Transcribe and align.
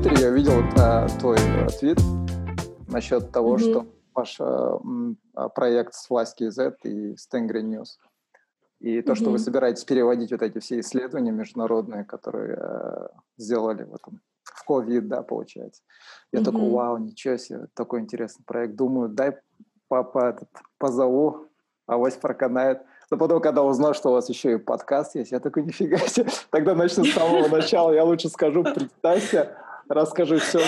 Твиттере 0.00 0.22
я 0.22 0.30
видел 0.30 0.62
а, 0.78 1.06
твой 1.18 1.36
а, 1.36 1.66
твит 1.66 1.98
насчет 2.88 3.30
того, 3.32 3.56
mm-hmm. 3.56 3.58
что 3.58 3.86
ваш 4.14 4.40
а, 4.40 5.48
проект 5.50 5.92
с 5.92 6.08
Власки 6.08 6.48
Z 6.48 6.76
и 6.84 7.14
Stengry 7.16 7.60
News. 7.60 7.98
И 8.78 9.02
то, 9.02 9.12
mm-hmm. 9.12 9.14
что 9.14 9.30
вы 9.30 9.38
собираетесь 9.38 9.84
переводить 9.84 10.32
вот 10.32 10.40
эти 10.40 10.58
все 10.58 10.80
исследования 10.80 11.32
международные, 11.32 12.04
которые 12.04 12.56
э, 12.58 13.08
сделали 13.36 13.82
в 13.82 13.94
этом 13.94 14.22
в 14.42 14.66
COVID, 14.66 15.02
да, 15.02 15.22
получается. 15.22 15.82
Я 16.32 16.40
mm-hmm. 16.40 16.44
такой, 16.44 16.70
вау, 16.70 16.96
ничего 16.96 17.36
себе, 17.36 17.66
такой 17.74 18.00
интересный 18.00 18.44
проект. 18.46 18.76
Думаю, 18.76 19.10
дай 19.10 19.36
папа 19.88 20.30
этот 20.30 20.48
позову, 20.78 21.48
авось 21.86 22.16
проканает. 22.16 22.80
Но 23.10 23.18
потом, 23.18 23.42
когда 23.42 23.62
узнал, 23.62 23.92
что 23.92 24.08
у 24.08 24.12
вас 24.12 24.30
еще 24.30 24.54
и 24.54 24.56
подкаст 24.56 25.14
есть, 25.14 25.32
я 25.32 25.40
такой, 25.40 25.62
нифига 25.64 25.98
себе, 25.98 26.30
тогда 26.48 26.74
начну 26.74 27.04
с 27.04 27.12
самого 27.12 27.48
начала. 27.48 27.92
Я 27.92 28.04
лучше 28.04 28.30
скажу, 28.30 28.62
представься, 28.62 29.58
расскажу 29.90 30.38
все 30.38 30.60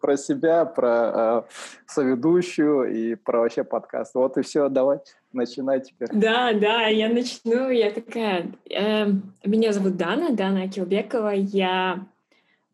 про 0.00 0.16
себя, 0.16 0.64
про 0.64 1.44
э, 1.46 1.52
соведущую 1.86 2.92
и 2.92 3.14
про 3.14 3.40
вообще 3.40 3.62
подкаст. 3.62 4.14
Вот 4.14 4.36
и 4.36 4.42
все, 4.42 4.68
давай, 4.68 4.98
начинай 5.32 5.80
теперь. 5.80 6.08
Да, 6.12 6.52
да, 6.52 6.86
я 6.86 7.08
начну. 7.08 7.70
Я 7.70 7.92
такая... 7.92 8.52
Э, 8.68 9.06
меня 9.44 9.72
зовут 9.72 9.96
Дана, 9.96 10.30
Дана 10.30 10.62
Акилбекова. 10.64 11.34
Я 11.34 12.04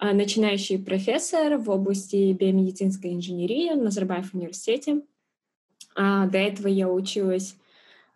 э, 0.00 0.12
начинающий 0.12 0.82
профессор 0.82 1.58
в 1.58 1.68
области 1.68 2.32
биомедицинской 2.32 3.12
инженерии 3.12 3.74
в 3.74 3.82
Назарбаев 3.82 4.32
университете. 4.32 5.02
А, 5.96 6.26
до 6.26 6.38
этого 6.38 6.66
я 6.66 6.88
училась 6.88 7.56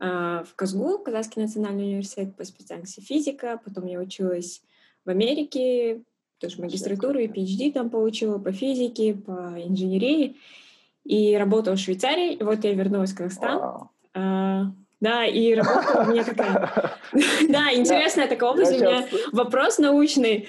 в 0.00 0.46
Казгу, 0.55 0.98
Казахский 1.00 1.42
национальный 1.42 1.82
университет 1.82 2.36
по 2.36 2.44
специальности 2.44 3.00
физика. 3.00 3.60
Потом 3.64 3.86
я 3.86 3.98
училась 3.98 4.62
в 5.05 5.10
Америке, 5.10 6.02
тоже 6.38 6.60
магистратуру 6.60 7.19
и 7.19 7.27
PhD 7.27 7.73
там 7.73 7.91
получила 7.91 8.38
по 8.38 8.52
физике, 8.52 9.14
по 9.14 9.55
инженерии. 9.56 10.36
И 11.05 11.36
работала 11.36 11.77
в 11.77 11.81
Швейцарии. 11.81 12.34
И 12.34 12.42
вот 12.42 12.64
я 12.64 12.75
вернулась 12.75 13.12
в 13.12 13.17
Казахстан. 13.17 13.58
Wow. 13.58 13.86
А, 14.14 14.64
да, 15.00 15.25
и 15.25 15.55
работа 15.55 16.05
у 16.06 16.11
меня 16.11 16.25
такая... 16.25 16.70
Да, 17.48 17.72
интересная 17.75 18.28
такая 18.28 18.50
область. 18.50 18.72
У 18.72 18.81
меня 18.81 19.06
вопрос 19.33 19.78
научный. 19.78 20.48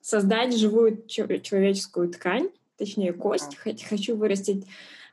Создать 0.00 0.56
живую 0.56 1.06
человеческую 1.06 2.08
ткань, 2.10 2.50
точнее 2.76 3.12
кость. 3.12 3.56
Хочу 3.88 4.16
вырастить 4.16 4.66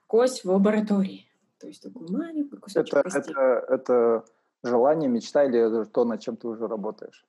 кость 0.07 0.43
в 0.43 0.51
лаборатории. 0.51 1.25
То 1.59 1.67
есть 1.67 1.81
такую 1.81 2.11
маленькую 2.11 2.61
кусочек. 2.61 2.93
Это, 2.93 3.65
это 3.67 4.25
желание, 4.63 5.09
мечта 5.09 5.43
или 5.43 5.85
то, 5.85 6.05
над 6.05 6.21
чем 6.21 6.37
ты 6.37 6.47
уже 6.47 6.67
работаешь? 6.67 7.25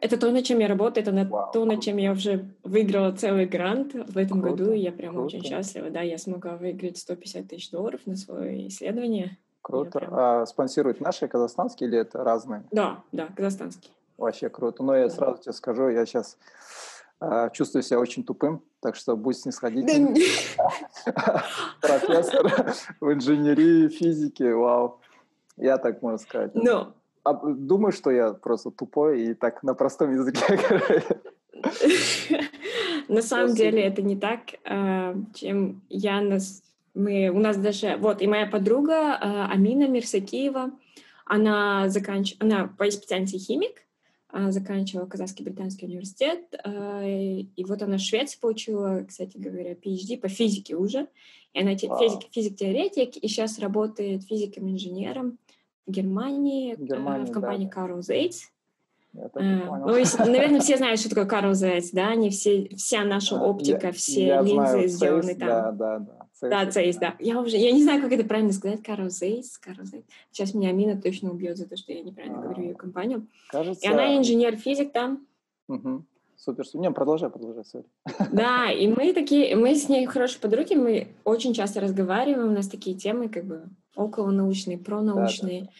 Это 0.00 0.18
то, 0.18 0.30
над 0.30 0.44
чем 0.44 0.58
я 0.58 0.68
работаю, 0.68 1.06
это 1.06 1.28
Вау, 1.28 1.52
то, 1.52 1.64
над 1.64 1.80
чем 1.80 1.96
я 1.96 2.12
уже 2.12 2.50
выиграла 2.62 3.12
целый 3.12 3.46
грант 3.46 3.94
в 3.94 4.18
этом 4.18 4.42
круто, 4.42 4.56
году, 4.56 4.72
и 4.72 4.80
я 4.80 4.92
прям 4.92 5.14
круто. 5.14 5.26
очень 5.36 5.44
счастлива. 5.44 5.90
Да, 5.90 6.00
я 6.00 6.18
смогла 6.18 6.56
выиграть 6.56 6.98
150 6.98 7.48
тысяч 7.48 7.70
долларов 7.70 8.00
на 8.06 8.16
свое 8.16 8.66
исследование. 8.68 9.38
Круто. 9.62 9.98
Прям... 10.00 10.14
А 10.14 10.46
спонсируют 10.46 11.00
наши 11.00 11.26
казахстанские 11.28 11.88
или 11.88 11.98
это 11.98 12.22
разные? 12.22 12.64
Да, 12.70 13.02
да, 13.12 13.28
казахстанские. 13.34 13.92
Вообще 14.18 14.48
круто. 14.48 14.82
Но 14.82 14.94
я 14.96 15.04
да. 15.04 15.10
сразу 15.10 15.42
тебе 15.42 15.52
скажу, 15.52 15.88
я 15.88 16.04
сейчас 16.04 16.36
э, 17.20 17.48
чувствую 17.52 17.82
себя 17.82 17.98
очень 17.98 18.24
тупым, 18.24 18.62
так 18.80 18.96
что 18.96 19.16
будь 19.16 19.38
снисходительным. 19.38 20.14
Профессор 21.80 22.74
в 23.00 23.12
инженерии, 23.12 23.88
физике, 23.88 24.54
вау. 24.54 25.00
Я 25.56 25.78
так 25.78 26.02
можно 26.02 26.18
сказать. 26.18 26.50
Ну, 26.54 26.76
а, 26.76 26.94
думаю, 27.32 27.92
что 27.92 28.10
я 28.10 28.32
просто 28.32 28.70
тупой 28.70 29.22
и 29.22 29.34
так 29.34 29.62
на 29.62 29.74
простом 29.74 30.12
языке. 30.12 30.60
На 33.08 33.22
самом 33.22 33.54
деле 33.54 33.82
это 33.82 34.02
не 34.02 34.16
так, 34.16 34.40
а, 34.64 35.14
чем 35.34 35.82
я 35.88 36.20
нас... 36.20 36.62
Мы, 36.94 37.28
у 37.28 37.40
нас 37.40 37.56
даже... 37.56 37.96
Вот, 37.96 38.22
и 38.22 38.26
моя 38.26 38.46
подруга 38.46 39.16
а, 39.16 39.48
Амина 39.50 39.88
Мирсакиева, 39.88 40.70
она, 41.26 41.88
заканч... 41.88 42.36
она 42.38 42.68
по 42.68 42.90
специальности 42.90 43.38
химик, 43.38 43.82
заканчивала 44.48 45.06
Казахский 45.06 45.44
британский 45.44 45.86
университет, 45.86 46.40
и 46.66 47.64
вот 47.68 47.82
она 47.82 47.98
в 47.98 48.00
Швеции 48.00 48.36
получила, 48.40 49.04
кстати 49.06 49.36
говоря, 49.36 49.74
PhD 49.74 50.18
по 50.18 50.26
физике 50.26 50.74
уже, 50.74 51.06
и 51.52 51.60
она 51.60 51.76
физик, 51.76 52.32
физик-теоретик, 52.32 53.16
и 53.16 53.28
сейчас 53.28 53.60
работает 53.60 54.24
физиком-инженером 54.24 55.38
Германии, 55.86 56.74
Германии 56.78 57.26
в 57.26 57.32
компании 57.32 57.70
да. 57.72 57.80
Carl 57.80 57.98
Zeiss. 58.00 58.48
Я 59.12 59.30
ну, 59.32 59.94
наверное, 60.26 60.60
все 60.60 60.76
знают, 60.78 60.98
что 60.98 61.08
такое 61.08 61.26
Carl 61.26 61.52
Zeiss, 61.52 61.90
да? 61.92 62.08
Они 62.08 62.30
все, 62.30 62.68
вся 62.76 63.04
наша 63.04 63.36
оптика, 63.36 63.88
я, 63.88 63.92
все 63.92 64.26
я 64.26 64.40
линзы 64.42 64.54
знаю, 64.54 64.88
сделаны 64.88 65.30
Zeiss, 65.30 65.38
там. 65.38 65.48
Да, 65.48 65.72
да, 65.72 65.98
да. 66.00 66.26
Zeiss, 66.42 66.50
да, 66.50 66.64
Zeiss, 66.68 66.98
да. 66.98 67.14
Я 67.20 67.40
уже, 67.40 67.56
я 67.56 67.70
не 67.70 67.82
знаю, 67.82 68.02
как 68.02 68.10
это 68.12 68.24
правильно 68.24 68.52
сказать, 68.52 68.80
Carl 68.80 69.06
Zeiss, 69.06 69.44
Carl 69.64 69.82
Zeiss. 69.82 70.04
Сейчас 70.32 70.52
меня 70.54 70.70
Амина 70.70 71.00
точно 71.00 71.30
убьет 71.30 71.56
за 71.56 71.68
то, 71.68 71.76
что 71.76 71.92
я 71.92 72.02
неправильно 72.02 72.40
а, 72.40 72.42
говорю 72.42 72.62
ее 72.62 72.74
компанию. 72.74 73.28
Кажется... 73.50 73.86
И 73.86 73.88
она 73.88 74.16
инженер-физик 74.16 74.92
там. 74.92 75.26
Угу. 75.68 76.04
Супер, 76.36 76.66
супер. 76.66 76.80
Не, 76.80 76.90
продолжай, 76.90 77.30
продолжай, 77.30 77.64
сори. 77.64 77.84
Да, 78.32 78.70
и 78.70 78.86
мы 78.88 79.12
такие, 79.12 79.56
мы 79.56 79.74
с 79.74 79.88
ней 79.88 80.06
хорошие 80.06 80.40
подруги, 80.40 80.74
мы 80.74 81.08
очень 81.24 81.54
часто 81.54 81.80
разговариваем, 81.80 82.48
у 82.48 82.54
нас 82.54 82.68
такие 82.68 82.96
темы, 82.96 83.28
как 83.28 83.44
бы, 83.44 83.64
околонаучные, 83.94 84.78
пронаучные. 84.78 85.60
Да, 85.60 85.66
да, 85.66 85.72
да. 85.72 85.78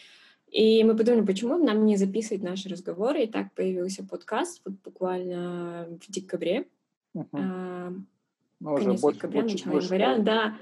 И 0.55 0.83
мы 0.85 0.95
подумали, 0.95 1.25
почему 1.25 1.57
нам 1.57 1.85
не 1.85 1.97
записывать 1.97 2.41
наши 2.41 2.69
разговоры. 2.69 3.23
И 3.23 3.27
так 3.27 3.53
появился 3.53 4.05
подкаст 4.05 4.61
вот 4.63 4.75
буквально 4.85 5.87
в 6.01 6.09
декабре. 6.09 6.67
Uh-huh. 7.13 7.25
А, 7.33 7.93
ну, 8.61 8.75
конец 8.77 9.01
больше, 9.01 9.17
декабря, 9.17 9.41
больше, 9.41 9.55
начало 9.55 9.71
больше, 9.73 9.93
января, 9.93 10.17
да. 10.17 10.23
Да, 10.23 10.57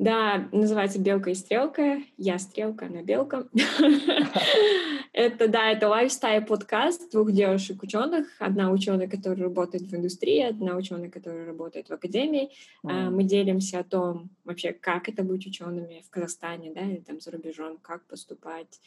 называется 0.00 0.98
«Белка 0.98 1.30
и 1.30 1.34
стрелка». 1.34 2.02
Я 2.16 2.38
стрелка, 2.38 2.86
она 2.86 3.02
белка. 3.02 3.46
Это, 5.12 5.48
да, 5.48 5.70
это 5.72 5.88
лайфстайл 5.88 6.46
подкаст 6.46 7.10
двух 7.10 7.32
девушек-ученых. 7.32 8.28
Одна 8.38 8.70
ученая, 8.70 9.08
которая 9.08 9.42
работает 9.42 9.82
в 9.82 9.94
индустрии, 9.94 10.40
одна 10.40 10.76
ученая, 10.76 11.10
которая 11.10 11.44
работает 11.44 11.88
в 11.88 11.92
академии. 11.92 12.50
Мы 12.84 13.24
делимся 13.24 13.80
о 13.80 13.84
том, 13.84 14.30
вообще, 14.44 14.72
как 14.72 15.08
это 15.08 15.24
быть 15.24 15.46
учеными 15.46 16.02
в 16.06 16.10
Казахстане, 16.10 16.70
да, 16.72 16.80
или 16.82 17.00
там 17.00 17.20
за 17.20 17.32
рубежом, 17.32 17.76
как 17.82 18.04
поступать, 18.06 18.80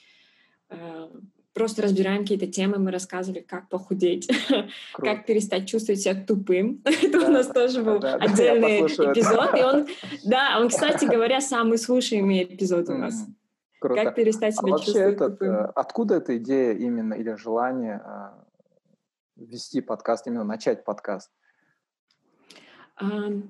а, 0.69 1.12
просто 1.53 1.84
разбираем 1.84 2.22
какие-то 2.22 2.47
темы, 2.47 2.80
мы 2.80 2.91
рассказывали, 2.91 3.41
как 3.41 3.69
похудеть, 3.69 4.30
как 4.94 5.25
перестать 5.25 5.68
чувствовать 5.68 6.02
себя 6.02 6.16
тупым. 6.16 6.81
Это 6.86 7.19
у 7.19 7.31
нас 7.31 7.47
тоже 7.47 7.84
был 7.84 7.97
отдельный 8.03 8.81
эпизод. 8.81 9.58
И 9.58 9.64
он, 9.64 9.88
да, 10.24 10.58
он, 10.59 10.69
кстати 10.69 11.06
говоря, 11.06 11.41
самый 11.41 11.78
слушаемый 11.78 12.44
эпизод 12.44 12.90
у 12.90 12.97
нас. 12.97 13.25
Круто. 13.80 14.02
Как 14.02 14.16
перестать 14.16 14.56
себя 14.56 14.75
а 14.75 14.80
чувствовать 14.80 15.16
этот, 15.16 15.34
тупым. 15.34 15.53
Э, 15.53 15.72
откуда 15.75 16.16
эта 16.16 16.38
идея 16.38 16.74
именно 16.74 17.14
или 17.14 17.36
желание 17.36 18.02
э, 18.06 19.44
вести 19.46 19.81
подкаст, 19.81 20.25
именно 20.28 20.46
начать 20.46 20.85
подкаст? 20.85 21.30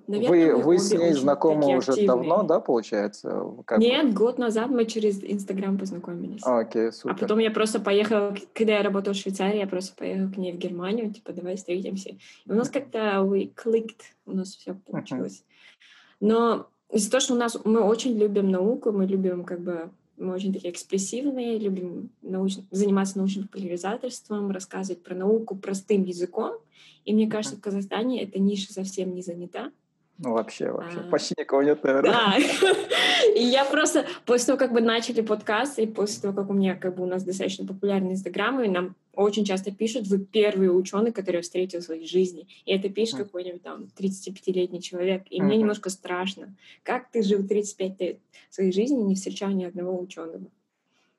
Наверное, 0.08 0.56
вы 0.56 0.64
вы 0.64 0.80
с 0.80 0.92
ней 0.92 1.14
знакомы 1.14 1.78
уже 1.78 1.92
активные. 1.92 2.08
давно, 2.08 2.44
да, 2.44 2.60
получается? 2.60 3.46
Как 3.66 3.80
Нет, 3.80 4.08
бы? 4.08 4.14
год 4.14 4.38
назад 4.38 4.70
мы 4.70 4.86
через 4.86 5.24
Инстаграм 5.24 5.78
познакомились. 5.78 6.42
А, 6.46 6.60
окей, 6.60 6.92
супер. 6.92 7.16
А 7.16 7.18
потом 7.18 7.40
я 7.40 7.52
просто 7.52 7.80
поехала, 7.80 8.36
когда 8.54 8.74
я 8.78 8.84
работала 8.84 9.14
в 9.14 9.18
Швейцарии, 9.18 9.60
я 9.60 9.68
просто 9.68 9.96
поехала 9.96 10.30
к 10.30 10.38
ней 10.38 10.54
в 10.54 10.58
Германию, 10.58 11.12
типа, 11.14 11.34
давай 11.34 11.56
встретимся. 11.56 12.10
И 12.10 12.52
у 12.52 12.56
нас 12.56 12.70
как-то 12.70 13.00
we 13.24 13.52
clicked, 13.54 14.02
у 14.26 14.36
нас 14.36 14.56
все 14.56 14.76
получилось. 14.90 15.44
Но 16.20 16.68
из-за 16.92 17.12
того, 17.12 17.22
что 17.22 17.34
у 17.34 17.38
нас 17.38 17.58
мы 17.66 17.82
очень 17.82 18.18
любим 18.18 18.50
науку, 18.50 18.92
мы 18.92 19.06
любим 19.06 19.44
как 19.44 19.60
бы 19.60 19.90
мы 20.18 20.34
очень 20.34 20.54
такие 20.54 20.72
экспрессивные, 20.72 21.58
любим 21.58 22.10
науч... 22.22 22.58
заниматься 22.72 23.18
научным 23.18 23.48
популяризаторством, 23.48 24.52
рассказывать 24.52 25.04
про 25.04 25.16
науку 25.16 25.56
простым 25.56 26.04
языком. 26.04 26.54
И 27.06 27.14
мне 27.14 27.28
кажется, 27.28 27.58
в 27.58 27.62
Казахстане 27.62 28.24
эта 28.24 28.40
ниша 28.40 28.72
совсем 28.72 29.14
не 29.14 29.22
занята. 29.22 29.72
Ну, 30.20 30.34
вообще, 30.34 30.72
вообще. 30.72 31.00
А, 31.00 31.10
Почти 31.10 31.34
никого 31.38 31.64
нет, 31.64 31.84
наверное. 31.84 32.12
Да. 32.12 32.38
И 33.36 33.44
я 33.44 33.66
просто, 33.66 34.06
после 34.26 34.48
того, 34.48 34.60
как 34.60 34.72
бы 34.72 34.80
начали 34.82 35.22
подкаст, 35.22 35.80
и 35.80 35.88
после 35.88 36.22
того, 36.22 36.34
как 36.34 36.50
у 36.50 36.54
меня, 36.54 36.76
как 36.76 36.96
бы, 36.96 37.04
у 37.04 37.08
нас 37.08 37.24
достаточно 37.24 37.66
популярный 37.66 38.12
Инстаграм, 38.12 38.62
и 38.62 38.68
нам 38.68 38.96
очень 39.16 39.46
часто 39.46 39.72
пишут, 39.72 40.08
вы 40.08 40.20
первый 40.20 40.68
ученый, 40.68 41.12
который 41.12 41.42
встретил 41.42 41.80
в 41.80 41.84
своей 41.84 42.06
жизни. 42.06 42.48
И 42.66 42.74
это 42.74 42.90
пишет 42.90 43.20
mm. 43.20 43.24
какой-нибудь 43.24 43.64
там 43.64 43.88
35-летний 43.98 44.82
человек. 44.82 45.24
И 45.30 45.40
mm-hmm. 45.40 45.44
мне 45.44 45.58
немножко 45.58 45.90
страшно. 45.90 46.56
Как 46.84 47.10
ты 47.10 47.24
жил 47.24 47.48
35 47.48 48.02
лет 48.02 48.20
своей 48.50 48.72
жизни 48.72 49.00
и 49.00 49.06
не 49.06 49.16
встречал 49.16 49.50
ни 49.50 49.64
одного 49.64 50.00
ученого? 50.00 50.42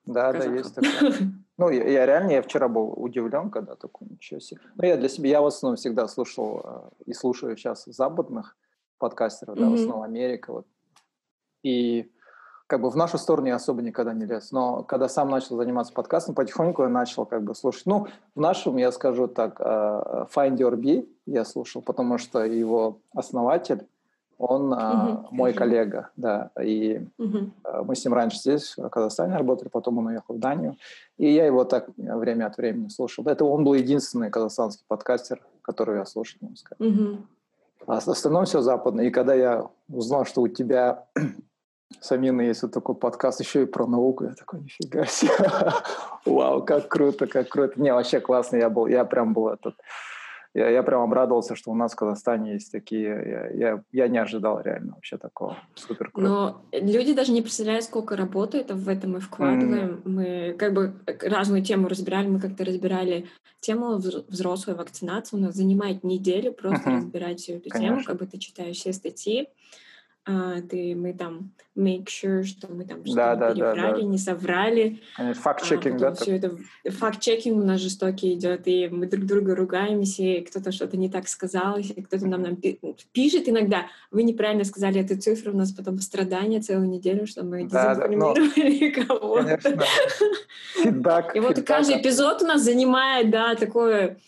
Да, 0.07 0.33
да, 0.33 0.45
есть 0.45 0.75
такое. 0.75 1.15
Ну, 1.57 1.71
я, 1.71 1.89
я 1.89 2.05
реально, 2.05 2.33
я 2.33 2.43
вчера 2.43 2.67
был 2.67 2.93
удивлен, 2.97 3.49
когда 3.49 3.77
такой, 3.77 4.09
ничего 4.11 4.41
себе. 4.41 4.61
Ну, 4.75 4.85
я 4.85 4.97
для 4.97 5.09
себя, 5.09 5.29
я 5.29 5.41
в 5.41 5.47
основном 5.47 5.77
всегда 5.77 6.09
слушал 6.09 6.61
э, 6.65 6.81
и 7.07 7.13
слушаю 7.13 7.57
сейчас 7.57 7.85
западных 7.87 8.57
подкастеров, 9.05 9.57
mm-hmm. 9.57 9.61
да, 9.61 9.69
в 9.69 9.75
основном 9.75 10.03
Америка, 10.03 10.53
вот. 10.53 10.67
И 11.63 12.11
как 12.67 12.81
бы 12.81 12.89
в 12.91 12.97
нашу 12.97 13.19
сторону 13.19 13.49
я 13.49 13.57
особо 13.57 13.83
никогда 13.83 14.15
не 14.15 14.25
лез. 14.25 14.51
Но 14.51 14.83
когда 14.85 15.09
сам 15.09 15.29
начал 15.29 15.57
заниматься 15.57 15.93
подкастом, 15.93 16.35
потихоньку 16.35 16.83
я 16.83 16.89
начал 16.89 17.27
как 17.27 17.43
бы 17.43 17.55
слушать. 17.55 17.87
Ну, 17.87 18.07
в 18.35 18.41
нашем, 18.41 18.79
я 18.79 18.91
скажу 18.93 19.29
так, 19.29 19.61
э, 19.61 20.27
Find 20.35 20.57
Your 20.57 20.75
Bee 20.77 21.07
я 21.27 21.45
слушал, 21.45 21.83
потому 21.83 22.17
что 22.19 22.45
его 22.45 23.01
основатель, 23.15 23.87
он 24.39 24.73
uh-huh. 24.73 25.27
мой 25.31 25.53
коллега, 25.53 26.11
да, 26.17 26.51
и 26.61 27.07
uh-huh. 27.19 27.85
мы 27.85 27.95
с 27.95 28.05
ним 28.05 28.15
раньше 28.15 28.39
здесь, 28.39 28.77
в 28.77 28.89
Казахстане 28.89 29.37
работали, 29.37 29.69
потом 29.69 29.99
он 29.99 30.07
уехал 30.07 30.35
в 30.35 30.39
Данию, 30.41 30.77
и 31.19 31.33
я 31.33 31.47
его 31.47 31.65
так 31.65 31.89
время 31.97 32.47
от 32.47 32.57
времени 32.57 32.89
слушал. 32.89 33.25
Это 33.27 33.45
он 33.45 33.63
был 33.65 33.75
единственный 33.75 34.31
казахстанский 34.31 34.85
подкастер, 34.89 35.41
который 35.63 35.99
я 35.99 36.05
слушал, 36.05 36.39
можно 36.41 36.57
сказать. 36.57 36.81
Uh-huh. 36.81 37.19
А 37.87 38.01
в 38.01 38.09
остальном 38.09 38.45
все 38.45 38.61
западное. 38.61 39.07
И 39.07 39.11
когда 39.11 39.35
я 39.35 39.69
узнал, 39.89 40.25
что 40.25 40.43
у 40.43 40.49
тебя 40.49 41.07
Самина 42.01 42.43
есть 42.43 42.63
вот 42.63 42.73
такой 42.73 42.95
подкаст 42.95 43.41
еще 43.41 43.63
и 43.63 43.67
про 43.67 43.87
науку. 43.87 44.25
Я 44.25 44.35
такой, 44.35 44.61
нифига 44.61 45.05
себе. 45.07 45.33
Вау, 46.25 46.63
как 46.63 46.89
круто, 46.89 47.27
как 47.27 47.49
круто. 47.49 47.81
Не, 47.81 47.93
вообще 47.93 48.21
классно. 48.21 48.57
Я 48.57 48.71
был, 48.71 48.87
я 48.87 49.05
прям 49.05 49.33
был 49.33 49.49
этот... 49.49 49.75
Я, 50.55 50.71
я 50.71 50.83
прям 50.85 51.03
обрадовался, 51.03 51.57
что 51.57 51.73
у 51.73 51.75
нас 51.75 51.93
в 51.93 51.97
Казахстане 51.97 52.53
есть 52.53 52.71
такие... 52.71 53.05
Я, 53.05 53.51
я, 53.51 53.83
я 53.91 54.09
не 54.09 54.19
ожидал 54.19 54.61
реально 54.61 54.95
вообще 54.95 55.19
такого. 55.19 55.59
Супер 55.75 56.11
круто. 56.11 56.29
Но 56.29 56.63
люди 56.73 57.13
даже 57.13 57.33
не 57.33 57.43
представляют, 57.43 57.85
сколько 57.85 58.17
работы 58.17 58.59
это 58.59 58.75
в 58.75 58.89
этом 58.89 59.13
мы 59.13 59.21
вкладываем. 59.21 60.03
Mm. 60.05 60.09
Мы 60.09 60.55
как 60.57 60.73
бы 60.73 60.95
разную 61.23 61.63
тему 61.63 61.89
разбирали. 61.89 62.29
Мы 62.29 62.39
как-то 62.39 62.65
разбирали 62.65 63.27
тему 63.61 63.97
взрослой 63.97 64.75
вакцинации. 64.75 65.37
У 65.37 65.41
нас 65.41 65.57
занимает 65.57 66.05
неделю 66.05 66.53
просто 66.53 66.89
uh-huh. 66.89 66.97
разбирать 66.97 67.41
всю 67.41 67.55
эту 67.55 67.71
Конечно. 67.71 67.97
тему. 67.97 68.07
Как 68.07 68.17
бы 68.19 68.27
ты 68.27 68.39
читаешь 68.39 68.77
все 68.77 68.93
статьи 68.93 69.49
ты, 70.25 70.95
мы 70.95 71.13
там 71.13 71.51
make 71.77 72.07
sure, 72.07 72.45
что 72.45 72.73
мы 72.73 72.85
там 72.85 73.05
что-то 73.05 73.17
да, 73.17 73.37
да, 73.37 73.53
переврали, 73.53 73.77
да, 73.77 73.97
да. 73.97 74.03
не 74.03 74.19
соврали. 74.19 75.01
Факт-чекинг, 75.17 75.97
а, 75.97 75.99
да? 75.99 76.15
Все 76.15 76.37
это, 76.37 76.57
факт-чекинг 76.89 77.63
у 77.63 77.67
нас 77.67 77.81
жестокий 77.81 78.35
идет, 78.35 78.63
и 78.67 78.89
мы 78.89 79.07
друг 79.07 79.27
друга 79.27 79.55
ругаемся, 79.55 80.23
и 80.23 80.41
кто-то 80.41 80.73
что-то 80.73 80.97
не 80.97 81.11
так 81.11 81.29
сказал, 81.29 81.79
и 81.79 82.03
кто-то 82.03 82.27
нам, 82.27 82.43
нам 82.43 82.57
пишет 83.13 83.49
иногда, 83.49 83.87
вы 84.11 84.23
неправильно 84.23 84.65
сказали 84.65 85.01
эту 85.01 85.21
цифру, 85.21 85.53
у 85.53 85.57
нас 85.57 85.73
потом 85.73 85.99
страдания 85.99 86.61
целую 86.61 86.89
неделю, 86.89 87.27
что 87.27 87.45
мы 87.45 87.65
да, 87.65 87.95
дезинформировали 87.95 88.95
да, 88.95 89.05
кого-то. 89.05 89.59
Фидбэк. 90.83 91.37
И 91.37 91.41
вот 91.41 91.63
каждый 91.63 92.01
эпизод 92.01 92.43
у 92.43 92.47
нас 92.47 92.63
занимает, 92.63 93.31
да, 93.31 93.55
такое 93.57 94.19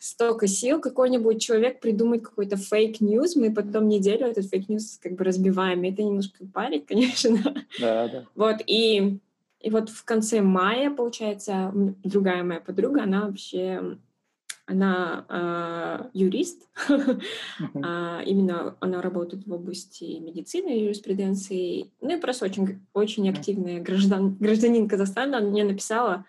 столько 0.00 0.46
сил, 0.46 0.80
какой-нибудь 0.80 1.40
человек 1.40 1.80
придумает 1.80 2.22
какой-то 2.22 2.56
fake 2.56 2.92
news, 2.92 3.36
мы 3.36 3.52
потом 3.52 3.88
неделю 3.88 4.26
этот 4.26 4.46
fake 4.46 4.72
news 4.72 4.98
как 5.02 5.12
бы 5.12 5.24
разбиваем. 5.24 5.82
И 5.84 5.90
это 5.90 6.02
немножко 6.02 6.44
парит, 6.52 6.84
конечно. 6.88 7.38
Да, 7.80 8.08
да. 8.08 8.24
Вот, 8.34 8.56
и, 8.66 9.18
и 9.60 9.70
вот 9.70 9.88
в 9.88 10.04
конце 10.04 10.42
мая, 10.42 10.90
получается, 10.90 11.72
другая 12.04 12.42
моя 12.42 12.60
подруга, 12.60 13.02
она 13.02 13.26
вообще 13.26 13.96
она 14.66 15.24
э, 15.28 16.10
юрист, 16.14 16.68
а, 17.82 18.22
именно 18.24 18.76
она 18.78 19.02
работает 19.02 19.44
в 19.44 19.52
области 19.52 20.04
медицины 20.20 20.68
юриспруденции, 20.68 21.90
ну 22.00 22.16
и 22.16 22.20
просто 22.20 22.44
очень, 22.44 22.80
очень 22.92 23.28
активная 23.28 23.80
граждан, 23.80 24.36
гражданин 24.38 24.88
Казахстана, 24.88 25.38
она 25.38 25.48
мне 25.48 25.64
написала, 25.64 26.24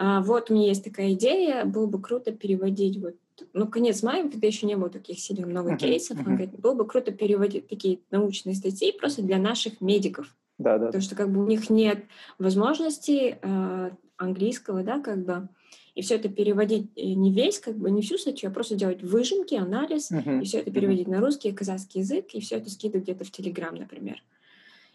вот 0.00 0.50
у 0.50 0.54
меня 0.54 0.68
есть 0.68 0.84
такая 0.84 1.12
идея, 1.12 1.64
было 1.64 1.86
бы 1.86 2.00
круто 2.00 2.32
переводить 2.32 2.98
вот 2.98 3.16
ну, 3.52 3.66
конец 3.66 4.02
мая, 4.02 4.28
когда 4.28 4.46
еще 4.46 4.66
не 4.66 4.76
было 4.76 4.90
таких 4.90 5.18
сильно 5.18 5.46
много 5.46 5.72
uh-huh, 5.72 5.78
кейсов, 5.78 6.18
uh-huh. 6.18 6.26
он 6.26 6.36
говорит, 6.36 6.58
было 6.58 6.74
бы 6.74 6.86
круто 6.86 7.12
переводить 7.12 7.68
такие 7.68 8.00
научные 8.10 8.54
статьи 8.54 8.92
просто 8.92 9.22
для 9.22 9.38
наших 9.38 9.80
медиков. 9.80 10.34
Да, 10.58 10.78
да. 10.78 10.86
Потому 10.86 11.02
что 11.02 11.14
как 11.16 11.32
бы 11.32 11.42
у 11.42 11.46
них 11.46 11.70
нет 11.70 12.04
возможности 12.38 13.38
э, 13.40 13.90
английского, 14.16 14.82
да, 14.82 15.00
как 15.00 15.24
бы, 15.24 15.48
и 15.94 16.02
все 16.02 16.16
это 16.16 16.28
переводить 16.28 16.90
э, 16.96 17.12
не 17.12 17.32
весь, 17.32 17.58
как 17.58 17.76
бы 17.76 17.90
не 17.90 18.02
всю 18.02 18.18
статью, 18.18 18.50
а 18.50 18.52
просто 18.52 18.74
делать 18.74 19.02
выжимки, 19.02 19.54
анализ, 19.54 20.10
uh-huh, 20.10 20.42
и 20.42 20.44
все 20.44 20.58
это 20.58 20.70
переводить 20.70 21.08
uh-huh. 21.08 21.12
на 21.12 21.20
русский, 21.20 21.52
казахский 21.52 22.00
язык, 22.00 22.26
и 22.34 22.40
все 22.40 22.56
это 22.56 22.70
скидывать 22.70 23.04
где-то 23.04 23.24
в 23.24 23.30
Телеграм, 23.30 23.74
например. 23.74 24.22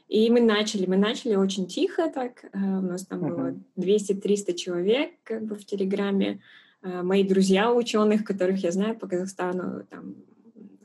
И 0.07 0.29
мы 0.29 0.39
начали, 0.39 0.85
мы 0.85 0.97
начали 0.97 1.35
очень 1.35 1.67
тихо 1.67 2.11
так, 2.13 2.45
э, 2.45 2.47
у 2.53 2.81
нас 2.81 3.05
там 3.05 3.23
uh-huh. 3.23 3.35
было 3.35 3.55
200-300 3.77 4.53
человек 4.53 5.11
как 5.23 5.43
бы 5.43 5.55
в 5.55 5.65
Телеграме, 5.65 6.41
э, 6.83 7.01
мои 7.01 7.23
друзья 7.23 7.73
ученых, 7.73 8.23
которых 8.23 8.59
я 8.63 8.71
знаю 8.71 8.95
по 8.95 9.07
Казахстану, 9.07 9.83
там, 9.89 10.15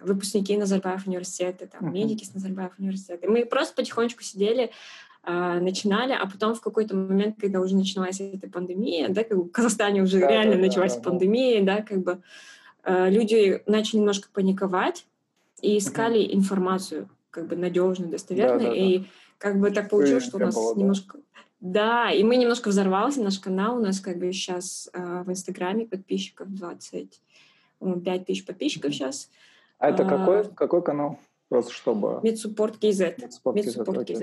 выпускники 0.01 0.57
Назарбаев 0.57 1.07
университета, 1.07 1.67
там, 1.67 1.89
uh-huh. 1.89 1.93
медики 1.93 2.25
с 2.25 2.33
Назарбаев 2.33 2.73
университета. 2.79 3.29
Мы 3.29 3.45
просто 3.45 3.75
потихонечку 3.75 4.23
сидели, 4.23 4.71
э, 5.25 5.61
начинали, 5.61 6.13
а 6.13 6.27
потом 6.27 6.55
в 6.55 6.63
какой-то 6.63 6.97
момент, 6.97 7.37
когда 7.39 7.61
уже 7.61 7.77
началась 7.77 8.21
эта 8.21 8.49
пандемия, 8.49 9.11
да, 9.11 9.23
как 9.23 9.37
бы 9.37 9.45
в 9.45 9.51
Казахстане 9.51 10.03
уже 10.03 10.19
да, 10.21 10.31
реально 10.31 10.55
да, 10.55 10.63
началась 10.63 10.97
да, 10.97 11.03
пандемия, 11.03 11.63
да, 11.63 11.83
как 11.83 12.03
бы 12.03 12.23
люди 12.87 13.63
начали 13.67 13.99
немножко 13.99 14.31
паниковать 14.33 15.05
и 15.61 15.77
искали 15.77 16.21
uh-huh. 16.21 16.35
информацию 16.37 17.11
как 17.31 17.47
бы 17.47 17.57
надежно, 17.57 18.07
достоверно. 18.07 18.61
Да, 18.61 18.69
да, 18.71 18.75
и 18.75 18.99
да. 18.99 19.05
как 19.39 19.61
бы 19.61 19.71
так 19.71 19.89
получилось, 19.89 20.25
что 20.25 20.37
у 20.37 20.41
нас 20.41 20.55
было, 20.55 20.75
немножко... 20.75 21.19
Да. 21.61 22.11
и 22.11 22.23
мы 22.23 22.37
немножко 22.37 22.69
взорвался, 22.69 23.23
наш 23.23 23.39
канал, 23.39 23.77
у 23.77 23.81
нас 23.81 24.01
как 24.01 24.19
бы 24.19 24.33
сейчас 24.33 24.89
э, 24.93 25.23
в 25.25 25.31
Инстаграме 25.31 25.87
подписчиков 25.87 26.49
25 26.49 28.27
тысяч 28.27 28.45
подписчиков 28.47 28.95
сейчас. 28.95 29.31
А 29.79 29.91
это 29.91 30.07
а, 30.07 30.09
какой, 30.09 30.45
какой 30.55 30.83
канал? 30.83 31.19
Просто 31.49 31.73
чтобы... 31.73 32.21
Медсуппорт 32.23 32.77
КЗ. 32.77 33.01
Медсуппорт 33.45 34.07
КЗ. 34.07 34.23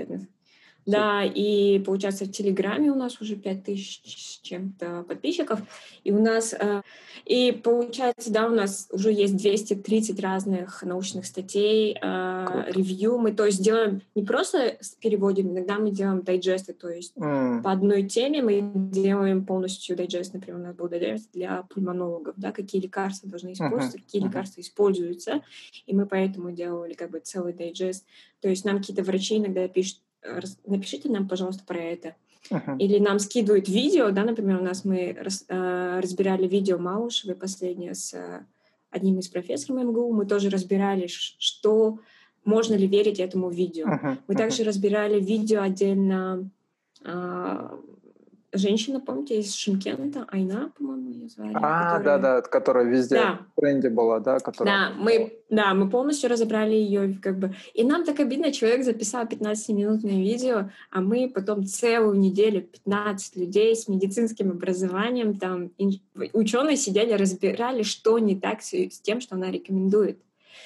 Да, 0.87 1.23
и 1.23 1.79
получается 1.79 2.23
в 2.25 2.31
Телеграме 2.31 2.91
у 2.91 2.95
нас 2.95 3.19
уже 3.19 3.35
5000 3.35 4.01
с 4.05 4.39
чем-то 4.41 5.03
подписчиков. 5.07 5.59
И 6.05 6.11
у 6.13 6.21
нас, 6.23 6.53
э, 6.53 6.81
и 7.25 7.51
получается, 7.51 8.31
да, 8.31 8.47
у 8.47 8.51
нас 8.51 8.87
уже 8.91 9.11
есть 9.11 9.35
230 9.35 10.19
разных 10.21 10.83
научных 10.83 11.25
статей, 11.25 11.97
э, 12.01 12.71
ревью. 12.71 13.17
Мы, 13.17 13.33
то 13.33 13.45
есть, 13.45 13.61
делаем 13.61 14.01
не 14.15 14.23
просто 14.23 14.77
переводим, 15.01 15.51
иногда 15.51 15.77
мы 15.77 15.91
делаем 15.91 16.21
дайджесты, 16.21 16.71
то 16.71 16.89
есть 16.89 17.17
mm. 17.17 17.63
по 17.63 17.71
одной 17.71 18.03
теме 18.03 18.41
мы 18.41 18.61
делаем 18.73 19.45
полностью 19.45 19.97
дайджест. 19.97 20.33
Например, 20.33 20.61
у 20.61 20.63
нас 20.63 20.75
был 20.75 20.87
дайджест 20.87 21.31
для 21.33 21.63
пульмонологов, 21.63 22.35
да, 22.37 22.53
какие 22.53 22.81
лекарства 22.81 23.29
должны 23.29 23.51
использоваться, 23.51 23.97
uh-huh. 23.97 24.01
какие 24.01 24.21
uh-huh. 24.21 24.27
лекарства 24.27 24.61
используются. 24.61 25.41
И 25.85 25.93
мы 25.93 26.05
поэтому 26.05 26.51
делали 26.51 26.93
как 26.93 27.11
бы 27.11 27.19
целый 27.19 27.51
дайджест. 27.51 28.05
То 28.39 28.47
есть 28.47 28.63
нам 28.63 28.77
какие-то 28.77 29.03
врачи 29.03 29.37
иногда 29.37 29.67
пишут, 29.67 29.99
напишите 30.65 31.09
нам, 31.09 31.27
пожалуйста, 31.27 31.63
про 31.65 31.79
это. 31.79 32.15
Uh-huh. 32.49 32.77
Или 32.77 32.99
нам 32.99 33.19
скидывают 33.19 33.67
видео, 33.67 34.09
да, 34.11 34.23
например, 34.23 34.61
у 34.61 34.63
нас 34.63 34.85
мы 34.85 35.15
раз, 35.19 35.45
э, 35.49 35.99
разбирали 36.01 36.47
видео 36.47 36.77
Малышевой 36.77 37.35
последнее 37.35 37.93
с 37.93 38.13
э, 38.13 38.45
одним 38.89 39.19
из 39.19 39.27
профессоров 39.27 39.83
МГУ, 39.83 40.13
мы 40.13 40.25
тоже 40.25 40.49
разбирали, 40.49 41.07
что 41.07 41.99
можно 42.45 42.75
ли 42.75 42.87
верить 42.87 43.19
этому 43.19 43.49
видео. 43.49 43.87
Uh-huh. 43.87 44.17
Мы 44.27 44.33
uh-huh. 44.33 44.37
также 44.37 44.63
разбирали 44.63 45.19
видео 45.19 45.61
отдельно 45.61 46.49
э, 47.03 47.69
женщина, 48.57 48.99
помните, 48.99 49.39
из 49.39 49.53
Шимкента, 49.53 50.25
Айна, 50.31 50.71
по-моему, 50.77 51.09
ее 51.09 51.29
звали. 51.29 51.53
А, 51.55 51.97
которая... 51.97 52.03
да, 52.03 52.17
да, 52.17 52.41
которая 52.41 52.85
везде 52.85 53.15
да. 53.15 53.39
в 53.55 53.61
тренде 53.61 53.89
была, 53.89 54.19
да? 54.19 54.39
Которая... 54.39 54.89
Да, 54.89 54.95
мы, 54.95 55.33
да, 55.49 55.73
мы 55.73 55.89
полностью 55.89 56.29
разобрали 56.29 56.75
ее, 56.75 57.17
как 57.21 57.39
бы. 57.39 57.55
И 57.73 57.83
нам 57.83 58.03
так 58.03 58.19
обидно, 58.19 58.51
человек 58.51 58.83
записал 58.83 59.25
15-минутное 59.25 60.17
видео, 60.17 60.69
а 60.91 61.01
мы 61.01 61.29
потом 61.33 61.65
целую 61.65 62.19
неделю, 62.19 62.61
15 62.61 63.35
людей 63.37 63.75
с 63.75 63.87
медицинским 63.87 64.51
образованием, 64.51 65.37
там, 65.37 65.71
ученые 66.33 66.77
сидели, 66.77 67.13
разбирали, 67.13 67.83
что 67.83 68.19
не 68.19 68.35
так 68.35 68.61
с, 68.61 68.73
с 68.73 68.99
тем, 68.99 69.21
что 69.21 69.35
она 69.35 69.51
рекомендует. 69.51 70.19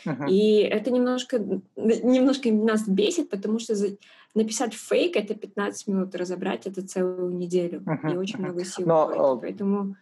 Uh-huh. 0.06 0.30
И 0.30 0.62
это 0.62 0.92
немножко, 0.92 1.40
немножко 1.76 2.52
нас 2.52 2.88
бесит, 2.88 3.30
потому 3.30 3.60
что 3.60 3.76
написать 4.34 4.74
фейк— 4.74 5.16
это 5.18 5.36
15 5.36 5.88
минут, 5.88 6.16
разобрать— 6.16 6.66
это 6.68 6.86
целую 6.86 7.36
неделю. 7.36 7.82
Uh-huh. 7.82 8.14
И 8.14 8.18
очень 8.18 8.40
uh-huh. 8.40 8.42
много 8.42 8.66
сил 8.66 8.88
Но, 8.88 9.06
уходит, 9.06 9.22
э, 9.22 9.42
поэтому... 9.42 9.96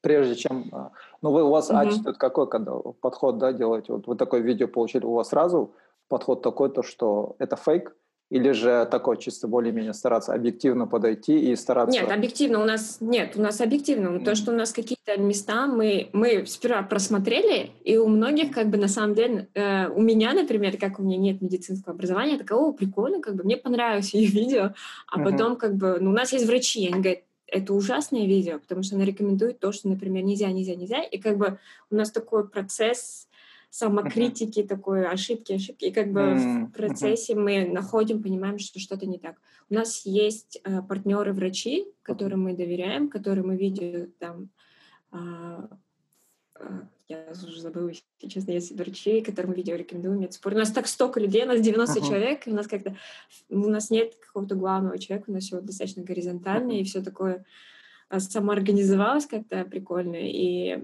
Прежде 0.00 0.34
чем... 0.36 0.68
Э, 0.72 0.90
ну, 1.20 1.32
вы 1.32 1.42
у 1.42 1.50
вас 1.50 1.70
uh-huh. 1.70 1.88
ачтет 1.88 2.18
какой 2.18 2.48
когда 2.48 2.72
подход, 3.00 3.38
да, 3.38 3.52
делаете? 3.52 3.92
Вот 3.92 4.06
вы 4.06 4.16
такое 4.16 4.40
видео 4.40 4.68
получили, 4.68 5.04
у 5.04 5.14
вас 5.14 5.28
сразу 5.28 5.74
подход 6.08 6.42
такой, 6.42 6.70
то, 6.70 6.82
что 6.82 7.36
это 7.38 7.56
фейк, 7.56 7.96
или 8.32 8.52
же 8.52 8.88
такой 8.90 9.18
чисто 9.18 9.46
более-менее 9.46 9.92
стараться 9.92 10.32
объективно 10.32 10.86
подойти 10.86 11.38
и 11.38 11.54
стараться... 11.54 12.00
Нет, 12.00 12.10
объективно 12.10 12.62
у 12.62 12.64
нас... 12.64 12.96
Нет, 13.00 13.34
у 13.36 13.42
нас 13.42 13.60
объективно. 13.60 14.08
Mm. 14.08 14.24
То, 14.24 14.34
что 14.34 14.52
у 14.52 14.54
нас 14.54 14.72
какие-то 14.72 15.18
места 15.18 15.66
мы, 15.66 16.08
мы 16.14 16.46
сперва 16.46 16.82
просмотрели, 16.82 17.72
и 17.84 17.98
у 17.98 18.08
многих 18.08 18.50
как 18.50 18.70
бы 18.70 18.78
на 18.78 18.88
самом 18.88 19.14
деле... 19.14 19.48
Э, 19.52 19.88
у 19.88 20.00
меня, 20.00 20.32
например, 20.32 20.78
как 20.78 20.98
у 20.98 21.02
меня 21.02 21.18
нет 21.18 21.42
медицинского 21.42 21.92
образования, 21.92 22.38
такого 22.38 22.72
прикольно, 22.72 23.20
как 23.20 23.34
бы 23.34 23.44
мне 23.44 23.58
понравилось 23.58 24.14
ее 24.14 24.28
видео, 24.28 24.72
а 25.08 25.20
mm-hmm. 25.20 25.24
потом 25.24 25.56
как 25.56 25.74
бы... 25.74 25.98
Ну, 26.00 26.08
у 26.08 26.14
нас 26.14 26.32
есть 26.32 26.46
врачи, 26.46 26.86
они 26.86 27.02
говорят, 27.02 27.24
это 27.48 27.74
ужасное 27.74 28.24
видео, 28.24 28.60
потому 28.60 28.82
что 28.82 28.96
она 28.96 29.04
рекомендует 29.04 29.58
то, 29.58 29.72
что, 29.72 29.90
например, 29.90 30.24
нельзя, 30.24 30.50
нельзя, 30.50 30.74
нельзя. 30.74 31.02
И 31.02 31.18
как 31.18 31.36
бы 31.36 31.58
у 31.90 31.96
нас 31.96 32.10
такой 32.10 32.48
процесс 32.48 33.28
самокритики 33.72 34.60
uh-huh. 34.60 34.68
такой, 34.68 35.08
ошибки, 35.08 35.54
ошибки. 35.54 35.86
И 35.86 35.92
как 35.92 36.12
бы 36.12 36.20
uh-huh. 36.20 36.66
в 36.66 36.72
процессе 36.72 37.34
мы 37.34 37.66
находим, 37.66 38.22
понимаем, 38.22 38.58
что 38.58 38.78
что-то 38.78 39.06
не 39.06 39.18
так. 39.18 39.36
У 39.70 39.74
нас 39.74 40.04
есть 40.04 40.60
э, 40.62 40.82
партнеры-врачи, 40.82 41.86
которым 42.02 42.42
мы 42.42 42.52
доверяем, 42.54 43.08
которые 43.08 43.46
мы 43.46 43.56
видим 43.56 44.12
там 44.18 44.50
э, 45.12 45.68
я 47.08 47.24
уже 47.30 47.62
забыла, 47.62 47.88
если 47.88 48.28
честно, 48.28 48.52
есть 48.52 48.72
врачи, 48.76 49.22
которым 49.22 49.52
видео 49.52 49.76
рекомендую 49.76 50.18
медспорт. 50.18 50.54
У 50.54 50.58
нас 50.58 50.70
так 50.70 50.86
столько 50.86 51.18
людей, 51.18 51.44
у 51.44 51.48
нас 51.48 51.60
90 51.62 51.98
uh-huh. 51.98 52.06
человек, 52.06 52.46
и 52.46 52.50
у 52.50 52.54
нас 52.54 52.66
как-то 52.66 52.94
у 53.48 53.68
нас 53.68 53.88
нет 53.88 54.14
какого-то 54.16 54.54
главного 54.54 54.98
человека, 54.98 55.30
у 55.30 55.32
нас 55.32 55.44
все 55.44 55.62
достаточно 55.62 56.02
горизонтально, 56.02 56.72
uh-huh. 56.72 56.80
и 56.80 56.84
все 56.84 57.02
такое 57.02 57.46
а, 58.12 58.20
самоорганизовалось 58.20 59.24
как-то 59.24 59.64
прикольно, 59.64 60.18
и 60.18 60.76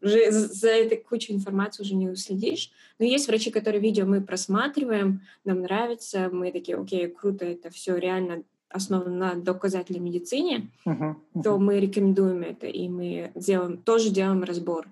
уже 0.00 0.30
за 0.30 0.68
этой 0.68 0.98
кучей 0.98 1.34
информации 1.34 1.82
уже 1.82 1.96
не 1.96 2.08
уследишь. 2.08 2.70
Но 3.00 3.04
есть 3.04 3.26
врачи, 3.26 3.50
которые 3.50 3.80
видео 3.80 4.06
мы 4.06 4.20
просматриваем, 4.20 5.22
нам 5.44 5.62
нравится, 5.62 6.30
мы 6.32 6.52
такие, 6.52 6.78
окей, 6.78 7.08
круто, 7.08 7.44
это 7.44 7.70
все 7.70 7.96
реально 7.96 8.44
основано 8.68 9.10
на 9.10 9.34
доказательной 9.34 9.98
медицине, 9.98 10.70
uh-huh, 10.86 11.16
uh-huh. 11.34 11.42
то 11.42 11.58
мы 11.58 11.80
рекомендуем 11.80 12.42
это, 12.42 12.68
и 12.68 12.88
мы 12.88 13.32
делаем, 13.34 13.78
тоже 13.78 14.10
делаем 14.10 14.44
разбор. 14.44 14.86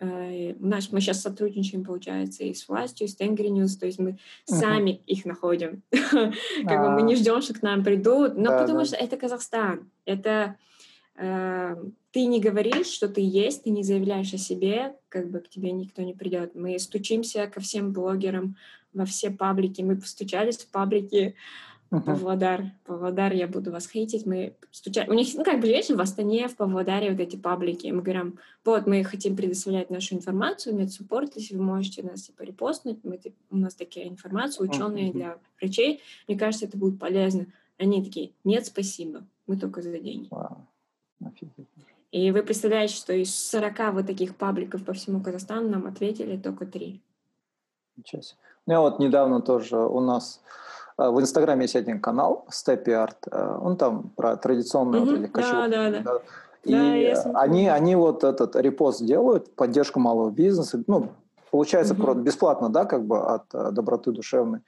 Э, 0.00 0.54
наш, 0.60 0.92
мы 0.92 1.02
сейчас 1.02 1.20
сотрудничаем, 1.20 1.84
получается, 1.84 2.44
и 2.44 2.54
с 2.54 2.66
властью, 2.66 3.06
и 3.06 3.10
с 3.10 3.16
Тенгри 3.16 3.50
News, 3.50 3.78
то 3.78 3.84
есть 3.84 3.98
мы 3.98 4.12
uh-huh. 4.12 4.16
сами 4.46 5.02
их 5.06 5.26
находим. 5.26 5.82
как 5.90 6.80
бы 6.80 6.90
мы 6.92 7.02
не 7.02 7.16
ждем, 7.16 7.42
что 7.42 7.52
к 7.52 7.60
нам 7.60 7.84
придут, 7.84 8.38
но 8.38 8.58
потому 8.58 8.82
что 8.86 8.96
это 8.96 9.18
Казахстан. 9.18 9.90
Это 10.06 10.56
ты 11.14 12.24
не 12.26 12.40
говоришь, 12.40 12.86
что 12.86 13.08
ты 13.08 13.20
есть, 13.20 13.64
ты 13.64 13.70
не 13.70 13.82
заявляешь 13.82 14.32
о 14.32 14.38
себе, 14.38 14.96
как 15.08 15.30
бы 15.30 15.40
к 15.40 15.48
тебе 15.48 15.72
никто 15.72 16.02
не 16.02 16.14
придет. 16.14 16.54
Мы 16.54 16.78
стучимся 16.78 17.46
ко 17.46 17.60
всем 17.60 17.92
блогерам 17.92 18.56
во 18.92 19.04
все 19.04 19.30
паблики. 19.30 19.82
Мы 19.82 19.96
постучались 19.96 20.58
в 20.58 20.70
паблики 20.70 21.34
Uh-huh. 21.92 22.00
Павлодар. 22.06 22.72
Павлодар, 22.86 23.34
я 23.34 23.46
буду 23.46 23.70
вас 23.70 23.86
хейтить. 23.86 24.24
Мы 24.24 24.56
стучали. 24.70 25.10
У 25.10 25.12
них, 25.12 25.28
ну, 25.34 25.44
как 25.44 25.60
бы, 25.60 25.66
видишь, 25.66 25.90
в 25.90 26.00
Астане, 26.00 26.48
в 26.48 26.56
Павлодаре 26.56 27.10
вот 27.10 27.20
эти 27.20 27.36
паблики. 27.36 27.88
Мы 27.88 28.00
говорим, 28.00 28.38
вот, 28.64 28.86
мы 28.86 29.04
хотим 29.04 29.36
предоставлять 29.36 29.90
нашу 29.90 30.14
информацию, 30.14 30.74
медсуппорт, 30.74 31.36
если 31.36 31.54
вы 31.54 31.62
можете 31.64 32.02
нас, 32.02 32.22
типа, 32.22 32.44
репостнуть. 32.44 33.00
Мы, 33.02 33.18
типа, 33.18 33.36
у 33.50 33.58
нас 33.58 33.74
такая 33.74 34.08
информация, 34.08 34.66
ученые 34.66 35.10
uh-huh. 35.10 35.12
для 35.12 35.38
врачей. 35.60 36.00
Мне 36.26 36.38
кажется, 36.38 36.64
это 36.64 36.78
будет 36.78 36.98
полезно. 36.98 37.48
Они 37.76 38.02
такие, 38.02 38.32
нет, 38.42 38.64
спасибо. 38.64 39.26
Мы 39.46 39.58
только 39.58 39.82
за 39.82 39.98
деньги. 39.98 40.28
Wow. 40.30 40.62
И 42.10 42.30
вы 42.30 42.42
представляете, 42.42 42.94
что 42.94 43.12
из 43.12 43.34
40 43.50 43.94
вот 43.94 44.06
таких 44.06 44.36
пабликов 44.36 44.84
по 44.84 44.92
всему 44.92 45.22
Казахстану 45.22 45.68
нам 45.68 45.86
ответили 45.86 46.36
только 46.36 46.66
три. 46.66 47.02
Ничего 47.96 48.22
себе. 48.22 48.38
Ну, 48.66 48.72
я 48.74 48.80
вот 48.80 48.98
недавно 48.98 49.40
тоже 49.40 49.76
у 49.78 50.00
нас 50.00 50.42
Э, 50.98 51.10
в 51.10 51.20
Инстаграме 51.20 51.62
есть 51.62 51.76
один 51.76 52.00
канал 52.00 52.46
Steppy 52.50 52.88
Art, 52.88 53.16
э, 53.30 53.58
он 53.60 53.76
там 53.76 54.10
про 54.16 54.36
традиционные 54.36 55.02
mm-hmm. 55.02 55.20
вот 55.20 55.32
да, 55.32 55.68
да, 55.68 55.90
да. 55.90 56.00
да. 56.00 56.18
И 56.64 57.12
да, 57.12 57.40
они, 57.40 57.68
они 57.68 57.96
вот 57.96 58.22
этот 58.22 58.54
репост 58.54 59.04
делают, 59.04 59.54
поддержку 59.56 59.98
малого 59.98 60.30
бизнеса, 60.30 60.82
ну, 60.86 61.08
получается 61.50 61.94
mm-hmm. 61.94 62.22
бесплатно, 62.22 62.68
да, 62.68 62.84
как 62.84 63.04
бы 63.04 63.18
от 63.18 63.42
э, 63.52 63.70
доброты 63.72 64.12
душевной. 64.12 64.60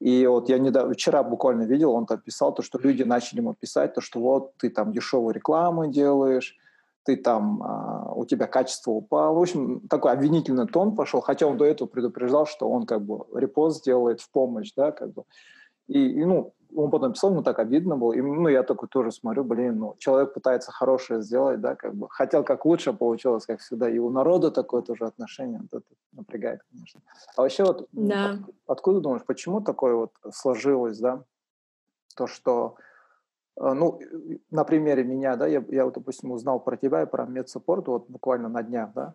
И 0.00 0.26
вот 0.26 0.48
я 0.48 0.58
недавно, 0.58 0.94
вчера 0.94 1.22
буквально 1.22 1.62
видел, 1.62 1.92
он 1.92 2.06
там 2.06 2.20
писал, 2.20 2.52
то, 2.52 2.62
что 2.62 2.78
люди 2.78 3.02
начали 3.02 3.38
ему 3.38 3.54
писать, 3.54 3.94
то, 3.94 4.00
что 4.00 4.20
вот 4.20 4.56
ты 4.56 4.70
там 4.70 4.92
дешевую 4.92 5.34
рекламу 5.34 5.86
делаешь, 5.86 6.56
ты 7.04 7.16
там, 7.16 7.62
а, 7.62 8.12
у 8.14 8.24
тебя 8.24 8.46
качество 8.46 8.90
упало. 8.90 9.38
В 9.38 9.42
общем, 9.42 9.80
такой 9.88 10.12
обвинительный 10.12 10.66
тон 10.66 10.96
пошел, 10.96 11.20
хотя 11.20 11.46
он 11.46 11.56
до 11.56 11.64
этого 11.64 11.86
предупреждал, 11.86 12.46
что 12.46 12.68
он 12.68 12.86
как 12.86 13.02
бы 13.04 13.26
репост 13.34 13.80
сделает 13.80 14.20
в 14.20 14.30
помощь, 14.30 14.72
да, 14.76 14.90
как 14.90 15.12
бы. 15.12 15.24
И, 15.86 16.20
и 16.20 16.24
ну, 16.24 16.54
он 16.76 16.90
потом 16.90 17.12
писал, 17.12 17.30
ему 17.30 17.42
так 17.42 17.58
обидно 17.58 17.96
было. 17.96 18.12
И, 18.12 18.20
ну, 18.20 18.48
я 18.48 18.62
такой 18.62 18.88
тоже 18.88 19.12
смотрю, 19.12 19.44
блин, 19.44 19.78
ну, 19.78 19.94
человек 19.98 20.34
пытается 20.34 20.72
хорошее 20.72 21.22
сделать, 21.22 21.60
да, 21.60 21.76
как 21.76 21.94
бы. 21.94 22.08
Хотел 22.10 22.42
как 22.42 22.64
лучше, 22.64 22.92
получилось, 22.92 23.46
как 23.46 23.60
всегда. 23.60 23.88
И 23.88 23.98
у 23.98 24.10
народа 24.10 24.50
такое 24.50 24.82
тоже 24.82 25.04
отношение. 25.04 25.60
Вот 25.60 25.82
это 25.82 25.94
напрягает, 26.12 26.60
конечно. 26.70 27.00
А 27.36 27.42
вообще 27.42 27.64
вот 27.64 27.88
да. 27.92 28.32
от, 28.32 28.54
откуда 28.66 29.00
думаешь, 29.00 29.24
почему 29.24 29.60
такое 29.60 29.94
вот 29.94 30.12
сложилось, 30.32 30.98
да? 30.98 31.24
То, 32.16 32.26
что 32.26 32.76
э, 33.56 33.72
ну, 33.72 34.00
на 34.50 34.64
примере 34.64 35.04
меня, 35.04 35.36
да, 35.36 35.46
я, 35.46 35.64
я 35.68 35.84
вот, 35.84 35.94
допустим, 35.94 36.32
узнал 36.32 36.60
про 36.60 36.76
тебя 36.76 37.02
и 37.02 37.06
про 37.06 37.26
медсаппорт 37.26 37.86
вот 37.88 38.08
буквально 38.08 38.48
на 38.48 38.62
днях, 38.62 38.92
да, 38.94 39.14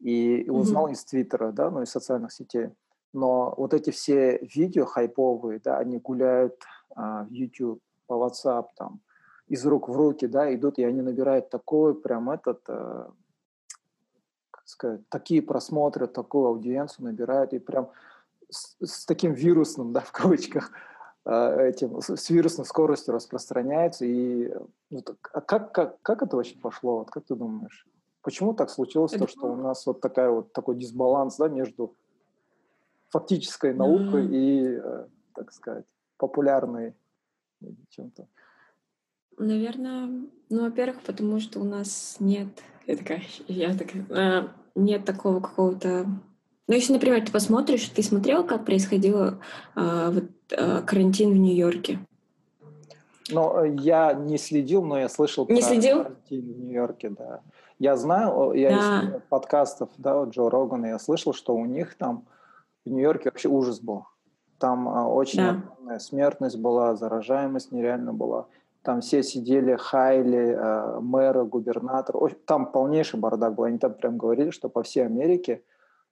и 0.00 0.48
узнал 0.48 0.88
mm-hmm. 0.88 0.92
из 0.92 1.04
Твиттера, 1.04 1.52
да, 1.52 1.70
ну, 1.70 1.82
из 1.82 1.90
социальных 1.90 2.32
сетей 2.32 2.70
но 3.14 3.54
вот 3.56 3.72
эти 3.72 3.90
все 3.90 4.38
видео 4.38 4.84
хайповые, 4.84 5.60
да, 5.64 5.78
они 5.78 5.98
гуляют 5.98 6.60
а, 6.94 7.24
в 7.24 7.30
YouTube, 7.30 7.80
по 8.06 8.14
WhatsApp, 8.14 8.66
там, 8.76 9.00
из 9.46 9.64
рук 9.64 9.88
в 9.88 9.96
руки, 9.96 10.26
да, 10.26 10.52
идут, 10.54 10.78
и 10.78 10.84
они 10.84 11.00
набирают 11.00 11.48
такой 11.48 11.94
прям 11.94 12.30
этот, 12.30 12.60
а, 12.68 13.10
как 14.50 14.66
сказать, 14.66 15.08
такие 15.08 15.42
просмотры, 15.42 16.06
такую 16.06 16.46
аудиенцию 16.46 17.06
набирают, 17.06 17.52
и 17.52 17.58
прям 17.58 17.88
с, 18.50 18.76
с 18.80 19.06
таким 19.06 19.32
вирусным, 19.32 19.92
да, 19.92 20.00
в 20.00 20.12
кавычках, 20.12 20.72
а, 21.24 21.56
этим, 21.60 22.00
с 22.00 22.30
вирусной 22.30 22.66
скоростью 22.66 23.14
распространяется, 23.14 24.04
и 24.04 24.52
вот, 24.90 25.16
а 25.32 25.40
как, 25.40 25.72
как, 25.72 26.02
как 26.02 26.22
это 26.22 26.36
вообще 26.36 26.58
пошло, 26.58 26.98
вот, 26.98 27.10
как 27.10 27.24
ты 27.24 27.36
думаешь? 27.36 27.86
Почему 28.22 28.54
так 28.54 28.70
случилось, 28.70 29.12
то, 29.12 29.28
что 29.28 29.52
у 29.52 29.56
нас 29.56 29.86
вот 29.86 30.00
такая 30.00 30.30
вот 30.30 30.52
такой 30.52 30.76
дисбаланс, 30.76 31.36
да, 31.36 31.48
между 31.48 31.94
фактической 33.14 33.72
наукой 33.72 34.26
mm-hmm. 34.26 34.34
и, 34.34 34.80
э, 34.82 35.06
так 35.34 35.52
сказать, 35.52 35.84
популярной 36.16 36.94
чем-то? 37.90 38.26
Наверное, 39.38 40.08
ну, 40.50 40.64
во-первых, 40.64 41.02
потому 41.02 41.38
что 41.38 41.60
у 41.60 41.64
нас 41.64 42.16
нет, 42.18 42.48
я 42.86 42.96
такая, 42.96 43.22
я 43.46 43.72
такая, 43.76 44.04
э, 44.10 44.48
нет 44.74 45.04
такого 45.04 45.40
какого-то 45.40 46.06
ну, 46.66 46.74
если, 46.74 46.94
например, 46.94 47.22
ты 47.22 47.30
посмотришь, 47.30 47.86
ты 47.90 48.02
смотрел, 48.02 48.42
как 48.42 48.64
происходил 48.64 49.18
э, 49.20 49.32
вот, 49.76 50.24
э, 50.50 50.80
карантин 50.80 51.30
в 51.30 51.36
Нью-Йорке? 51.36 51.98
Ну, 53.30 53.64
э, 53.64 53.76
я 53.80 54.14
не 54.14 54.38
следил, 54.38 54.82
но 54.82 54.98
я 54.98 55.10
слышал 55.10 55.46
не 55.46 55.60
про 55.60 55.68
следил? 55.68 55.98
карантин 55.98 56.54
в 56.54 56.60
Нью-Йорке, 56.60 57.10
да. 57.10 57.40
Я 57.78 57.96
знаю, 57.96 58.54
я 58.54 58.70
да. 58.70 59.02
из 59.02 59.22
подкастов, 59.28 59.90
да, 59.98 60.24
Джо 60.24 60.48
Рогана, 60.48 60.86
я 60.86 60.98
слышал, 60.98 61.34
что 61.34 61.54
у 61.54 61.66
них 61.66 61.96
там 61.96 62.24
в 62.84 62.90
Нью-Йорке 62.90 63.30
вообще 63.30 63.48
ужас 63.48 63.80
был. 63.80 64.06
Там 64.58 64.88
а, 64.88 65.08
очень 65.08 65.38
да. 65.38 65.50
огромная 65.50 65.98
смертность 65.98 66.58
была, 66.58 66.96
заражаемость 66.96 67.72
нереально 67.72 68.12
была. 68.12 68.46
Там 68.82 69.00
все 69.00 69.22
сидели, 69.22 69.76
хайли, 69.76 70.56
э, 70.58 71.00
мэра, 71.00 71.44
губернатор. 71.44 72.16
Там 72.46 72.70
полнейший 72.70 73.18
бардак 73.18 73.54
был. 73.54 73.64
Они 73.64 73.78
там 73.78 73.94
прям 73.94 74.18
говорили, 74.18 74.50
что 74.50 74.68
по 74.68 74.82
всей 74.82 75.06
Америке 75.06 75.62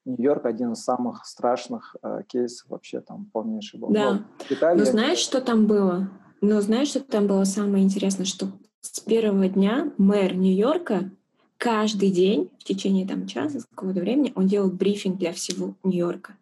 Нью-Йорк 0.07 0.47
один 0.47 0.73
из 0.73 0.83
самых 0.83 1.26
страшных 1.26 1.97
э, 2.02 2.23
кейсов 2.26 2.71
вообще 2.71 3.00
там 3.00 3.26
полнейший 3.33 3.79
был. 3.79 3.91
Да. 3.91 4.12
Но, 4.12 4.21
Италия... 4.49 4.79
Но 4.79 4.85
знаешь, 4.91 5.19
что 5.19 5.43
там 5.43 5.67
было? 5.67 6.09
Но 6.41 6.61
знаешь, 6.61 6.88
что 6.88 7.00
там 7.00 7.26
было 7.26 7.45
самое 7.45 7.85
интересное, 7.85 8.25
что 8.25 8.47
с 8.81 9.00
первого 9.00 9.49
дня 9.49 9.93
мэр 9.99 10.35
Нью-Йорка 10.35 11.11
каждый 11.59 12.11
день 12.11 12.50
в 12.59 12.64
течение 12.64 13.07
там 13.07 13.26
часа, 13.26 13.61
какого-то 13.71 14.00
времени, 14.00 14.33
он 14.35 14.47
делал 14.47 14.71
брифинг 14.71 15.19
для 15.19 15.33
всего 15.33 15.75
Нью-Йорка. 15.85 16.37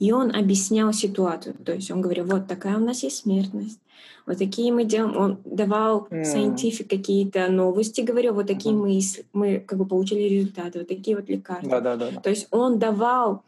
И 0.00 0.12
он 0.12 0.34
объяснял 0.34 0.92
ситуацию. 0.92 1.54
То 1.64 1.72
есть 1.72 1.90
он 1.90 2.00
говорил, 2.00 2.24
вот 2.26 2.46
такая 2.46 2.76
у 2.76 2.80
нас 2.80 3.02
есть 3.02 3.18
смертность, 3.18 3.78
вот 4.26 4.38
такие 4.38 4.72
мы 4.72 4.84
делаем. 4.84 5.16
Он 5.16 5.38
давал 5.44 6.06
mm. 6.10 6.22
scientific 6.22 6.88
какие-то 6.88 7.48
новости, 7.48 8.00
говорил, 8.00 8.34
вот 8.34 8.46
такие 8.46 8.74
мы, 8.74 9.00
мы 9.32 9.60
как 9.60 9.78
бы 9.78 9.86
получили 9.86 10.22
результаты, 10.22 10.78
вот 10.78 10.88
такие 10.88 11.16
вот 11.16 11.28
лекарства. 11.28 11.80
Да, 11.80 11.96
да, 11.96 12.10
да. 12.10 12.20
То 12.20 12.30
есть 12.30 12.48
он 12.50 12.78
давал 12.78 13.42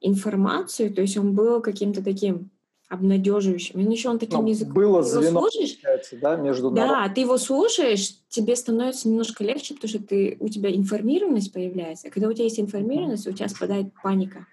информацию, 0.00 0.92
то 0.92 1.00
есть 1.00 1.16
он 1.16 1.34
был 1.34 1.60
каким-то 1.60 2.02
таким 2.02 2.50
обнадеживающим. 2.88 3.78
И 3.80 3.92
еще 3.92 4.08
он 4.08 4.18
таким 4.18 4.40
ну, 4.40 4.48
языком. 4.48 4.74
Было 4.74 5.02
звено, 5.02 5.48
да, 6.20 6.36
между 6.36 6.70
Да, 6.70 6.86
народом. 6.86 7.14
ты 7.14 7.20
его 7.20 7.38
слушаешь, 7.38 8.16
тебе 8.28 8.56
становится 8.56 9.08
немножко 9.08 9.44
легче, 9.44 9.74
потому 9.74 9.88
что 9.88 10.02
ты, 10.02 10.36
у 10.40 10.48
тебя 10.48 10.74
информированность 10.74 11.52
появляется. 11.52 12.08
А 12.08 12.10
когда 12.10 12.28
у 12.28 12.32
тебя 12.32 12.44
есть 12.44 12.58
информированность, 12.58 13.28
у 13.28 13.32
тебя 13.32 13.48
спадает 13.48 13.92
паника 14.02 14.46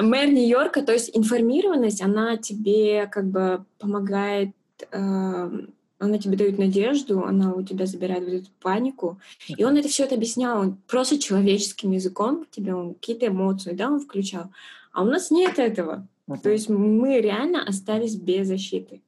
мэр 0.00 0.28
Нью-Йорка, 0.28 0.82
то 0.82 0.92
есть 0.92 1.10
информированность, 1.14 2.02
она 2.02 2.36
тебе 2.36 3.06
как 3.06 3.26
бы 3.26 3.64
помогает, 3.78 4.50
э, 4.90 5.50
она 5.98 6.18
тебе 6.18 6.36
дает 6.36 6.58
надежду, 6.58 7.24
она 7.24 7.52
у 7.54 7.62
тебя 7.62 7.86
забирает 7.86 8.24
вот 8.24 8.32
эту 8.34 8.50
панику. 8.60 9.20
И 9.48 9.62
он 9.64 9.76
это 9.76 9.88
все 9.88 10.04
это 10.04 10.14
объяснял, 10.14 10.60
он 10.60 10.76
просто 10.88 11.18
человеческим 11.18 11.92
языком 11.92 12.46
тебе, 12.50 12.74
он 12.74 12.94
какие-то 12.94 13.28
эмоции, 13.28 13.72
да, 13.72 13.90
он 13.90 14.00
включал. 14.00 14.50
А 14.92 15.02
у 15.02 15.06
нас 15.06 15.30
нет 15.30 15.58
этого. 15.58 16.06
Uh-huh. 16.28 16.40
То 16.42 16.50
есть 16.50 16.68
мы 16.68 17.20
реально 17.20 17.62
остались 17.64 18.16
без 18.16 18.48
защиты. 18.48 19.02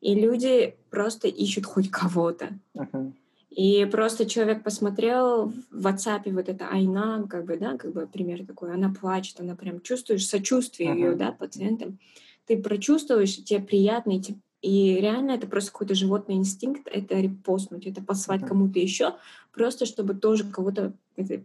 И 0.00 0.14
люди 0.14 0.76
просто 0.90 1.28
ищут 1.28 1.64
хоть 1.66 1.90
кого-то. 1.90 2.58
Uh-huh. 2.76 3.12
И 3.54 3.84
просто 3.86 4.26
человек 4.26 4.64
посмотрел 4.64 5.52
в 5.70 5.86
WhatsApp 5.86 6.28
вот 6.32 6.48
это 6.48 6.66
Айна, 6.68 7.24
как 7.30 7.44
бы, 7.44 7.56
да, 7.56 7.76
как 7.76 7.92
бы 7.92 8.08
пример 8.08 8.44
такой, 8.44 8.74
она 8.74 8.92
плачет, 8.92 9.38
она 9.38 9.54
прям 9.54 9.80
чувствуешь 9.80 10.26
сочувствие 10.26 10.90
uh-huh. 10.90 10.96
ее, 10.96 11.14
да, 11.14 11.30
пациентам. 11.30 12.00
Ты 12.46 12.60
прочувствуешь, 12.60 13.36
тебе 13.44 13.60
приятно, 13.60 14.18
и, 14.18 14.22
и 14.60 14.96
реально 15.00 15.32
это 15.32 15.46
просто 15.46 15.70
какой-то 15.70 15.94
животный 15.94 16.34
инстинкт, 16.34 16.88
это 16.90 17.14
репостнуть, 17.14 17.86
это 17.86 18.02
послать 18.02 18.42
uh-huh. 18.42 18.48
кому-то 18.48 18.80
еще, 18.80 19.14
просто 19.52 19.86
чтобы 19.86 20.14
тоже 20.14 20.42
кого-то 20.44 20.92
это, 21.14 21.44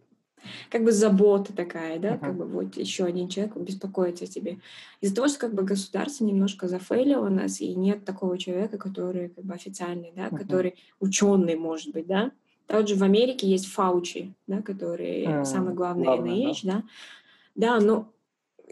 как 0.69 0.83
бы 0.83 0.91
забота 0.91 1.53
такая, 1.53 1.99
да, 1.99 2.13
uh-huh. 2.13 2.19
как 2.19 2.37
бы 2.37 2.45
вот 2.45 2.77
еще 2.77 3.05
один 3.05 3.27
человек 3.29 3.55
беспокоится 3.55 4.25
о 4.25 4.27
тебе. 4.27 4.59
Из-за 5.01 5.15
того, 5.15 5.27
что 5.27 5.39
как 5.39 5.53
бы 5.53 5.63
государство 5.63 6.25
немножко 6.25 6.67
зафейлило 6.67 7.29
нас, 7.29 7.61
и 7.61 7.73
нет 7.75 8.05
такого 8.05 8.37
человека, 8.37 8.77
который 8.77 9.29
как 9.29 9.43
бы 9.43 9.53
официальный, 9.53 10.11
да, 10.15 10.27
uh-huh. 10.27 10.37
который 10.37 10.75
ученый, 10.99 11.55
может 11.55 11.93
быть, 11.93 12.07
да. 12.07 12.31
Также 12.67 12.95
в 12.95 13.03
Америке 13.03 13.47
есть 13.47 13.67
Фаучи, 13.67 14.33
да, 14.47 14.61
который 14.61 15.25
uh-huh. 15.25 15.45
самый 15.45 15.73
главный 15.73 16.05
Главное, 16.05 16.33
NIH, 16.33 16.59
да. 16.63 16.73
да. 16.73 16.83
Да, 17.55 17.79
но 17.79 18.13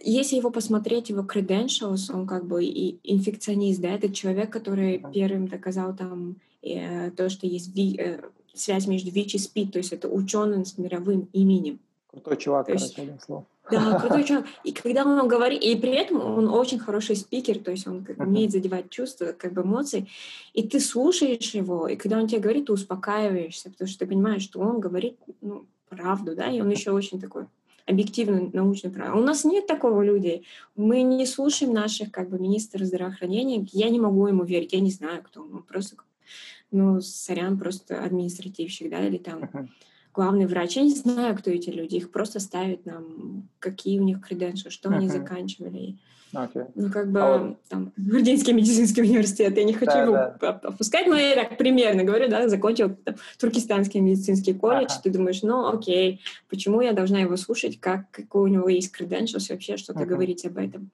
если 0.01 0.35
его 0.35 0.51
посмотреть, 0.51 1.09
его 1.09 1.23
credentials, 1.23 2.13
он 2.13 2.27
как 2.27 2.45
бы 2.45 2.63
и 2.63 2.99
инфекционист, 3.03 3.81
да, 3.81 3.89
это 3.89 4.13
человек, 4.13 4.51
который 4.51 5.03
первым 5.13 5.47
доказал 5.47 5.95
там 5.95 6.37
э, 6.61 7.11
то, 7.11 7.29
что 7.29 7.47
есть 7.47 7.75
ви, 7.75 7.97
э, 7.97 8.21
связь 8.59 8.87
между 8.87 9.11
ВИЧ 9.11 9.35
и 9.35 9.37
СПИД, 9.37 9.73
то 9.73 9.77
есть 9.79 9.93
это 9.93 10.07
ученый 10.07 10.65
с 10.65 10.77
мировым 10.77 11.29
именем. 11.33 11.79
Крутой 12.11 12.37
чувак, 12.37 12.67
то 12.67 12.73
есть, 12.73 12.97
одним 12.97 13.19
словом. 13.19 13.45
Да, 13.69 13.99
крутой 14.01 14.23
чувак. 14.23 14.45
И 14.63 14.71
когда 14.71 15.03
он 15.03 15.27
говорит, 15.27 15.61
и 15.61 15.75
при 15.75 15.91
этом 15.91 16.21
он 16.21 16.49
очень 16.49 16.79
хороший 16.79 17.15
спикер, 17.15 17.59
то 17.59 17.71
есть 17.71 17.87
он 17.87 18.03
как, 18.03 18.19
умеет 18.19 18.51
задевать 18.51 18.89
чувства, 18.89 19.33
как 19.37 19.53
бы 19.53 19.61
эмоции, 19.63 20.07
и 20.53 20.67
ты 20.67 20.79
слушаешь 20.79 21.53
его, 21.53 21.87
и 21.87 21.95
когда 21.95 22.17
он 22.17 22.27
тебе 22.27 22.39
говорит, 22.39 22.65
ты 22.65 22.73
успокаиваешься, 22.73 23.69
потому 23.69 23.87
что 23.87 23.99
ты 23.99 24.07
понимаешь, 24.07 24.43
что 24.43 24.59
он 24.59 24.79
говорит 24.79 25.17
ну, 25.41 25.65
правду, 25.89 26.35
да, 26.35 26.49
и 26.49 26.61
он 26.61 26.69
еще 26.69 26.91
очень 26.91 27.19
такой 27.19 27.45
объективно 27.87 28.49
научно 28.53 28.89
правильно. 28.89 29.17
У 29.17 29.23
нас 29.23 29.45
нет 29.45 29.65
такого 29.65 30.01
людей. 30.01 30.45
Мы 30.75 31.01
не 31.01 31.25
слушаем 31.25 31.73
наших 31.73 32.11
как 32.11 32.29
бы 32.29 32.37
министров 32.37 32.85
здравоохранения. 32.85 33.65
Я 33.71 33.89
не 33.89 33.99
могу 33.99 34.27
ему 34.27 34.43
верить, 34.43 34.73
я 34.73 34.81
не 34.81 34.91
знаю, 34.91 35.23
кто 35.23 35.41
он. 35.41 35.63
Просто 35.63 35.95
ну, 36.71 37.01
сорян, 37.01 37.57
просто 37.57 38.03
административщик, 38.03 38.89
да, 38.89 39.05
или 39.05 39.17
там 39.17 39.43
uh-huh. 39.43 39.67
главный 40.13 40.45
врач. 40.45 40.75
Я 40.75 40.83
не 40.83 40.95
знаю, 40.95 41.37
кто 41.37 41.51
эти 41.51 41.69
люди. 41.69 41.95
Их 41.95 42.11
просто 42.11 42.39
ставят 42.39 42.85
нам, 42.85 43.47
какие 43.59 43.99
у 43.99 44.03
них 44.03 44.21
креденции, 44.21 44.69
что 44.69 44.89
uh-huh. 44.89 44.95
они 44.95 45.09
заканчивали. 45.09 45.97
Okay. 46.33 46.69
Ну, 46.75 46.91
как 46.91 47.11
бы, 47.11 47.21
а 47.21 47.37
вот... 47.37 47.63
там, 47.69 47.93
Гвардейский 47.95 48.51
медицинский 48.51 49.01
университет, 49.01 49.55
я 49.55 49.63
не 49.63 49.73
хочу 49.73 49.91
да, 49.91 50.03
его 50.03 50.13
да. 50.41 50.49
опускать, 50.63 51.07
но 51.07 51.15
я 51.15 51.35
так 51.35 51.57
примерно 51.57 52.03
говорю, 52.03 52.29
да, 52.29 52.49
закончил 52.49 52.95
там, 52.95 53.15
Туркестанский 53.39 54.01
медицинский 54.01 54.53
колледж, 54.53 54.91
ага. 54.91 55.01
ты 55.03 55.09
думаешь, 55.09 55.41
ну, 55.41 55.67
окей, 55.67 56.19
почему 56.49 56.81
я 56.81 56.91
должна 56.91 57.19
его 57.19 57.37
слушать, 57.37 57.79
как, 57.79 58.11
какой 58.11 58.41
у 58.41 58.53
него 58.53 58.67
есть 58.67 58.93
credentials 58.93 59.49
вообще 59.49 59.77
что-то 59.77 60.01
ага. 60.01 60.09
говорить 60.09 60.45
об 60.45 60.57
этом. 60.57 60.91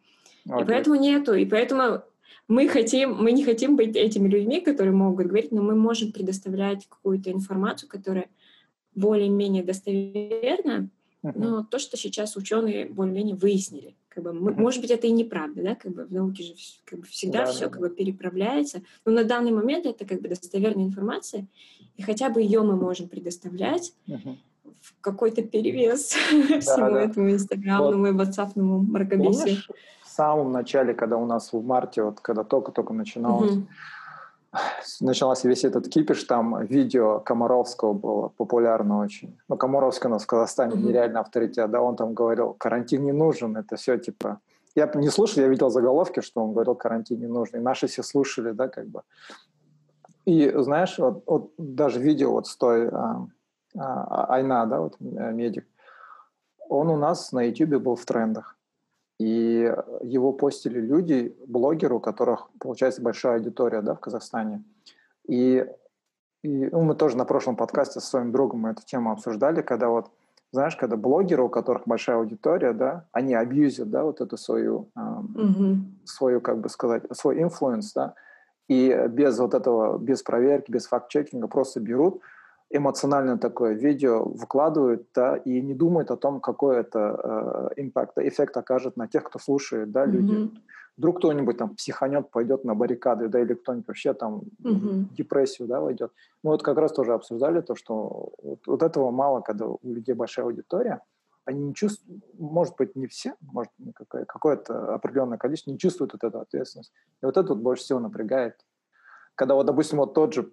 Okay. 0.48 0.62
И 0.62 0.66
поэтому 0.66 0.96
нету, 0.98 1.34
и 1.34 1.46
поэтому 1.46 2.04
мы 2.48 2.68
хотим, 2.68 3.16
мы 3.16 3.32
не 3.32 3.44
хотим 3.44 3.76
быть 3.76 3.96
этими 3.96 4.28
людьми, 4.28 4.62
которые 4.62 4.94
могут 4.94 5.28
говорить, 5.28 5.52
но 5.52 5.62
мы 5.62 5.76
можем 5.76 6.12
предоставлять 6.12 6.88
какую-то 6.88 7.32
информацию, 7.32 7.90
которая 7.90 8.28
более-менее 8.96 9.64
достоверна, 9.64 10.90
uh-huh. 11.24 11.34
но 11.36 11.64
то, 11.64 11.80
что 11.80 11.98
сейчас 11.98 12.36
ученые 12.36 12.86
более-менее 12.86 13.36
выяснили. 13.36 13.96
Как 14.10 14.24
бы, 14.24 14.34
мы, 14.34 14.52
uh-huh. 14.52 14.60
Может 14.60 14.82
быть, 14.82 14.92
это 14.92 15.08
и 15.08 15.12
неправда, 15.12 15.64
да, 15.64 15.76
как 15.76 15.94
бы 15.94 16.06
в 16.06 16.12
науке 16.12 16.44
же 16.44 16.54
как 16.86 17.00
бы 17.00 17.06
всегда 17.06 17.46
да, 17.46 17.52
все 17.52 17.66
да, 17.66 17.72
как 17.72 17.82
бы 17.82 17.90
переправляется, 17.90 18.84
но 19.06 19.12
на 19.12 19.24
данный 19.24 19.52
момент 19.52 19.86
это 19.86 20.06
как 20.06 20.22
бы 20.22 20.30
достоверная 20.30 20.86
информация, 20.86 21.48
и 21.96 22.02
хотя 22.02 22.30
бы 22.30 22.42
ее 22.42 22.62
мы 22.62 22.76
можем 22.76 23.08
предоставлять 23.08 23.94
uh-huh. 24.08 24.38
в 24.82 24.94
какой-то 25.02 25.42
перевес 25.42 26.16
да, 26.32 26.60
всему 26.60 26.92
да. 26.92 27.04
этому 27.04 27.32
инстаграмному 27.32 28.04
вот. 28.04 28.10
и 28.10 28.12
ватсапному 28.12 28.80
мракобесию 28.80 29.58
самом 30.14 30.52
начале, 30.52 30.94
когда 30.94 31.18
у 31.18 31.26
нас 31.26 31.54
в 31.54 31.66
марте, 31.66 32.04
вот 32.04 32.20
когда 32.20 32.44
только-только 32.44 32.94
начиналось, 32.94 33.56
mm-hmm. 33.56 34.58
начался 35.02 35.50
весь 35.50 35.66
этот 35.66 35.88
кипиш, 35.88 36.24
там 36.24 36.66
видео 36.66 37.20
Комаровского 37.20 37.94
было 37.94 38.28
популярно 38.30 39.00
очень. 39.00 39.38
Ну, 39.50 39.58
Комаровский 39.58 40.10
у 40.10 40.12
нас 40.12 40.24
в 40.24 40.28
Казахстане 40.28 40.76
mm-hmm. 40.76 40.88
нереально 40.88 41.20
авторитет, 41.20 41.72
да, 41.72 41.82
он 41.82 41.96
там 41.96 42.14
говорил, 42.14 42.54
карантин 42.54 43.04
не 43.04 43.14
нужен, 43.14 43.58
это 43.58 43.76
все 43.76 43.98
типа... 43.98 44.40
Я 44.76 44.92
не 44.96 45.10
слушал, 45.10 45.44
я 45.44 45.50
видел 45.50 45.70
заголовки, 45.70 46.22
что 46.22 46.44
он 46.44 46.54
говорил, 46.54 46.76
карантин 46.76 47.20
не 47.20 47.28
нужен, 47.28 47.60
и 47.60 47.64
наши 47.64 47.86
все 47.86 48.02
слушали, 48.04 48.54
да, 48.54 48.68
как 48.68 48.88
бы. 48.88 49.02
И 50.26 50.52
знаешь, 50.56 50.98
вот, 50.98 51.24
вот 51.28 51.52
даже 51.58 52.00
видео 52.00 52.32
вот 52.32 52.48
с 52.48 52.58
той 52.58 52.90
а, 52.90 53.28
а, 53.78 54.34
Айна, 54.34 54.66
да, 54.66 54.80
вот 54.80 54.96
э, 55.00 55.32
медик, 55.32 55.68
он 56.70 56.90
у 56.90 56.98
нас 56.98 57.32
на 57.32 57.42
YouTube 57.44 57.84
был 57.84 57.96
в 57.96 58.06
трендах. 58.06 58.56
И 59.20 59.74
его 60.02 60.34
постили 60.34 60.80
люди, 60.80 61.36
блогеры, 61.48 61.96
у 61.96 62.00
которых, 62.00 62.50
получается, 62.60 63.02
большая 63.02 63.36
аудитория 63.36 63.82
да, 63.82 63.96
в 63.96 64.00
Казахстане. 64.00 64.64
И, 65.28 65.66
и 66.44 66.70
ну, 66.72 66.82
мы 66.82 66.96
тоже 66.96 67.18
на 67.18 67.26
прошлом 67.26 67.56
подкасте 67.56 68.00
со 68.00 68.08
своим 68.08 68.32
другом 68.32 68.62
мы 68.62 68.72
эту 68.72 68.84
тему 68.84 69.12
обсуждали, 69.12 69.62
когда 69.62 69.90
вот, 69.90 70.12
знаешь, 70.52 70.76
когда 70.76 70.98
блогеры, 70.98 71.44
у 71.44 71.50
которых 71.50 71.84
большая 71.86 72.18
аудитория, 72.18 72.74
да, 72.74 73.08
они 73.12 73.34
абьюзят, 73.34 73.90
да, 73.90 74.04
вот 74.04 74.20
эту 74.20 74.36
свою, 74.38 74.90
эм, 74.96 75.36
mm-hmm. 75.36 76.06
свою, 76.06 76.42
как 76.42 76.60
бы 76.60 76.70
сказать, 76.70 77.04
свой 77.12 77.42
influence, 77.42 77.94
да, 77.94 78.16
и 78.68 79.08
без 79.10 79.38
вот 79.40 79.54
этого, 79.54 79.98
без 79.98 80.24
проверки, 80.24 80.72
без 80.72 80.88
факт-чекинга 80.88 81.48
просто 81.48 81.80
берут, 81.80 82.22
эмоционально 82.74 83.38
такое 83.38 83.74
видео 83.74 84.24
выкладывают, 84.26 85.08
да, 85.14 85.38
и 85.38 85.62
не 85.62 85.76
думают 85.76 86.12
о 86.12 86.18
том, 86.18 86.42
какой 86.42 86.78
это 86.78 87.72
э, 87.76 87.82
импакт, 87.82 88.18
эффект 88.18 88.58
окажет 88.58 88.98
на 88.98 89.08
тех, 89.08 89.24
кто 89.24 89.40
слушает, 89.40 89.92
да, 89.92 90.06
люди. 90.06 90.34
Mm-hmm. 90.34 90.58
Вдруг 90.98 91.18
кто-нибудь 91.18 91.58
там 91.58 91.76
психанет, 91.76 92.32
пойдет 92.32 92.66
на 92.66 92.76
баррикады, 92.76 93.28
да, 93.28 93.40
или 93.40 93.54
кто-нибудь 93.54 93.88
вообще 93.88 94.14
там 94.14 94.42
mm-hmm. 94.64 95.10
в 95.10 95.14
депрессию, 95.14 95.68
да, 95.68 95.82
войдет. 95.82 96.12
Мы 96.44 96.52
вот 96.52 96.64
как 96.64 96.78
раз 96.78 96.92
тоже 96.92 97.14
обсуждали 97.14 97.62
то, 97.62 97.76
что 97.76 98.32
вот, 98.42 98.60
вот 98.66 98.84
этого 98.84 99.12
мало, 99.12 99.42
когда 99.42 99.68
у 99.68 99.80
людей 99.84 100.16
большая 100.16 100.46
аудитория, 100.46 101.02
они 101.46 101.62
не 101.64 101.74
чувствуют, 101.76 102.24
может 102.40 102.76
быть, 102.76 102.96
не 102.96 103.06
все, 103.06 103.36
может, 103.42 103.72
какое- 103.94 104.26
какое-то 104.26 104.96
определенное 104.96 105.38
количество 105.38 105.72
не 105.72 105.78
чувствуют 105.78 106.14
вот 106.14 106.24
эту 106.24 106.40
ответственность. 106.40 106.92
И 107.22 107.26
вот 107.26 107.38
это 107.38 107.50
вот 107.50 107.60
больше 107.60 107.84
всего 107.84 108.00
напрягает. 108.00 108.56
Когда 109.36 109.56
вот, 109.56 109.66
допустим, 109.66 110.00
вот 110.00 110.14
тот 110.14 110.34
же 110.34 110.52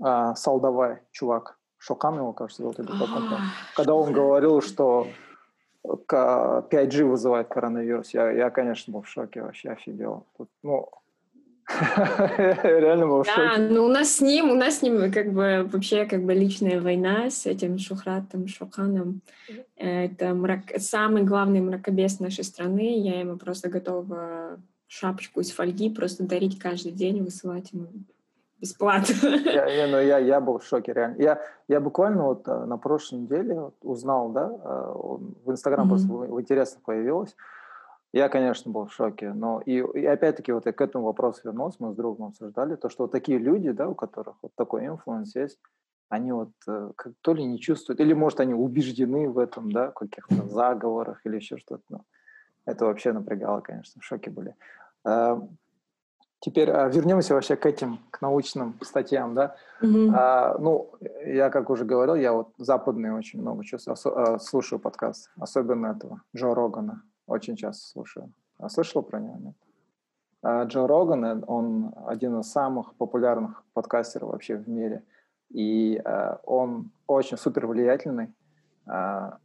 а, 0.00 0.34
Салдавай, 0.34 0.98
чувак, 1.10 1.58
Шокан 1.78 2.16
его, 2.16 2.32
кажется, 2.32 2.62
зовут, 2.62 2.78
или 2.78 2.86
как 2.86 3.16
он 3.16 3.28
там, 3.28 3.40
когда 3.74 3.94
он 3.94 4.12
говорил, 4.12 4.60
что 4.60 5.06
5G 5.84 7.04
вызывает 7.04 7.48
коронавирус, 7.48 8.10
я, 8.10 8.30
я, 8.30 8.50
конечно, 8.50 8.92
был 8.92 9.02
в 9.02 9.08
шоке, 9.08 9.42
вообще 9.42 9.70
офигел. 9.70 10.26
Тут, 10.36 10.48
ну, 10.62 10.88
Реально 12.62 13.06
был 13.08 13.22
в 13.22 13.26
шоке. 13.26 13.40
Да, 13.40 13.58
ну 13.58 13.84
у 13.84 13.88
нас 13.88 14.16
с 14.16 14.20
ним, 14.20 14.50
у 14.50 14.54
нас 14.54 14.78
с 14.78 14.82
ним 14.82 15.10
как 15.10 15.32
бы 15.32 15.68
вообще 15.72 16.06
как 16.06 16.24
бы 16.24 16.32
личная 16.32 16.80
война 16.80 17.28
с 17.28 17.44
этим 17.44 17.78
Шухратом, 17.78 18.46
Шоханом. 18.46 19.20
Это 19.76 20.32
мрак... 20.34 20.62
самый 20.78 21.24
главный 21.24 21.60
мракобес 21.60 22.20
нашей 22.20 22.44
страны. 22.44 23.00
Я 23.00 23.18
ему 23.20 23.36
просто 23.36 23.68
готова 23.68 24.60
шапочку 24.86 25.40
из 25.40 25.50
фольги 25.50 25.90
просто 25.90 26.22
дарить 26.22 26.58
каждый 26.58 26.92
день, 26.92 27.22
высылать 27.22 27.72
ему 27.72 27.88
бесплатно. 28.60 29.14
Я, 29.44 29.66
я, 29.66 29.86
ну, 29.88 30.00
я, 30.00 30.18
я 30.18 30.40
был 30.40 30.58
в 30.58 30.64
шоке, 30.64 30.92
реально. 30.92 31.22
Я, 31.22 31.40
я 31.68 31.80
буквально 31.80 32.24
вот 32.24 32.48
э, 32.48 32.64
на 32.64 32.78
прошлой 32.78 33.20
неделе 33.20 33.60
вот 33.60 33.74
узнал, 33.82 34.30
да, 34.30 34.50
э, 34.50 34.92
в 35.44 35.50
Инстаграм 35.50 35.86
mm-hmm. 35.86 35.88
просто 35.88 36.08
в, 36.08 36.40
интересно 36.40 36.80
появилось. 36.84 37.36
Я, 38.12 38.28
конечно, 38.28 38.70
был 38.70 38.86
в 38.86 38.92
шоке. 38.92 39.32
Но 39.32 39.60
и, 39.60 39.78
и 39.78 40.06
опять-таки 40.06 40.52
вот 40.52 40.66
я 40.66 40.72
к 40.72 40.80
этому 40.80 41.04
вопросу 41.04 41.40
вернулся, 41.44 41.76
мы 41.80 41.92
с 41.92 41.96
другом 41.96 42.28
обсуждали, 42.28 42.76
то, 42.76 42.88
что 42.88 43.04
вот 43.04 43.12
такие 43.12 43.38
люди, 43.38 43.70
да, 43.72 43.88
у 43.88 43.94
которых 43.94 44.36
вот 44.42 44.52
такой 44.54 44.86
influence 44.86 45.34
есть, 45.34 45.58
они 46.08 46.32
вот 46.32 46.50
э, 46.68 46.90
как, 46.96 47.12
то 47.20 47.34
ли 47.34 47.44
не 47.44 47.58
чувствуют, 47.58 48.00
или, 48.00 48.14
может, 48.14 48.40
они 48.40 48.54
убеждены 48.54 49.28
в 49.28 49.38
этом, 49.38 49.70
да, 49.70 49.90
каких-то 49.90 50.48
заговорах 50.48 51.20
или 51.24 51.36
еще 51.36 51.58
что-то. 51.58 51.82
Ну, 51.88 52.04
это 52.64 52.86
вообще 52.86 53.12
напрягало, 53.12 53.60
конечно, 53.60 54.00
в 54.00 54.04
шоке 54.04 54.30
были. 54.30 54.54
Теперь 56.40 56.70
а, 56.70 56.88
вернемся 56.88 57.34
вообще 57.34 57.56
к 57.56 57.66
этим, 57.66 57.98
к 58.10 58.20
научным 58.20 58.78
статьям, 58.82 59.34
да. 59.34 59.56
Mm-hmm. 59.82 60.12
А, 60.14 60.58
ну, 60.58 60.90
я, 61.24 61.50
как 61.50 61.70
уже 61.70 61.84
говорил, 61.84 62.14
я 62.14 62.32
вот 62.32 62.50
западные 62.58 63.14
очень 63.14 63.40
много 63.40 63.64
чувствую, 63.64 63.96
а, 64.04 64.38
слушаю 64.38 64.78
подкаст, 64.78 65.30
особенно 65.40 65.88
этого, 65.88 66.22
Джо 66.36 66.54
Рогана, 66.54 67.02
очень 67.26 67.56
часто 67.56 67.86
слушаю. 67.88 68.32
А 68.58 68.68
слышал 68.68 69.02
про 69.02 69.20
него, 69.20 69.36
нет? 69.38 69.54
А, 70.42 70.64
Джо 70.64 70.86
Роган, 70.86 71.24
э, 71.24 71.42
он 71.46 71.94
один 72.06 72.38
из 72.40 72.50
самых 72.50 72.94
популярных 72.94 73.64
подкастеров 73.72 74.30
вообще 74.30 74.56
в 74.56 74.68
мире, 74.68 75.02
и 75.50 76.00
а, 76.04 76.38
он 76.44 76.90
очень 77.06 77.38
супер 77.38 77.66
влиятельный, 77.66 78.32
а, 78.86 79.38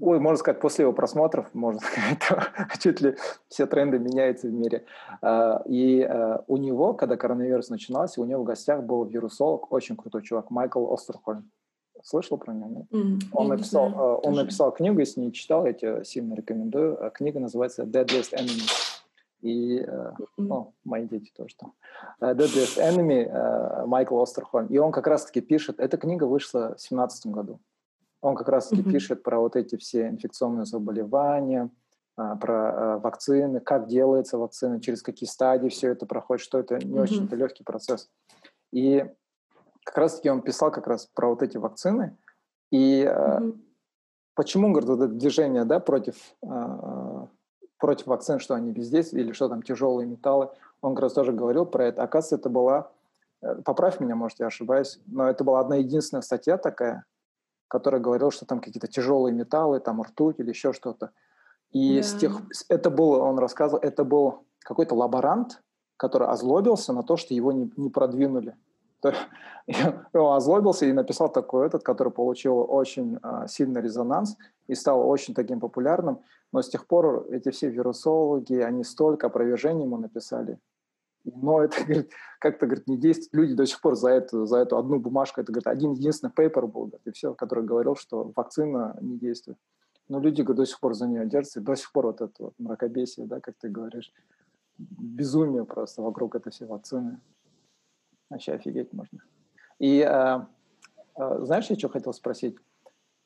ой, 0.00 0.20
можно 0.20 0.36
сказать, 0.36 0.60
после 0.60 0.84
его 0.84 0.92
просмотров, 0.92 1.52
можно 1.54 1.80
сказать, 2.20 2.80
чуть 2.80 3.00
ли 3.00 3.16
все 3.48 3.66
тренды 3.66 3.98
меняются 3.98 4.48
в 4.48 4.52
мире. 4.52 4.84
А, 5.22 5.62
и 5.66 6.02
а, 6.02 6.44
у 6.46 6.56
него, 6.56 6.94
когда 6.94 7.16
коронавирус 7.16 7.70
начинался, 7.70 8.20
у 8.20 8.24
него 8.24 8.42
в 8.42 8.44
гостях 8.44 8.82
был 8.82 9.04
вирусолог, 9.04 9.72
очень 9.72 9.96
крутой 9.96 10.22
чувак, 10.22 10.50
Майкл 10.50 10.92
Остерхольм. 10.92 11.50
Слышал 12.02 12.36
про 12.36 12.52
него? 12.52 12.86
Mm, 12.90 13.20
он, 13.32 13.48
написал, 13.48 13.92
а, 13.94 14.16
он 14.16 14.34
написал 14.34 14.72
книгу, 14.72 14.98
если 14.98 15.20
не 15.20 15.32
читал, 15.32 15.66
я 15.66 15.72
тебе 15.72 16.04
сильно 16.04 16.34
рекомендую. 16.34 17.10
Книга 17.14 17.40
называется 17.40 17.84
«Deadliest 17.84 18.34
Enemy». 18.34 18.70
И 19.40 19.80
mm-hmm. 19.80 20.26
ну, 20.38 20.72
мои 20.84 21.06
дети 21.06 21.30
тоже 21.36 21.54
там. 21.56 21.72
«Deadliest 22.20 22.78
Enemy» 22.78 23.86
Майкл 23.86 24.20
Остерхольм. 24.20 24.66
И 24.68 24.78
он 24.78 24.90
как 24.90 25.06
раз-таки 25.06 25.40
пишет, 25.40 25.80
эта 25.80 25.96
книга 25.98 26.24
вышла 26.24 26.60
в 26.60 26.80
2017 26.88 27.26
году. 27.26 27.60
Он 28.24 28.36
как 28.36 28.48
раз-таки 28.48 28.80
mm-hmm. 28.80 28.90
пишет 28.90 29.22
про 29.22 29.38
вот 29.38 29.54
эти 29.54 29.76
все 29.76 30.08
инфекционные 30.08 30.64
заболевания, 30.64 31.68
а, 32.16 32.36
про 32.36 32.54
а, 32.94 32.98
вакцины, 32.98 33.60
как 33.60 33.86
делается 33.86 34.38
вакцина, 34.38 34.80
через 34.80 35.02
какие 35.02 35.28
стадии 35.28 35.68
все 35.68 35.90
это 35.90 36.06
проходит, 36.06 36.42
что 36.42 36.58
это 36.58 36.78
не 36.78 36.94
mm-hmm. 36.94 37.02
очень-то 37.02 37.36
легкий 37.36 37.64
процесс. 37.64 38.08
И 38.72 39.04
как 39.84 39.98
раз-таки 39.98 40.30
он 40.30 40.40
писал 40.40 40.70
как 40.70 40.86
раз 40.86 41.04
про 41.04 41.28
вот 41.28 41.42
эти 41.42 41.58
вакцины. 41.58 42.16
И 42.70 43.02
mm-hmm. 43.02 43.60
почему, 44.34 44.70
говорит, 44.70 44.88
вот 44.88 45.00
это 45.02 45.12
движение 45.12 45.66
да, 45.66 45.78
против, 45.78 46.16
против 47.78 48.06
вакцин, 48.06 48.38
что 48.38 48.54
они 48.54 48.72
бездействуют, 48.72 49.26
или 49.26 49.34
что 49.34 49.50
там 49.50 49.62
тяжелые 49.62 50.06
металлы, 50.06 50.48
он 50.80 50.94
как 50.94 51.02
раз 51.02 51.12
тоже 51.12 51.32
говорил 51.32 51.66
про 51.66 51.88
это. 51.88 52.02
Оказывается, 52.02 52.36
это 52.36 52.48
была, 52.48 52.90
э, 53.42 53.56
поправь 53.66 54.00
меня, 54.00 54.16
может, 54.16 54.40
я 54.40 54.46
ошибаюсь, 54.46 54.98
но 55.04 55.28
это 55.28 55.44
была 55.44 55.60
одна 55.60 55.76
единственная 55.76 56.22
статья 56.22 56.56
такая, 56.56 57.04
который 57.74 57.98
говорил, 57.98 58.30
что 58.30 58.46
там 58.46 58.60
какие-то 58.60 58.86
тяжелые 58.86 59.34
металлы, 59.34 59.80
там 59.80 60.00
ртуть 60.00 60.38
или 60.38 60.50
еще 60.50 60.72
что-то. 60.72 61.10
И 61.72 61.96
да. 61.96 62.02
с 62.04 62.14
тех, 62.14 62.40
это 62.68 62.88
было, 62.88 63.24
он 63.24 63.36
рассказывал, 63.40 63.82
это 63.82 64.04
был 64.04 64.44
какой-то 64.60 64.94
лаборант, 64.94 65.60
который 65.96 66.28
озлобился 66.28 66.92
на 66.92 67.02
то, 67.02 67.16
что 67.16 67.34
его 67.34 67.50
не, 67.50 67.72
не 67.76 67.90
продвинули. 67.90 68.54
Он 70.14 70.36
озлобился 70.36 70.86
и 70.86 70.92
написал 70.92 71.32
такой 71.32 71.66
этот, 71.66 71.82
который 71.82 72.12
получил 72.12 72.64
очень 72.68 73.18
а, 73.22 73.48
сильный 73.48 73.82
резонанс 73.82 74.36
и 74.68 74.74
стал 74.74 75.06
очень 75.06 75.34
таким 75.34 75.60
популярным. 75.60 76.20
Но 76.52 76.62
с 76.62 76.68
тех 76.68 76.86
пор 76.86 77.26
эти 77.30 77.50
все 77.50 77.68
вирусологи, 77.68 78.54
они 78.54 78.84
столько 78.84 79.26
опровержений 79.26 79.82
ему 79.82 79.98
написали, 79.98 80.58
но 81.24 81.62
это, 81.62 81.76
говорит, 81.84 82.10
как-то, 82.38 82.66
говорит, 82.66 82.88
не 82.88 82.96
действует. 82.96 83.34
Люди 83.34 83.54
до 83.54 83.66
сих 83.66 83.80
пор 83.80 83.96
за 83.96 84.10
эту, 84.10 84.46
за 84.46 84.58
эту 84.58 84.76
одну 84.78 84.98
бумажку, 84.98 85.40
это, 85.40 85.52
говорит, 85.52 85.66
один 85.66 85.92
единственный 85.92 86.30
пейпер 86.30 86.66
был, 86.66 86.86
говорит, 86.86 87.06
и 87.06 87.12
все, 87.12 87.34
который 87.34 87.64
говорил, 87.64 87.96
что 87.96 88.32
вакцина 88.36 88.96
не 89.00 89.18
действует. 89.18 89.58
Но 90.08 90.20
люди 90.20 90.42
говорит, 90.42 90.58
до 90.58 90.66
сих 90.66 90.80
пор 90.80 90.94
за 90.94 91.06
нее 91.08 91.26
держатся, 91.26 91.60
и 91.60 91.62
до 91.62 91.74
сих 91.74 91.90
пор 91.92 92.06
вот 92.06 92.20
это 92.20 92.34
вот 92.38 92.54
мракобесие, 92.58 93.26
да, 93.26 93.40
как 93.40 93.54
ты 93.58 93.68
говоришь, 93.68 94.12
безумие 94.78 95.64
просто 95.64 96.02
вокруг 96.02 96.34
этой 96.34 96.50
всей 96.50 96.66
вакцины. 96.66 97.20
Вообще 98.28 98.52
офигеть 98.52 98.92
можно. 98.92 99.20
И 99.78 100.02
а, 100.02 100.48
а, 101.14 101.44
знаешь, 101.44 101.70
я 101.70 101.76
что 101.76 101.88
хотел 101.88 102.12
спросить? 102.12 102.56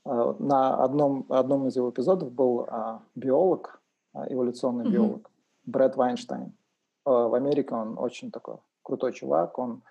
А, 0.04 0.34
на 0.38 0.82
одном, 0.82 1.26
одном 1.28 1.66
из 1.68 1.76
его 1.76 1.90
эпизодов 1.90 2.32
был 2.32 2.66
а, 2.68 3.02
биолог, 3.14 3.80
а, 4.12 4.32
эволюционный 4.32 4.86
mm-hmm. 4.86 4.92
биолог, 4.92 5.30
Брэд 5.64 5.96
Вайнштейн. 5.96 6.52
Э, 7.08 7.28
в 7.28 7.34
Америке 7.34 7.74
он 7.74 7.98
очень 7.98 8.30
такой 8.30 8.56
крутой 8.82 9.12
чувак, 9.12 9.58
он, 9.58 9.82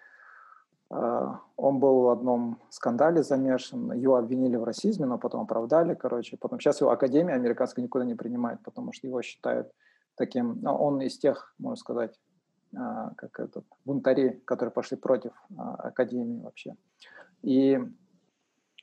э, 0.92 1.28
он 1.56 1.80
был 1.80 2.02
в 2.02 2.10
одном 2.10 2.60
скандале 2.70 3.24
замешан, 3.24 3.92
его 3.94 4.16
обвинили 4.16 4.56
в 4.56 4.64
расизме, 4.64 5.06
но 5.06 5.18
потом 5.18 5.42
оправдали, 5.42 5.96
короче. 5.96 6.38
Потом 6.38 6.60
сейчас 6.60 6.82
его 6.82 6.92
академия 6.92 7.34
американская 7.34 7.84
никуда 7.84 8.06
не 8.06 8.16
принимает, 8.16 8.62
потому 8.64 8.94
что 8.94 9.08
его 9.08 9.22
считают 9.22 9.72
таким, 10.16 10.60
ну, 10.62 10.76
он 10.76 11.02
из 11.02 11.18
тех, 11.18 11.56
можно 11.58 11.76
сказать, 11.76 12.20
э, 12.74 12.78
как 13.18 13.40
этот, 13.40 13.66
бунтарей, 13.86 14.40
которые 14.46 14.72
пошли 14.72 14.98
против 14.98 15.32
академии 15.58 16.42
вообще. 16.42 16.76
И 17.42 17.80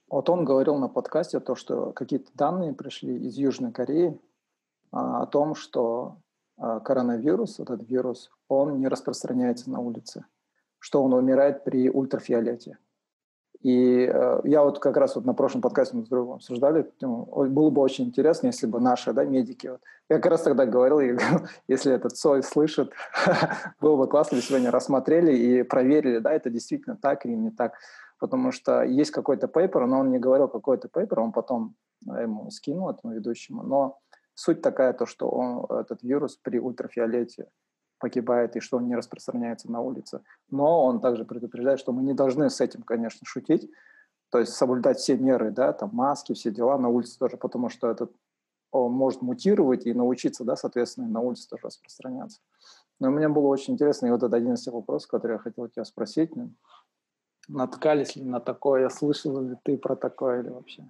вот 0.08 0.28
он 0.28 0.44
говорил 0.44 0.76
на 0.76 0.88
подкасте 0.88 1.38
то, 1.40 1.54
что 1.54 1.92
какие-то 1.92 2.30
данные 2.34 2.72
пришли 2.72 3.16
из 3.26 3.36
Южной 3.36 3.72
Кореи 3.72 4.20
о 4.92 5.26
том, 5.26 5.56
что 5.56 6.18
коронавирус, 6.56 7.60
этот 7.60 7.88
вирус, 7.88 8.30
он 8.48 8.78
не 8.78 8.88
распространяется 8.88 9.70
на 9.70 9.80
улице, 9.80 10.24
что 10.78 11.02
он 11.02 11.12
умирает 11.12 11.64
при 11.64 11.90
ультрафиолете. 11.90 12.78
И 13.64 14.06
э, 14.12 14.40
я 14.44 14.62
вот 14.62 14.78
как 14.78 14.98
раз 14.98 15.16
вот 15.16 15.24
на 15.24 15.32
прошлом 15.32 15.62
подкасте 15.62 15.96
мы 15.96 16.04
с 16.04 16.08
другом 16.08 16.34
обсуждали, 16.34 16.92
ну, 17.00 17.24
было 17.48 17.70
бы 17.70 17.80
очень 17.80 18.04
интересно, 18.04 18.48
если 18.48 18.66
бы 18.66 18.78
наши 18.78 19.14
да, 19.14 19.24
медики, 19.24 19.68
вот, 19.68 19.80
я 20.10 20.16
как 20.16 20.32
раз 20.32 20.42
тогда 20.42 20.66
говорил, 20.66 21.00
я 21.00 21.14
говорил 21.14 21.48
если 21.68 21.94
этот 21.94 22.14
Цой 22.14 22.42
слышит, 22.42 22.92
было 23.80 23.96
бы 23.96 24.06
классно, 24.06 24.36
если 24.36 24.52
бы 24.52 24.58
они 24.58 24.68
рассмотрели 24.68 25.34
и 25.34 25.62
проверили, 25.62 26.18
да, 26.18 26.32
это 26.32 26.50
действительно 26.50 26.96
так 26.96 27.24
или 27.24 27.32
не 27.32 27.50
так. 27.50 27.78
Потому 28.18 28.52
что 28.52 28.82
есть 28.82 29.10
какой-то 29.12 29.48
пейпер, 29.48 29.86
но 29.86 30.00
он 30.00 30.10
не 30.10 30.18
говорил 30.18 30.48
какой-то 30.48 30.88
пейпер, 30.88 31.20
он 31.20 31.32
потом 31.32 31.74
ему 32.04 32.50
скинул 32.50 32.90
этому 32.90 33.14
ведущему, 33.14 33.62
но 33.62 33.98
Суть 34.34 34.62
такая, 34.62 34.92
то, 34.92 35.06
что 35.06 35.28
он, 35.28 35.64
этот 35.78 36.02
вирус 36.02 36.36
при 36.36 36.58
ультрафиолете 36.58 37.48
погибает 37.98 38.56
и 38.56 38.60
что 38.60 38.78
он 38.78 38.88
не 38.88 38.96
распространяется 38.96 39.70
на 39.70 39.80
улице. 39.80 40.22
Но 40.50 40.84
он 40.84 41.00
также 41.00 41.24
предупреждает, 41.24 41.78
что 41.78 41.92
мы 41.92 42.02
не 42.02 42.14
должны 42.14 42.50
с 42.50 42.60
этим, 42.60 42.82
конечно, 42.82 43.20
шутить, 43.24 43.70
то 44.30 44.40
есть 44.40 44.52
соблюдать 44.52 44.98
все 44.98 45.16
меры, 45.16 45.50
да, 45.50 45.72
там 45.72 45.90
маски, 45.92 46.32
все 46.34 46.50
дела 46.50 46.76
на 46.76 46.88
улице 46.88 47.18
тоже, 47.18 47.36
потому 47.36 47.68
что 47.68 47.88
этот 47.88 48.12
он 48.72 48.92
может 48.92 49.22
мутировать 49.22 49.86
и 49.86 49.94
научиться, 49.94 50.44
да, 50.44 50.56
соответственно, 50.56 51.06
на 51.06 51.20
улице 51.20 51.48
тоже 51.48 51.66
распространяться. 51.66 52.40
Но 52.98 53.10
мне 53.10 53.28
было 53.28 53.46
очень 53.46 53.74
интересно, 53.74 54.06
и 54.06 54.10
вот 54.10 54.22
это 54.22 54.36
один 54.36 54.54
из 54.54 54.62
тех 54.62 54.74
вопросов, 54.74 55.10
который 55.10 55.32
я 55.32 55.38
хотел 55.38 55.68
тебя 55.68 55.84
спросить, 55.84 56.32
наткались 57.48 58.16
ли 58.16 58.24
на 58.24 58.40
такое, 58.40 58.88
слышал 58.88 59.40
ли 59.40 59.56
ты 59.62 59.78
про 59.78 59.94
такое 59.94 60.42
или 60.42 60.48
вообще? 60.48 60.86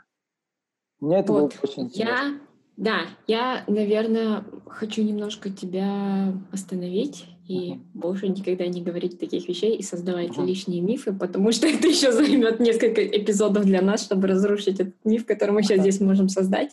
Мне 1.01 1.21
это 1.21 1.33
вот, 1.33 1.41
было 1.41 1.61
очень 1.63 1.85
интересно. 1.85 2.15
Я 2.15 2.41
да, 2.77 3.03
я, 3.27 3.65
наверное, 3.69 4.45
хочу 4.67 5.03
немножко 5.03 5.51
тебя 5.51 6.33
остановить 6.51 7.27
и 7.47 7.73
uh-huh. 7.73 7.81
больше 7.95 8.29
никогда 8.29 8.67
не 8.67 8.83
говорить 8.83 9.21
таких 9.21 9.49
вещей 9.49 9.77
и 9.77 9.83
создавать 9.83 10.31
uh-huh. 10.31 10.47
лишние 10.47 10.81
мифы, 10.81 11.13
потому 11.13 11.53
что 11.53 11.67
это 11.69 11.87
еще 11.87 12.11
займет 12.11 12.59
несколько 12.61 13.07
эпизодов 13.07 13.65
для 13.65 13.83
нас, 13.83 14.03
чтобы 14.05 14.27
разрушить 14.29 14.81
этот 14.81 14.95
миф, 15.05 15.25
который 15.27 15.53
мы 15.53 15.63
сейчас 15.63 15.79
uh-huh. 15.79 15.83
здесь 15.83 16.01
можем 16.01 16.29
создать. 16.29 16.73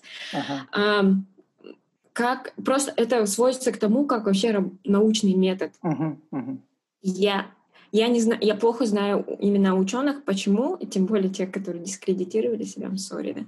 А, 0.72 1.06
как 2.14 2.54
просто 2.56 2.94
это 2.96 3.26
сводится 3.26 3.72
к 3.72 3.78
тому, 3.78 4.06
как 4.06 4.26
вообще 4.26 4.72
научный 4.84 5.34
метод. 5.34 5.72
Я 7.04 7.48
я 7.92 8.08
не 8.08 8.22
знаю, 8.22 8.40
я 8.42 8.56
плохо 8.56 8.86
знаю 8.86 9.26
имена 9.40 9.76
ученых, 9.76 10.24
почему, 10.24 10.78
тем 10.78 11.08
более 11.08 11.30
тех, 11.30 11.52
которые 11.52 11.84
дискредитировали 11.84 12.64
себя, 12.64 12.90
сори, 12.96 13.34
да. 13.34 13.42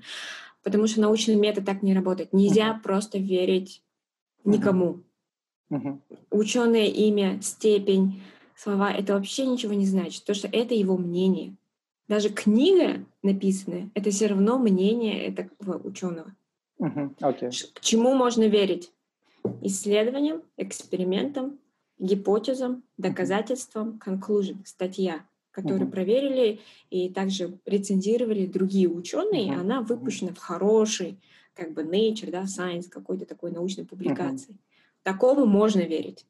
Потому 0.63 0.87
что 0.87 1.01
научный 1.01 1.35
метод 1.35 1.65
так 1.65 1.83
не 1.83 1.93
работает. 1.93 2.33
Нельзя 2.33 2.69
uh-huh. 2.71 2.81
просто 2.81 3.17
верить 3.17 3.83
никому. 4.45 5.01
Uh-huh. 5.69 5.99
Ученое 6.31 6.87
имя, 6.87 7.41
степень, 7.41 8.21
слова 8.55 8.91
это 8.91 9.13
вообще 9.13 9.45
ничего 9.45 9.73
не 9.73 9.85
значит, 9.85 10.21
потому 10.21 10.35
что 10.35 10.47
это 10.47 10.73
его 10.73 10.97
мнение. 10.97 11.55
Даже 12.07 12.29
книга 12.29 13.05
написанная, 13.23 13.89
это 13.93 14.11
все 14.11 14.27
равно 14.27 14.59
мнение 14.59 15.25
этого 15.25 15.79
ученого. 15.83 16.35
Uh-huh. 16.79 17.15
Okay. 17.19 17.49
К 17.73 17.79
чему 17.79 18.13
можно 18.13 18.47
верить? 18.47 18.91
Исследованиям, 19.61 20.41
экспериментам, 20.57 21.59
гипотезам, 21.99 22.83
доказательствам, 22.97 23.99
conclusion, 24.03 24.57
статья 24.65 25.25
которую 25.53 25.87
uh-huh. 25.87 25.91
проверили 25.91 26.59
и 26.89 27.09
также 27.09 27.57
рецензировали 27.65 28.45
другие 28.45 28.89
ученые, 28.89 29.53
uh-huh. 29.53 29.61
она 29.61 29.81
выпущена 29.81 30.33
в 30.33 30.39
хорошей, 30.39 31.21
как 31.53 31.73
бы 31.73 31.83
Nature, 31.83 32.31
да, 32.31 32.43
Science, 32.43 32.89
какой-то 32.89 33.25
такой 33.25 33.51
научной 33.51 33.85
публикации. 33.85 34.53
Uh-huh. 34.53 35.03
Такому 35.03 35.45
можно 35.45 35.81
верить. 35.81 36.25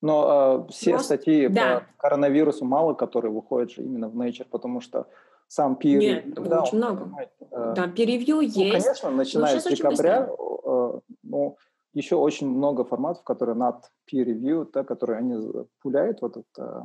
Но 0.00 0.66
э, 0.68 0.72
все 0.72 0.92
Просто, 0.92 1.16
статьи 1.16 1.48
да. 1.48 1.80
по 1.80 2.02
коронавирусу 2.02 2.64
мало, 2.64 2.94
которые 2.94 3.32
выходят 3.32 3.70
же 3.72 3.82
именно 3.82 4.08
в 4.08 4.16
Nature, 4.16 4.46
потому 4.50 4.80
что 4.80 5.06
сам 5.48 5.76
peer 5.82 5.98
Нет, 5.98 6.32
да, 6.34 6.62
очень 6.62 6.78
много. 6.78 7.28
Э, 7.50 7.74
да, 7.76 7.86
review 7.86 8.36
ну, 8.36 8.40
есть. 8.40 8.84
Конечно, 8.84 9.10
начиная 9.10 9.60
с 9.60 9.64
декабря, 9.64 10.30
э, 10.30 11.00
ну, 11.24 11.56
еще 11.92 12.14
очень 12.14 12.48
много 12.48 12.84
форматов, 12.84 13.24
которые 13.24 13.56
над 13.56 13.90
peer 14.10 14.24
review, 14.24 14.68
да, 14.72 14.84
которые 14.84 15.18
они 15.18 15.66
пуляют 15.82 16.22
в 16.22 16.26
этот 16.26 16.46
э, 16.56 16.82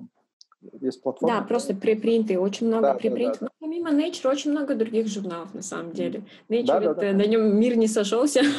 есть 0.82 1.02
платформа. 1.02 1.40
Да, 1.40 1.42
просто 1.46 1.74
препринты, 1.74 2.40
очень 2.40 2.68
много 2.68 2.90
да, 2.90 2.94
препринтов. 2.96 3.42
Да, 3.42 3.48
да. 3.48 3.52
Но 3.60 3.68
помимо 3.68 3.90
Nature 3.92 4.32
очень 4.32 4.52
много 4.52 4.76
других 4.76 5.08
журналов 5.08 5.54
на 5.54 5.62
самом 5.62 5.92
деле. 5.92 6.24
Nature, 6.50 6.66
да, 6.66 6.78
это, 6.78 6.96
да, 6.96 7.02
да. 7.02 7.14
на 7.14 7.26
нем 7.26 7.60
мир 7.60 7.78
не 7.78 7.88
сошелся. 7.88 8.42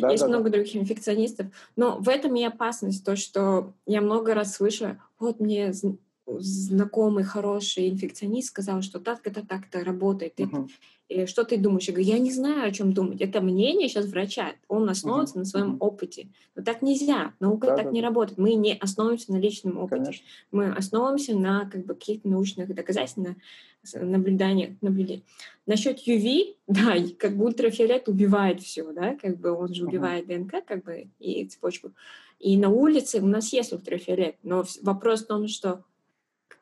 Да, 0.00 0.10
есть 0.10 0.22
да, 0.22 0.28
много 0.28 0.44
да. 0.44 0.50
других 0.50 0.76
инфекционистов. 0.76 1.46
Но 1.76 1.98
в 1.98 2.08
этом 2.08 2.34
и 2.36 2.44
опасность, 2.44 3.04
то, 3.04 3.16
что 3.16 3.72
я 3.86 4.00
много 4.00 4.34
раз 4.34 4.54
слышу, 4.54 5.00
вот 5.18 5.40
мне 5.40 5.72
знакомый 6.38 7.24
хороший 7.24 7.88
инфекционист 7.88 8.48
сказал, 8.48 8.82
что 8.82 9.00
так-то 9.00 9.46
так-то 9.46 9.84
работает. 9.84 10.38
Uh-huh. 10.38 10.68
и 11.08 11.26
что 11.26 11.44
ты 11.44 11.56
думаешь? 11.56 11.84
Я 11.84 11.94
говорю, 11.94 12.08
я 12.08 12.18
не 12.18 12.32
знаю, 12.32 12.68
о 12.68 12.72
чем 12.72 12.92
думать. 12.92 13.20
Это 13.20 13.40
мнение 13.40 13.88
сейчас 13.88 14.06
врача. 14.06 14.52
Он 14.68 14.88
основывается 14.88 15.36
uh-huh. 15.36 15.40
на 15.40 15.44
своем 15.44 15.74
uh-huh. 15.74 15.78
опыте. 15.80 16.28
Но 16.54 16.62
так 16.62 16.82
нельзя. 16.82 17.32
Наука 17.40 17.68
да, 17.68 17.76
так 17.76 17.86
да, 17.86 17.90
не 17.92 18.00
да. 18.00 18.08
работает. 18.08 18.38
Мы 18.38 18.54
не 18.54 18.74
основываемся 18.74 19.32
на 19.32 19.38
личном 19.38 19.78
опыте. 19.78 20.04
Конечно. 20.04 20.26
Мы 20.52 20.72
основываемся 20.72 21.36
на 21.36 21.68
как 21.70 21.86
бы, 21.86 21.94
каких-то 21.94 22.28
научных 22.28 22.74
доказательствах, 22.74 23.36
наблюданиях. 23.94 24.70
Наблюдениях. 24.80 25.24
Насчет 25.66 26.06
UV, 26.06 26.56
да, 26.66 26.96
как 27.18 27.36
бы 27.36 27.46
ультрафиолет 27.46 28.08
убивает 28.08 28.60
все, 28.60 28.92
да, 28.92 29.16
как 29.16 29.38
бы 29.38 29.50
он 29.50 29.72
же 29.72 29.86
убивает 29.86 30.26
uh-huh. 30.26 30.44
ДНК, 30.44 30.64
как 30.66 30.84
бы, 30.84 31.08
и 31.18 31.44
цепочку. 31.46 31.92
И 32.38 32.56
на 32.56 32.68
улице 32.68 33.20
у 33.20 33.26
нас 33.26 33.52
есть 33.52 33.72
ультрафиолет, 33.72 34.36
но 34.42 34.64
вопрос 34.82 35.24
в 35.24 35.26
том, 35.26 35.48
что 35.48 35.84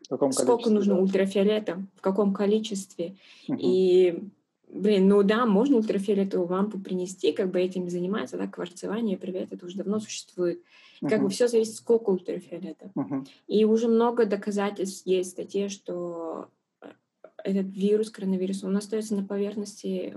сколько 0.07 0.71
нужно 0.71 1.01
ультрафиолета, 1.01 1.83
в 1.97 2.01
каком 2.01 2.33
количестве. 2.33 3.16
Uh-huh. 3.49 3.57
И, 3.59 4.23
блин, 4.69 5.09
ну 5.09 5.23
да, 5.23 5.47
можно 5.47 5.77
ультрафиолетовую 5.77 6.49
лампу 6.49 6.79
принести, 6.79 7.33
как 7.33 7.51
бы 7.51 7.61
этим 7.61 7.88
заниматься, 7.88 8.37
да, 8.37 8.47
кварцевание, 8.47 9.16
привет, 9.16 9.53
это 9.53 9.66
уже 9.66 9.77
давно 9.77 10.01
существует. 10.01 10.62
Uh-huh. 11.01 11.09
Как 11.09 11.23
бы 11.23 11.29
все 11.29 11.49
зависит, 11.49 11.75
сколько 11.75 12.11
ультрафиолета. 12.11 12.90
Uh-huh. 12.95 13.27
И 13.49 13.64
уже 13.64 13.88
много 13.88 14.27
доказательств 14.27 15.07
есть 15.07 15.31
статьи, 15.31 15.69
что 15.69 16.49
э, 16.81 16.87
этот 17.45 17.66
вирус, 17.77 18.11
коронавирус, 18.11 18.64
он 18.64 18.77
остается 18.77 19.14
на 19.16 19.25
поверхности, 19.25 20.14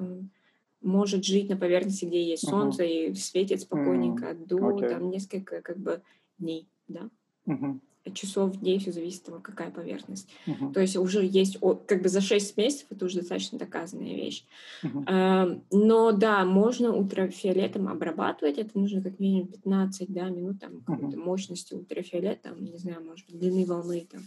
может 0.82 1.26
жить 1.26 1.50
на 1.50 1.58
поверхности, 1.58 2.06
где 2.06 2.24
есть 2.24 2.46
uh-huh. 2.46 2.52
солнце 2.52 2.84
и 2.84 3.14
светит 3.16 3.62
спокойненько 3.62 4.28
uh-huh. 4.28 4.46
до 4.46 4.58
okay. 4.58 4.90
там 4.90 5.10
несколько 5.10 5.62
как 5.62 5.78
бы 5.78 6.02
дней, 6.38 6.68
да. 6.88 7.10
Uh-huh 7.48 7.80
часов, 8.14 8.58
дней, 8.58 8.80
все 8.80 8.92
зависит 8.92 9.22
от 9.22 9.26
того, 9.26 9.40
какая 9.40 9.72
поверхность. 9.72 10.30
Uh-huh. 10.48 10.74
То 10.74 10.80
есть 10.80 10.96
уже 10.98 11.26
есть, 11.26 11.60
как 11.86 12.02
бы 12.02 12.10
за 12.10 12.22
6 12.22 12.58
месяцев 12.58 12.88
это 12.90 13.06
уже 13.06 13.20
достаточно 13.20 13.60
доказанная 13.60 14.16
вещь. 14.16 14.46
Uh-huh. 14.84 15.62
но 15.72 16.12
да, 16.12 16.46
можно 16.46 16.96
ультрафиолетом 16.96 17.88
обрабатывать, 17.88 18.58
это 18.58 18.78
нужно 18.78 19.02
как 19.02 19.20
минимум 19.20 19.48
15 19.48 20.12
да, 20.12 20.30
минут 20.30 20.60
там, 20.60 20.84
uh-huh. 20.88 21.16
мощности 21.18 21.74
ультрафиолета, 21.74 22.50
там, 22.50 22.64
не 22.64 22.78
знаю, 22.78 23.04
может 23.06 23.26
быть, 23.28 23.40
длины 23.40 23.66
волны 23.66 24.08
там, 24.12 24.22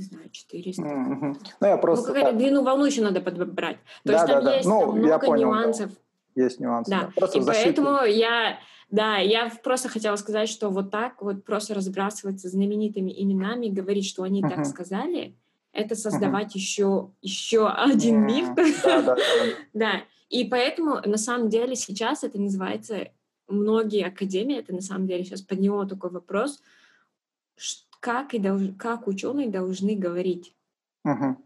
не 0.00 0.04
знаю, 0.04 0.30
400. 0.30 0.82
Mm-hmm. 0.82 1.36
Ну, 1.60 1.66
я 1.66 1.76
просто... 1.76 2.08
Ну, 2.08 2.14
какая-то 2.14 2.38
длину 2.38 2.62
волну 2.62 2.86
еще 2.86 3.02
надо 3.02 3.20
подобрать. 3.20 3.76
То 4.04 4.12
да, 4.12 4.14
есть 4.14 4.26
там 4.26 4.44
да, 4.44 4.54
есть 4.54 4.68
ну, 4.68 4.92
много 4.92 5.26
понял, 5.26 5.48
нюансов. 5.48 5.90
Да. 5.90 6.42
Есть 6.42 6.60
нюансы. 6.60 6.90
Да, 6.90 7.10
да. 7.14 7.26
и 7.26 7.44
поэтому 7.44 8.04
я 8.04 8.58
да, 8.90 9.18
я 9.18 9.50
просто 9.62 9.88
хотела 9.88 10.16
сказать, 10.16 10.48
что 10.48 10.68
вот 10.70 10.90
так 10.90 11.22
вот 11.22 11.44
просто 11.44 11.74
разбрасываться 11.74 12.48
знаменитыми 12.48 13.10
именами, 13.10 13.68
говорить, 13.68 14.06
что 14.06 14.22
они 14.22 14.42
так 14.42 14.66
сказали, 14.66 15.36
это 15.72 15.94
создавать 15.94 16.54
еще, 16.54 17.12
еще 17.22 17.68
один 17.68 18.26
миф. 18.26 18.48
Да, 19.72 20.02
и 20.28 20.44
поэтому 20.44 21.00
на 21.04 21.16
самом 21.16 21.48
деле 21.48 21.76
сейчас 21.76 22.24
это 22.24 22.40
называется, 22.40 23.08
многие 23.48 24.06
академии, 24.06 24.58
это 24.58 24.72
на 24.74 24.80
самом 24.80 25.06
деле 25.06 25.24
сейчас 25.24 25.42
подняло 25.42 25.86
такой 25.88 26.10
вопрос, 26.10 26.60
как, 28.00 28.34
и 28.34 28.38
долж, 28.38 28.70
как 28.78 29.06
ученые 29.06 29.48
должны 29.48 29.94
говорить. 29.94 30.54
Uh-huh 31.06 31.36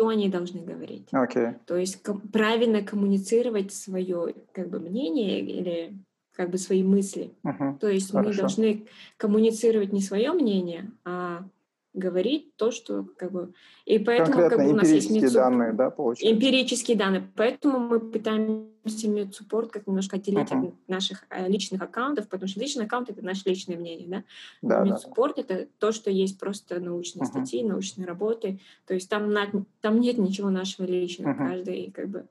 что 0.00 0.08
они 0.08 0.30
должны 0.30 0.62
говорить. 0.62 1.08
Okay. 1.12 1.58
То 1.66 1.76
есть 1.76 2.02
ком- 2.02 2.20
правильно 2.20 2.82
коммуницировать 2.82 3.70
свое 3.70 4.34
как 4.52 4.70
бы 4.70 4.80
мнение 4.80 5.40
или 5.40 5.94
как 6.40 6.48
бы 6.48 6.56
свои 6.56 6.82
мысли. 6.82 7.34
Uh-huh. 7.44 7.78
То 7.78 7.88
есть 7.90 8.12
Хорошо. 8.12 8.30
мы 8.30 8.34
должны 8.34 8.86
коммуницировать 9.18 9.92
не 9.92 10.00
свое 10.00 10.32
мнение, 10.32 10.90
а 11.04 11.44
говорить 11.92 12.56
то, 12.56 12.70
что 12.70 13.04
как 13.18 13.30
бы... 13.30 13.52
И 13.84 13.98
поэтому 13.98 14.38
Конкретно 14.38 14.56
как 14.56 14.66
бы, 14.66 14.72
у 14.72 14.76
нас 14.76 14.88
есть 14.88 15.10
медсуп... 15.10 15.34
данные, 15.34 15.74
да, 15.74 15.90
получается? 15.90 16.34
Эмпирические 16.34 16.96
данные. 16.96 17.28
Поэтому 17.36 17.78
мы 17.78 18.00
пытаемся 18.00 19.10
медсуппорт 19.10 19.70
как 19.70 19.86
немножко 19.86 20.16
отделить 20.16 20.48
uh-huh. 20.50 20.68
от 20.68 20.88
наших 20.88 21.26
э, 21.28 21.46
личных 21.46 21.82
аккаунтов, 21.82 22.26
потому 22.26 22.48
что 22.48 22.58
личный 22.58 22.86
аккаунт— 22.86 23.10
это 23.10 23.22
наше 23.22 23.42
личное 23.44 23.76
мнение, 23.76 24.08
да? 24.08 24.24
да 24.62 24.82
медсуппорт 24.82 25.36
да.— 25.36 25.42
это 25.46 25.68
то, 25.78 25.92
что 25.92 26.10
есть 26.10 26.40
просто 26.40 26.80
научные 26.80 27.24
uh-huh. 27.24 27.26
статьи, 27.26 27.62
научные 27.62 28.06
работы. 28.06 28.60
То 28.86 28.94
есть 28.94 29.10
там, 29.10 29.30
на... 29.30 29.46
там 29.82 30.00
нет 30.00 30.16
ничего 30.16 30.48
нашего 30.48 30.86
личного. 30.86 31.34
Uh-huh. 31.34 31.48
Каждый 31.50 31.90
как 31.90 32.08
бы 32.08 32.28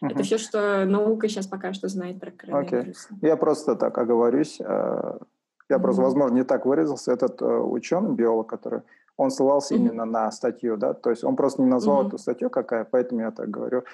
это 0.00 0.22
все, 0.22 0.38
что 0.38 0.84
наука 0.84 1.28
сейчас 1.28 1.46
пока 1.46 1.72
что 1.72 1.88
знает 1.88 2.20
про 2.20 2.30
коронавирус. 2.30 3.08
Okay. 3.10 3.28
Я 3.28 3.36
просто 3.36 3.76
так 3.76 3.96
оговорюсь. 3.98 4.60
Э, 4.60 5.18
я 5.68 5.78
просто, 5.78 6.02
возможно, 6.02 6.34
не 6.34 6.44
так 6.44 6.66
выразился. 6.66 7.12
Этот 7.12 7.40
э, 7.42 7.46
ученый, 7.46 8.12
биолог, 8.12 8.46
который, 8.46 8.82
он 9.16 9.30
ссылался 9.30 9.74
именно 9.74 10.04
на 10.04 10.30
статью, 10.32 10.76
да, 10.76 10.92
то 10.92 11.10
есть 11.10 11.24
он 11.24 11.36
просто 11.36 11.62
не 11.62 11.68
назвал 11.68 12.08
эту 12.08 12.18
статью 12.18 12.50
какая, 12.50 12.84
поэтому 12.84 13.20
я 13.20 13.30
так 13.30 13.48
говорю. 13.48 13.84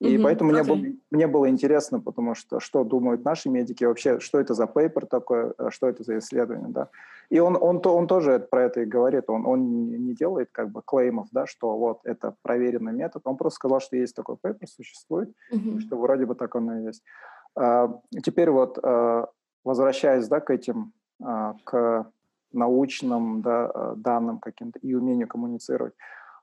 И 0.00 0.16
mm-hmm. 0.16 0.22
поэтому 0.22 0.50
okay. 0.50 0.54
мне, 0.54 0.62
было, 0.64 0.96
мне 1.10 1.26
было 1.26 1.50
интересно, 1.50 2.00
потому 2.00 2.34
что 2.34 2.58
что 2.58 2.84
думают 2.84 3.24
наши 3.24 3.50
медики 3.50 3.84
вообще, 3.84 4.18
что 4.18 4.40
это 4.40 4.54
за 4.54 4.66
пейпер 4.66 5.04
такое, 5.04 5.52
э, 5.58 5.68
что 5.70 5.88
это 5.88 6.04
за 6.04 6.18
исследование, 6.18 6.68
да. 6.68 6.88
И 7.28 7.38
он, 7.38 7.56
он, 7.56 7.76
он, 7.76 7.82
он 7.86 8.06
тоже 8.06 8.38
про 8.38 8.64
это 8.64 8.80
и 8.80 8.86
говорит, 8.86 9.24
он, 9.28 9.46
он 9.46 9.90
не 9.90 10.14
делает 10.14 10.48
как 10.52 10.70
бы 10.70 10.82
клеймов, 10.82 11.28
да, 11.32 11.46
что 11.46 11.76
вот 11.76 12.00
это 12.04 12.34
проверенный 12.42 12.92
метод, 12.92 13.22
он 13.24 13.36
просто 13.36 13.56
сказал, 13.56 13.80
что 13.80 13.96
есть 13.96 14.16
такой 14.16 14.36
пейпер, 14.36 14.66
существует, 14.68 15.32
mm-hmm. 15.52 15.80
что 15.80 15.96
вроде 15.98 16.24
бы 16.24 16.34
так 16.34 16.56
оно 16.56 16.78
и 16.78 16.84
есть. 16.84 17.02
А, 17.54 18.00
теперь 18.24 18.50
вот, 18.50 18.78
а, 18.82 19.28
возвращаясь, 19.64 20.28
да, 20.28 20.40
к 20.40 20.50
этим, 20.50 20.92
а, 21.22 21.54
к 21.64 22.10
научным 22.52 23.42
да, 23.42 23.66
а, 23.66 23.94
данным 23.96 24.38
каким-то 24.38 24.78
и 24.78 24.94
умению 24.94 25.28
коммуницировать, 25.28 25.94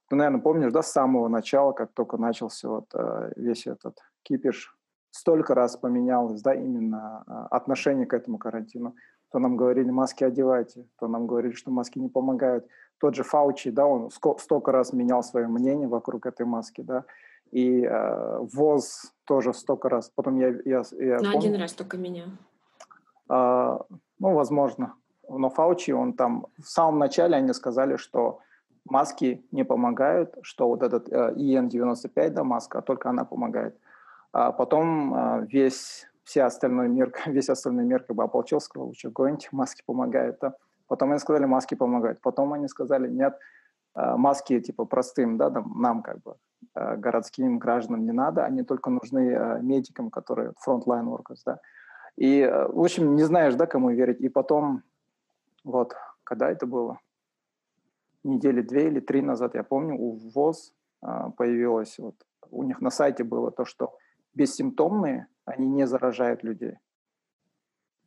ты, 0.09 0.15
наверное, 0.15 0.41
помнишь, 0.41 0.71
да, 0.71 0.81
с 0.81 0.91
самого 0.91 1.27
начала, 1.27 1.73
как 1.73 1.91
только 1.93 2.17
начался 2.17 2.69
вот 2.69 2.85
э, 2.93 3.33
весь 3.35 3.67
этот 3.67 3.99
кипиш, 4.23 4.75
столько 5.11 5.53
раз 5.53 5.77
поменялось, 5.77 6.41
да, 6.41 6.53
именно 6.53 7.23
э, 7.27 7.47
отношение 7.51 8.05
к 8.05 8.13
этому 8.13 8.37
карантину. 8.37 8.95
То 9.31 9.39
нам 9.39 9.57
говорили, 9.57 9.91
маски 9.91 10.23
одевайте, 10.23 10.85
то 10.99 11.07
нам 11.07 11.27
говорили, 11.27 11.53
что 11.53 11.71
маски 11.71 11.99
не 11.99 12.09
помогают. 12.09 12.65
Тот 12.99 13.15
же 13.15 13.23
Фаучи, 13.23 13.71
да, 13.71 13.85
он 13.85 14.09
столько 14.37 14.71
раз 14.71 14.93
менял 14.93 15.21
свое 15.23 15.47
мнение 15.47 15.87
вокруг 15.87 16.25
этой 16.25 16.45
маски, 16.45 16.81
да, 16.81 17.03
и 17.51 17.83
э, 17.83 18.39
ВОЗ 18.53 19.13
тоже 19.25 19.53
столько 19.53 19.89
раз. 19.89 20.09
Потом 20.15 20.37
я, 20.37 20.49
я, 20.65 20.83
я 20.91 21.19
ну, 21.19 21.37
один 21.37 21.55
раз 21.55 21.73
только 21.73 21.97
меня. 21.97 22.25
Э, 23.29 23.77
ну, 24.19 24.33
возможно. 24.33 24.93
Но 25.29 25.49
Фаучи, 25.49 25.91
он 25.91 26.13
там 26.13 26.47
в 26.57 26.67
самом 26.67 26.99
начале 26.99 27.35
они 27.35 27.53
сказали, 27.53 27.97
что 27.97 28.39
маски 28.89 29.45
не 29.51 29.63
помогают, 29.63 30.35
что 30.41 30.67
вот 30.67 30.83
этот 30.83 31.09
э, 31.09 31.33
EN95, 31.35 32.29
да, 32.29 32.43
маска, 32.43 32.81
только 32.81 33.09
она 33.09 33.25
помогает. 33.25 33.77
А 34.31 34.51
потом 34.51 35.13
э, 35.13 35.47
весь, 35.51 36.07
все 36.23 36.43
остальной 36.43 36.87
мир, 36.89 37.13
весь 37.25 37.49
остальной 37.49 37.85
мир 37.85 38.03
как 38.03 38.15
бы 38.15 38.23
ополчился, 38.23 38.65
сказал, 38.65 38.93
что 38.93 39.09
гоните, 39.09 39.49
маски 39.51 39.83
помогают. 39.85 40.37
Да? 40.41 40.55
Потом 40.87 41.11
они 41.11 41.19
сказали, 41.19 41.45
маски 41.45 41.75
помогают. 41.75 42.21
Потом 42.21 42.53
они 42.53 42.67
сказали, 42.67 43.09
нет, 43.09 43.37
э, 43.95 44.15
маски 44.15 44.59
типа 44.59 44.85
простым, 44.85 45.37
да, 45.37 45.49
нам 45.75 46.01
как 46.01 46.21
бы 46.21 46.35
городским 46.73 47.59
гражданам 47.59 48.05
не 48.05 48.11
надо, 48.11 48.45
они 48.45 48.63
только 48.63 48.89
нужны 48.89 49.59
медикам, 49.61 50.09
которые 50.09 50.53
frontline 50.65 51.05
workers, 51.05 51.41
да. 51.45 51.59
И, 52.15 52.43
в 52.43 52.81
общем, 52.81 53.15
не 53.15 53.23
знаешь, 53.23 53.55
да, 53.55 53.67
кому 53.67 53.91
верить. 53.91 54.21
И 54.21 54.29
потом, 54.29 54.83
вот, 55.63 55.95
когда 56.23 56.49
это 56.49 56.65
было? 56.65 56.99
Недели 58.27 58.61
две 58.61 58.87
или 58.87 58.99
три 58.99 59.21
назад, 59.21 59.55
я 59.55 59.63
помню, 59.63 59.95
у 59.95 60.11
ВОЗ 60.33 60.73
а, 61.01 61.31
появилось, 61.31 61.97
вот, 61.99 62.15
у 62.51 62.63
них 62.63 62.81
на 62.81 62.89
сайте 62.89 63.23
было 63.23 63.51
то, 63.51 63.65
что 63.65 63.95
бессимптомные, 64.33 65.27
они 65.45 65.67
не 65.67 65.87
заражают 65.87 66.43
людей. 66.43 66.75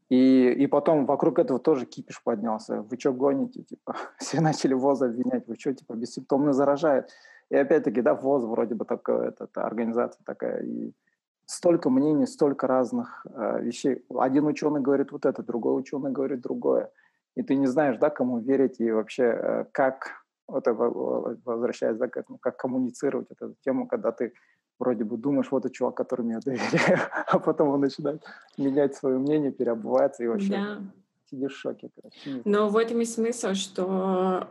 И, 0.08 0.50
и 0.50 0.66
потом 0.66 1.06
вокруг 1.06 1.38
этого 1.38 1.60
тоже 1.60 1.86
кипиш 1.86 2.22
поднялся. 2.22 2.82
Вы 2.82 2.98
что 2.98 3.12
гоните? 3.12 3.62
Типа, 3.62 3.94
все 4.18 4.40
начали 4.40 4.74
ВОЗ 4.74 5.02
обвинять. 5.02 5.46
Вы 5.46 5.56
что, 5.56 5.72
типа, 5.72 5.94
бессимптомно 5.94 6.52
заражает? 6.52 7.10
И 7.48 7.56
опять-таки, 7.56 8.02
да, 8.02 8.14
ВОЗ 8.14 8.44
вроде 8.44 8.74
бы 8.74 8.84
такая, 8.84 9.28
это, 9.28 9.44
это 9.44 9.64
организация 9.64 10.22
такая. 10.24 10.62
И 10.62 10.92
столько 11.46 11.90
мнений, 11.90 12.26
столько 12.26 12.66
разных 12.66 13.24
э, 13.32 13.62
вещей. 13.62 14.04
Один 14.16 14.46
ученый 14.46 14.80
говорит 14.80 15.12
вот 15.12 15.26
это, 15.26 15.42
другой 15.42 15.78
ученый 15.78 16.10
говорит 16.10 16.40
другое 16.40 16.90
и 17.40 17.42
ты 17.42 17.54
не 17.54 17.66
знаешь, 17.66 17.96
да, 17.98 18.10
кому 18.10 18.38
верить 18.38 18.80
и 18.80 18.90
вообще 18.90 19.22
э, 19.22 19.64
как, 19.72 20.24
это 20.48 20.74
возвращаясь, 20.74 21.96
да, 21.96 22.08
как, 22.08 22.26
как 22.40 22.56
коммуницировать 22.58 23.28
эту 23.30 23.54
тему, 23.64 23.86
когда 23.86 24.12
ты 24.12 24.34
вроде 24.78 25.04
бы 25.04 25.16
думаешь, 25.16 25.50
вот 25.50 25.64
это 25.64 25.74
чувак, 25.74 25.94
которому 25.94 26.32
я 26.32 26.40
доверяю, 26.44 26.98
а 27.26 27.38
потом 27.38 27.68
он 27.68 27.80
начинает 27.80 28.22
менять 28.58 28.94
свое 28.94 29.18
мнение, 29.18 29.52
переобувается 29.52 30.22
и 30.22 30.26
вообще 30.26 30.50
да. 30.50 30.78
сидишь 31.30 31.54
в 31.54 31.58
шоке. 31.58 31.88
Короче. 31.94 32.42
Но 32.44 32.68
в 32.68 32.76
этом 32.76 33.00
и 33.00 33.06
смысл, 33.06 33.54
что 33.54 34.48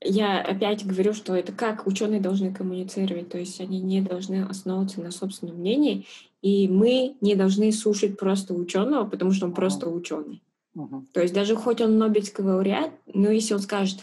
я 0.00 0.40
опять 0.40 0.84
говорю, 0.84 1.12
что 1.12 1.36
это 1.36 1.52
как 1.52 1.86
ученые 1.86 2.20
должны 2.20 2.52
коммуницировать, 2.52 3.28
то 3.28 3.38
есть 3.38 3.60
они 3.60 3.80
не 3.80 4.00
должны 4.00 4.44
основываться 4.44 5.00
на 5.00 5.12
собственном 5.12 5.58
мнении, 5.58 6.04
и 6.42 6.66
мы 6.68 7.16
не 7.20 7.36
должны 7.36 7.70
слушать 7.70 8.18
просто 8.18 8.54
ученого, 8.54 9.08
потому 9.08 9.30
что 9.30 9.46
он 9.46 9.54
просто 9.54 9.88
ученый. 9.88 10.42
Uh-huh. 10.78 11.02
То 11.12 11.20
есть 11.20 11.34
даже 11.34 11.56
хоть 11.56 11.80
он 11.80 11.98
Нобелевский 11.98 12.44
лауреат, 12.44 12.92
но 13.12 13.30
если 13.30 13.54
он 13.54 13.60
скажет, 13.60 13.98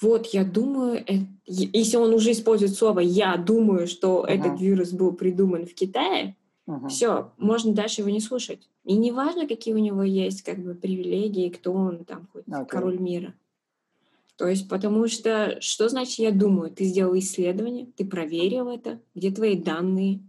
вот, 0.00 0.26
я 0.26 0.44
думаю, 0.44 1.04
если 1.46 1.96
он 1.96 2.12
уже 2.12 2.32
использует 2.32 2.74
слово 2.74 3.00
«я 3.00 3.36
думаю», 3.36 3.86
что 3.86 4.24
uh-huh. 4.24 4.32
этот 4.32 4.60
вирус 4.60 4.90
был 4.90 5.12
придуман 5.12 5.66
в 5.66 5.74
Китае, 5.74 6.36
uh-huh. 6.68 6.88
все, 6.88 7.32
можно 7.38 7.72
дальше 7.72 8.00
его 8.00 8.10
не 8.10 8.20
слушать. 8.20 8.68
И 8.84 8.94
неважно, 8.94 9.46
какие 9.46 9.72
у 9.74 9.78
него 9.78 10.02
есть 10.02 10.42
как 10.42 10.58
бы 10.58 10.74
привилегии, 10.74 11.48
кто 11.48 11.72
он 11.72 12.04
там, 12.04 12.28
хоть 12.32 12.44
okay. 12.44 12.66
король 12.66 12.98
мира. 12.98 13.34
То 14.36 14.46
есть, 14.46 14.68
потому 14.68 15.08
что, 15.08 15.56
что 15.60 15.88
значит 15.88 16.18
«я 16.18 16.30
думаю»? 16.30 16.70
Ты 16.70 16.84
сделал 16.84 17.16
исследование, 17.16 17.86
ты 17.96 18.04
проверил 18.04 18.68
это, 18.68 19.00
где 19.14 19.30
твои 19.30 19.56
данные, 19.56 20.20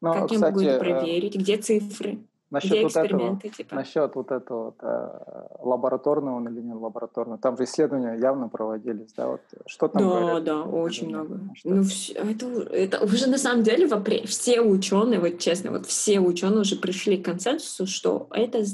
Но, 0.00 0.12
как 0.12 0.24
кстати, 0.24 0.40
я 0.40 0.46
могу 0.48 0.60
это 0.60 0.70
э, 0.70 0.78
проверить, 0.78 1.36
где 1.36 1.56
цифры? 1.56 2.18
Насчет 2.50 2.70
Где 2.70 2.82
вот 2.82 2.96
этого, 2.96 3.40
типа? 3.40 3.74
насчет 3.74 4.14
вот 4.14 4.30
этого 4.30 4.64
вот, 4.64 4.76
э, 4.80 5.48
лабораторного 5.60 6.36
он 6.36 6.48
или 6.48 6.62
не 6.62 6.72
лабораторного, 6.72 7.38
там 7.38 7.58
же 7.58 7.64
исследования 7.64 8.18
явно 8.18 8.48
проводились, 8.48 9.12
да, 9.12 9.28
вот 9.28 9.42
что 9.66 9.88
там 9.88 10.02
Да, 10.02 10.08
говорят? 10.08 10.44
да, 10.44 10.62
очень 10.62 11.08
много. 11.08 11.40
Что? 11.54 11.68
Ну, 11.68 11.82
это, 12.14 12.46
это 12.72 13.04
уже 13.04 13.28
на 13.28 13.36
самом 13.36 13.64
деле 13.64 13.86
в 13.86 13.92
апреле 13.92 14.26
все 14.26 14.62
ученые, 14.62 15.20
вот 15.20 15.38
честно, 15.38 15.72
вот 15.72 15.84
все 15.84 16.20
ученые 16.20 16.60
уже 16.60 16.76
пришли 16.76 17.18
к 17.18 17.26
консенсусу, 17.26 17.86
что 17.86 18.28
это 18.30 18.64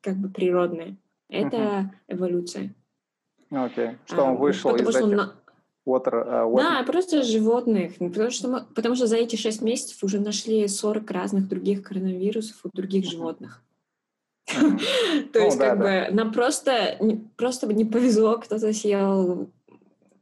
как 0.00 0.16
бы 0.16 0.28
природное, 0.28 0.96
это 1.28 1.56
uh-huh. 1.56 1.84
эволюция. 2.08 2.74
Окей, 3.50 3.84
okay. 3.84 3.96
что 4.06 4.24
он 4.24 4.34
а, 4.34 4.38
вышел 4.38 4.74
из 4.74 4.88
этих... 4.88 5.02
Он 5.02 5.32
Water, 5.90 6.26
uh, 6.26 6.50
water. 6.50 6.56
Да, 6.56 6.82
просто 6.84 7.22
животных. 7.22 7.94
Потому 7.98 8.30
что, 8.30 8.48
мы, 8.48 8.64
потому 8.74 8.94
что 8.94 9.06
за 9.06 9.16
эти 9.16 9.36
шесть 9.36 9.62
месяцев 9.62 10.02
уже 10.04 10.20
нашли 10.20 10.66
40 10.68 11.10
разных 11.10 11.48
других 11.48 11.82
коронавирусов 11.82 12.56
у 12.64 12.70
других 12.72 13.04
животных. 13.06 13.62
То 15.32 15.38
есть, 15.38 15.58
как 15.58 15.78
бы, 15.78 16.08
нам 16.10 16.32
просто, 16.32 16.98
просто 17.36 17.66
не 17.72 17.84
повезло, 17.84 18.38
кто-то 18.38 18.72
съел 18.72 19.50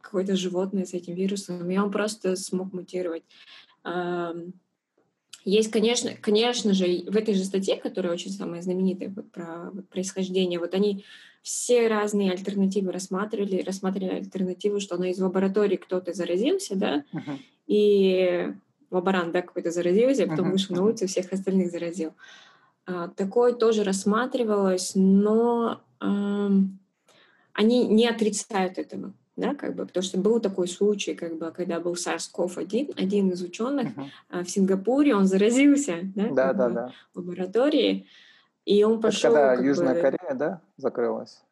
какое-то 0.00 0.37
животное 0.37 0.87
с 0.87 0.94
этим 0.94 1.14
вирусом, 1.14 1.70
и 1.70 1.76
он 1.76 1.90
просто 1.90 2.35
смог 2.37 2.72
мутировать. 2.72 3.24
Есть, 5.44 5.70
конечно, 5.70 6.11
конечно 6.20 6.74
же, 6.74 7.04
в 7.07 7.16
этой 7.16 7.35
же 7.35 7.44
статье, 7.44 7.76
которая 7.76 8.12
очень 8.12 8.31
самая 8.31 8.61
знаменитая 8.61 9.09
вот, 9.09 9.31
про 9.31 9.70
вот, 9.72 9.88
происхождение, 9.88 10.59
вот 10.59 10.74
они 10.74 11.04
все 11.42 11.88
разные 11.88 12.33
альтернативы 12.33 12.92
рассматривали, 12.92 13.62
рассматривали 13.62 14.16
альтернативу, 14.16 14.81
что 14.81 14.96
она 14.96 15.11
из 15.11 15.18
лаборатории 15.18 15.77
кто-то 15.77 16.12
заразился, 16.12 16.77
да, 16.77 17.05
uh-huh. 17.12 17.38
и 17.66 18.53
лаборант, 18.90 19.33
да, 19.33 19.42
какой-то 19.42 19.70
заразился, 19.70 20.24
а 20.24 20.29
потом 20.29 20.48
uh-huh. 20.48 20.53
вышел 20.53 20.77
на 20.77 20.85
улицу, 20.85 21.07
всех 21.07 21.33
остальных 21.33 21.70
заразил. 21.70 22.12
А, 22.87 23.09
такое 23.09 23.53
тоже 23.53 23.85
рассматривалось, 23.85 24.92
но 24.94 25.81
а, 26.01 26.51
они 27.53 27.87
не 27.87 28.07
отрицают 28.07 28.79
этого, 28.79 29.12
да, 29.37 29.55
как 29.55 29.74
бы, 29.74 29.87
потому 29.87 30.03
что 30.03 30.18
был 30.18 30.40
такой 30.40 30.68
случай, 30.68 31.14
как 31.14 31.38
бы, 31.38 31.51
когда 31.51 31.81
был 31.81 31.94
SARS-CoV-1, 31.94 32.94
один 32.96 33.31
из 33.31 33.42
ученых 33.42 33.88
uh-huh. 33.96 34.44
в 34.44 34.51
Сингапуре, 34.51 35.14
он 35.14 35.27
заразился, 35.27 36.01
да, 36.14 36.29
да, 36.31 36.53
да, 36.53 36.68
да. 36.68 36.92
в 37.14 37.18
лаборатории, 37.18 38.07
и 38.68 38.85
он 38.85 39.00
пошел... 39.00 39.31
Это 39.35 39.54
когда 39.54 39.66
Южная 39.66 39.94
бы... 39.94 40.00
Корея, 40.02 40.35
да, 40.35 40.61
закрылась? 40.76 41.42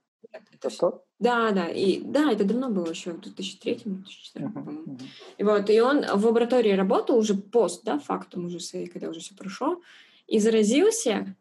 Это 0.53 0.69
что? 0.69 1.03
Да, 1.19 1.51
да, 1.51 1.67
и 1.69 2.03
да, 2.03 2.31
это 2.31 2.45
давно 2.45 2.69
было 2.69 2.91
еще, 2.91 3.13
в 3.13 3.21
2003-2004, 3.21 4.03
uh-huh, 4.35 4.53
uh-huh. 4.53 5.03
И 5.39 5.43
вот, 5.43 5.71
и 5.71 5.81
он 5.81 6.05
в 6.05 6.27
лаборатории 6.27 6.73
работал 6.73 7.17
уже 7.17 7.35
пост, 7.35 7.85
да, 7.85 7.99
фактум 7.99 8.45
уже, 8.45 8.59
когда 8.89 9.09
уже 9.09 9.21
все 9.21 9.35
прошло, 9.35 9.81
и 10.27 10.39
заразился, 10.39 11.35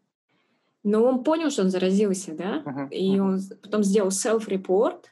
но 0.84 1.04
он 1.04 1.26
понял, 1.26 1.50
что 1.50 1.64
он 1.64 1.70
заразился, 1.70 2.34
да, 2.36 2.64
uh-huh, 2.66 2.90
и 2.92 3.20
он 3.20 3.42
потом 3.62 3.84
сделал 3.84 4.12
self-report, 4.12 5.04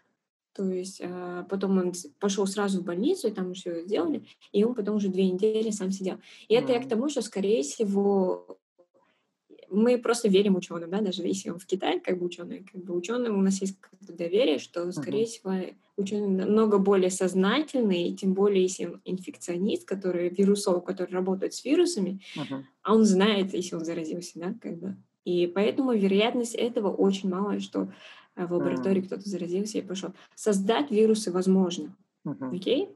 то 0.54 0.64
есть 0.64 1.02
а, 1.04 1.46
потом 1.50 1.78
он 1.78 1.94
пошел 2.20 2.48
сразу 2.48 2.80
в 2.80 2.86
больницу, 2.86 3.28
и 3.28 3.32
там 3.32 3.54
все 3.54 3.82
сделали, 3.82 4.24
и 4.54 4.64
он 4.64 4.76
потом 4.76 4.96
уже 4.96 5.10
две 5.10 5.30
недели 5.30 5.72
сам 5.72 5.92
сидел. 5.92 6.20
И 6.48 6.54
это 6.54 6.72
я 6.72 6.80
к 6.82 6.88
тому, 6.88 7.10
что, 7.10 7.22
скорее 7.22 7.64
всего, 7.64 8.60
мы 9.74 9.98
просто 9.98 10.30
верим 10.30 10.56
ученым, 10.56 10.90
да, 10.90 11.02
даже 11.02 11.24
если 11.24 11.50
он 11.50 11.60
в 11.60 11.66
Китае, 11.66 12.00
как 12.00 12.18
бы 12.18 12.26
ученые, 12.26 12.64
как 12.72 12.84
бы 12.84 12.96
ученым 12.96 13.38
у 13.38 13.42
нас 13.42 13.60
есть 13.62 13.78
доверие, 14.02 14.60
что, 14.60 14.92
скорее 14.92 15.24
uh-huh. 15.24 15.28
всего, 15.28 15.54
ученые 15.98 16.46
намного 16.46 16.78
более 16.78 17.10
сознательные, 17.10 18.10
и 18.10 18.16
тем 18.16 18.34
более, 18.34 18.64
если 18.64 18.86
он 18.86 19.02
инфекционист, 19.06 19.86
который 19.86 20.30
вирусолог, 20.30 20.86
который 20.86 21.12
работает 21.12 21.54
с 21.54 21.66
вирусами, 21.66 22.22
uh-huh. 22.36 22.64
а 22.84 22.94
он 22.94 23.04
знает, 23.04 23.54
если 23.54 23.76
он 23.76 23.84
заразился, 23.84 24.40
да, 24.40 24.56
как 24.62 24.78
бы. 24.78 24.96
И 25.26 25.48
поэтому 25.48 25.94
вероятность 25.94 26.56
этого 26.56 26.90
очень 26.90 27.30
малая, 27.30 27.60
что 27.60 27.92
э, 28.36 28.46
в 28.46 28.54
лаборатории 28.54 29.02
uh-huh. 29.02 29.08
кто-то 29.08 29.28
заразился 29.28 29.80
и 29.80 29.82
пошел. 29.82 30.12
Создать 30.36 30.92
вирусы 30.92 31.32
возможно, 31.32 31.96
окей? 32.24 32.84
Uh-huh. 32.84 32.88
Okay? 32.88 32.96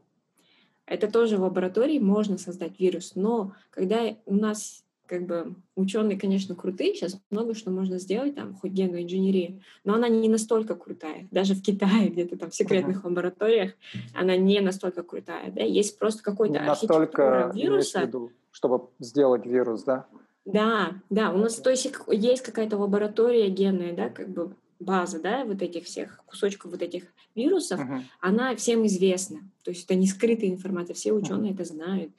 Это 0.88 1.12
тоже 1.12 1.38
в 1.38 1.42
лаборатории 1.42 2.00
можно 2.00 2.38
создать 2.38 2.80
вирус, 2.80 3.14
но 3.16 3.54
когда 3.72 4.16
у 4.26 4.34
нас 4.34 4.86
как 5.08 5.26
бы 5.26 5.56
ученые, 5.76 6.20
конечно, 6.20 6.56
крутые, 6.56 6.94
сейчас 6.94 7.20
много 7.32 7.56
что 7.56 7.72
можно 7.72 7.98
сделать, 7.98 8.36
там, 8.36 8.54
хоть 8.56 8.72
генную 8.72 9.04
инженерию, 9.04 9.62
но 9.84 9.96
она 9.96 10.08
не 10.10 10.30
настолько 10.30 10.76
крутая. 10.76 11.28
Даже 11.32 11.56
в 11.56 11.62
Китае, 11.62 12.10
где-то 12.10 12.38
там 12.38 12.52
в 12.52 12.56
секретных 12.56 12.98
uh-huh. 13.04 13.10
лабораториях, 13.10 13.74
она 14.14 14.36
не 14.38 14.60
настолько 14.60 15.04
крутая, 15.04 15.52
да, 15.52 15.64
есть 15.64 15.98
просто 15.98 16.24
какой-то 16.24 16.54
не 16.54 16.60
архитектура 16.60 17.52
вируса. 17.54 18.02
Виду, 18.02 18.32
чтобы 18.52 18.88
сделать 19.00 19.46
вирус, 19.46 19.84
да? 19.84 20.06
Да, 20.46 20.92
да, 21.10 21.32
у 21.32 21.38
нас, 21.38 21.56
то 21.56 21.70
есть, 21.70 21.92
есть 22.10 22.44
какая-то 22.44 22.78
лаборатория 22.78 23.50
генная, 23.50 23.94
да, 23.94 24.10
как 24.10 24.30
бы 24.30 24.52
база, 24.80 25.20
да, 25.20 25.46
вот 25.46 25.62
этих 25.62 25.86
всех 25.86 26.24
кусочков 26.26 26.72
вот 26.72 26.82
этих 26.82 27.06
вирусов, 27.36 27.80
uh-huh. 27.80 28.02
она 28.20 28.56
всем 28.56 28.86
известна. 28.86 29.40
То 29.64 29.72
есть 29.72 29.86
это 29.86 29.96
не 29.96 30.08
скрытая 30.08 30.50
информация, 30.50 30.94
все 30.94 31.14
ученые 31.14 31.52
uh-huh. 31.52 31.56
это 31.56 31.66
знают. 31.66 32.12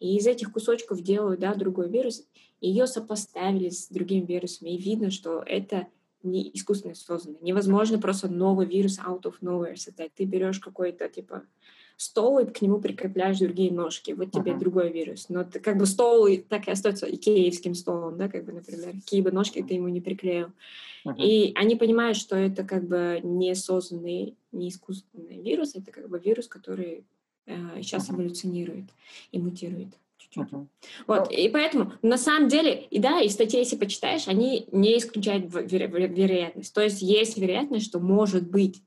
И 0.00 0.16
из 0.16 0.26
этих 0.26 0.52
кусочков 0.52 1.02
делают, 1.02 1.40
да, 1.40 1.54
другой 1.54 1.88
вирус. 1.88 2.24
Ее 2.60 2.86
сопоставили 2.86 3.68
с 3.68 3.88
другим 3.88 4.24
вирусом, 4.24 4.68
и 4.68 4.76
видно, 4.76 5.10
что 5.10 5.42
это 5.46 5.86
не 6.22 6.50
искусственно 6.54 6.94
создано. 6.94 7.38
Невозможно 7.40 7.98
просто 7.98 8.28
новый 8.28 8.66
вирус 8.66 8.98
out 8.98 9.22
of 9.22 9.34
nowhere 9.40 9.76
создать. 9.76 10.12
Ты 10.14 10.24
берешь 10.24 10.58
какой-то, 10.58 11.08
типа, 11.08 11.44
стол 11.96 12.38
и 12.40 12.46
к 12.46 12.60
нему 12.62 12.80
прикрепляешь 12.80 13.38
другие 13.38 13.72
ножки. 13.72 14.12
Вот 14.12 14.30
тебе 14.30 14.52
uh-huh. 14.52 14.58
другой 14.58 14.92
вирус. 14.92 15.28
Но 15.28 15.44
ты, 15.44 15.60
как 15.60 15.78
бы 15.78 15.86
стол 15.86 16.28
так 16.48 16.68
и 16.68 16.70
остается 16.70 17.06
икеевским 17.06 17.74
столом, 17.74 18.16
да, 18.18 18.28
как 18.28 18.44
бы, 18.44 18.52
например. 18.52 18.92
Какие 18.92 19.22
бы 19.22 19.30
ножки 19.30 19.62
ты 19.62 19.74
ему 19.74 19.88
не 19.88 20.00
приклеил. 20.00 20.48
Uh-huh. 21.04 21.16
И 21.18 21.52
они 21.54 21.76
понимают, 21.76 22.16
что 22.16 22.36
это 22.36 22.64
как 22.64 22.86
бы 22.86 23.20
не 23.22 23.54
созданный, 23.54 24.36
не 24.52 24.68
искусственный 24.68 25.40
вирус, 25.40 25.74
это 25.74 25.90
как 25.92 26.08
бы 26.08 26.18
вирус, 26.18 26.48
который 26.48 27.04
э, 27.46 27.56
сейчас 27.82 28.08
uh-huh. 28.08 28.14
эволюционирует 28.14 28.86
и 29.32 29.38
мутирует 29.38 29.88
Uh-huh. 30.36 30.66
Вот, 31.06 31.30
и 31.30 31.48
поэтому, 31.48 31.92
на 32.02 32.18
самом 32.18 32.48
деле, 32.48 32.82
и 32.90 32.98
да, 32.98 33.20
и 33.20 33.28
статьи, 33.28 33.58
если 33.58 33.76
почитаешь, 33.76 34.28
они 34.28 34.68
не 34.72 34.98
исключают 34.98 35.46
веро- 35.46 36.08
вероятность. 36.08 36.74
То 36.74 36.80
есть 36.80 37.02
есть 37.02 37.38
вероятность, 37.38 37.86
что 37.86 38.00
может 38.00 38.50
быть, 38.50 38.82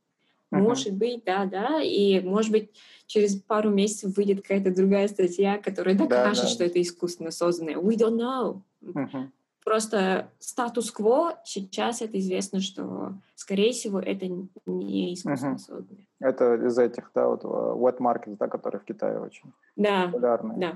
uh-huh. 0.51 0.59
может 0.59 0.93
быть, 0.93 1.23
да, 1.25 1.45
да, 1.45 1.81
и 1.81 2.19
может 2.21 2.51
быть 2.51 2.71
через 3.07 3.35
пару 3.35 3.69
месяцев 3.69 4.15
выйдет 4.15 4.41
какая-то 4.41 4.75
другая 4.75 5.07
статья, 5.07 5.57
которая 5.57 5.95
докажет, 5.95 6.43
да, 6.43 6.49
да. 6.49 6.53
что 6.53 6.63
это 6.63 6.81
искусственно 6.81 7.31
созданное. 7.31 7.75
We 7.75 7.95
don't 7.95 8.17
know. 8.17 8.61
Uh-huh. 8.83 9.29
Просто 9.65 10.31
статус-кво 10.39 11.39
сейчас 11.43 12.01
это 12.01 12.17
известно, 12.19 12.61
что, 12.61 13.13
скорее 13.35 13.71
всего, 13.71 13.99
это 13.99 14.27
не 14.65 15.13
искусственно 15.13 15.55
uh-huh. 15.55 15.57
созданное. 15.57 16.05
Это 16.19 16.55
из 16.55 16.77
этих, 16.77 17.11
да, 17.13 17.27
вот 17.27 17.43
э, 17.43 17.47
wet 17.47 17.97
markets, 17.99 18.37
да, 18.37 18.47
которые 18.47 18.81
в 18.81 18.83
Китае 18.85 19.19
очень 19.19 19.51
да, 19.75 20.05
популярны. 20.05 20.55
Да, 20.57 20.75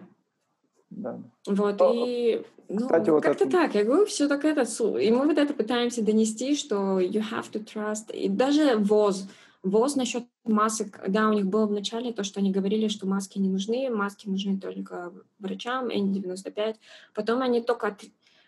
да. 0.95 1.19
Вот, 1.47 1.79
Но, 1.79 2.05
и 2.05 2.43
ну, 2.69 2.81
кстати, 2.81 3.09
вот 3.09 3.23
как-то 3.23 3.45
это... 3.45 3.51
так, 3.51 3.75
я 3.75 3.83
говорю, 3.83 4.05
все 4.05 4.27
так 4.27 4.45
это, 4.45 4.63
и 4.97 5.11
мы 5.11 5.25
вот 5.27 5.37
это 5.37 5.53
пытаемся 5.53 6.03
донести, 6.03 6.55
что 6.55 6.99
you 6.99 7.23
have 7.31 7.51
to 7.51 7.63
trust, 7.63 8.15
и 8.15 8.29
даже 8.29 8.77
ВОЗ, 8.77 9.27
ВОЗ 9.63 9.95
насчет 9.95 10.25
масок, 10.43 11.01
да, 11.07 11.29
у 11.29 11.33
них 11.33 11.45
было 11.47 11.65
в 11.65 11.71
начале 11.71 12.13
то, 12.13 12.23
что 12.23 12.39
они 12.39 12.51
говорили, 12.51 12.87
что 12.87 13.07
маски 13.07 13.39
не 13.39 13.49
нужны, 13.49 13.89
маски 13.89 14.27
нужны 14.27 14.59
только 14.59 15.13
врачам, 15.39 15.87
N95, 15.87 16.75
потом 17.13 17.41
они 17.41 17.61
только, 17.61 17.97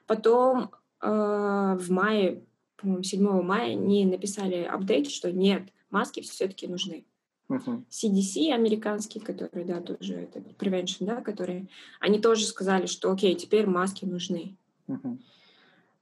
потом 0.07 0.71
э, 1.01 1.77
в 1.79 1.91
мае, 1.91 2.43
по-моему, 2.77 3.03
7 3.03 3.41
мая 3.41 3.71
они 3.71 4.05
написали 4.05 4.63
апдейт, 4.63 5.09
что 5.09 5.31
нет, 5.31 5.63
маски 5.89 6.21
все-таки 6.21 6.67
нужны. 6.67 7.05
Uh-huh. 7.47 7.83
CDC 7.89 8.51
американский, 8.51 9.19
который, 9.19 9.65
да, 9.65 9.79
тоже 9.79 10.15
это 10.15 10.39
prevention, 10.39 11.05
да, 11.05 11.21
которые, 11.21 11.67
они 11.99 12.19
тоже 12.19 12.45
сказали, 12.45 12.87
что 12.87 13.11
окей, 13.11 13.35
теперь 13.35 13.67
маски 13.67 14.05
нужны. 14.05 14.55
Uh-huh. 14.87 15.17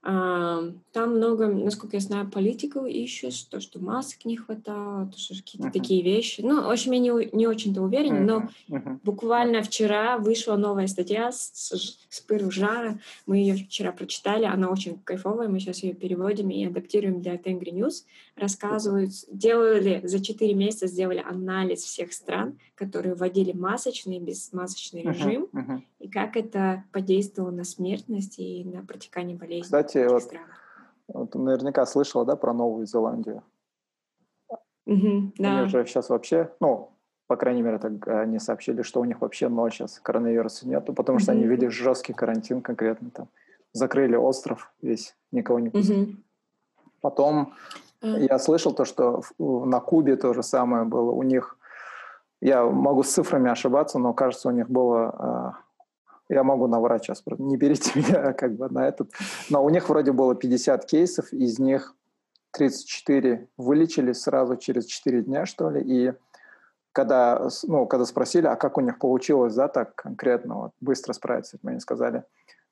Там 0.04 1.16
много, 1.16 1.46
насколько 1.46 1.96
я 1.96 2.00
знаю, 2.00 2.28
political 2.28 2.86
issues, 2.86 3.46
то, 3.48 3.58
что 3.58 3.80
масок 3.80 4.26
не 4.26 4.36
хватало, 4.36 5.06
то, 5.06 5.18
что 5.18 5.34
какие-то 5.34 5.68
uh-huh. 5.68 5.72
такие 5.72 6.02
вещи. 6.02 6.42
Ну, 6.42 6.62
в 6.62 6.70
общем, 6.70 6.92
я 6.92 6.98
не, 6.98 7.34
не 7.34 7.46
очень-то 7.46 7.80
уверена, 7.80 8.18
uh-huh. 8.18 8.50
но 8.68 8.76
uh-huh. 8.76 8.98
буквально 9.02 9.62
вчера 9.62 10.18
вышла 10.18 10.56
новая 10.56 10.88
статья 10.88 11.32
с, 11.32 11.72
с 12.10 12.20
пыру 12.20 12.50
жара. 12.50 13.00
Мы 13.24 13.38
ее 13.38 13.54
вчера 13.54 13.92
прочитали, 13.92 14.44
она 14.44 14.68
очень 14.68 14.98
кайфовая, 14.98 15.48
мы 15.48 15.58
сейчас 15.58 15.82
ее 15.82 15.94
переводим 15.94 16.50
и 16.50 16.66
адаптируем 16.66 17.22
для 17.22 17.36
Tengri 17.36 17.72
News. 17.72 18.04
Рассказывают, 18.36 19.12
делали 19.32 20.02
за 20.04 20.22
4 20.22 20.52
месяца, 20.52 20.86
сделали 20.86 21.24
анализ 21.26 21.80
всех 21.82 22.12
стран, 22.12 22.58
которые 22.74 23.14
вводили 23.14 23.52
масочный, 23.52 24.18
безмасочный 24.18 25.00
режим, 25.00 25.48
uh-huh. 25.50 25.80
И 26.04 26.08
как 26.10 26.36
это 26.36 26.84
подействовало 26.92 27.50
на 27.50 27.64
смертность 27.64 28.38
и 28.38 28.62
на 28.62 28.84
протекание 28.84 29.38
болезней. 29.38 29.62
Кстати, 29.62 30.06
вот, 30.06 30.30
вот 31.08 31.34
наверняка 31.34 31.86
слышала, 31.86 32.26
да, 32.26 32.36
про 32.36 32.52
Новую 32.52 32.84
Зеландию. 32.84 33.42
Угу, 34.84 35.32
да. 35.38 35.60
У 35.60 35.60
них 35.62 35.70
же 35.70 35.86
сейчас 35.86 36.10
вообще, 36.10 36.52
ну, 36.60 36.90
по 37.26 37.36
крайней 37.36 37.62
мере, 37.62 37.78
так 37.78 38.06
они 38.06 38.38
сообщили, 38.38 38.82
что 38.82 39.00
у 39.00 39.06
них 39.06 39.22
вообще 39.22 39.48
ноль 39.48 39.72
сейчас 39.72 39.98
коронавируса 39.98 40.68
нету, 40.68 40.92
потому 40.92 41.20
что 41.20 41.32
mm 41.32 41.36
они 41.36 41.44
ввели 41.46 41.68
жесткий 41.70 42.12
карантин 42.12 42.60
конкретно 42.60 43.08
там. 43.08 43.28
Закрыли 43.72 44.14
остров 44.14 44.74
весь, 44.82 45.16
никого 45.32 45.58
не 45.58 45.70
пустили. 45.70 46.08
mm 46.08 46.16
Потом 47.00 47.54
mm 48.02 48.26
я 48.30 48.38
слышал 48.38 48.74
то, 48.74 48.84
что 48.84 49.22
на 49.38 49.80
Кубе 49.80 50.16
то 50.16 50.34
же 50.34 50.42
самое 50.42 50.84
было. 50.84 51.12
У 51.12 51.22
них, 51.22 51.56
я 52.42 52.62
могу 52.62 53.04
с 53.04 53.10
цифрами 53.10 53.50
ошибаться, 53.50 53.98
но 53.98 54.12
кажется, 54.12 54.48
у 54.48 54.52
них 54.52 54.68
было 54.68 55.08
а, 55.08 55.64
я 56.28 56.42
могу 56.42 56.66
наврать 56.66 57.04
сейчас, 57.04 57.22
не 57.38 57.56
берите 57.56 57.92
меня 57.98 58.32
как 58.32 58.54
бы 58.56 58.68
на 58.68 58.88
этот. 58.88 59.10
Но 59.50 59.64
у 59.64 59.70
них 59.70 59.88
вроде 59.88 60.12
было 60.12 60.34
50 60.34 60.84
кейсов, 60.86 61.32
из 61.32 61.58
них 61.58 61.94
34 62.52 63.48
вылечили 63.56 64.12
сразу 64.12 64.56
через 64.56 64.86
4 64.86 65.22
дня, 65.22 65.44
что 65.46 65.70
ли, 65.70 65.82
и 65.82 66.12
когда, 66.92 67.48
ну, 67.64 67.86
когда 67.86 68.06
спросили, 68.06 68.46
а 68.46 68.54
как 68.54 68.78
у 68.78 68.80
них 68.80 68.98
получилось, 69.00 69.54
да, 69.54 69.66
так 69.66 69.96
конкретно, 69.96 70.54
вот, 70.54 70.72
быстро 70.80 71.12
справиться 71.12 71.58
они 71.64 71.80
сказали, 71.80 72.22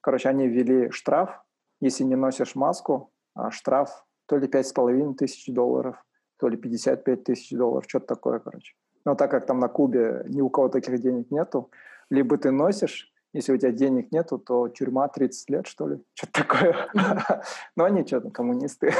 короче, 0.00 0.28
они 0.28 0.46
ввели 0.46 0.90
штраф, 0.90 1.42
если 1.80 2.04
не 2.04 2.14
носишь 2.14 2.54
маску, 2.54 3.10
а 3.34 3.50
штраф 3.50 4.04
то 4.26 4.36
ли 4.36 4.46
5,5 4.46 5.14
тысяч 5.14 5.52
долларов, 5.52 5.96
то 6.38 6.48
ли 6.48 6.56
55 6.56 7.24
тысяч 7.24 7.50
долларов, 7.50 7.84
что-то 7.88 8.06
такое, 8.06 8.38
короче. 8.38 8.74
Но 9.04 9.16
так 9.16 9.30
как 9.30 9.46
там 9.46 9.58
на 9.58 9.68
Кубе 9.68 10.24
ни 10.28 10.40
у 10.40 10.48
кого 10.48 10.68
таких 10.68 11.00
денег 11.00 11.30
нету, 11.32 11.70
либо 12.08 12.38
ты 12.38 12.52
носишь, 12.52 13.11
если 13.32 13.52
у 13.52 13.56
тебя 13.56 13.72
денег 13.72 14.12
нету, 14.12 14.38
то 14.38 14.68
тюрьма 14.68 15.08
30 15.08 15.50
лет, 15.50 15.66
что 15.66 15.88
ли, 15.88 15.98
что-то 16.14 16.32
такое. 16.32 16.88
Но 17.76 17.84
они 17.84 18.06
что-то 18.06 18.30
коммунисты. 18.30 18.94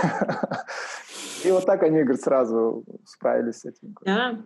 И 1.45 1.51
вот 1.51 1.67
так 1.67 1.83
они, 1.83 2.03
говорят, 2.03 2.21
сразу 2.21 2.85
справились 3.05 3.61
с 3.61 3.65
этим. 3.65 3.97
Да, 4.05 4.39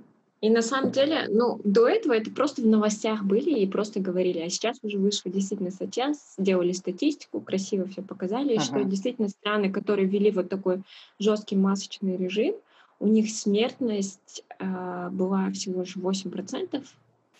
и 0.42 0.50
на 0.50 0.60
самом 0.60 0.90
деле, 0.90 1.26
ну, 1.28 1.60
до 1.64 1.88
этого 1.88 2.12
это 2.12 2.30
просто 2.30 2.60
в 2.60 2.66
новостях 2.66 3.24
были 3.24 3.58
и 3.58 3.66
просто 3.66 4.00
говорили, 4.00 4.40
а 4.40 4.50
сейчас 4.50 4.78
уже 4.82 4.98
вышла 4.98 5.30
действительно 5.30 5.70
статья, 5.70 6.12
сделали 6.38 6.72
статистику, 6.72 7.40
красиво 7.40 7.86
все 7.86 8.02
показали, 8.02 8.56
uh-huh. 8.56 8.60
что 8.60 8.84
действительно 8.84 9.28
страны, 9.30 9.72
которые 9.72 10.06
ввели 10.06 10.30
вот 10.30 10.50
такой 10.50 10.82
жесткий 11.18 11.56
масочный 11.56 12.16
режим, 12.16 12.54
у 13.00 13.06
них 13.06 13.30
смертность 13.30 14.44
э, 14.58 15.08
была 15.10 15.50
всего 15.52 15.80
лишь 15.80 15.96
8%, 15.96 16.84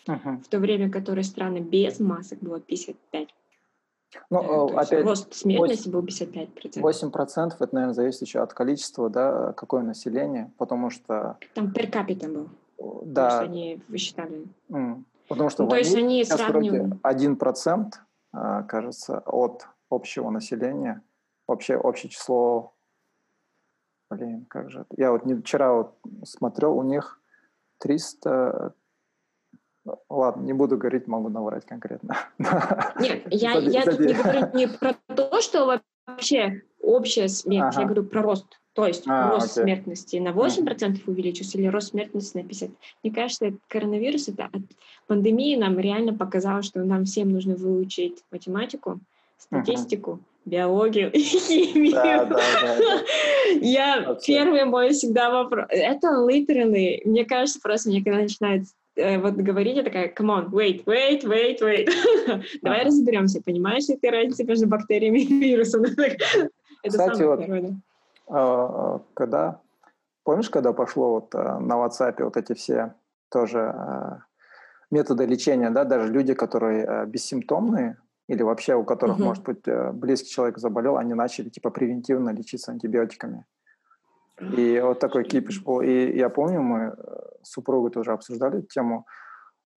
uh-huh. 0.08 0.40
в 0.40 0.48
то 0.48 0.58
время, 0.58 0.90
которые 0.90 1.24
страны 1.24 1.58
без 1.58 2.00
масок 2.00 2.38
было 2.40 2.56
55%. 2.56 3.28
Ну, 4.30 4.68
да, 4.70 4.80
опять, 4.80 5.04
рост 5.04 5.34
смертности 5.34 5.88
8, 5.88 5.92
был 5.92 6.04
55%. 6.04 6.80
8% 6.80 7.52
это, 7.58 7.74
наверное, 7.74 7.94
зависит 7.94 8.22
еще 8.22 8.40
от 8.40 8.54
количества, 8.54 9.10
да, 9.10 9.52
какое 9.52 9.82
население, 9.82 10.50
потому 10.58 10.90
что... 10.90 11.38
Там 11.54 11.66
per 11.66 11.90
capita 11.90 12.32
был. 12.32 12.48
Да. 13.04 13.28
То 13.28 13.36
есть 13.36 13.50
они 13.50 13.82
высчитали. 13.88 14.46
Mm. 14.70 15.04
Потому 15.28 15.50
что 15.50 15.64
ну, 15.64 15.70
то 15.70 15.76
есть 15.76 15.94
они 15.94 16.24
один 17.02 17.36
процент, 17.36 18.00
а, 18.32 18.62
кажется, 18.62 19.18
от 19.26 19.66
общего 19.90 20.30
населения. 20.30 21.02
Вообще 21.46 21.76
общее 21.76 22.10
число... 22.10 22.72
Блин, 24.08 24.46
как 24.48 24.70
же 24.70 24.80
это? 24.82 24.94
Я 24.96 25.10
вот 25.10 25.26
не, 25.26 25.34
вчера 25.34 25.72
вот 25.72 25.98
смотрел, 26.24 26.78
у 26.78 26.84
них 26.84 27.20
300 27.78 28.72
Ладно, 30.08 30.42
не 30.42 30.52
буду 30.52 30.76
говорить, 30.76 31.06
могу 31.06 31.28
наврать 31.28 31.64
конкретно. 31.66 32.16
Нет, 32.38 33.22
я, 33.30 33.54
я 33.54 33.82
тут 33.82 34.00
не 34.00 34.14
говорю 34.14 34.48
не 34.54 34.68
про 34.68 34.94
то, 35.14 35.40
что 35.40 35.80
вообще 36.06 36.62
общая 36.80 37.28
смерть, 37.28 37.74
ага. 37.74 37.80
я 37.80 37.86
говорю 37.86 38.04
про 38.04 38.22
рост. 38.22 38.46
То 38.72 38.86
есть 38.86 39.04
а, 39.08 39.30
рост 39.30 39.52
окей. 39.52 39.62
смертности 39.62 40.16
на 40.18 40.28
8% 40.28 41.00
увеличился 41.06 41.56
или 41.56 41.66
рост 41.66 41.90
смертности 41.90 42.36
на 42.36 42.42
50%. 42.42 42.72
Мне 43.02 43.12
кажется, 43.12 43.54
коронавирус, 43.68 44.28
это 44.28 44.44
от 44.44 44.62
пандемии 45.06 45.56
нам 45.56 45.78
реально 45.78 46.12
показало, 46.12 46.62
что 46.62 46.84
нам 46.84 47.04
всем 47.06 47.30
нужно 47.30 47.56
выучить 47.56 48.22
математику, 48.30 49.00
статистику, 49.38 50.20
uh 50.22 50.36
биологию 50.46 51.12
и 51.12 51.18
химию. 51.18 51.92
Да, 51.92 52.24
да, 52.24 52.36
да, 52.36 52.78
да. 52.78 53.04
Я 53.60 54.04
Вообще. 54.06 54.34
первый 54.34 54.64
мой 54.64 54.90
всегда 54.90 55.30
вопрос. 55.30 55.66
Это 55.68 56.06
literally, 56.06 57.00
мне 57.04 57.24
кажется, 57.24 57.60
просто 57.60 57.90
мне 57.90 58.02
когда 58.02 58.20
начинают 58.20 58.62
э, 58.62 58.66
вот 58.96 59.34
говорить, 59.34 59.76
я 59.76 59.82
такая, 59.82 60.12
come 60.12 60.28
on, 60.28 60.50
wait, 60.50 60.84
wait, 60.84 61.22
wait, 61.24 61.60
wait. 61.60 61.88
Давай 62.62 62.84
разберемся, 62.84 63.42
понимаешь 63.42 63.88
ли 63.88 63.96
ты 63.96 64.10
разницу 64.10 64.44
между 64.46 64.66
бактериями 64.66 65.20
и 65.20 65.40
вирусом? 65.40 65.84
Это 66.82 66.98
Кстати, 66.98 67.22
вот, 67.22 67.40
да? 68.28 69.00
когда, 69.14 69.60
помнишь, 70.24 70.50
когда 70.50 70.72
пошло 70.72 71.14
вот 71.14 71.34
э, 71.34 71.58
на 71.58 71.74
WhatsApp 71.74 72.22
вот 72.22 72.36
эти 72.36 72.54
все 72.54 72.94
тоже 73.30 73.74
э, 73.74 74.18
методы 74.90 75.26
лечения, 75.26 75.70
да, 75.70 75.84
даже 75.84 76.12
люди, 76.12 76.34
которые 76.34 76.84
э, 76.84 77.06
бессимптомные, 77.06 77.98
или 78.28 78.42
вообще 78.42 78.74
у 78.74 78.84
которых, 78.84 79.18
uh-huh. 79.18 79.24
может 79.24 79.44
быть, 79.44 79.62
близкий 79.92 80.30
человек 80.30 80.58
заболел, 80.58 80.96
они 80.96 81.14
начали 81.14 81.48
типа 81.48 81.70
превентивно 81.70 82.30
лечиться 82.30 82.72
антибиотиками. 82.72 83.44
И 84.40 84.80
вот 84.80 84.98
такой 84.98 85.24
кипиш 85.24 85.62
был. 85.62 85.80
И 85.80 86.16
я 86.16 86.28
помню, 86.28 86.60
мы 86.62 86.94
с 87.42 87.50
супругой 87.52 87.90
тоже 87.90 88.12
обсуждали 88.12 88.60
тему. 88.62 89.06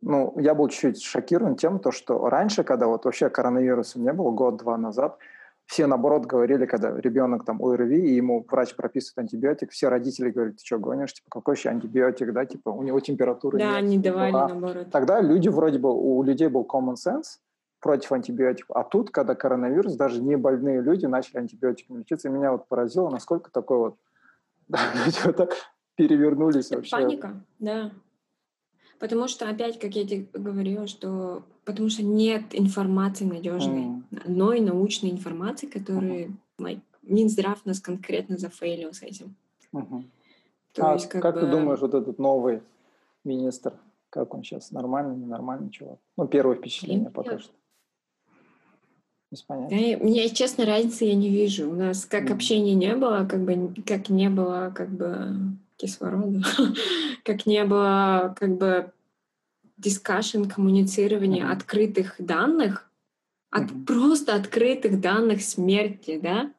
Ну, 0.01 0.33
я 0.39 0.53
был 0.55 0.69
чуть-чуть 0.69 1.03
шокирован 1.03 1.55
тем, 1.55 1.79
то, 1.79 1.91
что 1.91 2.29
раньше, 2.29 2.63
когда 2.63 2.87
вот 2.87 3.05
вообще 3.05 3.29
коронавируса 3.29 3.99
не 3.99 4.13
было, 4.13 4.31
год-два 4.31 4.77
назад, 4.77 5.17
все, 5.65 5.85
наоборот, 5.85 6.25
говорили, 6.25 6.65
когда 6.65 6.99
ребенок 6.99 7.45
там 7.45 7.61
ОРВИ, 7.61 7.99
и 7.99 8.15
ему 8.15 8.43
врач 8.49 8.75
прописывает 8.75 9.19
антибиотик, 9.19 9.69
все 9.71 9.89
родители 9.89 10.31
говорят, 10.31 10.55
ты 10.55 10.65
что, 10.65 10.79
гонишь? 10.79 11.13
Типа, 11.13 11.27
какой 11.29 11.55
еще 11.55 11.69
антибиотик, 11.69 12.33
да? 12.33 12.45
Типа, 12.45 12.69
у 12.69 12.81
него 12.81 12.99
температура 13.01 13.59
Да, 13.59 13.65
нет. 13.65 13.75
они 13.75 13.97
давали, 13.99 14.33
а 14.33 14.47
наоборот. 14.47 14.87
Тогда 14.91 15.21
люди 15.21 15.47
вроде 15.47 15.77
бы, 15.77 15.93
у 15.93 16.23
людей 16.23 16.47
был 16.47 16.65
common 16.65 16.95
sense 16.95 17.37
против 17.81 18.11
антибиотиков. 18.11 18.75
А 18.75 18.83
тут, 18.83 19.11
когда 19.11 19.35
коронавирус, 19.35 19.95
даже 19.95 20.23
не 20.23 20.37
больные 20.37 20.81
люди 20.81 21.05
начали 21.05 21.37
антибиотиками 21.37 21.99
лечиться, 21.99 22.29
и 22.29 22.31
меня 22.31 22.51
вот 22.51 22.67
поразило, 22.67 23.09
насколько 23.09 23.51
такой 23.51 23.77
вот 23.77 23.95
так 25.37 25.55
перевернулись 25.95 26.69
вообще. 26.71 26.91
Паника, 26.91 27.43
да. 27.59 27.91
Потому 28.99 29.27
что, 29.27 29.49
опять, 29.49 29.79
как 29.79 29.95
я 29.95 30.05
тебе 30.05 30.27
говорила, 30.33 30.85
что 30.87 31.43
потому 31.63 31.89
что 31.89 32.03
нет 32.03 32.43
информации 32.51 33.25
надежной, 33.25 33.83
mm. 33.83 34.25
одной 34.25 34.59
научной 34.59 35.11
информации, 35.11 35.67
которая 35.67 36.31
like, 36.59 36.81
Минздрав 37.03 37.65
нас 37.65 37.79
конкретно 37.79 38.37
зафейлил 38.37 38.93
с 38.93 39.01
этим. 39.01 39.35
То 39.71 40.91
а 40.91 40.93
есть, 40.93 41.07
как, 41.09 41.21
как 41.21 41.35
бы... 41.35 41.41
ты 41.41 41.47
думаешь, 41.47 41.79
вот 41.79 41.93
этот 41.93 42.19
новый 42.19 42.61
министр, 43.23 43.73
как 44.09 44.33
он 44.33 44.43
сейчас, 44.43 44.71
нормальный, 44.71 45.15
ненормальный 45.15 45.69
чувак? 45.69 45.99
Ну, 46.17 46.27
первое 46.27 46.55
впечатление 46.55 47.09
пока 47.09 47.39
что. 47.39 47.53
Без 49.31 49.43
понятия. 49.43 49.97
Да, 49.97 50.03
мне, 50.03 50.29
честно, 50.29 50.65
разницы 50.65 51.05
я 51.05 51.15
не 51.15 51.29
вижу. 51.29 51.69
У 51.69 51.75
нас 51.75 52.05
как 52.05 52.29
mm. 52.29 52.33
общения 52.33 52.73
не 52.73 52.95
было, 52.95 53.27
как 53.29 53.43
бы 53.43 53.73
как 53.85 54.09
не 54.09 54.29
было 54.29 54.73
как 54.75 54.89
бы 54.89 55.35
кислорода, 55.77 56.41
как 57.23 57.45
не 57.45 57.63
было 57.63 58.35
как 58.37 58.57
бы 58.57 58.91
дискашн, 59.77 60.43
коммуницирования 60.45 61.45
mm-hmm. 61.45 61.51
открытых 61.51 62.15
данных, 62.19 62.89
от 63.49 63.71
mm-hmm. 63.71 63.85
просто 63.85 64.35
открытых 64.35 64.99
данных 64.99 65.41
смерти, 65.41 66.19
да? 66.21 66.51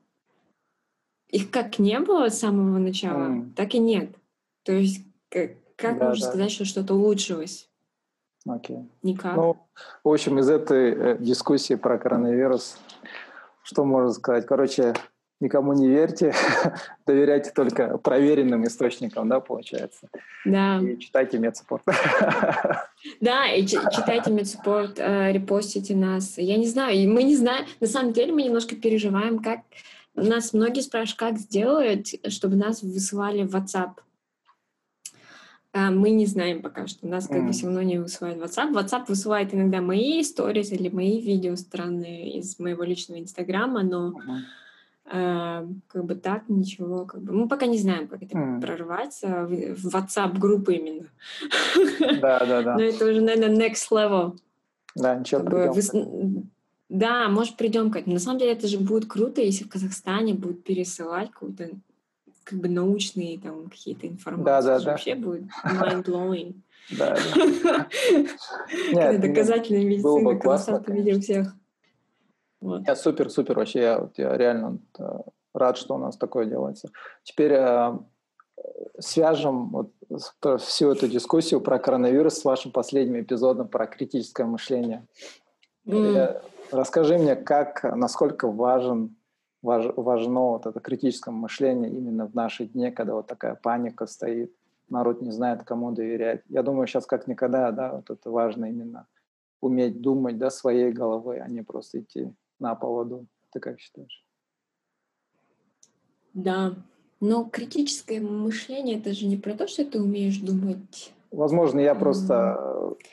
Их 1.28 1.50
как 1.50 1.78
не 1.78 2.00
было 2.00 2.28
с 2.28 2.38
самого 2.38 2.78
начала, 2.78 3.28
mm-hmm. 3.28 3.54
так 3.54 3.74
и 3.74 3.78
нет. 3.78 4.16
То 4.64 4.72
есть 4.72 5.04
как, 5.28 5.52
как 5.76 5.98
да, 5.98 6.08
можно 6.08 6.24
да. 6.24 6.30
сказать, 6.30 6.50
что 6.50 6.64
что-то 6.64 6.94
улучшилось? 6.94 7.69
Окей. 8.47 8.88
Никак. 9.03 9.36
Ну, 9.36 9.57
в 10.03 10.09
общем, 10.09 10.38
из 10.38 10.49
этой 10.49 10.93
э, 10.93 11.16
дискуссии 11.18 11.74
про 11.74 11.99
коронавирус, 11.99 12.78
что 13.62 13.84
можно 13.84 14.12
сказать? 14.12 14.47
Короче, 14.47 14.95
никому 15.41 15.72
не 15.72 15.88
верьте, 15.88 16.34
доверяйте 17.07 17.51
только 17.51 17.99
проверенным 17.99 18.66
источникам, 18.66 19.28
да, 19.28 19.41
получается. 19.41 20.09
Да. 20.45 20.80
И 20.80 20.99
читайте 20.99 21.38
MedSupport. 21.38 21.82
Да, 23.22 23.51
и 23.51 23.64
читайте 23.66 24.30
MedSupport, 24.30 24.98
э, 24.99 25.32
репостите 25.32 25.97
нас. 25.97 26.36
Я 26.36 26.59
не 26.59 26.66
знаю, 26.66 27.11
мы 27.11 27.22
не 27.22 27.34
знаем, 27.34 27.64
на 27.80 27.86
самом 27.86 28.12
деле 28.12 28.32
мы 28.32 28.43
немножко 28.43 28.76
переживаем, 28.76 29.38
как 29.38 29.61
Нас 30.14 30.53
многие 30.53 30.82
спрашивают, 30.82 31.18
как 31.18 31.38
сделать, 31.38 32.16
чтобы 32.28 32.57
нас 32.57 32.82
высылали 32.82 33.45
в 33.45 33.57
WhatsApp. 33.57 33.93
А 35.72 35.90
мы 35.90 36.10
не 36.10 36.26
знаем 36.26 36.62
пока 36.62 36.88
что. 36.88 37.06
Нас 37.06 37.28
как 37.28 37.38
mm. 37.38 37.46
бы 37.46 37.52
все 37.52 37.66
равно 37.66 37.82
не 37.82 37.98
высылает 37.98 38.38
WhatsApp. 38.38 38.72
WhatsApp 38.72 39.04
высылает 39.06 39.54
иногда 39.54 39.80
мои 39.80 40.20
истории 40.20 40.66
или 40.66 40.88
мои 40.88 41.20
видео 41.20 41.54
странные 41.54 42.38
из 42.38 42.58
моего 42.58 42.82
личного 42.82 43.20
Инстаграма, 43.20 43.84
но 43.84 44.14
э, 45.12 45.66
как 45.86 46.04
бы 46.04 46.14
так 46.16 46.48
ничего, 46.48 47.04
как 47.04 47.22
бы 47.22 47.32
мы 47.32 47.46
пока 47.46 47.66
не 47.66 47.78
знаем, 47.78 48.08
как 48.08 48.20
это 48.22 48.36
mm. 48.36 49.46
в, 49.46 49.74
в 49.76 49.94
WhatsApp 49.94 50.38
группы 50.38 50.74
именно. 50.74 51.06
Да, 52.20 52.44
да, 52.44 52.62
да. 52.62 52.74
Но 52.74 52.82
это 52.82 53.06
уже, 53.06 53.20
наверное, 53.20 53.68
next 53.68 53.90
level. 53.92 54.38
Да, 54.96 55.14
ничего. 55.14 55.42
Как 55.42 55.50
бы, 55.50 55.72
вы, 55.72 56.44
да, 56.88 57.28
может, 57.28 57.56
придем 57.56 57.92
к 57.92 57.96
этому. 57.96 58.14
На 58.14 58.20
самом 58.20 58.40
деле 58.40 58.52
это 58.52 58.66
же 58.66 58.78
будет 58.78 59.06
круто, 59.06 59.40
если 59.40 59.62
в 59.62 59.68
Казахстане 59.68 60.34
будут 60.34 60.64
пересылать 60.64 61.30
какую-то 61.30 61.70
как 62.51 62.59
бы 62.59 62.68
научные 62.68 63.38
там 63.38 63.68
какие-то 63.70 64.07
информации. 64.09 64.44
Да, 64.44 64.62
да, 64.62 64.78
да. 64.80 64.90
Вообще 64.90 65.14
будет 65.14 65.44
mind-blowing. 65.64 66.55
Да, 66.98 67.16
да. 67.64 67.86
Нет, 68.92 69.20
доказательная 69.20 69.84
медицина, 69.84 70.38
классно, 70.38 70.80
ты 70.80 70.92
видел 70.92 71.20
всех. 71.20 71.55
Я 72.61 72.96
супер, 72.96 73.30
супер 73.30 73.57
вообще, 73.57 73.80
я, 73.80 74.09
я 74.16 74.36
реально 74.36 74.78
рад, 75.55 75.78
что 75.78 75.94
у 75.94 75.98
нас 75.98 76.16
такое 76.16 76.46
делается. 76.46 76.90
Теперь 77.22 77.53
э, 77.53 77.98
свяжем 78.98 79.70
вот 79.70 79.92
всю 80.61 80.90
эту 80.90 81.09
дискуссию 81.09 81.61
про 81.61 81.78
коронавирус 81.78 82.34
с 82.34 82.44
вашим 82.44 82.72
последним 82.72 83.20
эпизодом 83.20 83.68
про 83.68 83.86
критическое 83.86 84.44
мышление. 84.44 85.07
Mm. 85.86 86.42
Расскажи 86.70 87.16
мне, 87.18 87.34
как, 87.36 87.82
насколько 87.96 88.48
важен, 88.48 89.16
важ, 89.62 89.86
важно 89.96 90.40
вот 90.40 90.66
это 90.66 90.80
критическое 90.80 91.30
мышление 91.30 91.90
именно 91.90 92.26
в 92.26 92.34
наши 92.34 92.66
дни, 92.66 92.90
когда 92.90 93.14
вот 93.14 93.26
такая 93.26 93.54
паника 93.54 94.06
стоит, 94.06 94.54
народ 94.88 95.22
не 95.22 95.30
знает, 95.30 95.64
кому 95.64 95.92
доверять. 95.92 96.42
Я 96.48 96.62
думаю, 96.62 96.86
сейчас 96.86 97.06
как 97.06 97.26
никогда, 97.26 97.70
да, 97.70 97.96
вот 97.96 98.11
это 98.11 98.30
важно 98.30 98.66
именно 98.66 99.06
уметь 99.61 100.00
думать, 100.00 100.38
да, 100.38 100.50
своей 100.50 100.92
головой, 100.92 101.40
а 101.40 101.48
не 101.48 101.62
просто 101.62 102.00
идти 102.00 102.32
на 102.58 102.74
поводу. 102.74 103.26
Ты 103.52 103.61
как 103.61 103.80
считаешь? 103.80 104.24
Да, 106.32 106.74
но 107.20 107.44
критическое 107.44 108.20
мышление 108.20 108.98
это 108.98 109.12
же 109.12 109.26
не 109.26 109.36
про 109.36 109.54
то, 109.54 109.66
что 109.66 109.84
ты 109.84 110.00
умеешь 110.00 110.38
думать 110.38 111.12
Возможно, 111.30 111.78
я 111.78 111.94
просто... 111.94 112.56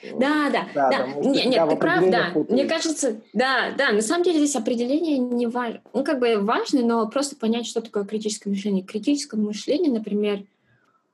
Э, 0.01 0.19
да, 0.19 0.49
да, 0.49 0.67
да. 0.73 0.89
да. 0.89 1.07
Нет, 1.27 1.45
нет, 1.45 1.69
ты 1.69 1.75
прав, 1.75 2.09
да. 2.09 2.31
Путаюсь. 2.33 2.49
Мне 2.49 2.65
кажется, 2.65 3.21
да, 3.33 3.73
да, 3.77 3.91
на 3.91 4.01
самом 4.01 4.23
деле 4.23 4.39
здесь 4.39 4.55
определение 4.55 5.17
не 5.17 5.47
важно. 5.47 5.81
Ну, 5.93 6.03
как 6.03 6.19
бы 6.19 6.37
важно, 6.37 6.81
но 6.81 7.07
просто 7.09 7.35
понять, 7.35 7.65
что 7.67 7.81
такое 7.81 8.05
критическое 8.05 8.49
мышление. 8.49 8.83
Критическое 8.83 9.37
мышление, 9.37 9.91
например, 9.91 10.45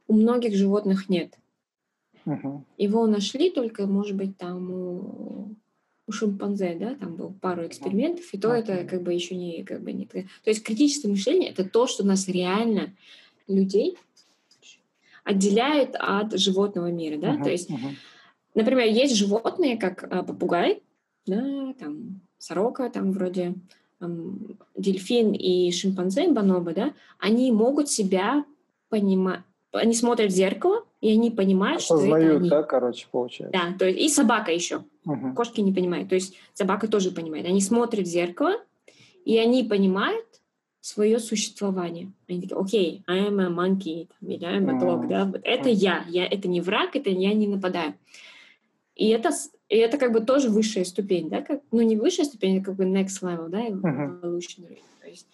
у 0.07 0.13
многих 0.13 0.55
животных 0.55 1.09
нет. 1.09 1.33
Угу. 2.25 2.63
Его 2.77 3.07
нашли 3.07 3.49
только, 3.49 3.85
может 3.85 4.15
быть, 4.15 4.37
там 4.37 4.71
у, 4.71 5.55
у 6.07 6.11
шимпанзе, 6.11 6.75
да, 6.79 6.95
там 6.95 7.15
был 7.15 7.33
пару 7.41 7.65
экспериментов, 7.67 8.25
и 8.33 8.37
то 8.37 8.49
угу. 8.49 8.55
это 8.55 8.85
как 8.85 9.01
бы 9.01 9.13
еще 9.13 9.35
не, 9.35 9.63
как 9.63 9.81
бы 9.81 9.91
не... 9.91 10.05
То 10.05 10.25
есть 10.45 10.63
критическое 10.63 11.09
мышление— 11.09 11.49
это 11.51 11.65
то, 11.65 11.87
что 11.87 12.05
нас 12.05 12.27
реально, 12.27 12.93
людей, 13.47 13.97
отделяет 15.23 15.95
от 15.97 16.37
животного 16.37 16.87
мира, 16.87 17.17
да, 17.17 17.35
uh-huh, 17.35 17.43
то 17.43 17.49
есть, 17.49 17.69
uh-huh. 17.69 17.95
Например, 18.53 18.87
есть 18.87 19.15
животные, 19.15 19.77
как 19.77 20.03
а, 20.03 20.23
попугай, 20.23 20.81
да, 21.25 21.73
там 21.79 22.21
сорока, 22.37 22.89
там 22.89 23.11
вроде 23.11 23.55
там, 23.99 24.39
дельфин 24.75 25.33
и 25.33 25.71
шимпанзе, 25.71 26.31
бонобо, 26.31 26.73
да, 26.73 26.93
они 27.19 27.51
могут 27.51 27.89
себя 27.89 28.45
понимать, 28.89 29.41
они 29.71 29.93
смотрят 29.93 30.31
в 30.31 30.35
зеркало, 30.35 30.83
и 31.01 31.11
они 31.11 31.31
понимают, 31.31 31.81
Осознают, 31.81 32.09
что 32.09 32.27
это 32.27 32.37
они. 32.37 32.49
да, 32.49 32.63
короче, 32.63 33.07
получается. 33.11 33.59
Да, 33.59 33.77
то 33.77 33.85
есть, 33.85 33.99
и 33.99 34.09
собака 34.09 34.51
еще. 34.51 34.83
Uh-huh. 35.05 35.33
Кошки 35.33 35.61
не 35.61 35.73
понимают, 35.73 36.09
то 36.09 36.15
есть 36.15 36.35
собака 36.53 36.87
тоже 36.87 37.11
понимает. 37.11 37.45
Они 37.45 37.59
смотрят 37.59 38.07
в 38.07 38.09
зеркало, 38.09 38.55
и 39.25 39.37
они 39.37 39.63
понимают, 39.63 40.25
свое 40.83 41.17
существование. 41.19 42.11
Они 42.27 42.41
такие, 42.41 42.59
окей, 42.59 43.03
okay, 43.07 43.13
I 43.13 43.29
am 43.29 43.41
a 43.41 43.47
monkey, 43.47 44.09
или 44.19 44.43
I 44.43 44.59
am 44.59 44.69
a 44.69 44.77
dog, 44.77 45.07
да, 45.07 45.23
вот 45.23 45.39
это 45.45 45.69
я, 45.69 46.03
я, 46.09 46.25
это 46.27 46.49
не 46.49 46.59
враг, 46.59 46.97
это 46.97 47.09
я 47.09 47.33
не 47.33 47.47
нападаю. 47.47 47.93
И 48.95 49.07
это, 49.09 49.31
и 49.69 49.75
это 49.75 49.97
как 49.97 50.11
бы 50.11 50.21
тоже 50.21 50.49
высшая 50.49 50.85
ступень, 50.85 51.29
да, 51.29 51.41
как, 51.41 51.61
ну 51.71 51.81
не 51.81 51.95
высшая 51.95 52.25
ступень, 52.25 52.59
а 52.59 52.63
как 52.63 52.75
бы 52.75 52.85
next 52.85 53.21
level, 53.21 53.49
да, 53.49 53.67
evolutionary. 53.67 54.81
То 55.01 55.07
есть. 55.07 55.27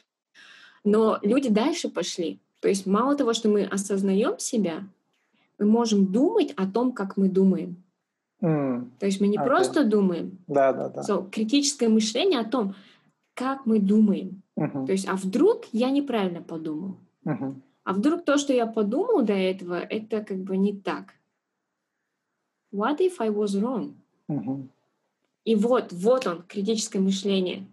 Но 0.83 1.19
люди 1.21 1.49
дальше 1.49 1.89
пошли. 1.89 2.39
То 2.61 2.67
есть 2.67 2.85
мало 2.85 3.15
того, 3.15 3.33
что 3.33 3.49
мы 3.49 3.63
осознаем 3.63 4.39
себя, 4.39 4.83
мы 5.57 5.65
можем 5.65 6.11
думать 6.11 6.53
о 6.55 6.67
том, 6.67 6.93
как 6.93 7.17
мы 7.17 7.29
думаем. 7.29 7.83
Mm. 8.41 8.89
То 8.99 9.05
есть 9.05 9.19
мы 9.19 9.27
не 9.27 9.37
okay. 9.37 9.45
просто 9.45 9.83
думаем. 9.83 10.39
Да, 10.47 10.71
да, 10.71 10.89
да. 10.89 11.01
So, 11.01 11.29
критическое 11.29 11.89
мышление 11.89 12.39
о 12.39 12.45
том, 12.45 12.75
как 13.33 13.65
мы 13.65 13.79
думаем. 13.79 14.41
Uh-huh. 14.57 14.85
То 14.85 14.91
есть, 14.91 15.07
а 15.07 15.15
вдруг 15.15 15.65
я 15.71 15.89
неправильно 15.89 16.41
подумал? 16.41 16.97
Uh-huh. 17.25 17.55
А 17.83 17.93
вдруг 17.93 18.25
то, 18.25 18.37
что 18.37 18.53
я 18.53 18.67
подумал 18.67 19.21
до 19.21 19.33
этого, 19.33 19.79
это 19.79 20.21
как 20.21 20.37
бы 20.39 20.57
не 20.57 20.73
так? 20.73 21.13
What 22.71 22.99
if 22.99 23.19
I 23.19 23.29
was 23.29 23.59
wrong? 23.59 23.95
Uh-huh. 24.29 24.67
И 25.45 25.55
вот, 25.55 25.91
вот 25.91 26.27
он, 26.27 26.43
критическое 26.43 26.99
мышление. 26.99 27.65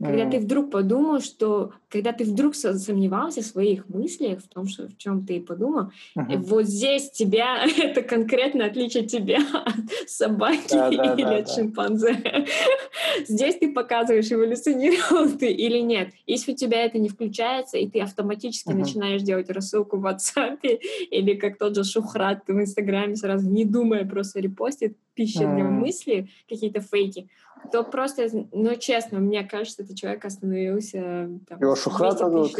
Когда 0.00 0.24
mm. 0.24 0.30
ты 0.32 0.40
вдруг 0.40 0.70
подумал, 0.70 1.20
что, 1.20 1.72
когда 1.94 2.12
ты 2.12 2.24
вдруг 2.24 2.56
сомневался 2.56 3.40
в 3.40 3.44
своих 3.44 3.88
мыслях, 3.88 4.40
в 4.40 4.48
том, 4.48 4.66
что, 4.66 4.88
в 4.88 4.96
чем 4.98 5.24
ты 5.24 5.40
подумал, 5.40 5.92
uh-huh. 6.18 6.38
вот 6.38 6.64
здесь 6.64 7.08
тебя, 7.12 7.64
это 7.78 8.02
конкретно 8.02 8.64
отличие 8.64 9.06
тебя 9.06 9.38
от 9.64 10.10
собаки 10.10 10.72
да, 10.72 10.90
да, 10.90 11.14
или 11.14 11.22
да, 11.22 11.36
от 11.36 11.46
да. 11.46 11.54
шимпанзе. 11.54 12.46
здесь 13.28 13.58
ты 13.58 13.72
показываешь, 13.72 14.32
эволюционировал 14.32 15.38
ты 15.38 15.52
или 15.52 15.78
нет. 15.78 16.08
Если 16.26 16.54
у 16.54 16.56
тебя 16.56 16.82
это 16.82 16.98
не 16.98 17.08
включается, 17.08 17.78
и 17.78 17.88
ты 17.88 18.00
автоматически 18.00 18.70
uh-huh. 18.70 18.78
начинаешь 18.78 19.22
делать 19.22 19.48
рассылку 19.48 19.96
в 19.96 20.04
WhatsApp, 20.04 20.58
или 21.12 21.34
как 21.34 21.58
тот 21.58 21.76
же 21.76 21.84
Шухрат 21.84 22.42
в 22.48 22.60
Инстаграме 22.60 23.14
сразу, 23.14 23.48
не 23.48 23.64
думая, 23.64 24.04
просто 24.04 24.40
репостит, 24.40 24.96
пища 25.14 25.44
uh-huh. 25.44 25.54
для 25.54 25.64
мысли, 25.64 26.28
какие-то 26.48 26.80
фейки, 26.80 27.28
то 27.70 27.82
просто, 27.82 28.28
ну, 28.52 28.76
честно, 28.76 29.18
мне 29.18 29.42
кажется, 29.44 29.82
этот 29.82 29.96
человек 29.96 30.24
остановился... 30.24 31.30
Там, 31.48 31.60
Его 31.60 31.76
Шухрат 31.84 32.18
зовут? 32.18 32.52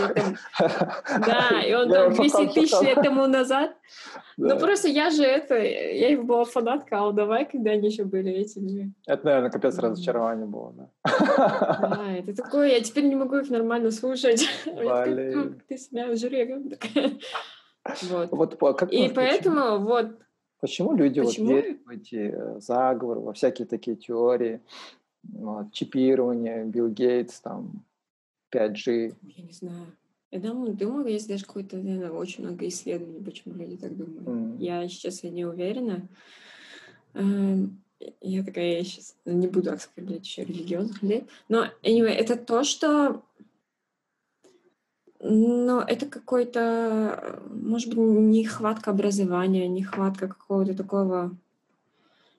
Да, 1.26 1.62
и 1.62 1.72
он 1.72 1.90
там 1.90 2.12
200 2.12 2.48
тысяч 2.54 2.80
лет 2.82 3.02
тому 3.02 3.26
назад. 3.26 3.74
Ну, 4.36 4.58
просто 4.58 4.88
я 4.88 5.10
же 5.10 5.24
это... 5.24 5.56
Я 5.56 6.10
его 6.10 6.24
была 6.24 6.44
фанатка, 6.44 7.06
а 7.06 7.12
давай, 7.12 7.46
когда 7.46 7.70
они 7.70 7.88
еще 7.88 8.04
были 8.04 8.32
этими... 8.32 8.92
Это, 9.06 9.24
наверное, 9.24 9.50
капец 9.50 9.78
разочарование 9.78 10.46
было, 10.46 10.72
да? 10.72 10.88
Да, 11.80 12.12
это 12.12 12.34
такое, 12.34 12.68
я 12.68 12.80
теперь 12.80 13.04
не 13.04 13.14
могу 13.14 13.36
их 13.36 13.48
нормально 13.50 13.90
слушать. 13.90 14.46
Ты 14.64 15.76
себя 15.78 16.14
жрегом. 16.14 16.70
Вот. 18.02 18.30
вот 18.30 18.82
И 18.92 19.08
поэтому 19.08 19.78
вот 19.78 20.18
Почему 20.60 20.94
люди 20.94 21.20
Почему? 21.20 21.46
вот 21.46 21.54
верят 21.54 21.84
в 21.84 21.90
эти 21.90 22.32
э, 22.34 22.58
заговоры, 22.58 23.20
во 23.20 23.34
всякие 23.34 23.66
такие 23.66 23.96
теории, 23.98 24.62
вот, 25.22 25.70
чипирование, 25.72 26.64
Билл 26.64 26.88
Гейтс, 26.88 27.40
там, 27.40 27.84
5G? 28.54 29.14
Я 29.22 29.42
не 29.42 29.52
знаю. 29.52 29.86
Я 30.30 30.40
думаю, 30.40 30.74
думаю, 30.74 31.06
есть 31.08 31.28
даже 31.28 31.44
какое-то, 31.44 31.76
наверное, 31.76 32.10
очень 32.10 32.44
много 32.44 32.66
исследований, 32.66 33.22
почему 33.24 33.54
люди 33.54 33.76
так 33.76 33.96
думают. 33.96 34.26
Mm. 34.26 34.56
Я 34.58 34.88
сейчас 34.88 35.22
я 35.22 35.30
не 35.30 35.44
уверена. 35.44 36.08
Эм, 37.14 37.80
я 38.20 38.42
такая, 38.42 38.78
я 38.78 38.84
сейчас 38.84 39.14
не 39.24 39.46
буду 39.46 39.70
оскорблять 39.72 40.24
еще 40.26 40.44
религиозных 40.44 41.02
людей. 41.02 41.24
Но, 41.48 41.66
anyway, 41.82 42.08
это 42.08 42.36
то, 42.36 42.64
что 42.64 43.22
но 45.26 45.80
это 45.80 46.04
какой-то, 46.04 47.40
может 47.48 47.88
быть, 47.88 47.96
нехватка 47.96 48.90
образования, 48.90 49.66
нехватка 49.68 50.28
какого-то 50.28 50.74
такого... 50.76 51.34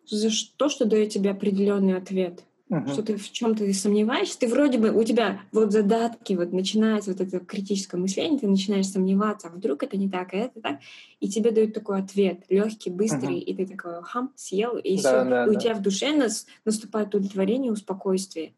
За 0.08 0.30
что, 0.30 0.70
что 0.70 0.86
дает 0.86 1.10
тебе 1.10 1.32
определенный 1.32 1.98
ответ. 1.98 2.44
Uh-huh. 2.68 2.92
Что 2.92 3.04
ты 3.04 3.16
в 3.16 3.32
чем-то 3.32 3.72
сомневаешься, 3.74 4.40
ты 4.40 4.48
вроде 4.48 4.80
бы, 4.80 4.90
у 4.90 5.04
тебя 5.04 5.40
вот 5.52 5.72
задатки, 5.72 6.34
вот 6.34 6.52
начинается 6.52 7.12
вот 7.12 7.22
это 7.22 7.40
критическое 7.40 7.98
мышление, 7.98 8.40
ты 8.40 8.48
начинаешь 8.48 8.88
сомневаться, 8.88 9.50
а 9.50 9.52
вдруг 9.52 9.84
это 9.84 9.98
не 9.98 10.10
так, 10.10 10.34
а 10.34 10.38
это 10.38 10.60
так, 10.62 10.80
и 11.20 11.30
тебе 11.30 11.52
дают 11.52 11.76
такой 11.76 12.00
ответ, 12.00 12.40
легкий, 12.50 12.90
быстрый, 12.90 13.38
uh-huh. 13.38 13.44
и 13.44 13.54
ты 13.54 13.68
такой, 13.68 14.02
хам, 14.02 14.34
съел, 14.36 14.78
и 14.78 14.96
да, 14.96 15.00
все, 15.00 15.30
да, 15.30 15.46
и 15.46 15.50
у 15.50 15.54
да. 15.54 15.60
тебя 15.60 15.76
в 15.76 15.82
душе 15.84 16.16
нас, 16.16 16.48
наступает 16.66 17.10
удовлетворение, 17.10 17.72
успокойствие. 17.72 18.54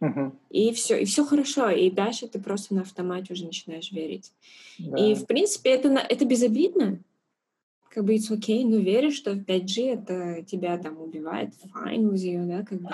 Uh-huh. 0.00 0.32
И 0.50 0.72
все, 0.72 1.02
и 1.02 1.04
все 1.04 1.24
хорошо, 1.24 1.70
и 1.70 1.90
дальше 1.90 2.28
ты 2.28 2.40
просто 2.40 2.74
на 2.74 2.82
автомате 2.82 3.32
уже 3.32 3.46
начинаешь 3.46 3.90
верить. 3.90 4.32
Да. 4.78 4.96
И 4.96 5.14
в 5.16 5.26
принципе 5.26 5.70
это 5.70 5.88
это 5.88 6.24
безобидно. 6.24 7.00
Как 7.92 8.04
бы 8.04 8.14
it's 8.14 8.30
okay, 8.30 8.64
но 8.64 8.76
веришь, 8.76 9.16
что 9.16 9.32
5G 9.32 9.94
это 9.94 10.42
тебя 10.44 10.78
там 10.78 11.00
убивает, 11.00 11.50
fine 11.74 12.10
with 12.10 12.22
you, 12.24 12.46
да, 12.46 12.64
как 12.64 12.80
бы. 12.80 12.88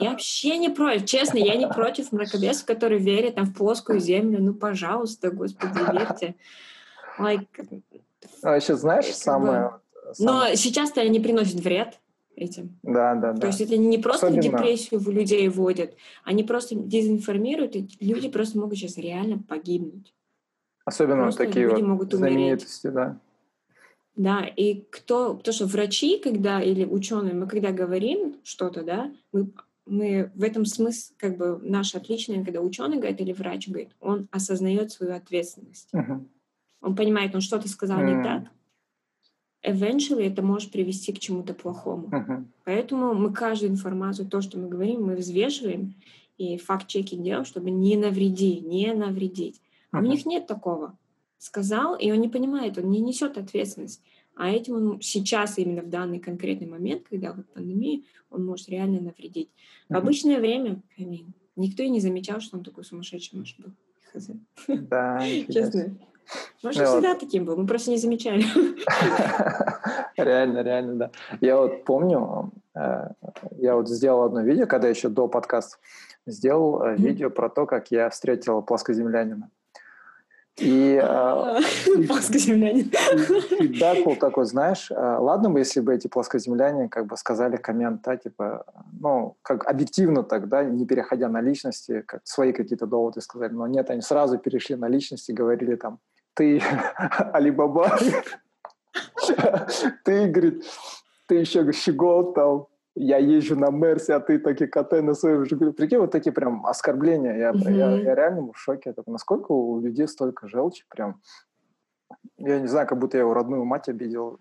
Я 0.00 0.10
вообще 0.10 0.58
не 0.58 0.68
против, 0.68 1.06
честно, 1.06 1.38
я 1.38 1.54
не 1.54 1.68
против 1.68 2.10
мракобесов, 2.10 2.66
которые 2.66 3.00
верят 3.00 3.36
там 3.36 3.46
в 3.46 3.54
плоскую 3.54 4.00
землю, 4.00 4.42
ну, 4.42 4.52
пожалуйста, 4.52 5.30
господи, 5.30 5.78
верьте. 5.92 6.34
Like, 7.18 7.46
а 8.42 8.56
еще 8.56 8.74
знаешь, 8.74 9.06
самое... 9.06 9.72
Но 10.18 10.54
сейчас-то 10.54 11.00
они 11.00 11.20
приносят 11.20 11.60
вред 11.60 12.00
этим. 12.34 12.76
Да, 12.82 13.14
да, 13.14 13.32
да. 13.32 13.40
То 13.40 13.46
есть 13.46 13.60
это 13.60 13.76
не 13.76 13.98
просто 13.98 14.28
Особенно... 14.28 14.42
депрессию 14.42 14.98
в 14.98 15.08
людей 15.10 15.48
вводят, 15.48 15.94
они 16.24 16.42
просто 16.42 16.74
дезинформируют, 16.74 17.76
и 17.76 17.88
люди 18.00 18.28
просто 18.28 18.58
могут 18.58 18.78
сейчас 18.78 18.96
реально 18.96 19.38
погибнуть. 19.38 20.12
Особенно 20.84 21.22
просто 21.22 21.44
такие 21.44 21.66
люди 21.66 21.82
вот 21.82 21.88
могут 21.88 22.12
знаменитости, 22.12 22.88
умереть. 22.88 23.12
да. 23.12 23.20
Да, 24.20 24.44
и 24.44 24.82
кто, 24.90 25.32
то, 25.32 25.50
что 25.50 25.64
врачи, 25.64 26.18
когда, 26.18 26.60
или 26.60 26.84
ученые, 26.84 27.32
мы 27.32 27.46
когда 27.46 27.72
говорим 27.72 28.36
что-то, 28.44 28.82
да, 28.82 29.10
мы, 29.32 29.50
мы 29.86 30.30
в 30.34 30.42
этом 30.42 30.66
смысле, 30.66 31.14
как 31.16 31.38
бы, 31.38 31.58
наше 31.62 31.96
отличное, 31.96 32.44
когда 32.44 32.60
ученый 32.60 32.98
говорит 32.98 33.18
или 33.22 33.32
врач 33.32 33.68
говорит, 33.68 33.96
он 33.98 34.28
осознает 34.30 34.92
свою 34.92 35.14
ответственность. 35.14 35.88
Uh-huh. 35.94 36.22
Он 36.82 36.94
понимает, 36.94 37.34
он 37.34 37.40
что-то 37.40 37.66
сказал 37.70 37.98
uh-huh. 37.98 38.18
не 38.18 38.22
так, 38.22 38.42
eventually 39.64 40.30
это 40.30 40.42
может 40.42 40.70
привести 40.70 41.14
к 41.14 41.18
чему-то 41.18 41.54
плохому. 41.54 42.08
Uh-huh. 42.08 42.44
Поэтому 42.66 43.14
мы 43.14 43.32
каждую 43.32 43.72
информацию, 43.72 44.28
то, 44.28 44.42
что 44.42 44.58
мы 44.58 44.68
говорим, 44.68 45.02
мы 45.02 45.16
взвешиваем 45.16 45.94
и 46.36 46.58
факт-чекинг 46.58 47.22
делаем, 47.22 47.46
чтобы 47.46 47.70
не 47.70 47.96
навредить, 47.96 48.66
не 48.66 48.92
навредить. 48.92 49.62
А 49.92 49.96
uh-huh. 49.96 50.04
у 50.04 50.10
них 50.10 50.26
нет 50.26 50.46
такого 50.46 50.98
сказал, 51.40 51.96
и 51.96 52.12
он 52.12 52.20
не 52.20 52.28
понимает, 52.28 52.78
он 52.78 52.90
не 52.90 53.00
несет 53.00 53.38
ответственность. 53.38 54.02
А 54.36 54.50
этим 54.50 54.74
он 54.74 55.00
сейчас, 55.00 55.58
именно 55.58 55.82
в 55.82 55.88
данный 55.88 56.20
конкретный 56.20 56.68
момент, 56.68 57.04
когда 57.08 57.32
вот 57.32 57.46
пандемия, 57.52 58.02
он 58.30 58.44
может 58.44 58.68
реально 58.68 59.00
навредить. 59.00 59.50
В 59.88 59.96
обычное 59.96 60.38
время, 60.38 60.82
mean, 60.98 61.32
никто 61.56 61.82
и 61.82 61.88
не 61.88 62.00
замечал, 62.00 62.40
что 62.40 62.56
он 62.56 62.62
такой 62.62 62.84
сумасшедший 62.84 63.38
может 63.38 63.58
был. 63.58 63.72
Да, 64.68 65.20
честно. 65.48 65.96
Может, 66.62 66.82
ну, 66.82 66.86
всегда 66.86 67.10
вот. 67.10 67.20
таким 67.20 67.44
был, 67.44 67.56
мы 67.56 67.66
просто 67.66 67.90
не 67.90 67.96
замечали. 67.96 68.44
Реально, 70.16 70.62
реально, 70.62 70.94
да. 70.94 71.10
Я 71.40 71.56
вот 71.56 71.84
помню, 71.84 72.52
э, 72.74 73.08
я 73.56 73.74
вот 73.74 73.88
сделал 73.88 74.24
одно 74.24 74.42
видео, 74.42 74.66
когда 74.66 74.88
еще 74.88 75.08
до 75.08 75.26
подкаста 75.28 75.78
сделал 76.26 76.82
э, 76.82 76.96
видео 76.96 77.30
про 77.30 77.48
то, 77.48 77.66
как 77.66 77.90
я 77.90 78.10
встретил 78.10 78.62
плоскоземлянина. 78.62 79.50
И, 80.60 80.96
а, 81.02 81.58
плоскоземляне. 82.06 82.84
Фидбэк 82.84 84.04
был 84.04 84.16
такой, 84.16 84.44
знаешь, 84.44 84.90
а, 84.90 85.18
ладно 85.18 85.50
бы, 85.50 85.60
если 85.60 85.80
бы 85.80 85.94
эти 85.94 86.08
плоскоземляне 86.08 86.88
как 86.88 87.06
бы 87.06 87.16
сказали 87.16 87.56
коммент, 87.56 88.02
да, 88.02 88.16
типа, 88.16 88.64
ну, 89.00 89.36
как 89.42 89.66
объективно 89.66 90.22
тогда, 90.22 90.62
не 90.62 90.86
переходя 90.86 91.28
на 91.28 91.40
личности, 91.40 92.02
как 92.06 92.20
свои 92.24 92.52
какие-то 92.52 92.86
доводы 92.86 93.20
сказали, 93.20 93.52
но 93.52 93.66
нет, 93.66 93.90
они 93.90 94.02
сразу 94.02 94.38
перешли 94.38 94.76
на 94.76 94.88
личности, 94.88 95.32
говорили 95.32 95.76
там, 95.76 95.98
ты 96.34 96.62
Алибаба, 97.32 97.98
ты, 100.04 100.26
говорит, 100.26 100.64
ты 101.26 101.36
еще 101.36 101.70
щегол 101.72 102.32
там, 102.32 102.66
я 102.94 103.18
езжу 103.18 103.56
на 103.56 103.70
Мерсе, 103.70 104.14
а 104.14 104.20
ты 104.20 104.38
таки 104.38 104.66
катай 104.66 105.02
на 105.02 105.14
своем 105.14 105.44
Жигуле. 105.44 105.72
Прикинь, 105.72 105.98
вот 105.98 106.10
такие 106.10 106.32
прям 106.32 106.66
оскорбления. 106.66 107.36
Я, 107.36 107.50
mm-hmm. 107.52 107.72
я, 107.72 107.90
я 107.96 108.14
реально 108.14 108.52
в 108.52 108.58
шоке. 108.58 108.92
Так, 108.92 109.06
насколько 109.06 109.52
у 109.52 109.80
людей 109.80 110.08
столько 110.08 110.48
желчи 110.48 110.84
прям. 110.88 111.20
Я 112.36 112.58
не 112.58 112.66
знаю, 112.66 112.88
как 112.88 112.98
будто 112.98 113.16
я 113.16 113.22
его 113.22 113.34
родную 113.34 113.64
мать 113.64 113.88
обидел. 113.88 114.40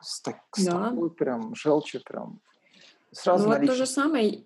С, 0.00 0.20
так, 0.22 0.36
с 0.54 0.64
да. 0.64 0.90
такой 0.90 1.10
прям 1.10 1.54
желчи 1.54 2.02
прям. 2.04 2.40
Сразу 3.12 3.48
ну, 3.48 3.56
вот 3.56 3.66
то 3.66 3.74
же 3.74 3.86
самое. 3.86 4.44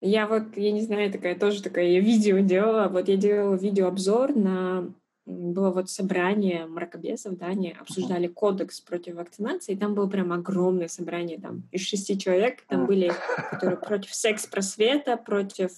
Я 0.00 0.28
вот, 0.28 0.56
я 0.56 0.70
не 0.70 0.82
знаю, 0.82 1.10
такая 1.10 1.36
тоже 1.36 1.62
такая 1.62 1.98
видео 1.98 2.38
делала. 2.38 2.88
Вот 2.88 3.08
я 3.08 3.16
делала 3.16 3.56
видеообзор 3.56 4.36
на 4.36 4.92
было 5.28 5.70
вот 5.70 5.90
собрание 5.90 6.66
мракобесов, 6.66 7.36
да, 7.36 7.46
они 7.46 7.76
обсуждали 7.78 8.28
кодекс 8.28 8.80
против 8.80 9.16
вакцинации, 9.16 9.74
и 9.74 9.76
там 9.76 9.94
было 9.94 10.08
прям 10.08 10.32
огромное 10.32 10.88
собрание, 10.88 11.38
там, 11.38 11.64
из 11.70 11.82
шести 11.82 12.18
человек, 12.18 12.62
там 12.66 12.86
были, 12.86 13.12
которые 13.50 13.76
против 13.86 14.14
секс-просвета, 14.14 15.18
против 15.18 15.70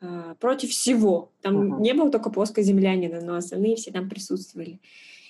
э, 0.00 0.34
против 0.38 0.70
всего. 0.70 1.32
Там 1.42 1.74
uh-huh. 1.74 1.80
не 1.80 1.94
было 1.94 2.10
только 2.10 2.30
плоскоземлянина, 2.30 3.20
но 3.20 3.34
остальные 3.34 3.74
все 3.74 3.90
там 3.90 4.08
присутствовали. 4.08 4.80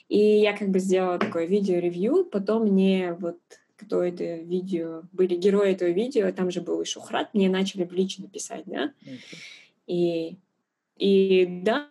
И 0.09 0.19
я 0.19 0.57
как 0.57 0.69
бы 0.69 0.79
сделала 0.79 1.19
такое 1.19 1.47
видео-ревью, 1.47 2.27
потом 2.27 2.65
мне 2.65 3.15
вот 3.19 3.39
кто 3.77 4.03
это 4.03 4.37
видео, 4.37 5.05
были 5.13 5.37
герои 5.37 5.73
этого 5.73 5.89
видео, 5.89 6.31
там 6.33 6.51
же 6.51 6.61
был 6.61 6.83
и 6.83 6.85
Шухрат, 6.85 7.33
мне 7.33 7.49
начали 7.49 7.85
в 7.85 7.93
лично 7.93 8.29
писать, 8.29 8.65
да, 8.67 8.93
okay. 9.03 9.19
и, 9.87 10.37
и 10.99 11.47
да, 11.63 11.89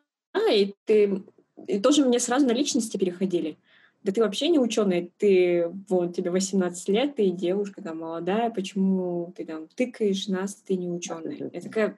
и 0.52 0.76
ты 0.86 1.24
и 1.68 1.80
тоже 1.80 2.06
мне 2.06 2.20
сразу 2.20 2.46
на 2.46 2.52
личности 2.52 2.98
переходили. 2.98 3.58
Да 4.04 4.14
ты 4.14 4.22
вообще 4.22 4.48
не 4.48 4.60
ученый, 4.60 5.12
ты, 5.18 5.70
вот, 5.90 6.16
тебе 6.16 6.32
18 6.32 6.90
лет, 6.90 7.16
ты 7.16 7.30
девушка 7.32 7.82
там 7.82 8.00
молодая, 8.00 8.50
почему 8.50 9.34
ты 9.36 9.46
там 9.46 9.68
тыкаешь 9.76 10.28
нас, 10.28 10.56
ты 10.56 10.76
не 10.76 10.90
ученый. 10.90 11.50
Я 11.52 11.62
такая... 11.62 11.98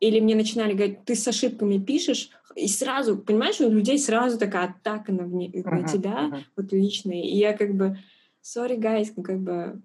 Или 0.00 0.18
мне 0.18 0.34
начинали 0.34 0.72
говорить, 0.72 1.04
ты 1.04 1.14
с 1.14 1.28
ошибками 1.28 1.78
пишешь, 1.78 2.30
и 2.56 2.66
сразу, 2.66 3.18
понимаешь, 3.18 3.60
у 3.60 3.70
людей 3.70 3.98
сразу 3.98 4.38
такая 4.38 4.70
атака 4.70 5.12
на, 5.12 5.24
вне, 5.24 5.48
uh-huh, 5.48 5.70
на 5.70 5.86
тебя, 5.86 6.30
uh-huh. 6.32 6.40
вот 6.56 6.72
личная. 6.72 7.22
И 7.22 7.36
я 7.36 7.56
как 7.56 7.74
бы, 7.74 7.98
sorry, 8.42 8.76
guys, 8.76 9.12
ну 9.14 9.22
как 9.22 9.40
бы, 9.40 9.82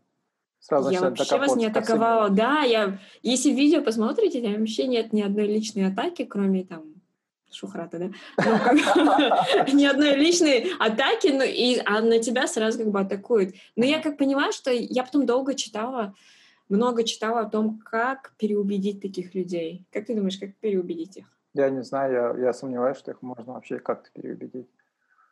Сразу 0.59 0.89
я 0.89 1.01
вообще 1.01 1.37
вас 1.37 1.55
не 1.55 1.67
атаковала. 1.67 2.29
Да, 2.29 2.61
я, 2.61 2.99
если 3.21 3.51
видео 3.51 3.83
посмотрите, 3.83 4.41
там 4.41 4.59
вообще 4.59 4.87
нет 4.87 5.13
ни 5.13 5.21
одной 5.21 5.45
личной 5.45 5.85
атаки, 5.85 6.25
кроме 6.25 6.63
там 6.63 6.94
Шухрата, 7.55 7.99
да? 7.99 8.09
Ну, 8.37 9.73
ни 9.73 9.85
одной 9.85 10.15
личной 10.15 10.73
атаки, 10.79 11.27
ну, 11.27 11.43
и, 11.43 11.81
а 11.85 12.01
на 12.01 12.19
тебя 12.19 12.47
сразу 12.47 12.79
как 12.79 12.87
бы 12.89 12.99
атакуют. 12.99 13.55
Но 13.75 13.85
я 13.85 14.01
как 14.01 14.17
поняла, 14.17 14.51
что 14.51 14.71
я 14.71 15.03
потом 15.03 15.25
долго 15.25 15.53
читала, 15.53 16.13
много 16.69 17.03
читала 17.03 17.41
о 17.41 17.49
том, 17.49 17.79
как 17.79 18.33
переубедить 18.37 19.01
таких 19.01 19.35
людей. 19.35 19.85
Как 19.91 20.05
ты 20.05 20.15
думаешь, 20.15 20.37
как 20.37 20.55
переубедить 20.55 21.17
их? 21.17 21.25
Я 21.53 21.69
не 21.69 21.83
знаю, 21.83 22.37
я, 22.37 22.47
я 22.47 22.53
сомневаюсь, 22.53 22.97
что 22.97 23.11
их 23.11 23.21
можно 23.21 23.53
вообще 23.53 23.79
как-то 23.79 24.09
переубедить. 24.13 24.67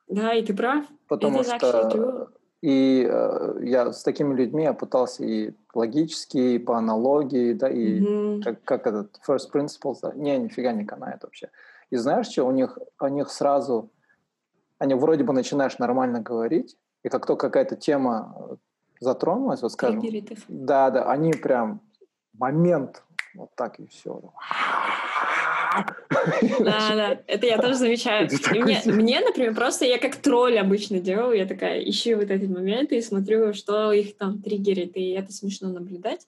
Да, 0.08 0.34
и 0.34 0.46
ты 0.46 0.54
прав. 0.54 0.86
Потому 1.08 1.44
что 1.44 2.30
и 2.64 3.06
э, 3.06 3.60
я 3.64 3.92
с 3.92 4.04
такими 4.04 4.34
людьми 4.34 4.64
я 4.64 4.74
пытался 4.74 5.26
и 5.26 5.52
логически, 5.74 6.38
и 6.38 6.60
по 6.60 6.78
аналогии, 6.78 7.52
да, 7.52 7.70
и 7.70 8.00
mm-hmm. 8.00 8.42
как, 8.42 8.64
как 8.64 8.88
этот 8.88 9.20
first 9.28 9.52
principles, 9.54 9.98
да, 10.02 10.14
не, 10.14 10.38
нифига 10.38 10.72
не 10.72 10.86
канает 10.86 11.24
вообще. 11.24 11.50
И 11.94 11.96
знаешь 11.96 12.26
что, 12.26 12.46
у 12.46 12.52
них, 12.52 12.80
у 13.00 13.08
них 13.08 13.30
сразу, 13.30 13.92
они 14.80 14.96
вроде 14.96 15.24
бы 15.24 15.32
начинаешь 15.32 15.78
нормально 15.78 16.22
говорить, 16.22 16.76
и 17.04 17.10
как 17.10 17.28
только 17.28 17.50
какая-то 17.50 17.76
тема 17.76 18.36
э, 18.36 18.56
затронулась, 19.00 19.62
вот 19.62 19.74
скажем, 19.74 20.02
да, 20.48 20.90
да, 20.90 21.12
они 21.12 21.34
прям 21.34 21.82
момент, 22.34 23.04
вот 23.36 23.52
так 23.56 23.80
и 23.80 23.86
все. 23.86 24.34
Да, 26.60 26.96
да, 26.96 27.22
это 27.28 27.46
я 27.46 27.60
тоже 27.60 27.76
замечаю. 27.76 28.28
мне, 28.50 28.82
мне, 28.86 29.20
например, 29.20 29.54
просто 29.54 29.86
я 29.86 30.00
как 30.00 30.16
тролль 30.16 30.58
обычно 30.58 31.00
делаю, 31.00 31.38
я 31.38 31.46
такая 31.46 31.80
ищу 31.80 32.16
вот 32.16 32.32
эти 32.32 32.46
моменты 32.46 32.98
и 32.98 33.04
смотрю, 33.04 33.54
что 33.54 33.92
их 33.92 34.18
там 34.18 34.42
триггерит, 34.42 34.98
и 34.98 35.12
это 35.12 35.32
смешно 35.32 35.70
наблюдать. 35.70 36.26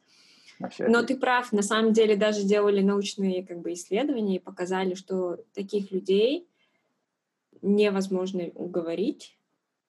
Но 0.80 1.04
ты 1.04 1.18
прав, 1.18 1.52
на 1.52 1.62
самом 1.62 1.94
деле 1.94 2.16
даже 2.16 2.44
делали 2.44 2.82
научные 2.82 3.46
как 3.46 3.60
бы, 3.60 3.74
исследования 3.74 4.38
и 4.38 4.40
показали, 4.40 4.94
что 4.94 5.38
таких 5.54 5.92
людей 5.92 6.48
невозможно 7.62 8.44
уговорить 8.54 9.38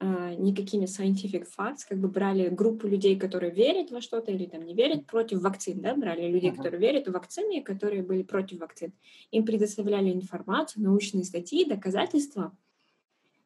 э, 0.00 0.34
никакими 0.38 0.84
scientific 0.86 1.46
facts, 1.56 1.80
как 1.88 1.98
бы 1.98 2.08
брали 2.08 2.48
группу 2.48 2.86
людей, 2.86 3.18
которые 3.18 3.52
верят 3.52 3.90
во 3.90 4.00
что-то 4.00 4.32
или 4.32 4.46
там 4.46 4.64
не 4.64 4.74
верят 4.74 5.06
против 5.06 5.42
вакцин, 5.42 5.80
да, 5.80 5.94
брали 5.94 6.28
людей, 6.28 6.50
uh-huh. 6.50 6.56
которые 6.56 6.80
верят 6.80 7.06
в 7.06 7.12
вакцины 7.12 7.58
и 7.58 7.62
которые 7.62 8.02
были 8.02 8.22
против 8.22 8.60
вакцин. 8.60 8.92
Им 9.30 9.44
предоставляли 9.44 10.12
информацию, 10.12 10.84
научные 10.84 11.24
статьи, 11.24 11.64
доказательства. 11.64 12.56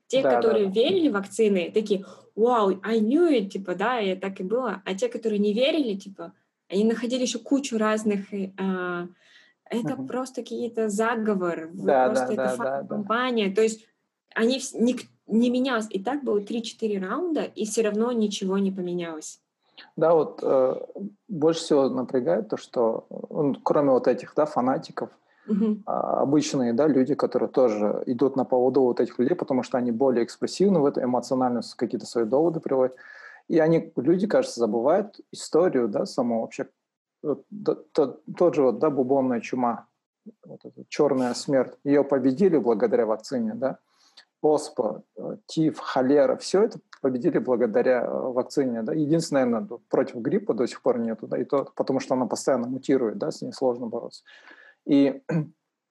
Те, 0.06 0.22
да, 0.22 0.34
которые 0.34 0.66
да. 0.66 0.72
верили 0.72 1.08
в 1.08 1.12
вакцины, 1.12 1.70
такие, 1.72 2.04
вау, 2.34 2.80
I 2.82 3.00
knew 3.00 3.30
it, 3.30 3.48
типа, 3.48 3.76
да, 3.76 4.00
и 4.00 4.16
так 4.16 4.40
и 4.40 4.42
было. 4.42 4.82
А 4.84 4.94
те, 4.94 5.08
которые 5.08 5.38
не 5.38 5.52
верили, 5.52 5.94
типа, 5.94 6.32
они 6.70 6.84
находили 6.84 7.22
еще 7.22 7.38
кучу 7.38 7.78
разных... 7.78 8.32
Э, 8.32 9.06
это 9.72 9.92
uh-huh. 9.92 10.06
просто 10.06 10.42
какие-то 10.42 10.88
заговор, 10.88 11.70
да, 11.72 12.06
просто 12.06 12.34
да, 12.34 12.44
это 12.44 12.56
да, 12.58 12.82
компания. 12.88 13.48
Да. 13.50 13.54
То 13.54 13.62
есть 13.62 13.86
они 14.34 14.60
не, 14.74 14.96
не 15.28 15.50
менялось. 15.50 15.86
И 15.90 16.02
так 16.02 16.24
было 16.24 16.40
3-4 16.40 16.98
раунда, 16.98 17.42
и 17.42 17.64
все 17.66 17.82
равно 17.82 18.10
ничего 18.10 18.58
не 18.58 18.72
поменялось. 18.72 19.40
Да, 19.96 20.14
вот 20.14 20.40
э, 20.42 20.74
больше 21.28 21.60
всего 21.60 21.88
напрягает 21.88 22.48
то, 22.48 22.56
что, 22.56 23.06
ну, 23.30 23.54
кроме 23.62 23.90
вот 23.90 24.08
этих, 24.08 24.34
да, 24.34 24.46
фанатиков, 24.46 25.10
Uh-huh. 25.48 25.80
А, 25.86 26.20
обычные, 26.20 26.74
да, 26.74 26.86
люди, 26.86 27.14
которые 27.14 27.48
тоже 27.48 28.04
идут 28.06 28.36
на 28.36 28.44
поводу 28.44 28.82
вот 28.82 29.00
этих 29.00 29.18
людей, 29.18 29.34
потому 29.34 29.62
что 29.64 29.78
они 29.78 29.90
более 29.90 30.22
экспрессивны 30.22 30.78
в 30.78 30.86
это, 30.86 31.02
эмоционально 31.02 31.62
какие-то 31.76 32.06
свои 32.06 32.24
доводы 32.24 32.60
приводят. 32.60 32.94
И 33.50 33.58
они, 33.58 33.92
люди, 33.96 34.28
кажется, 34.28 34.60
забывают 34.60 35.20
историю, 35.32 35.88
да, 35.88 36.06
саму 36.06 36.42
вообще. 36.42 36.68
Тот, 37.20 37.92
тот 37.92 38.54
же 38.54 38.62
вот, 38.62 38.78
да, 38.78 38.90
бубонная 38.90 39.40
чума, 39.40 39.88
вот 40.44 40.64
эта 40.64 40.84
черная 40.88 41.34
смерть, 41.34 41.74
ее 41.82 42.04
победили 42.04 42.58
благодаря 42.58 43.06
вакцине, 43.06 43.54
да. 43.54 43.78
ОСПА, 44.40 45.02
э, 45.16 45.36
ТИФ, 45.46 45.80
холера, 45.80 46.36
все 46.36 46.62
это 46.62 46.78
победили 47.02 47.38
благодаря 47.38 48.04
э, 48.04 48.08
вакцине. 48.08 48.82
Да? 48.82 48.94
Единственное, 48.94 49.44
наверное, 49.46 49.78
против 49.88 50.14
гриппа 50.16 50.54
до 50.54 50.66
сих 50.66 50.80
пор 50.80 51.00
нету, 51.00 51.26
да, 51.26 51.36
и 51.36 51.44
то 51.44 51.72
потому 51.74 51.98
что 51.98 52.14
она 52.14 52.26
постоянно 52.26 52.68
мутирует, 52.68 53.18
да, 53.18 53.32
с 53.32 53.42
ней 53.42 53.52
сложно 53.52 53.86
бороться. 53.86 54.22
И 54.86 55.20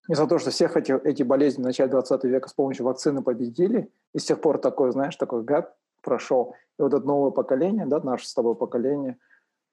из-за 0.08 0.28
того, 0.28 0.40
что 0.40 0.50
всех 0.50 0.78
эти, 0.78 0.94
эти 1.06 1.24
болезни 1.24 1.62
в 1.62 1.66
начале 1.66 1.92
20 1.92 2.24
века 2.24 2.48
с 2.48 2.54
помощью 2.54 2.86
вакцины 2.86 3.22
победили, 3.22 3.92
и 4.14 4.20
с 4.20 4.24
тех 4.24 4.40
пор 4.40 4.60
такой, 4.60 4.94
знаешь, 4.94 5.18
такой 5.18 5.44
гад 5.44 5.76
прошел. 6.02 6.56
И 6.78 6.82
вот 6.82 6.94
это 6.94 7.06
новое 7.06 7.32
поколение, 7.32 7.86
да, 7.86 8.00
наше 8.00 8.28
с 8.28 8.34
тобой 8.34 8.56
поколение, 8.56 9.18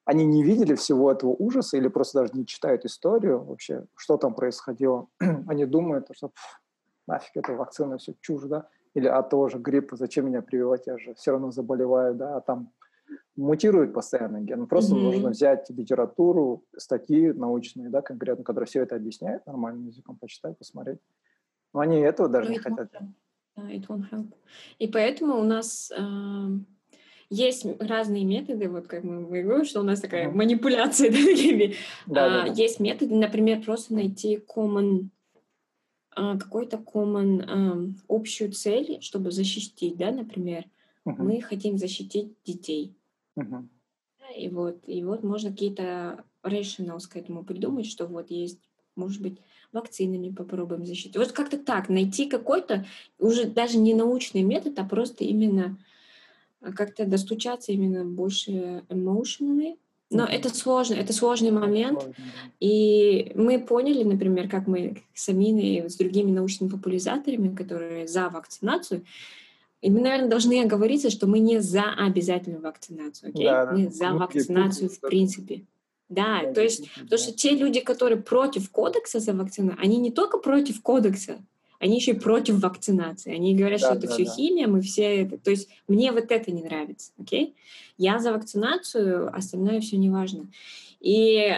они 0.05 0.25
не 0.25 0.43
видели 0.43 0.75
всего 0.75 1.11
этого 1.11 1.31
ужаса 1.31 1.77
или 1.77 1.89
просто 1.89 2.21
даже 2.21 2.33
не 2.35 2.47
читают 2.47 2.85
историю 2.85 3.45
вообще, 3.45 3.85
что 3.97 4.17
там 4.17 4.35
происходило. 4.35 5.09
они 5.49 5.67
думают, 5.67 6.09
что 6.13 6.31
нафиг 7.07 7.37
эта 7.37 7.53
вакцина, 7.53 7.99
все 7.99 8.15
чушь, 8.21 8.45
да, 8.45 8.69
или 8.95 9.09
а 9.09 9.23
тоже 9.23 9.59
грипп, 9.59 9.91
зачем 9.93 10.27
меня 10.27 10.43
прививать, 10.43 10.87
я 10.87 10.97
же 10.97 11.15
все 11.15 11.33
равно 11.33 11.51
заболеваю, 11.51 12.15
да, 12.15 12.37
а 12.37 12.41
там 12.41 12.73
мутирует 13.37 13.93
постоянно 13.93 14.41
ген. 14.41 14.67
Просто 14.67 14.95
mm-hmm. 14.95 15.03
нужно 15.03 15.31
взять 15.31 15.69
литературу, 15.71 16.65
статьи 16.77 17.33
научные, 17.33 17.89
да, 17.91 18.01
конкретно, 18.01 18.45
которые 18.45 18.67
все 18.67 18.83
это 18.83 18.97
объясняют 18.97 19.47
нормальным 19.47 19.87
языком, 19.87 20.17
почитать, 20.17 20.57
посмотреть. 20.59 20.99
Но 21.75 21.81
они 21.81 21.99
этого 21.99 22.29
даже 22.29 22.51
no, 22.51 22.53
не 22.53 22.59
хотят. 22.59 22.95
Uh, 22.95 23.07
it 23.57 23.87
won't 23.89 24.11
help. 24.11 24.33
И 24.79 24.89
поэтому 24.89 25.39
у 25.39 25.45
нас 25.45 25.93
э, 25.97 26.49
есть 27.31 27.67
разные 27.81 28.25
методы, 28.25 28.69
вот 28.69 28.87
как 28.87 29.05
мы 29.05 29.23
говорим, 29.23 29.65
что 29.65 29.81
у 29.81 29.85
нас 29.85 30.01
такая 30.01 30.31
манипуляция. 30.31 31.11
Да, 32.07 32.27
а, 32.27 32.31
да, 32.31 32.47
да. 32.47 32.53
Есть 32.53 32.81
методы, 32.81 33.15
например, 33.15 33.63
просто 33.63 33.95
найти 33.95 34.37
common 34.37 35.09
а, 36.17 36.39
какой-то 36.39 36.79
common, 36.79 37.95
общую 38.09 38.53
цель, 38.53 38.99
чтобы 39.03 39.31
защитить, 39.31 39.97
да, 39.97 40.11
например, 40.11 40.65
uh-huh. 41.05 41.15
мы 41.19 41.43
хотим 41.43 41.77
защитить 41.77 42.33
детей. 42.45 42.97
Uh-huh. 43.39 43.67
И 44.35 44.49
вот, 44.49 44.79
и 44.87 45.05
вот 45.05 45.23
можно 45.23 45.51
какие-то 45.51 46.25
rationals 46.43 47.07
к 47.09 47.17
этому 47.17 47.45
придумать, 47.45 47.87
что 47.87 48.07
вот 48.07 48.31
есть, 48.31 48.61
может 48.97 49.23
быть, 49.23 49.39
вакцинами 49.73 50.31
попробуем 50.31 50.87
защитить. 50.87 51.17
Вот 51.17 51.33
как-то 51.33 51.59
так, 51.59 51.89
найти 51.89 52.27
какой-то 52.27 52.87
уже 53.19 53.45
даже 53.45 53.79
не 53.79 53.95
научный 53.95 54.43
метод, 54.43 54.79
а 54.79 54.85
просто 54.85 55.25
именно 55.25 55.79
а, 56.61 56.73
как-то 56.73 57.05
достучаться 57.05 57.73
именно 57.73 58.05
больше 58.05 58.83
emotionally, 58.89 59.77
но 60.09 60.25
mm-hmm. 60.25 60.31
это 60.31 60.55
сложно, 60.55 60.95
это 60.95 61.13
сложный 61.13 61.51
момент. 61.51 62.05
Да. 62.07 62.15
И 62.61 63.33
мы 63.35 63.59
поняли, 63.59 64.05
например, 64.05 64.49
как 64.49 64.69
мы 64.69 65.03
с 65.15 65.29
Аминой 65.29 65.87
и 65.87 65.89
с 65.89 65.97
другими 65.97 66.31
научными 66.31 66.71
популяризаторами, 66.71 67.55
которые 67.55 68.07
за 68.07 68.29
вакцинацию, 68.29 69.05
и 69.83 69.91
мы, 69.91 70.01
наверное, 70.01 70.29
должны 70.29 70.63
оговориться, 70.63 71.11
что 71.11 71.27
мы 71.27 71.39
не 71.39 71.61
за 71.61 71.85
обязательную 71.93 72.63
вакцинацию, 72.63 73.31
окей? 73.31 73.45
Да, 73.45 73.71
мы 73.71 73.91
за 73.91 74.11
ну, 74.11 74.19
вакцинацию 74.19 74.89
в 74.89 75.01
принципе. 75.01 75.65
Да, 76.09 76.43
да 76.43 76.53
то 76.53 76.63
есть, 76.63 76.83
да. 76.97 77.03
потому 77.03 77.19
что 77.19 77.33
те 77.33 77.51
люди, 77.51 77.81
которые 77.81 78.21
против 78.21 78.71
кодекса 78.71 79.19
за 79.19 79.33
вакцинацию, 79.33 79.83
они 79.83 79.99
не 79.99 80.11
только 80.11 80.39
против 80.39 80.81
кодекса, 80.83 81.39
они 81.79 81.97
еще 81.97 82.13
и 82.13 82.19
против 82.19 82.61
вакцинации. 82.61 83.35
Они 83.35 83.55
говорят, 83.55 83.81
да, 83.81 83.89
что 83.89 83.97
это 83.97 84.07
да, 84.07 84.13
все 84.15 84.25
да. 84.25 84.31
химия, 84.31 84.67
мы 84.67 84.81
все 84.81 85.23
это. 85.23 85.39
То 85.39 85.51
есть 85.51 85.69
мне 85.89 86.13
вот 86.13 86.31
это 86.31 86.51
не 86.51 86.63
нравится, 86.63 87.13
окей? 87.19 87.55
Я 87.99 88.19
за 88.19 88.33
вакцинацию, 88.33 89.35
остальное 89.35 89.81
все 89.81 89.97
не 89.97 90.11
важно. 90.11 90.47
И 91.01 91.53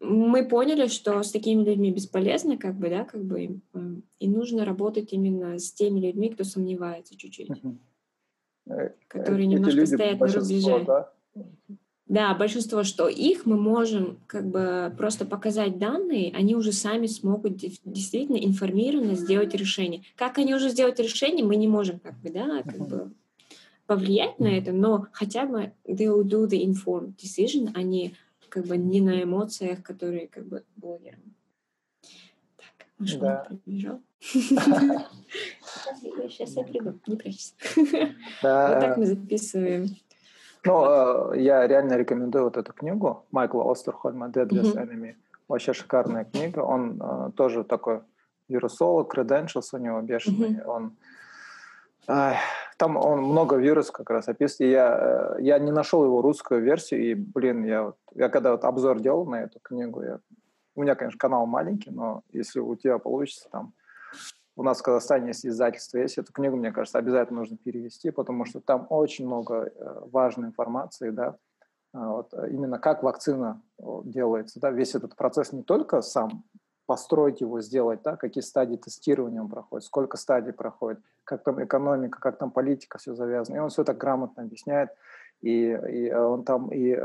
мы 0.00 0.46
поняли, 0.46 0.86
что 0.88 1.22
с 1.22 1.30
такими 1.32 1.64
людьми 1.64 1.90
бесполезно, 1.90 2.56
как 2.56 2.74
бы, 2.74 2.88
да, 2.88 3.04
как 3.04 3.24
бы, 3.24 3.60
эм, 3.72 4.02
и 4.20 4.28
нужно 4.28 4.64
работать 4.64 5.12
именно 5.12 5.58
с 5.58 5.72
теми 5.72 6.00
людьми, 6.00 6.30
кто 6.30 6.44
сомневается 6.44 7.16
чуть-чуть, 7.16 7.50
uh-huh. 7.50 8.92
которые 9.08 9.46
немножко 9.46 9.86
стоят 9.86 10.20
на 10.20 10.26
рубеже. 10.26 10.84
Да? 10.84 11.12
Да, 12.08 12.34
большинство, 12.34 12.84
что 12.84 13.08
их 13.08 13.46
мы 13.46 13.56
можем 13.56 14.20
как 14.28 14.46
бы 14.46 14.94
просто 14.96 15.24
показать 15.24 15.78
данные, 15.78 16.32
они 16.36 16.54
уже 16.54 16.72
сами 16.72 17.06
смогут 17.06 17.56
действительно 17.56 18.36
информированно 18.36 19.14
сделать 19.14 19.54
решение. 19.54 20.02
Как 20.14 20.38
они 20.38 20.54
уже 20.54 20.68
сделают 20.68 21.00
решение, 21.00 21.44
мы 21.44 21.56
не 21.56 21.66
можем 21.66 21.98
как 21.98 22.16
бы, 22.20 22.30
да, 22.30 22.62
как 22.62 22.86
бы 22.86 23.10
повлиять 23.86 24.38
на 24.38 24.46
это, 24.46 24.72
но 24.72 25.08
хотя 25.12 25.46
бы 25.46 25.72
they 25.84 26.06
will 26.06 26.22
do 26.22 26.46
the 26.46 26.64
informed 26.64 27.16
decision, 27.16 27.70
а 27.74 27.82
не 27.82 28.14
как 28.48 28.66
бы 28.66 28.76
не 28.76 29.00
на 29.00 29.22
эмоциях, 29.24 29.82
которые 29.82 30.28
как 30.28 30.46
бы 30.46 30.64
блогерам. 30.76 31.34
Так, 32.56 32.86
машина 32.98 33.20
да. 33.20 33.44
пробежал. 33.48 34.00
Сейчас 34.20 34.50
я 36.56 36.62
приду, 36.62 37.00
не 37.08 37.16
прячься. 37.16 37.54
Вот 37.76 37.90
так 38.40 38.96
мы 38.96 39.06
записываем. 39.06 39.88
Ну, 40.66 41.32
э, 41.32 41.40
я 41.40 41.66
реально 41.66 41.94
рекомендую 41.94 42.44
вот 42.44 42.56
эту 42.56 42.72
книгу 42.72 43.24
Майкла 43.30 43.70
Остерхольма 43.70 44.28
«Deadless 44.28 44.74
mm-hmm. 44.74 44.90
Enemy». 44.90 45.14
Вообще 45.48 45.72
шикарная 45.72 46.24
книга. 46.24 46.60
Он 46.60 47.00
э, 47.00 47.30
тоже 47.36 47.64
такой 47.64 48.00
вирусолог, 48.48 49.16
credentials 49.16 49.68
у 49.72 49.78
него 49.78 50.00
бешеный. 50.00 50.56
Mm-hmm. 50.56 50.66
Он, 50.66 50.96
э, 52.08 52.32
там 52.78 52.96
он 52.96 53.22
много 53.22 53.56
вирусов 53.56 53.92
как 53.92 54.10
раз 54.10 54.28
описывает. 54.28 54.72
Я, 54.72 55.36
э, 55.38 55.42
я 55.42 55.58
не 55.58 55.70
нашел 55.70 56.04
его 56.04 56.20
русскую 56.20 56.60
версию, 56.62 57.04
и, 57.04 57.14
блин, 57.14 57.64
я, 57.64 57.92
я 58.14 58.28
когда 58.28 58.50
вот 58.52 58.64
обзор 58.64 59.00
делал 59.00 59.24
на 59.24 59.42
эту 59.42 59.60
книгу, 59.60 60.02
я, 60.02 60.18
у 60.74 60.82
меня, 60.82 60.94
конечно, 60.94 61.18
канал 61.18 61.46
маленький, 61.46 61.90
но 61.90 62.22
если 62.32 62.58
у 62.58 62.74
тебя 62.74 62.98
получится 62.98 63.48
там 63.50 63.72
у 64.56 64.62
нас 64.62 64.78
в 64.78 64.82
Казахстане 64.82 65.28
есть 65.28 65.46
издательство, 65.46 65.98
есть 65.98 66.16
эту 66.16 66.32
книгу, 66.32 66.56
мне 66.56 66.72
кажется, 66.72 66.98
обязательно 66.98 67.40
нужно 67.40 67.58
перевести, 67.58 68.10
потому 68.10 68.46
что 68.46 68.60
там 68.60 68.86
очень 68.88 69.26
много 69.26 69.70
э, 69.74 70.00
важной 70.10 70.48
информации, 70.48 71.10
да, 71.10 71.36
а, 71.92 72.12
вот, 72.12 72.32
э, 72.32 72.48
именно 72.50 72.78
как 72.78 73.02
вакцина 73.02 73.60
делается, 73.78 74.58
да, 74.58 74.70
весь 74.70 74.94
этот 74.94 75.14
процесс 75.14 75.52
не 75.52 75.62
только 75.62 76.00
сам 76.00 76.44
построить 76.86 77.42
его, 77.42 77.60
сделать, 77.60 78.00
да, 78.02 78.16
какие 78.16 78.42
стадии 78.42 78.76
тестирования 78.76 79.42
он 79.42 79.48
проходит, 79.48 79.84
сколько 79.84 80.16
стадий 80.16 80.54
проходит, 80.54 81.00
как 81.24 81.42
там 81.42 81.62
экономика, 81.62 82.18
как 82.18 82.38
там 82.38 82.50
политика, 82.50 82.96
все 82.98 83.14
завязано. 83.14 83.56
И 83.56 83.58
он 83.58 83.68
все 83.68 83.84
так 83.84 83.98
грамотно 83.98 84.44
объясняет, 84.44 84.90
и, 85.42 85.50
и 85.50 86.08
э, 86.08 86.18
он 86.18 86.44
там 86.44 86.70
и 86.72 86.96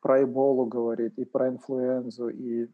про 0.00 0.22
Эболу 0.22 0.66
говорит, 0.66 1.18
и 1.18 1.24
про 1.24 1.48
инфлюензу, 1.48 2.28
и, 2.28 2.68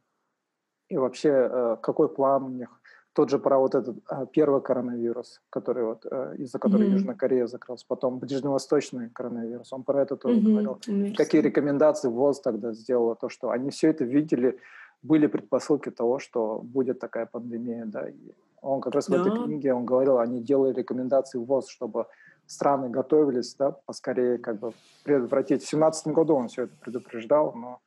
и 0.89 0.97
вообще 0.97 1.79
какой 1.81 2.09
план 2.09 2.43
у 2.43 2.49
них, 2.49 2.80
тот 3.13 3.31
же 3.31 3.39
про 3.39 3.59
вот 3.59 3.75
этот 3.75 3.97
а, 4.09 4.27
первый 4.27 4.61
коронавирус, 4.61 5.41
который 5.51 5.85
вот 5.85 6.07
а, 6.11 6.35
из-за 6.35 6.59
которого 6.59 6.85
mm-hmm. 6.85 6.93
Южная 6.93 7.15
Корея 7.15 7.47
закрылась, 7.47 7.85
потом 7.85 8.19
ближневосточный 8.19 9.11
коронавирус, 9.11 9.73
он 9.73 9.83
про 9.83 10.03
это 10.03 10.17
тоже 10.17 10.41
mm-hmm. 10.41 10.51
говорил. 10.51 10.79
Mm-hmm. 10.87 11.15
Какие 11.15 11.41
рекомендации 11.41 12.09
ВОЗ 12.09 12.41
тогда 12.41 12.73
сделала, 12.73 13.17
то, 13.17 13.29
что 13.29 13.51
они 13.51 13.71
все 13.71 13.91
это 13.91 14.05
видели, 14.05 14.59
были 15.03 15.27
предпосылки 15.27 15.91
того, 15.91 16.19
что 16.19 16.61
будет 16.63 17.01
такая 17.01 17.27
пандемия, 17.27 17.85
да. 17.87 18.09
И 18.09 18.33
он 18.63 18.81
как 18.81 18.95
раз 18.95 19.09
да. 19.09 19.19
в 19.23 19.27
этой 19.27 19.45
книге, 19.45 19.75
он 19.75 19.87
говорил, 19.87 20.19
они 20.19 20.41
делали 20.41 20.75
рекомендации 20.75 21.39
ВОЗ, 21.39 21.69
чтобы 21.69 22.07
страны 22.47 22.91
готовились, 22.91 23.55
да, 23.55 23.71
поскорее 23.87 24.39
как 24.39 24.59
бы 24.59 24.73
предотвратить. 25.05 25.63
В 25.63 25.71
2017 25.71 26.09
году 26.09 26.35
он 26.35 26.49
все 26.49 26.65
это 26.65 26.73
предупреждал, 26.81 27.53
но 27.55 27.81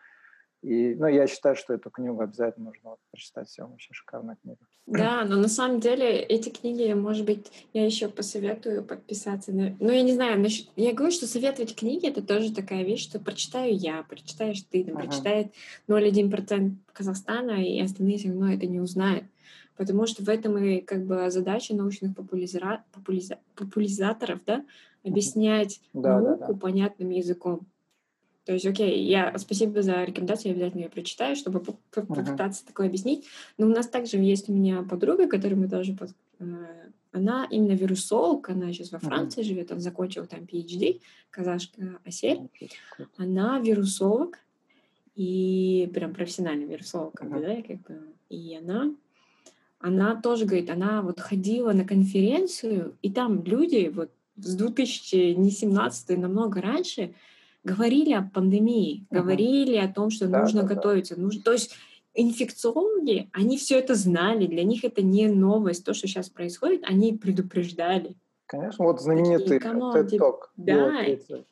и, 0.64 0.96
ну, 0.96 1.08
я 1.08 1.28
считаю, 1.28 1.58
что 1.58 1.74
эту 1.74 1.90
книгу 1.90 2.22
обязательно 2.22 2.68
нужно 2.68 2.96
прочитать. 3.12 3.50
Все, 3.50 3.68
вообще 3.68 3.94
шикарная 3.94 4.38
книга. 4.42 4.60
Да, 4.86 5.26
но 5.26 5.36
на 5.36 5.50
самом 5.50 5.82
деле 5.82 6.20
эти 6.22 6.48
книги, 6.50 6.94
может 6.94 7.26
быть, 7.26 7.52
я 7.74 7.86
еще 7.86 8.08
посоветую 8.08 8.82
подписаться. 8.82 9.52
На... 9.52 9.76
Ну, 9.82 9.92
я 9.92 10.02
не 10.04 10.14
знаю, 10.14 10.40
насчет... 10.40 10.70
я 10.78 10.94
говорю, 10.94 11.12
что 11.12 11.28
советовать 11.28 11.76
книги— 11.76 12.08
это 12.10 12.26
тоже 12.26 12.54
такая 12.54 12.84
вещь, 12.84 13.04
что 13.04 13.20
прочитаю 13.20 13.76
я, 13.76 14.04
прочитаешь 14.04 14.62
ты, 14.62 14.86
там, 14.86 14.96
uh-huh. 14.96 15.04
прочитает 15.04 15.48
0,1% 15.90 16.76
Казахстана, 16.94 17.62
и 17.62 17.82
остальные 17.82 18.18
все 18.20 18.30
равно 18.30 18.54
это 18.54 18.66
не 18.66 18.80
узнают. 18.80 19.26
Потому 19.76 20.06
что 20.06 20.24
в 20.24 20.30
этом 20.30 20.58
и 20.58 20.80
как 20.80 21.06
бы 21.06 21.30
задача 21.30 21.76
научных 21.76 22.16
популяриза... 22.16 22.84
популяриза... 22.94 23.38
популяризаторов, 23.56 24.40
да, 24.46 24.64
объяснять 25.04 25.82
uh-huh. 25.94 26.02
науку 26.02 26.40
да, 26.40 26.48
да. 26.48 26.54
понятным 26.54 27.10
языком. 27.10 27.68
То 28.46 28.54
есть, 28.54 28.66
окей, 28.66 29.06
я 29.06 29.38
спасибо 29.38 29.82
за 29.82 30.04
рекомендацию, 30.04 30.50
я 30.50 30.56
обязательно 30.56 30.82
ее 30.84 30.90
прочитаю, 30.90 31.36
чтобы 31.36 31.62
попытаться 31.62 32.64
uh-huh. 32.64 32.68
такое 32.68 32.88
объяснить. 32.88 33.26
Но 33.58 33.68
у 33.68 33.70
нас 33.70 33.88
также 33.88 34.18
есть 34.18 34.50
у 34.50 34.54
меня 34.54 34.84
подруга, 34.84 35.28
которую 35.28 35.62
мы 35.62 35.70
тоже... 35.70 35.94
Под, 35.94 36.12
э, 36.40 36.46
она 37.14 37.48
именно 37.50 37.74
вирусолог, 37.74 38.50
она 38.50 38.74
сейчас 38.74 38.92
во 38.92 39.00
Франции 39.00 39.42
uh-huh. 39.42 39.48
живет, 39.48 39.72
она 39.72 39.80
закончила 39.80 40.26
там 40.26 40.42
PhD, 40.42 41.02
казашка 41.30 42.00
Асель. 42.06 42.50
Uh-huh. 42.60 43.08
Она 43.18 43.60
вирусолог, 43.60 44.38
и 45.16 45.90
прям 45.94 46.14
профессиональный 46.14 46.66
вирусолог, 46.66 47.14
как 47.14 47.30
uh-huh. 47.30 47.34
бы, 47.34 47.42
да, 47.42 47.62
как 47.62 47.82
бы, 47.82 48.02
и 48.30 48.56
она 48.56 48.94
она 49.84 50.16
тоже 50.16 50.46
говорит, 50.46 50.70
она 50.70 51.02
вот 51.02 51.20
ходила 51.20 51.74
на 51.74 51.84
конференцию, 51.84 52.96
и 53.02 53.12
там 53.12 53.44
люди 53.44 53.92
вот 53.94 54.12
с 54.38 54.56
2017 54.56 56.18
намного 56.18 56.62
раньше 56.62 57.14
говорили 57.64 58.14
о 58.14 58.24
пандемии, 58.24 59.06
uh-huh. 59.10 59.22
говорили 59.22 59.78
о 59.78 59.92
том, 59.92 60.10
что 60.10 60.28
да, 60.28 60.42
нужно 60.42 60.64
да, 60.64 60.76
готовиться. 60.76 61.16
Да. 61.16 61.22
Нужно, 61.22 61.42
то 61.42 61.52
есть 61.52 61.76
инфекциологи, 62.14 63.30
они 63.34 63.58
все 63.58 63.80
это 63.80 63.96
знали, 63.96 64.48
для 64.48 64.64
них 64.64 64.84
это 64.84 65.02
не 65.02 65.28
новость, 65.28 65.86
то, 65.86 65.94
что 65.94 66.08
сейчас 66.08 66.30
происходит, 66.30 66.84
они 66.86 67.14
предупреждали. 67.14 68.16
Конечно, 68.46 68.86
вот 68.86 69.02
знаменитый 69.02 69.58
TED 69.58 70.10
Talk 70.20 70.38
да. 70.58 71.04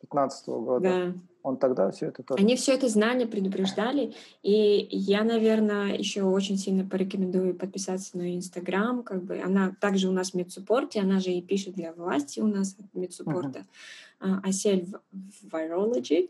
15 0.02 0.48
года. 0.48 0.80
Да. 0.82 1.14
Он 1.44 1.58
тогда 1.58 1.90
все 1.90 2.08
это 2.08 2.22
тоже. 2.22 2.44
Они 2.44 2.56
все 2.56 2.74
это 2.74 2.88
знали, 2.88 3.26
предупреждали. 3.26 4.14
И 4.44 4.88
я, 4.92 5.24
наверное, 5.24 5.96
еще 5.96 6.22
очень 6.22 6.58
сильно 6.58 6.88
порекомендую 6.88 7.56
подписаться 7.56 8.16
на 8.18 8.36
Инстаграм. 8.36 9.02
Как 9.02 9.24
бы 9.24 9.42
она 9.42 9.76
также 9.82 10.08
у 10.08 10.12
нас 10.12 10.32
в 10.32 10.34
медсуппорте, 10.36 11.00
она 11.00 11.20
же 11.20 11.32
и 11.32 11.42
пишет 11.42 11.74
для 11.74 11.94
власти 11.94 12.40
у 12.40 12.46
нас 12.48 12.76
от 12.78 12.94
медсуппорта. 12.94 13.60
Uh-huh. 13.60 13.66
Асель 14.22 14.88
Virology. 15.52 16.30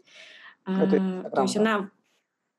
Это 0.65 1.29
то 1.33 1.41
есть 1.41 1.57
она 1.57 1.89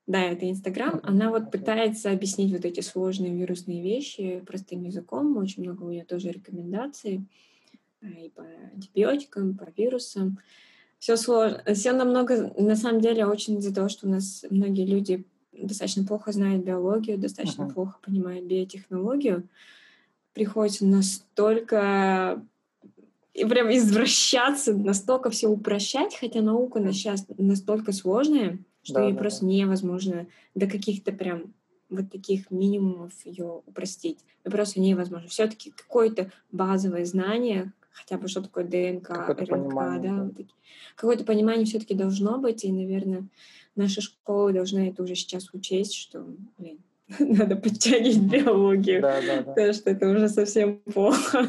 да, 0.05 0.21
это 0.21 0.49
Инстаграм. 0.49 0.99
Она 1.03 1.29
вот 1.29 1.49
пытается 1.49 2.11
объяснить 2.11 2.51
вот 2.51 2.65
эти 2.65 2.81
сложные 2.81 3.33
вирусные 3.33 3.81
вещи 3.81 4.43
простым 4.45 4.83
языком. 4.83 5.37
Очень 5.37 5.63
много 5.63 5.83
у 5.83 5.89
нее 5.89 6.03
тоже 6.03 6.29
рекомендаций 6.29 7.25
а, 8.01 8.07
и 8.07 8.29
по 8.29 8.43
антибиотикам, 8.73 9.57
по 9.57 9.69
вирусам. 9.77 10.39
Все 10.99 11.15
сложно. 11.15 11.63
Все 11.73 11.93
намного, 11.93 12.53
на 12.61 12.75
самом 12.75 12.99
деле, 12.99 13.25
очень 13.25 13.57
из-за 13.59 13.73
того, 13.73 13.87
что 13.87 14.07
у 14.07 14.09
нас 14.09 14.43
многие 14.49 14.85
люди 14.85 15.25
достаточно 15.53 16.05
плохо 16.05 16.31
знают 16.31 16.65
биологию, 16.65 17.17
достаточно 17.17 17.63
uh-huh. 17.63 17.73
плохо 17.73 17.99
понимают 18.01 18.45
биотехнологию, 18.45 19.47
приходится 20.33 20.85
настолько 20.85 22.45
и 23.33 23.45
прям 23.45 23.69
извращаться, 23.69 24.73
настолько 24.73 25.29
все 25.29 25.47
упрощать, 25.47 26.15
хотя 26.15 26.41
наука 26.41 26.79
на 26.79 26.93
сейчас 26.93 27.25
настолько 27.37 27.91
сложная, 27.91 28.59
что 28.83 28.95
да, 28.95 29.05
ей 29.05 29.13
да, 29.13 29.19
просто 29.19 29.45
да. 29.45 29.51
невозможно 29.51 30.27
до 30.53 30.67
каких-то 30.67 31.11
прям 31.11 31.53
вот 31.89 32.11
таких 32.11 32.51
минимумов 32.51 33.13
ее 33.25 33.61
упростить. 33.65 34.19
И 34.45 34.49
просто 34.49 34.79
невозможно. 34.79 35.27
Все-таки 35.27 35.71
какое-то 35.71 36.31
базовое 36.51 37.05
знание, 37.05 37.73
хотя 37.91 38.17
бы 38.17 38.27
что 38.27 38.41
такое 38.41 38.65
ДНК, 38.65 39.09
РНК, 39.29 39.73
да, 39.73 39.99
да. 39.99 40.23
Вот 40.23 40.47
какое-то 40.95 41.23
понимание 41.23 41.65
все-таки 41.65 41.93
должно 41.93 42.37
быть, 42.37 42.63
и, 42.63 42.71
наверное, 42.71 43.27
наша 43.75 44.01
школа 44.01 44.51
должна 44.51 44.87
это 44.87 45.03
уже 45.03 45.15
сейчас 45.15 45.53
учесть, 45.53 45.93
что, 45.93 46.25
блин, 46.57 46.79
надо 47.19 47.55
подтягивать 47.55 48.21
биологию, 48.21 49.01
да, 49.01 49.21
да, 49.21 49.37
да. 49.37 49.43
потому 49.43 49.73
что 49.73 49.89
это 49.89 50.07
уже 50.07 50.29
совсем 50.29 50.79
плохо. 50.79 51.45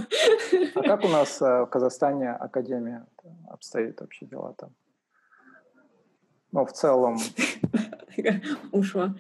А 0.74 0.82
как 0.82 1.04
у 1.04 1.08
нас 1.08 1.40
э, 1.40 1.62
в 1.62 1.66
Казахстане 1.66 2.30
академия 2.30 3.06
обстоит 3.48 4.00
вообще 4.00 4.26
дела 4.26 4.54
там? 4.58 4.70
Ну, 6.52 6.64
в 6.64 6.72
целом. 6.72 7.18
Ушла. 8.72 9.16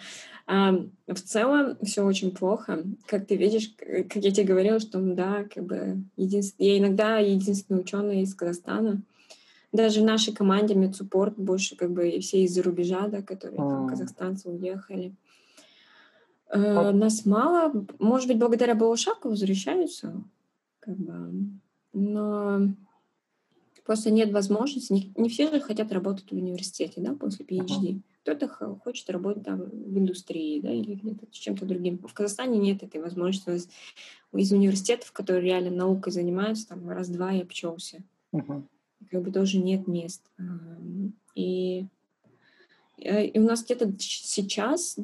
А, 0.46 0.72
в 1.06 1.20
целом 1.20 1.76
все 1.82 2.04
очень 2.04 2.30
плохо. 2.32 2.84
Как 3.06 3.26
ты 3.26 3.36
видишь, 3.36 3.74
как 3.76 4.16
я 4.16 4.30
тебе 4.30 4.44
говорила, 4.44 4.78
что 4.78 5.00
да, 5.00 5.44
как 5.52 5.64
бы 5.64 6.04
единств... 6.16 6.56
я 6.58 6.78
иногда 6.78 7.18
единственный 7.18 7.80
ученый 7.80 8.20
из 8.22 8.34
Казахстана. 8.34 9.02
Даже 9.72 10.02
в 10.02 10.04
нашей 10.04 10.32
команде 10.32 10.74
медсуппорт 10.74 11.36
больше 11.36 11.76
как 11.76 11.90
бы 11.90 12.20
все 12.20 12.44
из-за 12.44 12.62
рубежа, 12.62 13.08
да, 13.08 13.22
которые 13.22 13.58
mm. 13.58 13.68
там, 13.68 13.88
казахстанцы 13.88 14.48
уехали. 14.48 15.14
Э, 16.54 16.92
нас 16.92 17.26
мало, 17.26 17.86
может 17.98 18.28
быть, 18.28 18.38
благодаря 18.38 18.74
Балушаку 18.74 19.28
возвращаются, 19.28 20.22
как 20.80 20.96
бы, 20.96 21.32
но 21.92 22.74
Просто 23.84 24.10
нет 24.10 24.32
возможности. 24.32 24.92
Не, 24.92 25.12
не 25.16 25.28
все 25.28 25.50
же 25.50 25.60
хотят 25.60 25.92
работать 25.92 26.30
в 26.30 26.34
университете, 26.34 27.02
да, 27.02 27.14
после 27.14 27.44
PhD. 27.44 28.00
Кто-то 28.22 28.48
хочет 28.82 29.10
работать 29.10 29.44
там 29.44 29.60
в 29.60 29.98
индустрии, 29.98 30.60
да, 30.60 30.72
или 30.72 30.94
где-то 30.94 31.26
с 31.30 31.36
чем-то 31.36 31.66
другим. 31.66 31.98
В 31.98 32.14
Казахстане 32.14 32.58
нет 32.58 32.82
этой 32.82 33.02
возможности. 33.02 33.68
Из 34.32 34.52
университетов, 34.52 35.12
которые 35.12 35.44
реально 35.44 35.70
наукой 35.70 36.12
занимаются, 36.12 36.68
там 36.68 36.88
раз-два 36.88 37.34
и 37.34 37.42
обчелся. 37.42 38.02
Uh-huh. 38.32 38.64
Как 39.10 39.22
бы 39.22 39.30
тоже 39.30 39.58
нет 39.58 39.86
мест. 39.86 40.22
И, 41.34 41.86
э, 42.98 43.26
и 43.26 43.38
у 43.38 43.42
нас 43.42 43.62
где-то 43.62 43.92
сейчас 43.98 44.96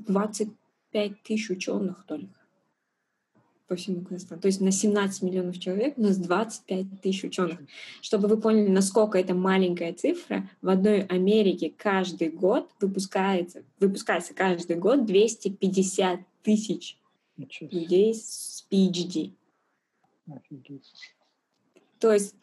25 0.92 1.22
тысяч 1.22 1.50
ученых 1.50 2.04
только 2.06 2.28
по 3.66 3.76
всему 3.76 4.02
Казахстану. 4.02 4.40
То 4.40 4.48
есть 4.48 4.60
на 4.60 4.72
17 4.72 5.22
миллионов 5.22 5.58
человек 5.60 5.96
у 5.96 6.02
нас 6.02 6.16
25 6.16 7.00
тысяч 7.00 7.22
ученых. 7.22 7.60
Чтобы 8.02 8.26
вы 8.26 8.40
поняли, 8.40 8.68
насколько 8.68 9.16
это 9.16 9.32
маленькая 9.32 9.92
цифра, 9.92 10.50
в 10.60 10.68
одной 10.68 11.02
Америке 11.02 11.72
каждый 11.76 12.30
год 12.30 12.68
выпускается, 12.80 13.62
выпускается 13.78 14.34
каждый 14.34 14.76
год 14.76 15.06
250 15.06 16.20
тысяч 16.42 16.98
людей 17.60 18.14
с 18.14 18.66
PhD. 18.70 19.34
Офигеть. 20.28 20.92
То 22.00 22.12
есть, 22.12 22.34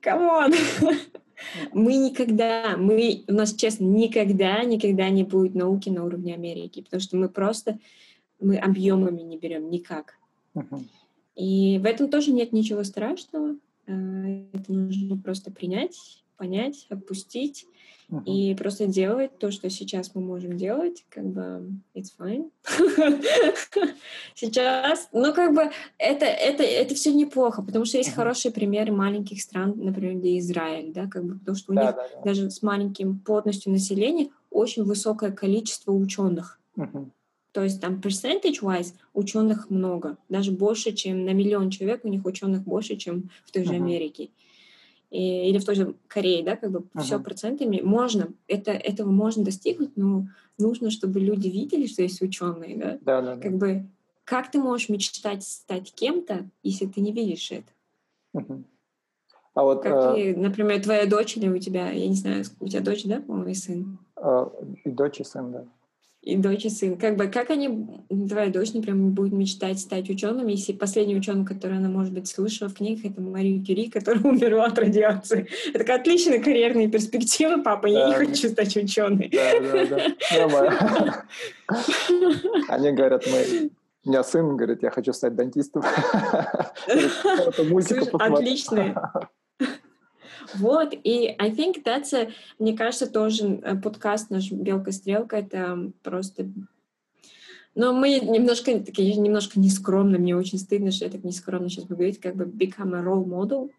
come 0.00 0.30
on! 0.30 0.52
мы 1.72 1.96
никогда, 1.96 2.76
мы, 2.76 3.24
у 3.28 3.32
нас, 3.32 3.54
честно, 3.54 3.84
никогда, 3.84 4.62
никогда 4.64 5.08
не 5.08 5.24
будет 5.24 5.54
науки 5.54 5.88
на 5.88 6.04
уровне 6.04 6.34
Америки, 6.34 6.82
потому 6.82 7.00
что 7.00 7.16
мы 7.16 7.28
просто, 7.28 7.78
мы 8.40 8.56
объемами 8.56 9.22
не 9.22 9.38
берем 9.38 9.70
никак. 9.70 10.18
И 11.36 11.78
в 11.78 11.84
этом 11.84 12.08
тоже 12.10 12.32
нет 12.32 12.52
ничего 12.52 12.82
страшного. 12.82 13.56
Э, 13.86 14.44
это 14.52 14.72
нужно 14.72 15.16
просто 15.16 15.52
принять, 15.52 16.24
понять, 16.38 16.86
отпустить 16.88 17.66
uh-huh. 18.10 18.24
и 18.24 18.54
просто 18.54 18.86
делать 18.86 19.38
то, 19.38 19.50
что 19.50 19.68
сейчас 19.68 20.14
мы 20.14 20.22
можем 20.22 20.56
делать, 20.56 21.04
как 21.10 21.26
бы 21.26 21.70
it's 21.94 22.12
fine. 22.18 22.50
сейчас, 24.34 25.08
ну 25.12 25.34
как 25.34 25.54
бы 25.54 25.70
это 25.98 26.24
это 26.24 26.62
это 26.62 26.94
все 26.94 27.12
неплохо, 27.12 27.62
потому 27.62 27.84
что 27.84 27.98
есть 27.98 28.10
uh-huh. 28.10 28.14
хорошие 28.14 28.52
примеры 28.52 28.92
маленьких 28.92 29.42
стран, 29.42 29.74
например, 29.76 30.14
где 30.14 30.38
Израиль, 30.38 30.92
да, 30.92 31.06
как 31.06 31.24
бы 31.24 31.38
потому 31.38 31.56
что 31.56 31.72
у 31.72 31.74
да, 31.74 31.86
них 31.86 31.96
да, 31.96 32.08
да. 32.14 32.22
даже 32.22 32.50
с 32.50 32.62
маленьким 32.62 33.18
плотностью 33.18 33.72
населения 33.72 34.30
очень 34.50 34.84
высокое 34.84 35.32
количество 35.32 35.92
ученых. 35.92 36.58
Uh-huh. 36.76 37.10
То 37.52 37.64
есть 37.64 37.80
там 37.80 38.00
percentage-wise 38.00 38.94
ученых 39.14 39.70
много, 39.70 40.16
даже 40.28 40.52
больше, 40.52 40.92
чем 40.92 41.24
на 41.24 41.32
миллион 41.32 41.70
человек 41.70 42.04
у 42.04 42.08
них 42.08 42.24
ученых 42.24 42.62
больше, 42.62 42.96
чем 42.96 43.30
в 43.44 43.50
той 43.50 43.64
же 43.64 43.72
uh-huh. 43.72 43.76
Америке. 43.76 44.30
И, 45.10 45.48
или 45.48 45.58
в 45.58 45.64
той 45.64 45.74
же 45.74 45.94
Корее, 46.06 46.44
да, 46.44 46.56
как 46.56 46.70
бы 46.70 46.80
uh-huh. 46.80 47.00
все 47.00 47.18
процентами. 47.18 47.80
Можно, 47.80 48.28
это, 48.46 48.72
этого 48.72 49.10
можно 49.10 49.44
достигнуть, 49.44 49.96
но 49.96 50.26
нужно, 50.58 50.90
чтобы 50.90 51.20
люди 51.20 51.48
видели, 51.48 51.86
что 51.86 52.02
есть 52.02 52.20
ученые, 52.20 52.76
да? 52.76 52.98
Да, 53.00 53.22
да. 53.22 53.36
Как 53.38 53.56
бы, 53.56 53.86
как 54.24 54.50
ты 54.50 54.58
можешь 54.58 54.88
мечтать 54.88 55.44
стать 55.44 55.92
кем-то, 55.94 56.48
если 56.62 56.86
ты 56.86 57.00
не 57.00 57.12
видишь 57.12 57.50
это? 57.50 57.72
Uh-huh. 58.36 58.64
А 59.54 59.62
вот, 59.62 59.82
как 59.82 60.16
э... 60.16 60.20
и, 60.20 60.36
например, 60.36 60.82
твоя 60.82 61.06
дочь 61.06 61.36
или 61.36 61.48
у 61.48 61.58
тебя, 61.58 61.90
я 61.90 62.06
не 62.06 62.14
знаю, 62.14 62.44
у 62.60 62.68
тебя 62.68 62.80
дочь, 62.80 63.04
да, 63.04 63.20
по-моему, 63.20 63.48
и 63.48 63.54
сын? 63.54 63.98
Э, 64.16 64.46
и 64.84 64.90
дочь, 64.90 65.20
и 65.20 65.24
сын, 65.24 65.50
да 65.50 65.64
и 66.22 66.36
дочь 66.36 66.64
и 66.64 66.70
сын. 66.70 66.96
Как 66.98 67.16
бы, 67.16 67.28
как 67.28 67.50
они, 67.50 67.86
твоя 68.28 68.50
дочь, 68.50 68.72
например, 68.72 69.10
будет 69.10 69.32
мечтать 69.32 69.78
стать 69.78 70.10
ученым, 70.10 70.46
если 70.48 70.72
последний 70.72 71.16
ученый, 71.16 71.46
который 71.46 71.78
она, 71.78 71.88
может 71.88 72.12
быть, 72.12 72.28
слышала 72.28 72.68
в 72.68 72.74
книгах, 72.74 73.12
это 73.12 73.20
Мария 73.20 73.64
Кюри, 73.64 73.88
которая 73.88 74.22
умерла 74.24 74.66
от 74.66 74.78
радиации. 74.78 75.46
Это 75.68 75.78
такая 75.78 76.00
отличная 76.00 76.40
карьерная 76.40 76.88
перспектива, 76.88 77.62
папа, 77.62 77.86
я 77.86 78.08
не 78.08 78.14
хочу 78.14 78.48
стать 78.48 78.76
ученой. 78.76 79.30
Да, 79.32 79.60
да, 79.60 79.86
да. 79.86 80.06
Они 82.68 82.92
говорят, 82.92 83.24
мы 83.26 83.70
у 84.04 84.10
меня 84.10 84.24
сын 84.24 84.56
говорит, 84.56 84.82
я 84.82 84.90
хочу 84.90 85.12
стать 85.12 85.34
дантистом. 85.34 85.82
Отлично. 88.18 89.12
Вот, 90.54 90.92
и 90.92 91.34
I 91.38 91.50
think 91.50 91.82
that's 91.84 92.14
a, 92.14 92.30
мне 92.58 92.76
кажется, 92.76 93.06
тоже 93.06 93.60
э, 93.62 93.76
подкаст 93.76 94.30
наш 94.30 94.50
«Белка-стрелка»— 94.50 95.36
это 95.38 95.90
просто... 96.02 96.48
Но 97.74 97.92
мы 97.92 98.18
немножко, 98.18 98.72
конечно, 98.94 99.20
немножко 99.20 99.60
нескромно, 99.60 100.18
мне 100.18 100.36
очень 100.36 100.58
стыдно, 100.58 100.90
что 100.90 101.04
я 101.04 101.10
так 101.10 101.22
нескромно 101.22 101.68
сейчас 101.68 101.84
буду 101.84 101.96
говорить, 101.96 102.20
как 102.20 102.34
бы 102.34 102.44
become 102.44 102.94
a 102.96 103.02
role 103.02 103.24
model, 103.24 103.70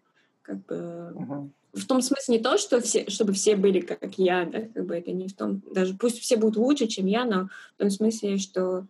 как 0.41 0.65
бы... 0.65 0.75
Uh-huh. 1.15 1.49
В 1.73 1.85
том 1.85 2.01
смысле 2.01 2.37
не 2.37 2.43
то, 2.43 2.57
что 2.57 2.81
все, 2.81 3.07
чтобы 3.09 3.33
все 3.33 3.55
были 3.55 3.79
как 3.79 4.17
я, 4.17 4.45
да, 4.45 4.61
как 4.61 4.85
бы 4.87 4.95
это 4.95 5.11
не 5.11 5.27
в 5.27 5.35
том, 5.35 5.61
даже 5.71 5.95
пусть 5.95 6.19
все 6.19 6.35
будут 6.35 6.57
лучше, 6.57 6.87
чем 6.87 7.05
я, 7.05 7.25
но 7.25 7.49
в 7.75 7.77
том 7.77 7.91
смысле, 7.91 8.37
что 8.37 8.87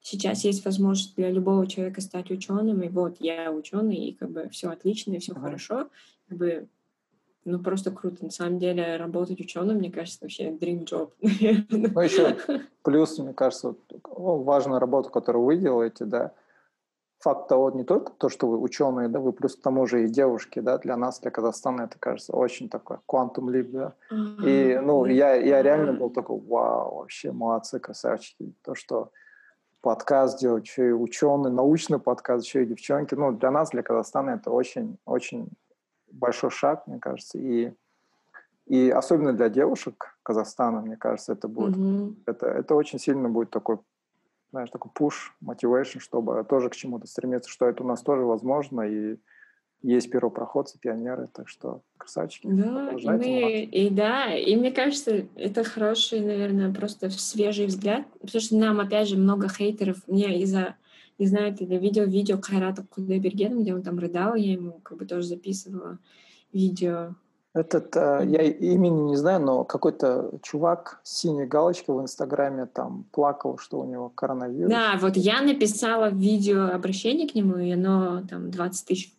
сейчас 0.00 0.44
есть 0.44 0.64
возможность 0.64 1.14
для 1.16 1.30
любого 1.30 1.66
человека 1.66 2.00
стать 2.00 2.30
ученым, 2.30 2.82
и 2.82 2.88
вот 2.88 3.16
я 3.20 3.52
ученый, 3.52 3.96
и 3.96 4.12
как 4.14 4.30
бы 4.30 4.48
все 4.50 4.70
отлично, 4.70 5.12
и 5.12 5.18
все 5.18 5.32
uh-huh. 5.32 5.40
хорошо, 5.40 5.88
как 6.28 6.38
бы 6.38 6.68
ну, 7.44 7.58
просто 7.58 7.90
круто. 7.90 8.24
На 8.24 8.30
самом 8.30 8.58
деле, 8.58 8.96
работать 8.96 9.40
ученым, 9.40 9.78
мне 9.78 9.90
кажется, 9.90 10.18
вообще 10.22 10.50
dream 10.50 10.84
job. 10.84 11.10
Ну, 11.70 12.00
еще 12.00 12.36
плюс, 12.82 13.18
мне 13.18 13.32
кажется, 13.32 13.68
вот, 13.68 14.44
важную 14.44 14.80
работу, 14.80 15.10
которую 15.10 15.44
вы 15.44 15.56
делаете, 15.56 16.04
да, 16.04 16.32
факт 17.18 17.48
того, 17.48 17.70
не 17.70 17.84
только 17.84 18.12
то, 18.12 18.28
что 18.28 18.48
вы 18.48 18.58
ученые, 18.58 19.08
да, 19.08 19.20
вы 19.20 19.32
плюс 19.32 19.56
к 19.56 19.62
тому 19.62 19.86
же 19.86 20.04
и 20.04 20.08
девушки, 20.08 20.60
да, 20.60 20.78
для 20.78 20.96
нас, 20.96 21.20
для 21.20 21.30
Казахстана 21.30 21.82
это 21.82 21.98
кажется 21.98 22.32
очень 22.32 22.68
такой 22.68 22.98
квантум 23.06 23.50
лип, 23.50 23.70
да. 23.70 23.94
И, 24.44 24.78
ну, 24.82 25.06
я, 25.06 25.34
я 25.34 25.62
реально 25.62 25.92
был 25.92 26.10
такой, 26.10 26.40
вау, 26.40 26.96
вообще 26.96 27.32
молодцы, 27.32 27.78
красавчики. 27.78 28.52
То, 28.62 28.74
что 28.74 29.10
подкаст 29.80 30.40
делать, 30.40 30.64
еще 30.64 30.88
и 30.88 30.92
ученый, 30.92 31.50
научный 31.50 31.98
подкаст, 31.98 32.44
еще 32.44 32.62
и 32.62 32.66
девчонки. 32.66 33.14
Ну, 33.14 33.32
для 33.32 33.50
нас, 33.50 33.70
для 33.70 33.82
Казахстана 33.82 34.30
это 34.30 34.50
очень, 34.50 34.98
очень 35.04 35.48
большой 36.12 36.50
шаг, 36.50 36.86
мне 36.86 36.98
кажется. 36.98 37.38
И, 37.38 37.72
и 38.66 38.90
особенно 38.90 39.32
для 39.32 39.48
девушек 39.48 40.16
Казахстана, 40.22 40.80
мне 40.80 40.96
кажется, 40.96 41.32
это 41.32 41.48
будет, 41.48 41.76
mm-hmm. 41.76 42.14
это, 42.26 42.46
это 42.46 42.74
очень 42.74 42.98
сильно 42.98 43.28
будет 43.28 43.50
такой 43.50 43.78
знаешь, 44.52 44.68
такой 44.70 44.90
push, 44.94 45.32
motivation, 45.42 45.98
чтобы 45.98 46.44
тоже 46.48 46.68
к 46.68 46.76
чему-то 46.76 47.06
стремиться, 47.06 47.50
что 47.50 47.66
это 47.66 47.82
у 47.82 47.86
нас 47.86 48.02
тоже 48.02 48.22
возможно, 48.22 48.82
и 48.82 49.16
есть 49.82 50.10
первопроходцы, 50.10 50.78
пионеры, 50.78 51.28
так 51.32 51.48
что 51.48 51.82
красавчики. 51.98 52.46
Да, 52.46 52.90
и, 52.92 53.06
мы, 53.06 53.62
и 53.64 53.90
да, 53.90 54.32
и 54.32 54.54
мне 54.54 54.70
кажется, 54.70 55.26
это 55.34 55.64
хороший, 55.64 56.20
наверное, 56.20 56.72
просто 56.72 57.10
свежий 57.10 57.66
взгляд, 57.66 58.06
потому 58.20 58.40
что 58.40 58.56
нам, 58.56 58.78
опять 58.78 59.08
же, 59.08 59.16
много 59.16 59.48
хейтеров, 59.48 60.06
мне 60.06 60.40
из-за, 60.42 60.76
не 61.22 61.28
знаю, 61.28 61.54
ты 61.54 61.64
видел 61.64 62.04
видео 62.04 62.40
Хайрата 62.40 62.84
Кудайбергена, 62.90 63.60
где 63.60 63.74
он 63.74 63.82
там 63.82 63.98
рыдал, 63.98 64.34
я 64.34 64.52
ему 64.52 64.80
как 64.82 64.98
бы 64.98 65.06
тоже 65.06 65.28
записывала 65.28 65.98
видео, 66.52 67.14
этот, 67.54 67.94
э, 67.96 68.24
я 68.28 68.42
имени 68.42 69.10
не 69.10 69.16
знаю, 69.16 69.40
но 69.42 69.64
какой-то 69.64 70.30
чувак 70.42 71.00
с 71.02 71.18
синей 71.18 71.44
галочкой 71.44 71.96
в 71.96 72.00
Инстаграме 72.00 72.64
там 72.64 73.04
плакал, 73.12 73.58
что 73.58 73.80
у 73.80 73.84
него 73.84 74.08
коронавирус. 74.08 74.70
Да, 74.70 74.96
вот 74.98 75.18
я 75.18 75.42
написала 75.42 76.08
видео 76.08 76.70
обращение 76.72 77.28
к 77.28 77.34
нему, 77.34 77.58
и 77.58 77.70
оно 77.70 78.22
там 78.28 78.50
20 78.50 78.88
тысяч 78.88 79.12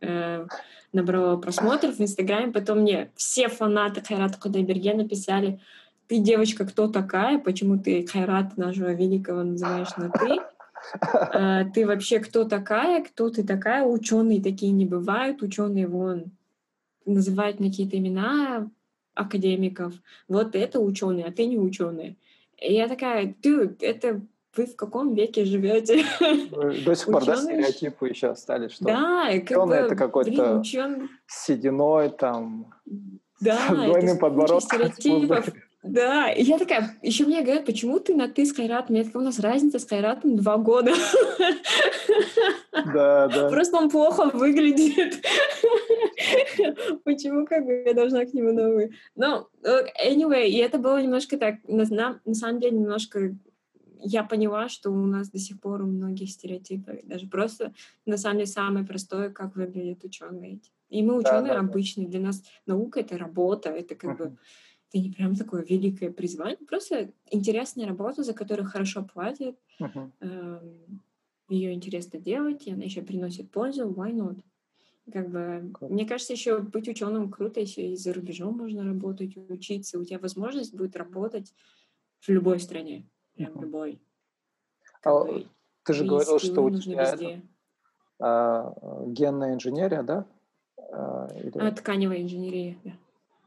э, 0.00 0.46
набрало 0.94 1.36
просмотров 1.36 1.96
в 1.96 2.00
Инстаграме. 2.00 2.52
Потом 2.52 2.80
мне 2.80 3.10
все 3.16 3.48
фанаты 3.48 4.00
Хайрата 4.00 4.40
Кудайберге 4.40 4.94
написали, 4.94 5.60
ты, 6.06 6.18
девочка, 6.18 6.64
кто 6.64 6.88
такая? 6.88 7.38
Почему 7.38 7.78
ты 7.78 8.06
Хайрат 8.06 8.56
нашего 8.56 8.92
великого 8.92 9.42
называешь 9.42 9.94
на 9.98 10.10
ты? 10.10 10.40
А, 11.00 11.64
ты 11.64 11.86
вообще 11.86 12.18
кто 12.20 12.44
такая? 12.44 13.02
Кто 13.04 13.30
ты 13.30 13.44
такая? 13.44 13.84
Ученые 13.84 14.42
такие 14.42 14.72
не 14.72 14.86
бывают. 14.86 15.42
Ученые 15.42 15.86
вон 15.86 16.32
называют 17.06 17.60
мне 17.60 17.70
какие-то 17.70 17.98
имена 17.98 18.70
академиков. 19.14 19.94
Вот 20.28 20.54
это 20.54 20.80
ученый, 20.80 21.24
а 21.24 21.32
ты 21.32 21.46
не 21.46 21.58
ученый. 21.58 22.18
И 22.58 22.72
я 22.72 22.88
такая, 22.88 23.34
ты, 23.40 23.76
это 23.80 24.20
вы 24.56 24.66
в 24.66 24.76
каком 24.76 25.14
веке 25.14 25.44
живете? 25.44 26.04
До 26.84 26.94
сих 26.94 27.06
пор, 27.06 27.24
да, 27.24 27.36
стереотипы 27.36 28.08
еще 28.08 28.28
остались, 28.28 28.72
что 28.72 28.84
да, 28.84 29.28
ученый 29.30 29.78
это 29.78 29.96
какой-то 29.96 30.60
учен... 30.60 31.08
сединой, 31.26 32.10
там, 32.10 32.72
да, 33.40 33.58
с 33.68 33.74
двойным 33.74 34.18
подбородком. 34.18 34.92
Стереотипов. 34.92 35.48
Да, 35.84 36.32
и 36.32 36.42
я 36.42 36.58
такая, 36.58 36.96
еще 37.02 37.26
мне 37.26 37.42
говорят, 37.42 37.66
почему 37.66 38.00
ты 38.00 38.14
на 38.14 38.26
ты 38.26 38.46
с 38.46 38.54
Хайратом? 38.54 38.96
Я 38.96 39.04
такая, 39.04 39.20
у 39.20 39.24
нас 39.24 39.38
разница 39.38 39.78
с 39.78 39.86
Хайратом 39.86 40.36
два 40.36 40.56
года. 40.56 40.92
Да, 42.72 43.28
да. 43.28 43.48
Просто 43.50 43.76
он 43.76 43.90
плохо 43.90 44.30
выглядит. 44.32 45.22
Почему 47.04 47.46
как 47.46 47.66
бы 47.66 47.84
я 47.86 47.92
должна 47.92 48.24
к 48.24 48.32
нему 48.32 48.52
на 48.52 48.70
вы? 48.70 48.92
Ну, 49.14 49.46
anyway, 49.62 50.46
и 50.46 50.56
это 50.56 50.78
было 50.78 51.02
немножко 51.02 51.36
так, 51.36 51.56
на, 51.68 51.84
на 52.24 52.34
самом 52.34 52.60
деле 52.60 52.78
немножко 52.78 53.36
я 54.00 54.24
поняла, 54.24 54.68
что 54.68 54.90
у 54.90 55.06
нас 55.06 55.30
до 55.30 55.38
сих 55.38 55.60
пор 55.60 55.82
у 55.82 55.86
многих 55.86 56.30
стереотипы, 56.30 57.00
даже 57.04 57.26
просто 57.26 57.74
на 58.06 58.16
самом 58.16 58.38
деле 58.38 58.46
самое 58.46 58.86
простое, 58.86 59.30
как 59.30 59.54
выглядят 59.56 60.02
ученые. 60.04 60.60
И 60.88 61.02
мы 61.02 61.18
ученые 61.18 61.52
да, 61.52 61.54
да, 61.54 61.60
обычные, 61.60 62.08
для 62.08 62.20
нас 62.20 62.42
наука 62.66 63.00
это 63.00 63.18
работа, 63.18 63.70
это 63.70 63.94
как 63.94 64.20
uh-huh. 64.20 64.36
Это 64.94 65.02
не 65.02 65.10
прям 65.10 65.34
такое 65.34 65.64
великое 65.64 66.10
призвание, 66.10 66.56
просто 66.56 67.10
интересная 67.30 67.86
работа, 67.86 68.22
за 68.22 68.32
которую 68.32 68.68
хорошо 68.68 69.02
платят, 69.04 69.56
uh-huh. 69.80 70.10
Эм, 70.20 71.02
ее 71.48 71.72
интересно 71.72 72.20
делать, 72.20 72.66
и 72.66 72.72
она 72.72 72.84
еще 72.84 73.02
приносит 73.02 73.50
пользу, 73.50 73.90
why 73.90 74.12
not? 74.12 74.40
Как 75.12 75.28
бы, 75.28 75.72
cool. 75.72 75.92
мне 75.92 76.06
кажется, 76.06 76.32
еще 76.32 76.60
быть 76.60 76.88
ученым 76.88 77.30
круто, 77.30 77.60
если 77.60 77.82
и 77.82 77.96
за 77.96 78.14
рубежом 78.14 78.56
можно 78.56 78.84
работать, 78.84 79.36
учиться, 79.36 79.98
у 79.98 80.04
тебя 80.04 80.18
возможность 80.18 80.74
будет 80.74 80.96
работать 80.96 81.52
в 82.20 82.28
любой 82.28 82.60
стране, 82.60 83.04
прям 83.34 83.52
uh-huh. 83.52 83.62
любой. 83.62 84.00
А, 85.02 85.24
бы, 85.24 85.46
ты 85.82 85.92
же 85.92 86.04
говорил, 86.04 86.38
что 86.38 86.62
у 86.62 86.70
тебя 86.70 87.02
это, 87.02 87.42
а, 88.20 88.74
генная 89.06 89.54
инженерия, 89.54 90.02
да? 90.02 90.24
А, 90.92 91.28
или... 91.34 91.58
а, 91.58 91.72
тканевая 91.72 92.22
инженерия, 92.22 92.78
да. 92.84 92.92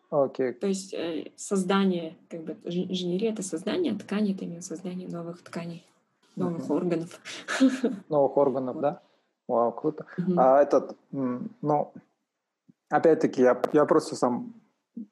Окей. 0.10 0.54
То 0.54 0.68
есть 0.68 0.94
э, 0.94 1.32
создание, 1.36 2.16
как 2.30 2.44
бы 2.44 2.58
инженерия 2.64 3.34
это 3.34 3.44
создание, 3.44 3.94
а 3.94 4.00
ткани 4.00 4.34
это 4.34 4.46
именно 4.46 4.62
создание 4.62 5.10
новых 5.10 5.42
тканей, 5.42 5.86
новых 6.36 6.70
uh-huh. 6.70 6.76
органов. 6.76 7.20
Новых 8.10 8.38
органов, 8.38 8.80
да? 8.80 9.02
Вау, 9.48 9.72
круто. 9.72 10.06
Uh-huh. 10.18 10.36
А 10.38 10.62
этот, 10.62 10.96
ну, 11.12 11.94
опять-таки, 12.90 13.42
я, 13.42 13.62
я 13.74 13.86
просто 13.86 14.16
сам 14.16 14.54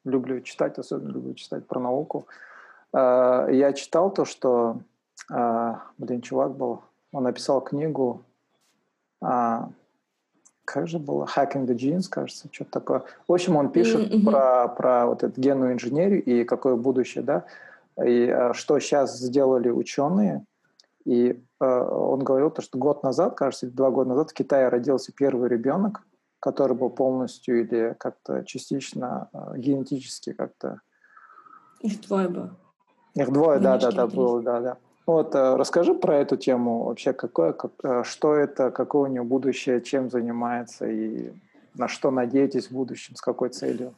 люблю 0.04 0.40
читать, 0.40 0.78
особенно 0.78 1.12
люблю 1.12 1.34
читать 1.34 1.66
про 1.66 1.80
науку. 1.80 2.26
Uh, 2.94 3.52
я 3.54 3.72
читал 3.72 4.10
то, 4.10 4.24
что, 4.24 4.80
uh, 5.30 5.78
блин, 5.98 6.22
чувак 6.22 6.56
был, 6.56 6.82
он 7.12 7.24
написал 7.24 7.60
книгу 7.60 8.22
uh, 9.22 9.68
как 10.66 10.88
же 10.88 10.98
было, 10.98 11.24
Hacking 11.24 11.64
the 11.64 11.74
Genes, 11.74 12.08
кажется, 12.10 12.48
что-то 12.50 12.72
такое. 12.72 13.02
В 13.26 13.32
общем, 13.32 13.56
он 13.56 13.70
пишет 13.70 14.12
mm-hmm. 14.12 14.24
про, 14.24 14.68
про 14.68 15.06
вот 15.06 15.22
эту 15.22 15.40
генную 15.40 15.72
инженерию 15.72 16.22
и 16.22 16.44
какое 16.44 16.74
будущее, 16.74 17.22
да, 17.22 17.44
и 18.04 18.28
а, 18.28 18.52
что 18.52 18.78
сейчас 18.80 19.18
сделали 19.18 19.70
ученые. 19.70 20.44
И 21.04 21.40
э, 21.60 21.64
он 21.64 22.18
говорил, 22.24 22.50
то, 22.50 22.62
что 22.62 22.78
год 22.78 23.04
назад, 23.04 23.36
кажется, 23.36 23.70
два 23.70 23.90
года 23.90 24.10
назад 24.10 24.30
в 24.30 24.34
Китае 24.34 24.68
родился 24.68 25.12
первый 25.12 25.48
ребенок, 25.48 26.02
который 26.40 26.76
был 26.76 26.90
полностью 26.90 27.60
или 27.60 27.94
как-то 27.96 28.44
частично 28.44 29.28
э, 29.32 29.56
генетически 29.56 30.32
как-то... 30.32 30.80
Их 31.78 32.00
двое 32.00 32.28
было. 32.28 32.56
Их 33.14 33.32
двое, 33.32 33.60
да-да-да, 33.60 34.08
было, 34.08 34.42
да-да. 34.42 34.78
Вот, 35.06 35.34
э, 35.36 35.56
расскажи 35.56 35.94
про 35.94 36.18
эту 36.18 36.36
тему 36.36 36.84
вообще, 36.84 37.12
какое, 37.12 37.52
как, 37.52 37.70
э, 37.84 38.02
что 38.04 38.34
это, 38.34 38.72
какое 38.72 39.08
у 39.08 39.12
нее 39.12 39.22
будущее, 39.22 39.80
чем 39.80 40.10
занимается 40.10 40.88
и 40.88 41.30
на 41.74 41.86
что 41.86 42.10
надеетесь 42.10 42.66
в 42.66 42.72
будущем, 42.72 43.14
с 43.14 43.20
какой 43.20 43.50
целью? 43.50 43.94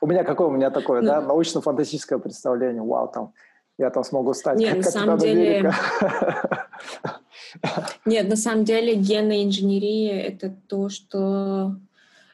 У 0.00 0.06
меня 0.06 0.24
какое, 0.24 0.48
у 0.48 0.50
меня 0.50 0.70
такое, 0.70 1.02
ну, 1.02 1.06
да, 1.06 1.20
научно-фантастическое 1.20 2.18
представление, 2.18 2.82
вау, 2.82 3.08
там, 3.08 3.32
я 3.78 3.90
там 3.90 4.02
смогу 4.02 4.34
стать 4.34 4.58
Нет, 4.58 4.74
как 4.74 4.84
на 4.84 4.90
самом 4.90 5.18
деле... 5.18 5.70
Нет, 8.04 8.28
на 8.28 8.36
самом 8.36 8.64
деле 8.64 8.96
генная 8.96 9.44
инженерия— 9.44 10.20
это 10.28 10.52
то, 10.66 10.88
что... 10.88 11.76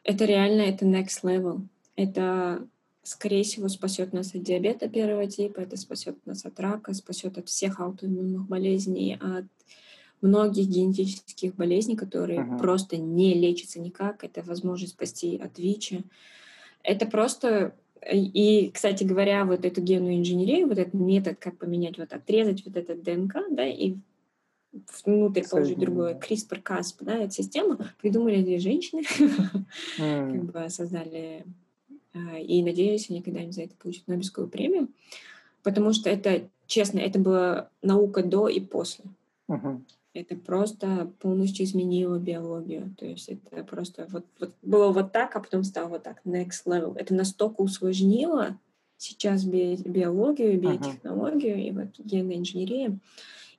Это 0.05 0.25
реально, 0.25 0.63
это 0.63 0.87
next 0.87 1.23
level. 1.23 1.61
Это 1.97 2.63
скорее 3.11 3.43
всего, 3.43 3.69
спасет 3.69 4.13
нас 4.13 4.35
от 4.35 4.43
диабета 4.43 4.89
первого 4.89 5.27
типа, 5.27 5.61
это 5.61 5.77
спасет 5.77 6.25
нас 6.27 6.45
от 6.45 6.61
рака, 6.61 6.95
спасет 6.95 7.39
от 7.39 7.49
всех 7.49 7.81
аутоиммунных 7.81 8.47
болезней, 8.47 9.19
от 9.21 9.47
многих 10.21 10.69
генетических 10.69 11.57
болезней, 11.57 11.97
которые 11.97 12.41
uh-huh. 12.41 12.59
просто 12.59 12.99
не 12.99 13.35
лечатся 13.35 13.81
никак. 13.81 14.23
Это 14.23 14.43
возможность 14.43 14.93
спасти 14.93 15.37
от 15.37 15.59
ВИЧа. 15.59 16.03
Это 16.85 17.07
просто... 17.07 17.75
И, 18.11 18.71
кстати 18.73 19.03
говоря, 19.03 19.45
вот 19.45 19.65
эту 19.65 19.83
генную 19.83 20.19
инженерию, 20.19 20.69
вот 20.69 20.79
этот 20.79 20.95
метод, 20.95 21.37
как 21.39 21.59
поменять, 21.59 21.99
вот 21.99 22.13
отрезать 22.13 22.65
вот 22.65 22.77
этот 22.77 23.03
ДНК, 23.03 23.35
да, 23.51 23.67
и 23.67 23.97
внутрь 25.05 25.43
положить 25.47 25.79
другое, 25.79 26.19
CRISPR-Cas, 26.19 26.95
да, 27.01 27.17
эту 27.17 27.35
систему 27.35 27.79
придумали 28.01 28.43
две 28.43 28.59
женщины, 28.59 29.03
как 29.99 30.45
бы 30.45 30.71
создали 30.71 31.45
и 32.15 32.63
надеюсь, 32.63 33.11
они 33.11 33.23
когда-нибудь 33.23 33.55
за 33.55 33.63
это 33.63 33.75
получат 33.77 34.09
Нобелевскую 34.09 34.49
премию, 34.49 34.89
потому 35.63 35.93
что 35.93 36.11
это, 36.11 36.49
честно, 36.67 36.99
это 36.99 37.19
была 37.19 37.69
наука 37.83 38.23
до 38.23 38.49
и 38.49 38.61
после. 38.61 39.05
Uh-huh. 39.49 39.81
Это 40.13 40.35
просто 40.35 41.11
полностью 41.21 41.65
изменило 41.65 42.19
биологию. 42.19 42.95
То 42.99 43.07
есть 43.07 43.29
это 43.29 43.63
просто 43.63 44.09
вот, 44.11 44.25
вот 44.41 44.53
было 44.63 44.91
вот 44.91 45.13
так, 45.13 45.37
а 45.37 45.41
потом 45.41 45.63
стало 45.63 45.89
вот 45.89 46.03
так, 46.03 46.21
next 46.25 46.67
level. 46.67 46.97
Это 46.97 47.15
настолько 47.15 47.61
усложнило 47.61 48.59
сейчас 48.97 49.45
би- 49.45 49.77
биологию, 49.77 50.61
биотехнологию 50.61 51.57
uh-huh. 51.57 51.69
и 51.69 51.71
вот 51.71 51.89
генная 51.99 52.37
инженерия. 52.37 52.99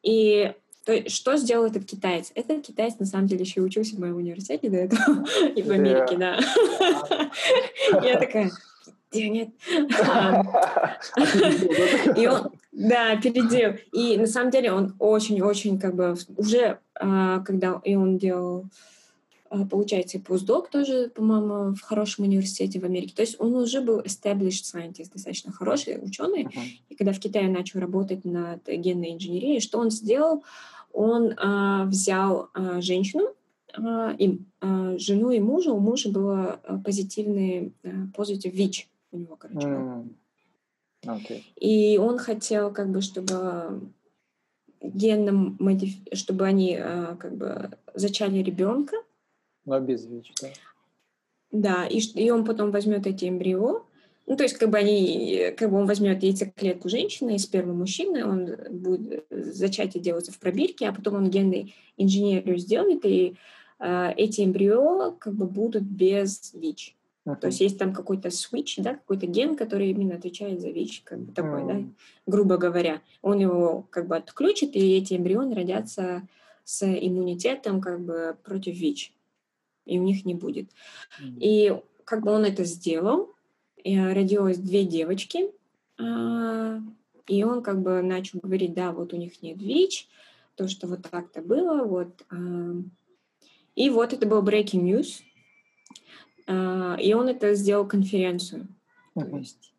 И 0.03 0.53
то 0.85 0.93
есть, 0.93 1.15
что 1.15 1.37
сделал 1.37 1.65
этот 1.65 1.85
китаец? 1.85 2.31
Этот 2.33 2.65
китаец, 2.65 2.97
на 2.97 3.05
самом 3.05 3.27
деле, 3.27 3.41
еще 3.41 3.61
учился 3.61 3.95
в 3.95 3.99
моем 3.99 4.15
университете 4.17 4.69
до 4.69 4.77
этого, 4.77 5.25
и 5.55 5.61
в 5.61 5.69
Америке, 5.69 6.17
да. 6.17 6.39
Я 8.03 8.17
такая, 8.17 8.51
нет. 9.13 9.49
И 12.17 12.27
он, 12.27 12.51
Да, 12.71 13.17
переделал. 13.17 13.75
И 13.91 14.17
на 14.17 14.27
самом 14.27 14.49
деле 14.49 14.71
он 14.71 14.95
очень-очень 14.97 15.79
как 15.79 15.95
бы 15.95 16.15
уже, 16.37 16.79
а, 16.95 17.39
когда 17.39 17.81
и 17.83 17.95
он 17.95 18.17
делал 18.17 18.65
а, 19.51 19.65
получается, 19.65 20.17
и 20.17 20.21
постдок 20.21 20.69
тоже, 20.69 21.11
по-моему, 21.13 21.75
в 21.75 21.81
хорошем 21.81 22.23
университете 22.23 22.79
в 22.79 22.85
Америке. 22.85 23.13
То 23.13 23.21
есть 23.21 23.35
он 23.37 23.53
уже 23.53 23.81
был 23.81 23.99
established 23.99 24.63
scientist, 24.63 25.11
достаточно 25.11 25.51
хороший 25.51 25.99
ученый. 26.01 26.43
Uh-huh. 26.43 26.65
И 26.87 26.95
когда 26.95 27.11
в 27.11 27.19
Китае 27.19 27.49
начал 27.49 27.81
работать 27.81 28.23
над 28.23 28.65
генной 28.65 29.11
инженерией, 29.11 29.59
что 29.59 29.79
он 29.79 29.91
сделал? 29.91 30.45
Он 30.93 31.33
а, 31.37 31.83
взял 31.83 32.49
а, 32.53 32.79
женщину, 32.79 33.27
а, 33.73 34.15
и, 34.17 34.39
а, 34.61 34.97
жену 34.97 35.31
и 35.31 35.41
мужа. 35.41 35.73
У 35.73 35.79
мужа 35.81 36.09
было 36.09 36.61
а, 36.63 36.77
позитивный 36.77 37.73
а, 37.83 37.87
positive 38.15 38.51
ВИЧ 38.51 38.87
у 39.11 39.17
него, 39.17 39.35
короче. 39.35 39.67
Mm. 39.67 40.15
Okay. 41.03 41.41
И 41.57 41.97
он 41.97 42.19
хотел, 42.19 42.71
как 42.71 42.89
бы, 42.89 43.01
чтобы 43.01 43.81
генном 44.81 45.57
модиф... 45.59 45.93
чтобы 46.13 46.45
они 46.45 46.77
а, 46.79 47.17
как 47.17 47.35
бы 47.35 47.71
зачали 47.93 48.37
ребенка, 48.37 48.95
но 49.65 49.79
без 49.79 50.05
ВИЧ, 50.05 50.33
да? 50.41 50.47
Да, 51.51 51.85
и, 51.85 51.99
и 51.99 52.29
он 52.31 52.45
потом 52.45 52.71
возьмет 52.71 53.05
эти 53.07 53.27
эмбрио, 53.27 53.83
ну, 54.27 54.37
то 54.37 54.43
есть, 54.43 54.55
как 54.57 54.69
бы 54.69 54.77
они, 54.77 55.53
как 55.57 55.69
бы 55.71 55.77
он 55.77 55.87
возьмет 55.87 56.23
яйцеклетку 56.23 56.87
женщины 56.89 57.35
и 57.35 57.39
сперму 57.39 57.73
мужчины, 57.73 58.25
он 58.25 58.55
будет 58.69 59.25
зачатие 59.29 60.01
делаться 60.01 60.31
в 60.31 60.39
пробирке, 60.39 60.87
а 60.87 60.93
потом 60.93 61.15
он 61.15 61.29
генной 61.29 61.75
инженерию 61.97 62.57
сделает, 62.57 63.03
и 63.03 63.35
э, 63.79 64.13
эти 64.15 64.41
эмбрио 64.41 65.11
как 65.19 65.33
бы 65.33 65.47
будут 65.47 65.83
без 65.83 66.53
ВИЧ. 66.53 66.95
Uh-huh. 67.25 67.35
То 67.35 67.47
есть 67.47 67.59
есть 67.61 67.77
там 67.77 67.93
какой-то 67.93 68.29
switch, 68.29 68.75
да, 68.77 68.93
какой-то 68.95 69.27
ген, 69.27 69.55
который 69.55 69.89
именно 69.89 70.15
отвечает 70.15 70.61
за 70.61 70.69
ВИЧ, 70.69 71.01
как 71.03 71.19
бы 71.19 71.33
такой, 71.33 71.63
uh-huh. 71.63 71.67
да, 71.67 71.89
грубо 72.25 72.57
говоря. 72.57 73.01
Он 73.21 73.39
его 73.39 73.85
как 73.89 74.07
бы 74.07 74.15
отключит, 74.15 74.75
и 74.75 74.97
эти 74.97 75.15
эмбрионы 75.15 75.55
родятся 75.55 76.27
с 76.63 76.85
иммунитетом 76.85 77.81
как 77.81 77.99
бы 77.99 78.37
против 78.43 78.75
ВИЧ 78.75 79.13
и 79.85 79.99
у 79.99 80.03
них 80.03 80.25
не 80.25 80.35
будет. 80.35 80.69
Mm-hmm. 81.21 81.37
И 81.39 81.81
как 82.05 82.23
бы 82.23 82.31
он 82.31 82.45
это 82.45 82.63
сделал, 82.65 83.33
и 83.83 83.97
родилось 83.97 84.57
две 84.57 84.85
девочки, 84.85 85.51
а, 85.97 86.79
и 87.27 87.43
он 87.43 87.63
как 87.63 87.81
бы 87.81 88.01
начал 88.01 88.39
говорить, 88.41 88.73
да, 88.73 88.91
вот 88.91 89.13
у 89.13 89.17
них 89.17 89.41
нет 89.41 89.61
ВИЧ, 89.61 90.07
то, 90.55 90.67
что 90.67 90.87
вот 90.87 91.03
так-то 91.09 91.41
было, 91.41 91.83
вот. 91.83 92.23
А. 92.29 92.35
И 93.75 93.89
вот 93.89 94.13
это 94.13 94.27
был 94.27 94.43
breaking 94.43 94.83
news, 94.83 95.21
а, 96.47 96.97
и 96.99 97.13
он 97.13 97.27
это 97.27 97.53
сделал 97.55 97.87
конференцию. 97.87 98.67
Mm-hmm. 99.15 99.29
То, 99.29 99.37
есть, 99.37 99.73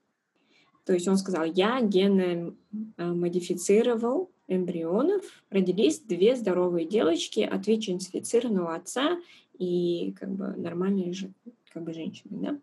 то 0.85 0.93
есть 0.95 1.09
он 1.09 1.17
сказал, 1.17 1.45
я 1.45 1.81
генно 1.81 2.55
модифицировал 2.97 4.31
эмбрионов, 4.49 5.25
родились 5.51 6.01
две 6.01 6.37
здоровые 6.37 6.87
девочки 6.87 7.41
от 7.41 7.67
ВИЧ-инфицированного 7.67 8.75
отца 8.75 9.19
и 9.63 10.13
как 10.19 10.31
бы 10.31 10.47
нормальные 10.57 11.13
же 11.13 11.31
как 11.73 11.85
бы 11.85 11.95
женщины, 11.95 12.39
да. 12.43 12.59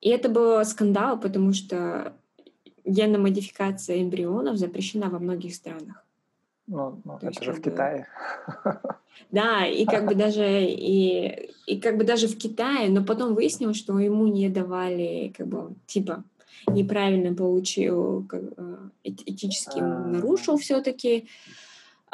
И 0.00 0.08
это 0.08 0.28
был 0.28 0.64
скандал, 0.64 1.18
потому 1.18 1.52
что 1.52 2.12
генная 2.84 3.20
модификация 3.20 4.02
эмбрионов 4.02 4.56
запрещена 4.56 5.08
во 5.08 5.20
многих 5.20 5.54
странах. 5.54 6.04
Ну, 6.66 7.00
ну 7.04 7.16
это 7.16 7.26
есть, 7.26 7.44
же 7.44 7.52
в 7.52 7.60
бы... 7.60 7.70
Китае. 7.70 8.06
Да, 9.30 9.66
и 9.66 9.84
как 9.84 10.06
бы 10.06 10.14
даже 10.14 10.64
и, 10.64 11.50
и 11.66 11.80
как 11.80 11.96
бы 11.96 12.04
даже 12.04 12.28
в 12.28 12.36
Китае, 12.36 12.90
но 12.90 13.04
потом 13.04 13.34
выяснилось, 13.34 13.76
что 13.76 13.98
ему 13.98 14.26
не 14.26 14.48
давали, 14.48 15.32
как 15.36 15.46
бы, 15.46 15.74
типа, 15.86 16.24
неправильно 16.66 17.34
получил, 17.34 18.26
как, 18.28 18.42
э, 18.56 18.76
этически 19.04 19.78
а. 19.78 20.06
нарушил 20.06 20.56
все-таки. 20.56 21.28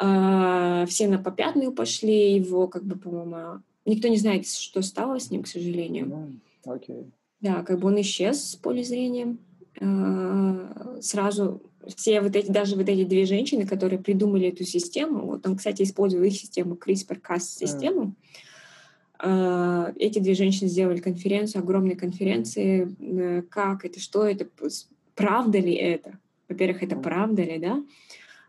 А, 0.01 0.85
все 0.85 1.07
на 1.09 1.17
попятную 1.17 1.73
пошли, 1.73 2.35
его, 2.35 2.67
как 2.67 2.83
бы, 2.83 2.95
по-моему, 2.95 3.61
Никто 3.89 4.07
не 4.07 4.17
знает, 4.17 4.47
что 4.47 4.81
стало 4.81 5.19
с 5.19 5.31
ним, 5.31 5.43
к 5.43 5.47
сожалению. 5.47 6.39
Окей. 6.63 6.95
Okay. 6.95 7.11
Да, 7.41 7.63
как 7.63 7.79
бы 7.79 7.87
он 7.87 7.99
исчез 8.01 8.51
с 8.51 8.55
поля 8.55 8.83
зрения. 8.83 9.37
А, 9.81 10.97
сразу 11.01 11.61
все 11.87 12.21
вот 12.21 12.35
эти, 12.35 12.51
даже 12.51 12.75
вот 12.75 12.87
эти 12.87 13.03
две 13.05 13.25
женщины, 13.25 13.65
которые 13.65 13.99
придумали 13.99 14.49
эту 14.49 14.63
систему, 14.63 15.25
вот 15.25 15.47
он, 15.47 15.55
кстати, 15.55 15.83
использовал 15.83 16.25
их 16.25 16.33
систему, 16.33 16.75
CRISPR-Cas-систему, 16.75 18.15
mm. 19.19 19.95
эти 19.97 20.19
две 20.19 20.33
женщины 20.35 20.69
сделали 20.69 20.99
конференцию, 20.99 21.63
огромные 21.63 21.95
конференции, 21.95 22.95
э, 22.99 23.41
как 23.43 23.85
это, 23.85 23.99
что 23.99 24.25
это, 24.25 24.47
правда 25.15 25.57
ли 25.57 25.73
это? 25.73 26.19
Во-первых, 26.47 26.83
это 26.83 26.95
правда 26.95 27.43
ли, 27.43 27.57
да? 27.57 27.83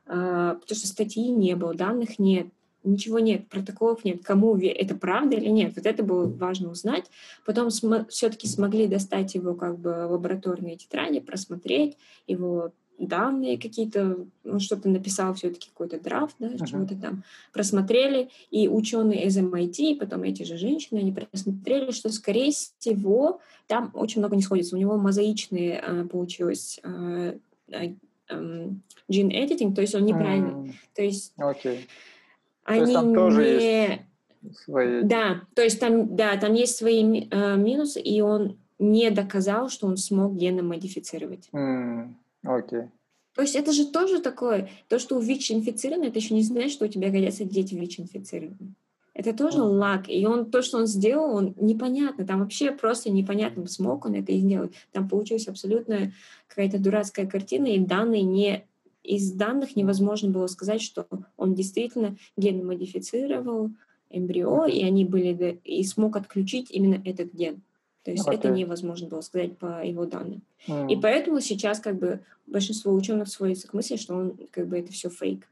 А, 0.07 0.55
потому 0.55 0.77
что 0.77 0.89
статьи 0.89 1.29
не 1.29 1.55
было, 1.55 1.75
данных 1.75 2.19
нет, 2.19 2.49
ничего 2.85 3.19
нет, 3.19 3.49
протоколов 3.49 4.05
нет, 4.05 4.23
кому 4.23 4.57
это 4.57 4.95
правда 4.95 5.37
или 5.37 5.49
нет. 5.49 5.73
Вот 5.77 5.87
это 5.87 6.03
было 6.03 6.27
важно 6.27 6.71
узнать. 6.71 7.11
Потом 7.45 7.71
см- 7.71 8.09
все-таки 8.09 8.47
смогли 8.47 8.87
достать 8.87 9.35
его 9.35 9.55
как 9.55 9.79
бы 9.79 10.07
лабораторные 10.09 10.77
тетради, 10.77 11.21
просмотреть 11.21 11.97
его 12.27 12.73
данные 13.01 13.59
какие-то, 13.59 14.27
ну, 14.45 14.61
что-то 14.61 14.89
написал 14.89 15.35
все-таки 15.35 15.71
какой-то 15.71 15.99
драфт, 15.99 16.37
да, 16.39 16.49
uh-huh. 16.49 16.67
чего-то 16.67 16.97
там, 16.97 17.25
просмотрели, 17.53 18.29
и 18.51 18.69
ученые 18.69 19.25
из 19.25 19.39
MIT, 19.39 19.97
потом 19.99 20.23
эти 20.23 20.43
же 20.43 20.57
женщины, 20.59 20.99
они 20.99 21.13
просмотрели, 21.13 21.91
что, 21.93 22.11
скорее 22.11 22.51
всего, 22.51 23.41
там 23.67 23.91
очень 23.95 24.21
много 24.21 24.37
не 24.37 24.43
сходится. 24.43 24.77
У 24.77 24.79
него 24.79 24.97
мозаичные 24.97 25.83
э, 25.83 26.05
получилось 26.05 26.79
э, 26.83 27.39
э, 27.69 27.95
э, 28.29 28.69
gene 29.11 29.31
editing, 29.31 29.75
то 29.75 29.81
есть 29.81 29.95
он 29.95 30.05
неправильный. 30.05 30.71
Mm. 30.71 30.73
То 30.95 31.03
есть 31.03 31.33
okay. 31.39 31.79
Они 32.71 32.81
то 32.81 32.85
есть 32.85 32.95
там 32.95 33.15
тоже 33.15 33.43
не... 33.43 33.89
есть 34.43 34.63
свои... 34.65 35.03
Да, 35.03 35.43
то 35.55 35.63
есть 35.63 35.81
там, 35.81 36.17
да, 36.17 36.37
там 36.37 36.55
есть 36.55 36.77
свои 36.77 37.29
э, 37.31 37.57
минусы, 37.57 38.01
и 38.01 38.21
он 38.21 38.57
не 38.79 39.11
доказал, 39.11 39.69
что 39.69 39.87
он 39.87 39.97
смог 39.97 40.35
геном 40.35 40.69
модифицировать. 40.69 41.49
Окей. 41.53 41.61
Mm, 41.61 42.15
okay. 42.45 42.89
То 43.35 43.43
есть 43.43 43.55
это 43.55 43.73
же 43.73 43.87
тоже 43.87 44.21
такое, 44.21 44.69
то, 44.89 44.99
что 44.99 45.17
у 45.17 45.21
ВИЧ 45.21 45.53
инфицированы, 45.53 46.07
это 46.07 46.19
еще 46.19 46.35
не 46.35 46.43
значит, 46.43 46.73
что 46.73 46.87
у 46.87 46.89
тебя 46.89 47.11
годятся 47.11 47.45
дети 47.45 47.75
ВИЧ 47.75 48.01
инфицированы. 48.01 48.75
Это 49.15 49.33
тоже 49.35 49.59
mm. 49.59 49.63
лак. 49.63 50.09
И 50.09 50.27
он, 50.27 50.51
то, 50.51 50.63
что 50.63 50.79
он 50.79 50.87
сделал, 50.87 51.35
он 51.35 51.55
непонятно. 51.61 52.27
Там 52.27 52.41
вообще 52.41 52.73
просто 52.73 53.11
непонятно, 53.11 53.67
смог 53.69 54.07
он 54.07 54.15
это 54.15 54.33
сделать. 54.33 54.73
Там 54.93 55.09
получилась 55.09 55.49
абсолютно 55.49 56.13
какая-то 56.49 56.79
дурацкая 56.79 57.27
картина, 57.27 57.67
и 57.67 57.79
данные 57.79 58.23
не 58.23 58.65
из 59.03 59.33
данных 59.33 59.77
невозможно 59.77 60.31
было 60.31 60.47
сказать, 60.47 60.83
что 60.83 61.07
он 61.37 61.55
действительно 61.55 62.17
генно-модифицировал 62.37 63.71
эмбрио, 64.11 64.67
и 64.67 64.83
они 64.83 65.05
были 65.05 65.61
и 65.65 65.83
смог 65.85 66.17
отключить 66.17 66.71
именно 66.71 67.01
этот 67.05 67.33
ген. 67.33 67.63
То 68.03 68.11
есть 68.11 68.27
okay. 68.27 68.35
это 68.35 68.49
невозможно 68.51 69.09
было 69.09 69.21
сказать 69.21 69.59
по 69.59 69.85
его 69.85 70.07
данным. 70.07 70.43
Mm. 70.67 70.91
И 70.91 70.97
поэтому 70.97 71.41
сейчас 71.41 71.81
как 71.81 71.99
бы 71.99 72.21
большинство 72.47 72.93
ученых 72.95 73.29
сводится 73.29 73.69
к 73.69 73.75
мысли, 73.75 73.97
что 73.97 74.15
он 74.15 74.39
как 74.51 74.69
бы 74.69 74.79
это 74.79 74.91
все 74.91 75.11
фейк. 75.11 75.47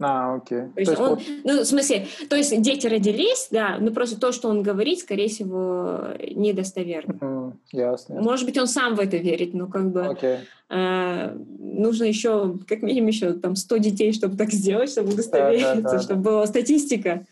А, 0.00 0.34
окей. 0.34 0.62
То 0.74 0.80
есть, 0.80 0.92
то 0.92 0.92
есть 0.92 1.00
он, 1.00 1.08
вот... 1.10 1.22
ну, 1.44 1.60
в 1.60 1.64
смысле, 1.64 2.06
то 2.28 2.34
есть 2.34 2.60
дети 2.62 2.86
родились, 2.88 3.48
да, 3.52 3.78
но 3.78 3.92
просто 3.92 4.18
то, 4.18 4.32
что 4.32 4.48
он 4.48 4.62
говорит, 4.62 4.98
скорее 4.98 5.28
всего, 5.28 6.08
недостоверно. 6.34 7.12
Mm, 7.12 7.52
ясно. 7.70 8.20
Может 8.20 8.44
быть, 8.46 8.58
он 8.58 8.66
сам 8.66 8.96
в 8.96 9.00
это 9.00 9.18
верит, 9.18 9.54
но 9.54 9.68
как 9.68 9.92
бы 9.92 10.00
okay. 10.00 10.40
э, 10.68 11.36
нужно 11.58 12.04
еще, 12.04 12.58
как 12.66 12.82
минимум, 12.82 13.08
еще 13.08 13.34
там 13.34 13.54
100 13.54 13.76
детей, 13.76 14.12
чтобы 14.12 14.36
так 14.36 14.50
сделать, 14.50 14.90
чтобы 14.90 15.12
удостовериться, 15.12 15.76
да, 15.76 15.80
да, 15.82 15.90
да, 15.92 16.00
чтобы 16.00 16.22
да. 16.22 16.30
была 16.30 16.46
статистика. 16.48 17.24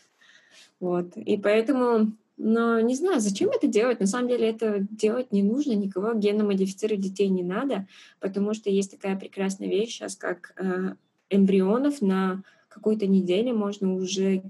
Вот. 0.78 1.16
И 1.16 1.36
поэтому, 1.38 2.12
но 2.36 2.78
не 2.78 2.94
знаю, 2.94 3.20
зачем 3.20 3.50
это 3.50 3.66
делать. 3.66 3.98
На 3.98 4.06
самом 4.06 4.28
деле 4.28 4.48
это 4.48 4.78
делать 4.78 5.32
не 5.32 5.42
нужно, 5.42 5.72
никого 5.72 6.14
геномодифицировать 6.14 7.00
детей 7.00 7.28
не 7.28 7.42
надо, 7.42 7.86
потому 8.20 8.54
что 8.54 8.70
есть 8.70 8.92
такая 8.92 9.16
прекрасная 9.16 9.68
вещь 9.68 9.96
сейчас, 9.96 10.14
как 10.14 10.54
э, 10.56 10.94
эмбрионов 11.32 12.02
на 12.02 12.42
какой-то 12.68 13.06
неделе 13.06 13.52
можно 13.52 13.94
уже 13.94 14.42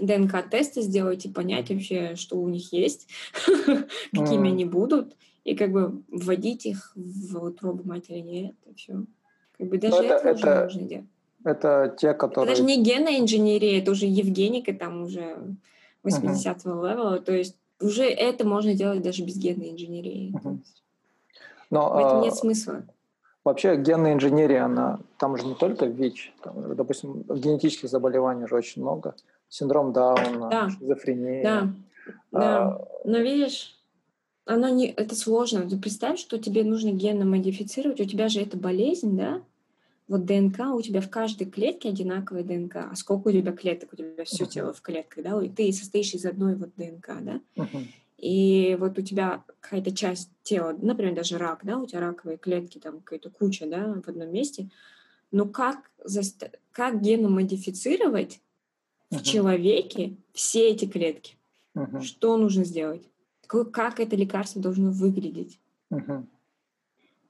ДНК-тесты 0.00 0.82
сделать 0.82 1.26
и 1.26 1.28
понять 1.28 1.70
вообще, 1.70 2.16
что 2.16 2.36
у 2.36 2.48
них 2.48 2.72
есть, 2.72 3.08
какими 4.12 4.50
они 4.50 4.64
будут, 4.64 5.16
и 5.44 5.54
как 5.54 5.72
бы 5.72 6.02
вводить 6.08 6.66
их 6.66 6.92
в 6.94 7.44
утробу 7.44 7.82
матери. 7.84 8.20
Нет, 8.20 8.54
это 8.64 8.74
все. 8.76 9.04
Как 9.58 9.68
бы 9.68 9.78
даже 9.78 9.96
это, 9.96 10.32
уже 10.32 10.62
нужно 10.64 10.82
делать. 10.82 11.06
Это 11.44 11.96
те, 11.98 12.14
которые... 12.14 12.52
Это 12.52 12.62
даже 12.62 12.76
не 12.76 12.82
генная 12.82 13.18
инженерия, 13.18 13.80
это 13.80 13.90
уже 13.90 14.06
Евгеника, 14.06 14.72
там 14.72 15.02
уже 15.02 15.56
80-го 16.04 16.70
uh-huh. 16.70 16.90
левела, 16.90 17.18
то 17.18 17.32
есть 17.32 17.56
уже 17.80 18.04
это 18.04 18.46
можно 18.46 18.74
делать 18.74 19.02
даже 19.02 19.24
без 19.24 19.36
генной 19.36 19.70
инженерии. 19.70 20.32
Uh-huh. 20.32 20.58
Но, 21.70 21.90
в 21.90 21.98
этом 21.98 22.20
а... 22.20 22.24
нет 22.24 22.34
смысла. 22.34 22.84
Вообще 23.44 23.76
генная 23.76 24.14
инженерия, 24.14 24.64
она, 24.64 25.00
там 25.18 25.36
же 25.36 25.44
не 25.44 25.54
только 25.54 25.86
ВИЧ, 25.86 26.32
там, 26.42 26.76
допустим, 26.76 27.22
генетических 27.22 27.88
заболеваний 27.88 28.46
же 28.46 28.54
очень 28.54 28.82
много. 28.82 29.16
Синдром 29.48 29.92
Дауна, 29.92 30.48
да. 30.48 30.70
шизофрения. 30.70 31.42
Да, 31.42 31.74
а, 32.32 32.38
да. 32.38 32.84
Но 33.04 33.18
видишь, 33.18 33.76
оно 34.44 34.68
не, 34.68 34.86
это 34.86 35.16
сложно. 35.16 35.68
Ты 35.68 35.76
представь, 35.76 36.18
что 36.18 36.38
тебе 36.38 36.62
нужно 36.62 36.92
генно 36.92 37.24
модифицировать, 37.24 38.00
у 38.00 38.04
тебя 38.04 38.28
же 38.28 38.40
это 38.40 38.56
болезнь, 38.56 39.16
да? 39.16 39.42
вот 40.12 40.26
ДНК 40.26 40.74
у 40.74 40.82
тебя 40.82 41.00
в 41.00 41.08
каждой 41.08 41.46
клетке 41.46 41.88
одинаковая 41.88 42.42
ДНК. 42.42 42.76
А 42.90 42.94
сколько 42.96 43.28
у 43.28 43.32
тебя 43.32 43.52
клеток? 43.52 43.92
У 43.92 43.96
тебя 43.96 44.24
все 44.24 44.44
тело 44.46 44.72
в 44.72 44.82
клетках, 44.82 45.24
да? 45.24 45.42
И 45.42 45.48
ты 45.48 45.72
состоишь 45.72 46.12
из 46.14 46.26
одной 46.26 46.54
вот 46.54 46.70
ДНК, 46.76 47.16
да? 47.20 47.40
Uh-huh. 47.56 47.86
И 48.22 48.76
вот 48.78 48.96
у 48.98 49.02
тебя 49.02 49.42
какая-то 49.60 49.90
часть 49.90 50.30
тела, 50.44 50.76
например, 50.80 51.12
даже 51.12 51.38
рак, 51.38 51.62
да, 51.64 51.76
у 51.76 51.86
тебя 51.86 52.00
раковые 52.00 52.38
клетки, 52.38 52.78
там 52.78 53.00
какая-то 53.00 53.30
куча, 53.30 53.66
да, 53.66 54.00
в 54.00 54.08
одном 54.08 54.32
месте. 54.32 54.70
Но 55.32 55.44
как, 55.44 55.90
заста... 56.04 56.50
как 56.70 57.00
геномодифицировать 57.00 58.40
uh-huh. 59.10 59.18
в 59.18 59.22
человеке 59.24 60.14
все 60.32 60.70
эти 60.70 60.84
клетки? 60.84 61.34
Uh-huh. 61.76 62.00
Что 62.00 62.36
нужно 62.36 62.64
сделать? 62.64 63.02
Как 63.48 63.98
это 63.98 64.14
лекарство 64.14 64.62
должно 64.62 64.92
выглядеть? 64.92 65.58
Uh-huh. 65.92 66.24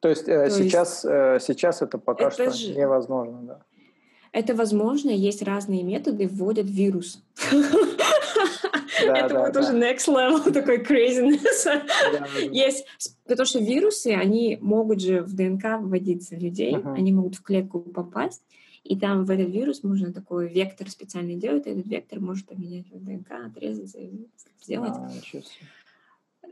То 0.01 0.11
есть 0.11 0.29
э, 0.29 0.51
То 0.51 0.51
сейчас, 0.51 1.05
есть, 1.05 1.15
э, 1.15 1.39
сейчас 1.41 1.81
это 1.81 1.97
пока 1.97 2.27
это 2.27 2.35
что 2.35 2.51
же, 2.51 2.75
невозможно, 2.75 3.41
да? 3.43 3.63
Это 4.33 4.55
возможно, 4.55 5.09
есть 5.09 5.41
разные 5.41 5.85
методы, 5.85 6.29
вводят 6.29 6.69
вирус. 6.69 7.23
Это 9.07 9.39
вот 9.39 9.57
уже 9.57 9.73
next 9.73 10.09
level 10.09 10.51
такой 10.53 10.79
craziness. 10.83 11.83
Есть, 12.51 12.87
потому 13.27 13.47
что 13.47 13.59
вирусы, 13.59 14.09
они 14.09 14.59
могут 14.61 15.01
же 15.01 15.23
в 15.23 15.35
ДНК 15.35 15.81
вводиться 15.81 16.37
людей, 16.37 16.77
они 16.77 17.13
могут 17.13 17.37
в 17.37 17.43
клетку 17.43 17.81
попасть, 17.81 18.43
и 18.85 18.99
там 18.99 19.25
в 19.25 19.31
этот 19.31 19.49
вирус 19.51 19.85
можно 19.85 20.13
такой 20.13 20.49
вектор 20.49 20.91
специально 20.91 21.35
делать, 21.35 21.67
этот 21.67 21.87
вектор 21.87 22.21
может 22.21 22.47
поменять 22.47 22.87
в 22.91 23.05
ДНК, 23.05 23.31
отрезать, 23.47 23.97
сделать. 24.61 24.93
А, 24.93 25.11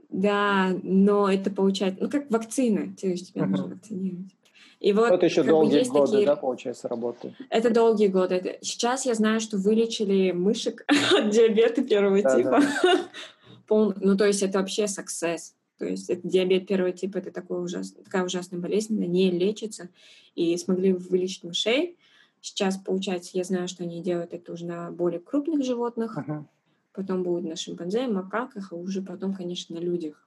да, 0.08 0.76
но 0.82 1.30
это 1.30 1.50
получается, 1.50 2.02
ну, 2.02 2.10
как 2.10 2.30
вакцина, 2.30 2.94
то 3.00 3.06
есть 3.08 3.32
тебя 3.32 3.46
нужно 3.46 3.68
вакцинировать. 3.68 4.32
И 4.80 4.92
вот 4.92 5.12
это 5.12 5.26
еще 5.26 5.42
долгие 5.42 5.84
годы, 5.84 6.12
такие... 6.12 6.26
да, 6.26 6.36
получается, 6.36 6.88
работы? 6.88 7.34
Это 7.50 7.70
долгие 7.70 8.08
годы. 8.08 8.58
Сейчас 8.62 9.04
я 9.04 9.14
знаю, 9.14 9.40
что 9.40 9.58
вылечили 9.58 10.32
мышек 10.32 10.84
от 11.14 11.30
диабета 11.30 11.84
первого 11.84 12.22
да, 12.22 12.36
типа. 12.36 12.60
Да. 12.82 13.08
Пол... 13.66 13.94
Ну, 14.00 14.16
то 14.16 14.26
есть 14.26 14.42
это 14.42 14.58
вообще 14.58 14.84
success. 14.84 15.52
То 15.78 15.86
есть 15.86 16.10
это 16.10 16.26
диабет 16.26 16.66
первого 16.66 16.92
типа, 16.92 17.18
это 17.18 17.30
такой 17.30 17.62
ужас... 17.62 17.92
такая 17.92 18.24
ужасная 18.24 18.58
болезнь, 18.58 18.96
она 18.96 19.06
не 19.06 19.30
лечится. 19.30 19.90
И 20.34 20.56
смогли 20.56 20.94
вылечить 20.94 21.44
мышей. 21.44 21.98
Сейчас, 22.40 22.78
получается, 22.78 23.32
я 23.34 23.44
знаю, 23.44 23.68
что 23.68 23.84
они 23.84 24.02
делают 24.02 24.32
это 24.32 24.52
уже 24.52 24.64
на 24.64 24.90
более 24.90 25.20
крупных 25.20 25.62
животных. 25.62 26.16
Uh-huh 26.16 26.44
потом 26.92 27.22
будет 27.22 27.44
на 27.44 27.56
шимпанзе, 27.56 28.06
макаках, 28.08 28.72
а 28.72 28.76
уже 28.76 29.02
потом, 29.02 29.34
конечно, 29.34 29.76
на 29.76 29.80
людях. 29.80 30.26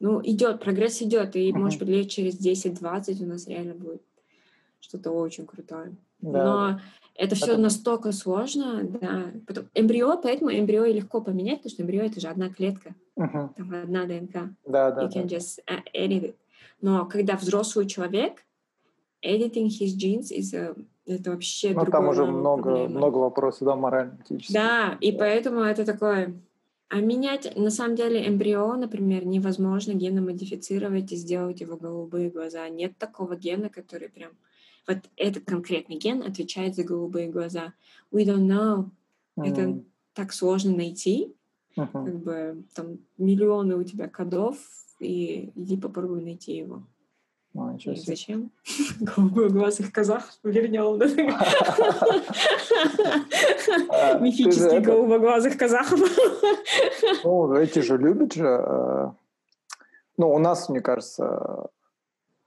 Ну, 0.00 0.20
идет, 0.24 0.60
прогресс 0.60 1.02
идет, 1.02 1.36
и, 1.36 1.52
может 1.52 1.78
быть, 1.78 1.88
лет 1.88 2.08
через 2.08 2.40
10-20 2.40 3.22
у 3.22 3.26
нас 3.26 3.46
реально 3.46 3.74
будет 3.74 4.02
что-то 4.80 5.10
очень 5.10 5.46
крутое. 5.46 5.94
Да. 6.20 6.44
Но 6.44 6.80
это 7.14 7.34
все 7.34 7.52
это... 7.52 7.60
настолько 7.60 8.12
сложно, 8.12 8.82
да. 8.82 9.30
Потом, 9.46 9.64
эмбрио, 9.74 10.18
поэтому 10.18 10.50
эмбрио 10.50 10.86
легко 10.86 11.20
поменять, 11.20 11.58
потому 11.58 11.72
что 11.72 11.82
эмбрио 11.82 12.02
это 12.02 12.20
же 12.20 12.28
одна 12.28 12.48
клетка, 12.48 12.94
uh-huh. 13.18 13.50
там 13.56 13.74
одна 13.74 14.06
ДНК. 14.06 14.54
Да, 14.66 14.90
да. 14.90 15.04
You 15.04 15.08
can 15.08 15.28
да. 15.28 15.36
just 15.36 15.58
edit 15.94 16.22
it. 16.22 16.34
Но 16.80 17.04
когда 17.04 17.36
взрослый 17.36 17.86
человек, 17.86 18.42
editing 19.22 19.68
his 19.68 19.94
genes 19.96 20.32
is 20.32 20.54
a 20.54 20.74
это 21.06 21.30
вообще 21.30 21.74
Ну, 21.74 21.84
там 21.86 22.08
уже 22.08 22.24
много, 22.24 22.88
много 22.88 23.18
вопросов, 23.18 23.66
да, 23.66 23.76
морально-этических. 23.76 24.54
Да, 24.54 24.96
и 25.00 25.12
поэтому 25.12 25.60
это 25.60 25.84
такое... 25.84 26.34
А 26.90 27.00
менять, 27.00 27.56
на 27.56 27.70
самом 27.70 27.94
деле, 27.94 28.26
эмбрио, 28.26 28.74
например, 28.74 29.24
невозможно 29.24 29.92
геномодифицировать 29.92 31.12
и 31.12 31.16
сделать 31.16 31.60
его 31.60 31.76
голубые 31.76 32.30
глаза. 32.30 32.68
Нет 32.68 32.98
такого 32.98 33.36
гена, 33.36 33.70
который 33.70 34.08
прям... 34.08 34.32
Вот 34.88 34.98
этот 35.16 35.44
конкретный 35.44 35.98
ген 35.98 36.20
отвечает 36.22 36.74
за 36.74 36.82
голубые 36.82 37.28
глаза. 37.28 37.74
We 38.10 38.24
don't 38.24 38.48
know. 38.48 38.90
Mm. 39.36 39.44
Это 39.44 39.84
так 40.14 40.32
сложно 40.32 40.74
найти. 40.74 41.32
Uh-huh. 41.76 41.86
Как 41.92 42.18
бы 42.24 42.64
там 42.74 42.98
миллионы 43.18 43.76
у 43.76 43.84
тебя 43.84 44.08
кодов, 44.08 44.56
и 44.98 45.52
иди 45.54 45.76
попробуй 45.76 46.22
найти 46.22 46.56
его. 46.56 46.82
Ну, 47.52 47.76
И 47.76 47.94
зачем? 47.96 48.50
Голубоглазых 49.00 49.92
казахов 49.92 50.38
вернем. 50.44 50.98
Мифических 54.22 54.82
голубоглазых 54.82 55.58
казахов. 55.58 56.00
Ну, 57.24 57.54
эти 57.54 57.80
же 57.80 57.98
любят 57.98 58.34
же. 58.34 58.46
Э, 58.46 59.10
ну, 60.16 60.32
у 60.32 60.38
нас, 60.38 60.68
мне 60.68 60.80
кажется, 60.80 61.66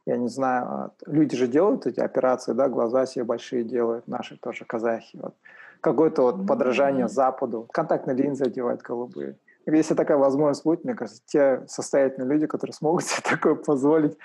я 0.05 0.17
не 0.17 0.29
знаю, 0.29 0.91
люди 1.05 1.35
же 1.35 1.47
делают 1.47 1.85
эти 1.85 1.99
операции, 1.99 2.53
да, 2.53 2.69
глаза 2.69 3.05
себе 3.05 3.25
большие 3.25 3.63
делают, 3.63 4.07
наши 4.07 4.37
тоже 4.37 4.65
казахи. 4.65 5.19
Вот. 5.21 5.35
Какое-то 5.81 6.21
вот 6.21 6.47
подражание 6.47 7.09
Западу. 7.09 7.67
Контактные 7.73 8.15
линзы 8.15 8.45
одевают 8.45 8.81
голубые. 8.81 9.35
Если 9.65 9.95
такая 9.95 10.17
возможность 10.17 10.63
будет, 10.63 10.83
мне 10.83 10.93
кажется, 10.93 11.21
те 11.25 11.63
состоятельные 11.67 12.29
люди, 12.29 12.47
которые 12.47 12.73
смогут 12.73 13.05
себе 13.05 13.21
такое 13.29 13.55
позволить, 13.55 14.17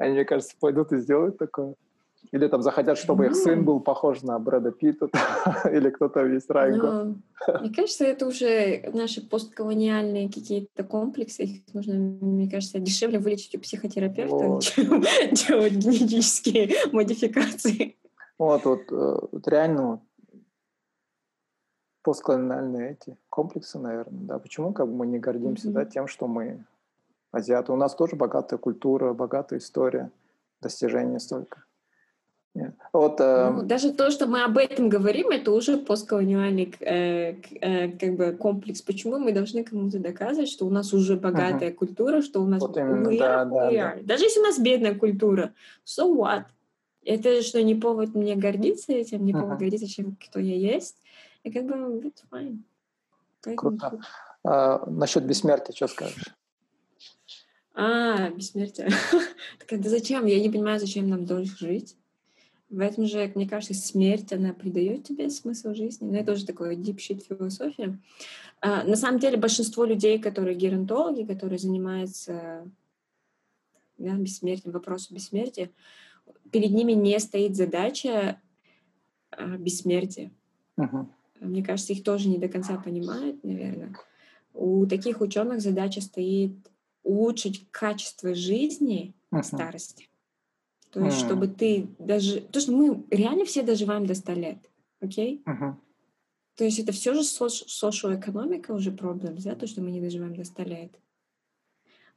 они, 0.00 0.14
мне 0.14 0.24
кажется, 0.24 0.56
пойдут 0.58 0.92
и 0.92 0.98
сделают 0.98 1.38
такое. 1.38 1.74
Или 2.32 2.48
там 2.48 2.62
захотят, 2.62 2.98
чтобы 2.98 3.24
ну, 3.24 3.30
их 3.30 3.36
сын 3.36 3.64
был 3.64 3.80
похож 3.80 4.22
на 4.22 4.38
Брэда 4.38 4.72
Питта, 4.72 5.08
или 5.72 5.90
кто-то 5.90 6.22
весь 6.22 6.48
Райго. 6.48 7.04
Ну, 7.46 7.58
мне 7.60 7.74
кажется, 7.74 8.04
это 8.04 8.26
уже 8.26 8.90
наши 8.92 9.26
постколониальные 9.26 10.28
какие-то 10.28 10.84
комплексы. 10.84 11.42
Их 11.44 11.74
нужно, 11.74 11.94
мне 11.94 12.48
кажется, 12.50 12.78
дешевле 12.78 13.18
вылечить 13.18 13.54
у 13.56 13.60
психотерапевта, 13.60 14.34
вот. 14.34 14.62
чем 14.62 15.00
делать 15.32 15.72
генетические 15.74 16.70
модификации. 16.92 17.96
Вот, 18.38 18.64
вот, 18.64 18.92
э, 18.92 19.18
вот 19.32 19.48
реально 19.48 20.00
постколониальные 22.02 22.92
эти 22.92 23.16
комплексы, 23.28 23.78
наверное, 23.78 24.20
да. 24.20 24.38
Почему 24.38 24.72
как 24.72 24.86
бы 24.86 24.94
мы 24.94 25.06
не 25.06 25.18
гордимся, 25.18 25.68
mm-hmm. 25.68 25.72
да, 25.72 25.84
тем, 25.84 26.06
что 26.06 26.26
мы 26.26 26.64
азиаты. 27.32 27.72
У 27.72 27.76
нас 27.76 27.94
тоже 27.94 28.16
богатая 28.16 28.58
культура, 28.58 29.12
богатая 29.12 29.58
история, 29.58 30.10
достижения 30.60 31.18
столько. 31.20 31.64
Нет. 32.52 32.74
Вот, 32.92 33.20
э... 33.20 33.50
ну, 33.50 33.62
даже 33.62 33.92
то, 33.92 34.10
что 34.10 34.26
мы 34.26 34.42
об 34.42 34.58
этом 34.58 34.88
говорим, 34.88 35.30
это 35.30 35.52
уже 35.52 35.78
постколониальный 35.78 36.74
э, 36.80 37.36
э, 37.60 37.92
как 37.92 38.16
бы 38.16 38.32
комплекс. 38.32 38.82
Почему 38.82 39.18
мы 39.18 39.32
должны 39.32 39.62
кому-то 39.62 40.00
доказывать, 40.00 40.48
что 40.48 40.66
у 40.66 40.70
нас 40.70 40.92
уже 40.92 41.16
богатая 41.16 41.70
uh-huh. 41.70 41.74
культура, 41.74 42.22
что 42.22 42.42
у 42.42 42.46
нас 42.46 42.60
вот 42.60 42.76
именно, 42.76 43.08
we 43.08 43.18
да, 43.18 43.44
are, 43.44 43.50
да, 43.50 43.70
we 43.70 43.76
да. 43.76 44.02
Даже 44.02 44.24
если 44.24 44.40
у 44.40 44.42
нас 44.42 44.58
бедная 44.58 44.96
культура, 44.96 45.52
so 45.86 46.12
what? 46.12 46.46
Это 47.04 47.40
что, 47.42 47.62
не 47.62 47.76
повод 47.76 48.16
мне 48.16 48.34
гордиться 48.34 48.92
этим, 48.92 49.24
не 49.24 49.32
uh-huh. 49.32 49.40
повод 49.40 49.58
гордиться, 49.60 49.86
чем 49.86 50.16
кто 50.16 50.40
я 50.40 50.56
есть. 50.56 50.96
И 51.44 51.52
как 51.52 51.66
бы 51.66 51.74
it's 52.00 52.24
fine. 52.32 52.58
Круто. 53.56 54.00
А, 54.44 54.84
насчет 54.86 55.24
бессмертия, 55.24 55.74
что 55.74 55.86
скажешь? 55.86 56.34
А, 57.82 58.28
бессмертие. 58.28 58.90
так 59.66 59.80
да 59.80 59.88
зачем? 59.88 60.26
Я 60.26 60.38
не 60.38 60.50
понимаю, 60.50 60.78
зачем 60.78 61.08
нам 61.08 61.24
дольше 61.24 61.56
жить. 61.56 61.96
В 62.68 62.78
этом 62.78 63.06
же, 63.06 63.32
мне 63.34 63.48
кажется, 63.48 63.72
смерть, 63.72 64.34
она 64.34 64.52
придает 64.52 65.04
тебе 65.04 65.30
смысл 65.30 65.72
жизни. 65.72 66.06
Но 66.10 66.18
это 66.18 66.32
уже 66.32 66.44
такое 66.44 66.76
deep 66.76 66.98
shit 66.98 67.24
философия. 67.26 67.98
А, 68.60 68.84
на 68.84 68.96
самом 68.96 69.18
деле 69.18 69.38
большинство 69.38 69.86
людей, 69.86 70.18
которые 70.18 70.56
геронтологи, 70.56 71.24
которые 71.24 71.58
занимаются 71.58 72.70
да, 73.96 74.12
бессмертием, 74.12 74.74
вопросом 74.74 75.16
бессмертия, 75.16 75.70
перед 76.52 76.72
ними 76.72 76.92
не 76.92 77.18
стоит 77.18 77.56
задача 77.56 78.38
а, 79.30 79.56
бессмертия. 79.56 80.30
Uh-huh. 80.76 81.06
Мне 81.40 81.64
кажется, 81.64 81.94
их 81.94 82.04
тоже 82.04 82.28
не 82.28 82.36
до 82.36 82.48
конца 82.48 82.76
понимают, 82.76 83.42
наверное. 83.42 83.96
У 84.52 84.84
таких 84.84 85.22
ученых 85.22 85.62
задача 85.62 86.02
стоит 86.02 86.52
улучшить 87.02 87.70
качество 87.70 88.34
жизни 88.34 89.14
uh-huh. 89.32 89.42
старости. 89.42 90.08
То 90.90 91.04
есть, 91.04 91.18
uh-huh. 91.18 91.26
чтобы 91.26 91.48
ты 91.48 91.88
даже... 91.98 92.40
То, 92.40 92.60
что 92.60 92.72
мы 92.72 93.04
реально 93.10 93.44
все 93.44 93.62
доживаем 93.62 94.06
до 94.06 94.14
100 94.14 94.32
лет, 94.32 94.70
окей? 95.00 95.42
Okay? 95.46 95.54
Uh-huh. 95.54 95.74
То 96.56 96.64
есть 96.64 96.78
это 96.78 96.92
все 96.92 97.14
же 97.14 97.20
social 97.20 98.18
экономика 98.18 98.72
уже 98.72 98.92
проблем, 98.92 99.36
да, 99.38 99.54
то, 99.54 99.66
что 99.66 99.80
мы 99.80 99.90
не 99.90 100.00
доживаем 100.00 100.34
до 100.34 100.44
100 100.44 100.62
лет. 100.64 101.00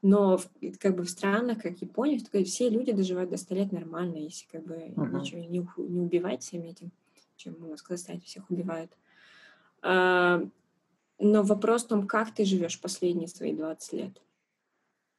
Но 0.01 0.37
в, 0.37 0.49
как 0.79 0.97
бы 0.97 1.03
в 1.03 1.09
странах, 1.09 1.61
как 1.61 1.81
Япония, 1.81 2.19
все 2.43 2.69
люди 2.69 2.91
доживают 2.91 3.29
до 3.29 3.37
100 3.37 3.55
лет 3.55 3.71
нормально, 3.71 4.17
если 4.17 4.45
как 4.47 4.65
бы 4.65 4.75
uh-huh. 4.75 5.19
ничего 5.19 5.39
не, 5.39 5.47
не 5.47 5.99
убивать 6.01 6.41
всем 6.41 6.63
этим, 6.63 6.91
чем 7.37 7.55
у 7.63 7.67
нас 7.67 7.79
в 7.79 7.83
Казахстане 7.83 8.19
всех 8.21 8.49
убивают. 8.49 8.91
А, 9.81 10.43
но 11.19 11.43
вопрос 11.43 11.85
в 11.85 11.87
том, 11.87 12.07
как 12.07 12.33
ты 12.33 12.43
живешь 12.43 12.81
последние 12.81 13.27
свои 13.27 13.53
20 13.53 13.93
лет. 13.93 14.21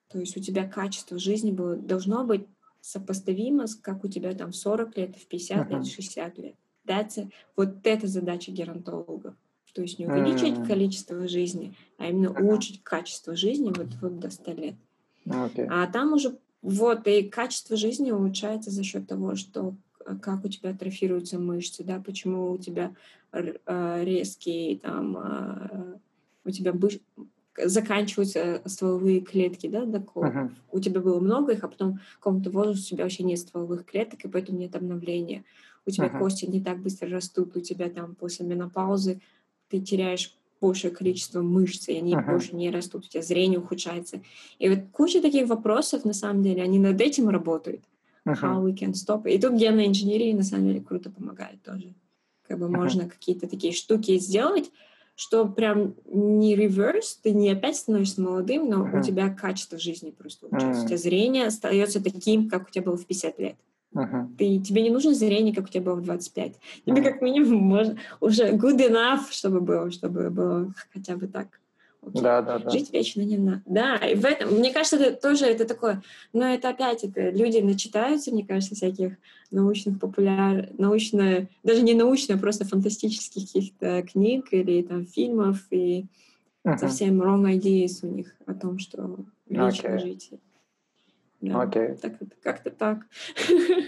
То 0.09 0.19
есть 0.19 0.37
у 0.37 0.41
тебя 0.41 0.69
качество 0.69 1.19
жизни 1.19 1.51
было, 1.51 1.77
должно 1.77 2.25
быть 2.25 2.47
сопоставимо 2.81 3.67
с 3.67 3.75
как 3.75 4.05
у 4.05 4.09
тебя 4.09 4.33
там 4.35 4.53
в 4.53 4.57
40 4.57 4.97
лет, 4.97 5.17
в 5.17 5.27
50 5.27 5.71
uh-huh. 5.71 5.77
лет, 5.79 5.87
60 5.87 6.39
лет. 6.39 6.55
That's 6.87 7.31
вот 7.57 7.79
это 7.85 8.07
задача 8.07 8.53
геронтологов. 8.53 9.35
То 9.73 9.83
есть 9.83 9.99
не 9.99 10.07
увеличить 10.07 10.59
uh-huh. 10.59 10.67
количество 10.67 11.27
жизни, 11.27 11.75
а 11.99 12.09
именно 12.09 12.29
uh-huh. 12.29 12.43
улучшить 12.43 12.83
качество 12.85 13.35
жизни 13.35 13.73
вот, 13.75 13.89
вот 14.01 14.21
до 14.21 14.31
100 14.31 14.53
лет. 14.53 14.75
Okay. 15.27 15.67
А 15.69 15.87
там 15.87 16.13
уже 16.13 16.37
вот 16.63 17.07
и 17.07 17.23
качество 17.25 17.77
жизни 17.77 18.11
улучшается 18.11 18.71
за 18.71 18.85
счет 18.85 19.09
того, 19.09 19.35
что 19.35 19.75
как 20.21 20.45
у 20.45 20.49
тебя 20.49 20.71
атрофируются 20.71 21.39
мышцы, 21.39 21.83
да, 21.83 22.01
почему 22.01 22.53
у 22.53 22.59
тебя 22.59 22.95
э, 23.33 24.05
резкие 24.05 24.79
там 24.79 25.17
э, 25.17 25.99
у 26.45 26.51
тебя 26.51 26.73
заканчиваются 27.63 28.63
стволовые 28.65 29.21
клетки, 29.21 29.69
да, 29.69 29.85
до 29.85 29.99
uh-huh. 29.99 30.51
У 30.71 30.81
тебя 30.81 31.01
было 31.01 31.21
много 31.21 31.53
их, 31.53 31.65
а 31.65 31.69
потом 31.69 32.01
в 32.13 32.19
каком-то 32.19 32.51
возрасте 32.51 32.95
у 32.95 32.97
тебя 32.97 33.05
вообще 33.05 33.23
нет 33.23 33.39
стволовых 33.39 33.85
клеток, 33.85 34.25
и 34.25 34.29
поэтому 34.29 34.59
нет 34.59 34.75
обновления. 34.75 35.45
У 35.87 35.91
тебя 35.91 36.07
uh-huh. 36.07 36.19
кости 36.19 36.47
не 36.47 36.61
так 36.61 36.81
быстро 36.81 37.09
растут, 37.11 37.57
у 37.57 37.61
тебя 37.61 37.89
там 37.91 38.15
после 38.15 38.47
менопаузы 38.47 39.21
ты 39.69 39.81
теряешь 39.81 40.37
большее 40.61 40.91
количество 40.91 41.43
мышц, 41.43 41.89
и 41.89 41.97
они 41.97 42.15
uh-huh. 42.15 42.27
больше 42.27 42.57
не 42.57 42.71
растут, 42.71 43.05
у 43.05 43.09
тебя 43.09 43.23
зрение 43.23 43.59
ухудшается. 43.59 44.23
И 44.59 44.69
вот 44.69 44.79
куча 44.93 45.21
таких 45.21 45.47
вопросов, 45.49 46.05
на 46.05 46.15
самом 46.15 46.43
деле, 46.43 46.63
они 46.63 46.79
над 46.79 47.01
этим 47.01 47.29
работают. 47.29 47.83
Uh-huh. 48.27 48.41
How 48.41 48.65
we 48.65 48.75
can 48.75 48.93
stop. 48.93 49.31
И 49.31 49.39
тут 49.39 49.53
генная 49.55 49.87
инженерия, 49.87 50.35
на 50.35 50.43
самом 50.43 50.69
деле, 50.69 50.81
круто 50.81 51.11
помогает 51.11 51.63
тоже. 51.63 51.95
Как 52.49 52.59
бы 52.59 52.67
uh-huh. 52.67 52.77
можно 52.77 53.09
какие-то 53.09 53.47
такие 53.47 53.73
штуки 53.73 54.19
сделать, 54.19 54.71
что 55.17 55.47
прям 55.47 55.95
не 56.07 56.57
реверс, 56.57 57.19
ты 57.23 57.33
не 57.33 57.51
опять 57.51 57.77
становишься 57.77 58.21
молодым, 58.21 58.69
но 58.69 58.87
uh-huh. 58.87 59.01
у 59.01 59.03
тебя 59.03 59.31
качество 59.31 59.79
жизни 59.79 60.11
просто 60.11 60.47
улучшается. 60.47 60.83
Uh-huh. 60.83 60.85
У 60.85 60.89
тебя 60.89 60.99
зрение 60.99 61.47
остается 61.47 62.03
таким, 62.03 62.49
как 62.49 62.69
у 62.69 62.71
тебя 62.71 62.85
было 62.85 62.97
в 62.97 63.07
50 63.07 63.39
лет. 63.39 63.57
Uh-huh. 63.95 64.27
Ты, 64.37 64.59
тебе 64.59 64.83
не 64.83 64.91
нужно 64.91 65.15
зрение, 65.15 65.55
как 65.55 65.67
у 65.67 65.69
тебя 65.69 65.83
было 65.83 65.95
в 65.95 66.03
25. 66.03 66.55
Тебе 66.85 67.01
uh-huh. 67.01 67.05
как 67.05 67.23
минимум 67.23 67.63
можно, 67.63 67.97
уже 68.21 68.51
good 68.53 68.79
enough, 68.79 69.31
чтобы 69.31 69.61
было, 69.61 69.91
чтобы 69.93 70.31
было 70.31 70.75
хотя 70.93 71.17
бы 71.17 71.29
так. 71.29 71.61
Okay. 72.07 72.23
Да, 72.23 72.43
да, 72.43 72.59
да. 72.59 72.71
Жить 72.71 72.93
вечно 72.93 73.23
не 73.23 73.39
надо. 73.39 73.63
Да, 73.67 73.97
и 73.97 74.15
в 74.15 74.25
этом, 74.25 74.55
мне 74.55 74.73
кажется, 74.73 74.97
это 74.97 75.21
тоже 75.21 75.47
это 75.47 75.65
такое, 75.65 76.03
но 76.33 76.53
это 76.53 76.69
опять, 76.69 77.03
это 77.05 77.31
люди 77.31 77.59
начитаются, 77.59 78.31
мне 78.31 78.45
кажется, 78.45 78.75
всяких 78.75 79.17
научных 79.51 79.99
популяр, 79.99 80.69
научно, 80.77 81.49
даже 81.63 81.83
не 81.83 81.95
научно, 81.95 82.35
а 82.35 82.39
просто 82.39 82.65
фантастических 82.65 83.47
каких-то 83.47 84.03
книг 84.03 84.49
или 84.51 84.83
там 84.83 85.07
фильмов, 85.07 85.65
и 85.71 86.07
uh-huh. 86.65 86.77
совсем 86.77 87.23
wrong 87.23 87.51
ideas 87.57 88.01
у 88.03 88.09
них 88.09 88.35
о 88.47 88.55
том, 88.55 88.79
что 88.79 89.17
вечно 89.49 89.89
okay. 89.89 89.99
жить. 89.99 90.31
Да, 91.41 91.65
okay. 91.65 91.95
так, 91.97 92.13
как-то 92.43 92.71
так. 92.71 92.99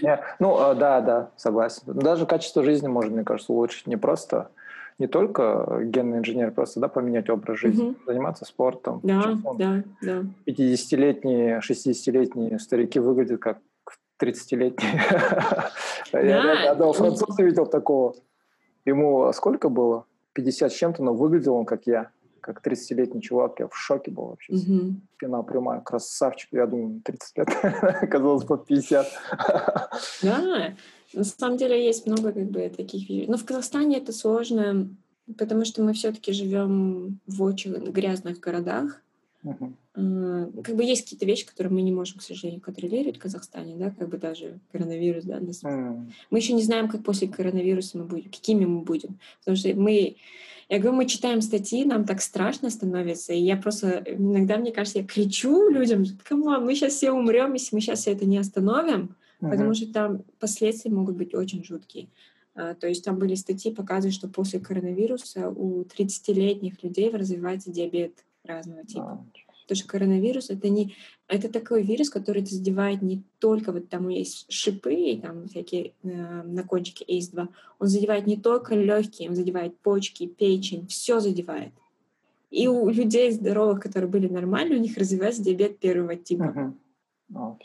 Yeah. 0.03 0.19
Ну, 0.39 0.57
а, 0.57 0.75
да, 0.75 1.01
да, 1.01 1.31
согласен. 1.37 1.81
Даже 1.87 2.27
качество 2.27 2.63
жизни 2.63 2.87
можно, 2.87 3.15
мне 3.15 3.23
кажется, 3.23 3.51
улучшить 3.51 3.87
не 3.87 3.97
просто 3.97 4.51
не 4.99 5.07
только 5.07 5.81
генный 5.83 6.19
инженер, 6.19 6.51
просто 6.51 6.79
да, 6.79 6.87
поменять 6.87 7.29
образ 7.29 7.59
жизни, 7.59 7.89
угу. 7.89 7.95
заниматься 8.05 8.45
спортом. 8.45 8.99
Да, 9.03 9.37
да, 9.57 9.83
да. 10.01 10.25
50-летние, 10.47 11.59
60-летние 11.59 12.59
старики 12.59 12.99
выглядят 12.99 13.39
как 13.39 13.59
30-летние. 14.21 15.01
Я 16.13 16.71
одного 16.71 16.93
француза 16.93 17.43
видел 17.43 17.67
такого. 17.67 18.15
Ему 18.85 19.31
сколько 19.33 19.69
было? 19.69 20.05
50 20.33 20.71
с 20.71 20.75
чем-то, 20.75 21.03
но 21.03 21.13
выглядел 21.13 21.55
он 21.55 21.65
как 21.65 21.87
я 21.87 22.11
как 22.47 22.65
30-летний 22.65 23.21
чувак, 23.21 23.59
я 23.59 23.67
в 23.67 23.75
шоке 23.75 24.09
был 24.09 24.27
вообще. 24.27 24.53
Mm-hmm. 24.53 24.93
Спина 25.17 25.43
прямая, 25.43 25.81
красавчик. 25.81 26.47
Я 26.53 26.65
думаю, 26.65 27.01
30 27.03 27.37
лет, 27.37 27.49
оказалось 27.63 28.45
под 28.45 28.65
50. 28.65 29.05
Да, 30.23 30.73
на 31.13 31.23
самом 31.23 31.57
деле 31.57 31.85
есть 31.85 32.05
много 32.05 32.31
как 32.31 32.49
бы 32.49 32.69
таких 32.75 33.09
вещей. 33.09 33.27
Но 33.27 33.37
в 33.37 33.45
Казахстане 33.45 33.97
это 33.97 34.11
сложно, 34.11 34.89
потому 35.37 35.65
что 35.65 35.83
мы 35.83 35.93
все-таки 35.93 36.31
живем 36.31 37.19
в 37.27 37.41
очень 37.43 37.73
грязных 37.91 38.39
городах. 38.39 39.01
Uh-huh. 39.43 40.61
Как 40.63 40.75
бы 40.75 40.83
есть 40.83 41.03
какие-то 41.03 41.25
вещи, 41.25 41.45
которые 41.45 41.71
мы 41.71 41.81
не 41.81 41.91
можем, 41.91 42.19
к 42.19 42.23
сожалению, 42.23 42.61
контролировать 42.61 43.17
в 43.17 43.21
Казахстане, 43.21 43.75
да, 43.77 43.91
как 43.91 44.09
бы 44.09 44.17
даже 44.17 44.59
коронавирус, 44.71 45.23
да. 45.23 45.39
Нас... 45.39 45.63
Uh-huh. 45.63 46.11
Мы 46.29 46.39
еще 46.39 46.53
не 46.53 46.63
знаем, 46.63 46.89
как 46.89 47.03
после 47.03 47.27
коронавируса 47.27 47.97
мы 47.97 48.05
будем, 48.05 48.29
какими 48.29 48.65
мы 48.65 48.81
будем. 48.81 49.19
Потому 49.39 49.55
что 49.55 49.73
мы, 49.75 50.17
я 50.69 50.79
говорю, 50.79 50.97
мы 50.97 51.05
читаем 51.05 51.41
статьи, 51.41 51.85
нам 51.85 52.05
так 52.05 52.21
страшно 52.21 52.69
становится, 52.69 53.33
и 53.33 53.39
я 53.39 53.55
просто, 53.57 54.03
иногда, 54.05 54.57
мне 54.57 54.71
кажется, 54.71 54.99
я 54.99 55.05
кричу 55.05 55.69
людям, 55.69 56.03
come 56.23 56.47
on, 56.47 56.65
мы 56.65 56.75
сейчас 56.75 56.93
все 56.93 57.11
умрем, 57.11 57.53
если 57.53 57.75
мы 57.75 57.81
сейчас 57.81 58.01
все 58.01 58.11
это 58.11 58.25
не 58.25 58.37
остановим, 58.37 59.15
uh-huh. 59.41 59.49
потому 59.49 59.73
что 59.73 59.91
там 59.91 60.23
последствия 60.39 60.91
могут 60.91 61.15
быть 61.15 61.33
очень 61.33 61.63
жуткие. 61.63 62.09
Uh, 62.55 62.73
то 62.73 62.87
есть 62.87 63.05
там 63.05 63.19
были 63.19 63.35
статьи, 63.35 63.71
показывают, 63.73 64.15
что 64.15 64.27
после 64.27 64.59
коронавируса 64.59 65.49
у 65.49 65.83
30-летних 65.83 66.81
людей 66.83 67.09
развивается 67.11 67.71
диабет 67.71 68.25
разного 68.43 68.85
типа. 68.85 69.21
Uh-huh. 69.35 69.41
Потому 69.63 69.79
что 69.79 69.87
коронавирус 69.89 70.49
это 70.49 70.69
не 70.69 70.95
это 71.27 71.49
такой 71.49 71.83
вирус, 71.83 72.09
который 72.09 72.45
задевает 72.45 73.01
не 73.01 73.21
только 73.39 73.73
вот 73.73 73.89
там 73.89 74.07
есть 74.07 74.49
шипы 74.49 74.93
и 74.93 75.19
там 75.19 75.47
всякие 75.49 75.91
э, 76.03 76.43
на 76.43 76.63
кончике 76.63 77.03
ACE2, 77.05 77.49
он 77.79 77.87
задевает 77.87 78.27
не 78.27 78.37
только 78.37 78.75
легкие, 78.75 79.29
он 79.29 79.35
задевает 79.35 79.77
почки, 79.79 80.25
печень, 80.25 80.87
все 80.87 81.19
задевает. 81.19 81.73
И 82.49 82.69
у 82.69 82.87
людей 82.89 83.29
здоровых, 83.31 83.81
которые 83.81 84.09
были 84.09 84.29
нормальны, 84.29 84.77
у 84.77 84.79
них 84.79 84.95
развивается 84.97 85.43
диабет 85.43 85.79
первого 85.79 86.15
типа. 86.15 86.43
Uh-huh. 86.43 86.73
Oh, 87.33 87.57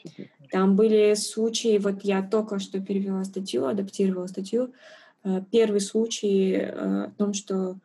Там 0.52 0.76
были 0.76 1.14
случаи, 1.14 1.78
вот 1.78 2.04
я 2.04 2.22
только 2.22 2.58
что 2.58 2.78
перевела 2.78 3.24
статью, 3.24 3.64
адаптировала 3.64 4.26
статью. 4.26 4.74
Э, 5.24 5.40
первый 5.50 5.80
случай 5.80 6.52
э, 6.52 7.04
о 7.04 7.10
том, 7.16 7.32
что 7.32 7.78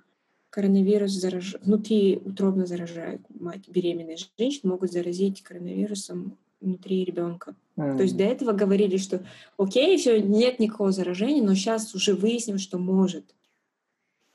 коронавирус 0.50 1.12
зараж... 1.12 1.56
внутри 1.62 2.18
утробно 2.18 2.66
заражают 2.66 3.22
мать 3.30 3.70
беременной 3.70 4.18
женщины, 4.38 4.70
могут 4.70 4.92
заразить 4.92 5.44
коронавирусом 5.44 6.38
внутри 6.60 7.06
ребенка. 7.06 7.56
Mm. 7.78 7.96
То 7.96 8.04
есть 8.04 8.18
до 8.18 8.26
этого 8.26 8.52
говорили, 8.52 8.98
что 8.98 9.24
окей, 9.58 9.96
все, 9.96 10.22
нет 10.22 10.60
никакого 10.60 10.92
заражения, 10.92 11.42
но 11.42 11.56
сейчас 11.56 11.96
уже 11.96 12.16
выясним, 12.16 12.58
что 12.58 12.78
может. 12.78 13.34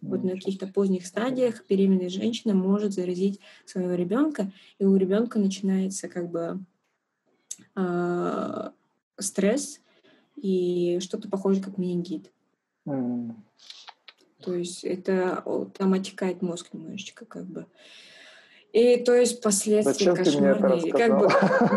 Вот 0.00 0.24
на 0.24 0.30
каких-то 0.30 0.66
поздних 0.68 1.06
стадиях 1.06 1.66
беременная 1.68 2.08
женщина 2.08 2.54
может 2.54 2.94
заразить 2.94 3.40
своего 3.66 3.92
ребенка, 3.92 4.50
и 4.78 4.86
у 4.86 4.96
ребенка 4.96 5.38
начинается 5.38 6.08
как 6.08 6.30
бы 6.30 6.60
э, 7.76 8.70
стресс 9.18 9.80
и 10.36 10.98
что-то 11.00 11.28
похожее 11.28 11.62
как 11.62 11.78
менингит. 11.78 12.30
Mm. 12.86 13.34
То 14.42 14.54
есть 14.54 14.84
это 14.84 15.44
там 15.78 15.92
отекает 15.92 16.42
мозг 16.42 16.68
немножечко 16.72 17.24
как 17.24 17.44
бы. 17.44 17.66
И 18.72 18.96
то 18.96 19.14
есть 19.14 19.42
последствия 19.42 19.92
Зачем 19.92 20.16
кошмарные. 20.16 20.92
как 20.92 21.18
бы, 21.18 21.28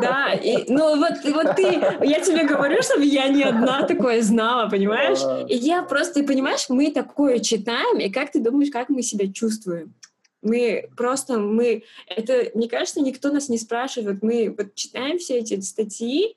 да, 0.01 0.31
и, 0.31 0.71
ну 0.71 0.97
вот, 0.97 1.13
вот 1.25 1.55
ты, 1.57 1.63
я 1.63 2.21
тебе 2.21 2.47
говорю, 2.47 2.81
чтобы 2.81 3.03
я 3.03 3.27
не 3.27 3.43
одна 3.43 3.85
такое 3.85 4.21
знала, 4.21 4.69
понимаешь? 4.69 5.19
И 5.49 5.57
я 5.57 5.83
просто, 5.83 6.21
ты 6.21 6.25
понимаешь, 6.25 6.67
мы 6.69 6.91
такое 6.91 7.39
читаем, 7.39 7.99
и 7.99 8.09
как 8.09 8.31
ты 8.31 8.39
думаешь, 8.39 8.71
как 8.71 8.87
мы 8.87 9.01
себя 9.01 9.29
чувствуем? 9.31 9.93
Мы 10.45 10.89
просто, 10.95 11.39
мы, 11.39 11.83
это, 12.07 12.51
мне 12.53 12.69
кажется, 12.69 13.01
никто 13.01 13.31
нас 13.31 13.49
не 13.49 13.57
спрашивает, 13.57 14.21
мы 14.21 14.53
вот 14.55 14.75
читаем 14.75 15.17
все 15.17 15.39
эти 15.39 15.59
статьи, 15.61 16.35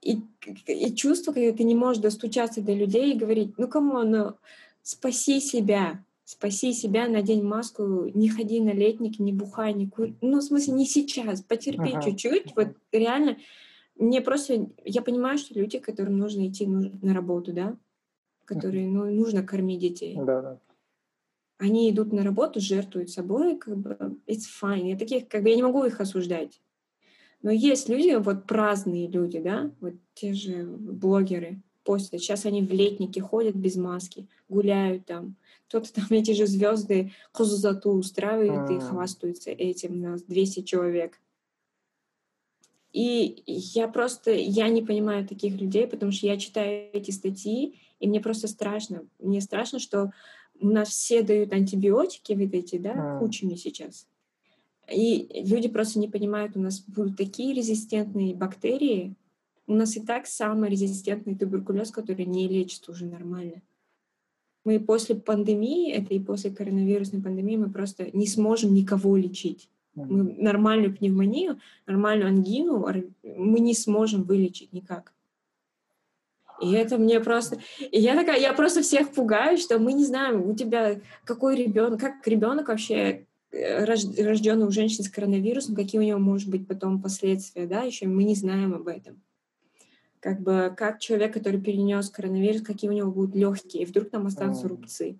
и, 0.00 0.22
и 0.66 0.94
чувство, 0.94 1.32
когда 1.32 1.52
ты 1.52 1.62
не 1.62 1.74
можешь 1.74 2.02
достучаться 2.02 2.62
до 2.62 2.72
людей 2.72 3.12
и 3.12 3.18
говорить, 3.18 3.58
ну 3.58 3.68
кому, 3.68 4.02
ну, 4.02 4.32
спаси 4.82 5.40
себя, 5.40 6.02
спаси 6.24 6.72
себя, 6.72 7.06
надень 7.06 7.44
маску, 7.44 8.10
не 8.14 8.28
ходи 8.30 8.60
на 8.60 8.72
летник, 8.72 9.18
не 9.18 9.32
бухай, 9.32 9.74
не 9.74 9.86
кури. 9.88 10.14
Ну, 10.20 10.38
в 10.38 10.42
смысле, 10.42 10.74
не 10.74 10.86
сейчас, 10.86 11.42
потерпи 11.42 11.90
ага. 11.92 12.02
чуть-чуть. 12.02 12.56
Вот 12.56 12.68
реально, 12.92 13.36
мне 13.96 14.20
просто, 14.22 14.68
я 14.84 15.02
понимаю, 15.02 15.38
что 15.38 15.52
люди, 15.58 15.78
которым 15.78 16.16
нужно 16.16 16.48
идти 16.48 16.66
на 16.66 17.12
работу, 17.12 17.52
да, 17.52 17.76
которые, 18.46 18.88
ну, 18.88 19.04
нужно 19.04 19.42
кормить 19.42 19.80
детей. 19.80 20.16
Да, 20.16 20.40
да. 20.40 20.58
Они 21.60 21.90
идут 21.90 22.10
на 22.12 22.24
работу, 22.24 22.58
жертвуют 22.58 23.10
собой, 23.10 23.56
как 23.56 23.76
бы, 23.76 24.18
it's 24.26 24.46
fine. 24.62 24.88
Я 24.88 24.96
таких, 24.96 25.28
как 25.28 25.42
бы, 25.42 25.50
я 25.50 25.56
не 25.56 25.62
могу 25.62 25.84
их 25.84 26.00
осуждать. 26.00 26.58
Но 27.42 27.50
есть 27.50 27.88
люди, 27.90 28.16
вот 28.16 28.46
праздные 28.46 29.08
люди, 29.08 29.38
да, 29.40 29.70
вот 29.80 29.92
те 30.14 30.32
же 30.32 30.64
блогеры, 30.64 31.60
постят. 31.84 32.20
Сейчас 32.20 32.46
они 32.46 32.62
в 32.62 32.72
летнике 32.72 33.20
ходят 33.20 33.54
без 33.54 33.76
маски, 33.76 34.26
гуляют 34.48 35.04
там. 35.04 35.36
Кто-то 35.68 35.92
там 35.92 36.06
эти 36.10 36.32
же 36.32 36.46
звезды 36.46 37.12
кузузату 37.32 37.90
устраивает 37.90 38.70
и 38.70 38.76
а. 38.76 38.80
хвастаются 38.80 39.50
этим 39.50 40.00
на 40.00 40.16
200 40.16 40.62
человек. 40.62 41.20
И 42.92 43.42
я 43.46 43.86
просто, 43.86 44.32
я 44.32 44.68
не 44.68 44.82
понимаю 44.82 45.28
таких 45.28 45.60
людей, 45.60 45.86
потому 45.86 46.10
что 46.10 46.26
я 46.26 46.38
читаю 46.38 46.88
эти 46.94 47.10
статьи, 47.10 47.78
и 48.00 48.08
мне 48.08 48.20
просто 48.20 48.48
страшно. 48.48 49.04
Мне 49.18 49.40
страшно, 49.42 49.78
что 49.78 50.10
у 50.60 50.68
нас 50.68 50.88
все 50.88 51.22
дают 51.22 51.52
антибиотики 51.52 52.32
вот 52.32 52.54
эти, 52.54 52.78
да, 52.78 53.16
а. 53.16 53.18
кучами 53.18 53.54
сейчас. 53.54 54.06
И 54.92 55.42
люди 55.44 55.68
просто 55.68 55.98
не 55.98 56.08
понимают, 56.08 56.56
у 56.56 56.60
нас 56.60 56.80
будут 56.80 57.16
такие 57.16 57.54
резистентные 57.54 58.34
бактерии, 58.34 59.14
у 59.66 59.74
нас 59.74 59.96
и 59.96 60.00
так 60.00 60.26
самый 60.26 60.70
резистентный 60.70 61.36
туберкулез, 61.36 61.90
который 61.90 62.24
не 62.24 62.48
лечится 62.48 62.90
уже 62.90 63.06
нормально. 63.06 63.62
Мы 64.64 64.80
после 64.80 65.14
пандемии, 65.14 65.92
это 65.92 66.12
и 66.12 66.18
после 66.18 66.50
коронавирусной 66.50 67.22
пандемии, 67.22 67.56
мы 67.56 67.70
просто 67.70 68.10
не 68.12 68.26
сможем 68.26 68.74
никого 68.74 69.16
лечить. 69.16 69.70
Мы 69.94 70.22
нормальную 70.22 70.94
пневмонию, 70.94 71.60
нормальную 71.86 72.28
ангину 72.28 72.86
мы 73.22 73.60
не 73.60 73.74
сможем 73.74 74.22
вылечить 74.22 74.72
никак. 74.72 75.12
И 76.60 76.72
это 76.72 76.98
мне 76.98 77.20
просто... 77.20 77.58
И 77.78 77.98
я 77.98 78.14
такая, 78.14 78.38
я 78.38 78.52
просто 78.52 78.82
всех 78.82 79.10
пугаю, 79.12 79.56
что 79.56 79.78
мы 79.78 79.92
не 79.92 80.04
знаем, 80.04 80.46
у 80.46 80.54
тебя 80.54 81.00
какой 81.24 81.56
ребенок, 81.56 82.00
как 82.00 82.26
ребенок 82.26 82.68
вообще 82.68 83.26
э, 83.50 83.84
рожденный 83.84 84.66
у 84.66 84.70
женщины 84.70 85.04
с 85.04 85.10
коронавирусом, 85.10 85.74
какие 85.74 86.00
у 86.00 86.04
него 86.04 86.18
может 86.18 86.50
быть 86.50 86.66
потом 86.66 87.00
последствия, 87.00 87.66
да, 87.66 87.82
еще 87.82 88.06
мы 88.06 88.24
не 88.24 88.34
знаем 88.34 88.74
об 88.74 88.88
этом. 88.88 89.22
Как 90.20 90.40
бы, 90.40 90.74
как 90.76 91.00
человек, 91.00 91.32
который 91.32 91.60
перенес 91.60 92.10
коронавирус, 92.10 92.60
какие 92.60 92.90
у 92.90 92.94
него 92.94 93.10
будут 93.10 93.34
легкие, 93.34 93.82
и 93.82 93.86
вдруг 93.86 94.10
там 94.10 94.26
останутся 94.26 94.68
рубцы. 94.68 95.18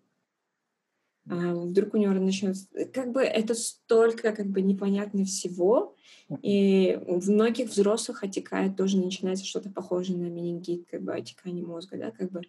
А 1.30 1.54
вдруг 1.54 1.94
у 1.94 1.96
него 1.96 2.12
начнется... 2.12 2.66
Как 2.92 3.12
бы 3.12 3.22
это 3.22 3.54
столько 3.54 4.32
как 4.32 4.46
бы 4.46 4.62
непонятно 4.62 5.24
всего, 5.24 5.94
и 6.42 6.98
в 7.06 7.30
многих 7.30 7.70
взрослых 7.70 8.24
отекает 8.24 8.76
тоже 8.76 8.98
начинается 8.98 9.44
что-то 9.44 9.70
похожее 9.70 10.18
на 10.18 10.28
менингит, 10.28 10.86
как 10.90 11.02
бы 11.02 11.14
отекание 11.14 11.64
мозга, 11.64 11.96
да, 11.98 12.10
как 12.10 12.32
бы. 12.32 12.42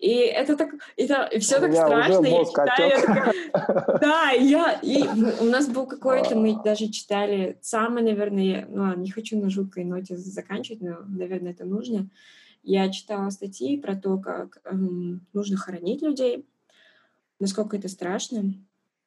И 0.00 0.10
это 0.10 0.56
так, 0.56 0.74
это 0.96 1.30
все 1.38 1.60
так 1.60 1.72
страшно, 1.72 2.26
я 2.26 2.44
читаю, 2.44 2.90
я 2.90 3.00
такая, 3.00 3.98
да, 4.00 4.30
я, 4.32 4.72
и 4.82 5.02
у 5.40 5.44
нас 5.44 5.68
был 5.68 5.86
какой-то, 5.86 6.36
мы 6.36 6.60
даже 6.62 6.88
читали, 6.88 7.58
самый, 7.62 8.02
наверное, 8.02 8.66
ну, 8.68 8.94
не 8.96 9.10
хочу 9.10 9.40
на 9.40 9.48
жуткой 9.48 9.84
ноте 9.84 10.16
заканчивать, 10.16 10.82
но, 10.82 10.98
наверное, 11.06 11.52
это 11.52 11.64
нужно. 11.64 12.10
Я 12.62 12.90
читала 12.90 13.30
статьи 13.30 13.80
про 13.80 13.94
то, 13.94 14.18
как 14.18 14.60
эм, 14.64 15.24
нужно 15.32 15.56
хоронить 15.56 16.02
людей, 16.02 16.44
насколько 17.38 17.76
это 17.76 17.88
страшно, 17.88 18.54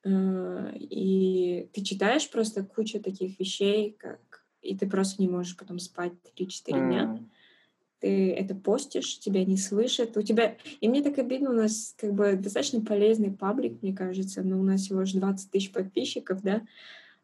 Э, 0.04 0.72
и 0.78 1.70
ты 1.74 1.82
читаешь 1.82 2.30
просто 2.30 2.64
кучу 2.64 3.00
таких 3.00 3.40
вещей, 3.40 3.96
как 3.98 4.20
и 4.62 4.76
ты 4.76 4.90
просто 4.90 5.22
не 5.22 5.28
можешь 5.28 5.56
потом 5.56 5.80
спать 5.80 6.14
3-4 6.38 6.48
mm. 6.68 6.88
дня. 6.88 7.20
Ты 8.00 8.32
это 8.32 8.56
постишь, 8.56 9.20
тебя 9.20 9.44
не 9.44 9.58
слышат. 9.58 10.16
У 10.16 10.22
тебя... 10.22 10.58
И 10.80 10.88
мне 10.88 11.02
так 11.02 11.18
обидно, 11.18 11.50
у 11.50 11.54
нас 11.54 11.96
как 11.98 12.14
бы 12.14 12.36
достаточно 12.36 12.82
полезный 12.82 13.32
паблик, 13.32 13.82
мне 13.82 13.94
кажется, 13.94 14.42
но 14.42 14.60
у 14.60 14.64
нас 14.64 14.82
всего 14.82 15.02
лишь 15.02 15.12
20 15.12 15.52
тысяч 15.52 15.72
подписчиков, 15.72 16.42
да, 16.42 16.62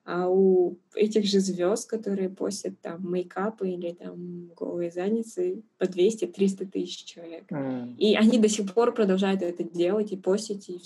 а 0.05 0.29
у 0.29 0.77
этих 0.93 1.25
же 1.25 1.39
звезд, 1.39 1.89
которые 1.89 2.29
постят 2.29 2.79
там 2.79 3.11
мейкапы 3.11 3.69
или 3.69 3.91
там 3.91 4.49
голые 4.55 4.91
задницы, 4.91 5.63
по 5.79 5.85
200-300 5.85 6.65
тысяч 6.67 7.05
человек. 7.05 7.51
Mm. 7.51 7.95
И 7.97 8.15
они 8.15 8.37
до 8.37 8.47
сих 8.47 8.71
пор 8.71 8.93
продолжают 8.93 9.41
это 9.41 9.63
делать 9.63 10.11
и 10.11 10.17
постить, 10.17 10.69
и, 10.69 10.79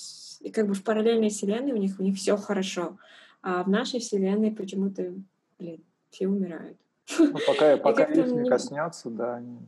и 0.48 0.50
как 0.50 0.68
бы 0.68 0.74
в 0.74 0.84
параллельной 0.84 1.30
вселенной 1.30 1.74
у 1.74 1.78
них 1.78 2.00
у 2.00 2.04
них 2.04 2.16
все 2.16 2.38
хорошо. 2.38 2.98
А 3.42 3.64
в 3.64 3.70
нашей 3.70 4.00
вселенной 4.00 4.52
почему-то, 4.52 5.14
блин, 5.60 5.84
все 6.10 6.30
умирают. 6.30 6.78
Ну, 7.20 7.34
пока, 7.46 7.76
пока 7.84 8.06
их 8.06 8.32
не 8.32 8.50
коснется, 8.50 9.10
да, 9.10 9.36
они 9.36 9.60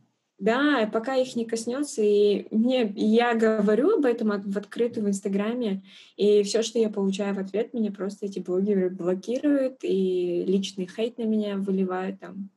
да, 0.42 0.90
пока 0.92 1.16
их 1.16 1.36
не 1.36 1.46
коснется, 1.46 2.02
и 2.02 2.48
мне 2.50 2.92
я 2.96 3.36
говорю 3.36 3.98
об 3.98 4.06
этом 4.06 4.30
в 4.42 4.58
открытую 4.58 5.06
в 5.06 5.10
Инстаграме, 5.10 5.84
и 6.18 6.42
все, 6.42 6.64
что 6.64 6.80
я 6.80 6.90
получаю 6.90 7.36
в 7.36 7.38
ответ, 7.38 7.76
меня 7.76 7.92
просто 7.92 8.26
эти 8.26 8.40
блогеры 8.40 8.90
блокируют 8.90 9.84
и 9.84 10.44
личный 10.48 10.88
хейт 10.88 11.20
на 11.20 11.24
меня 11.24 11.58
выливают 11.58 12.20
там. 12.20 12.50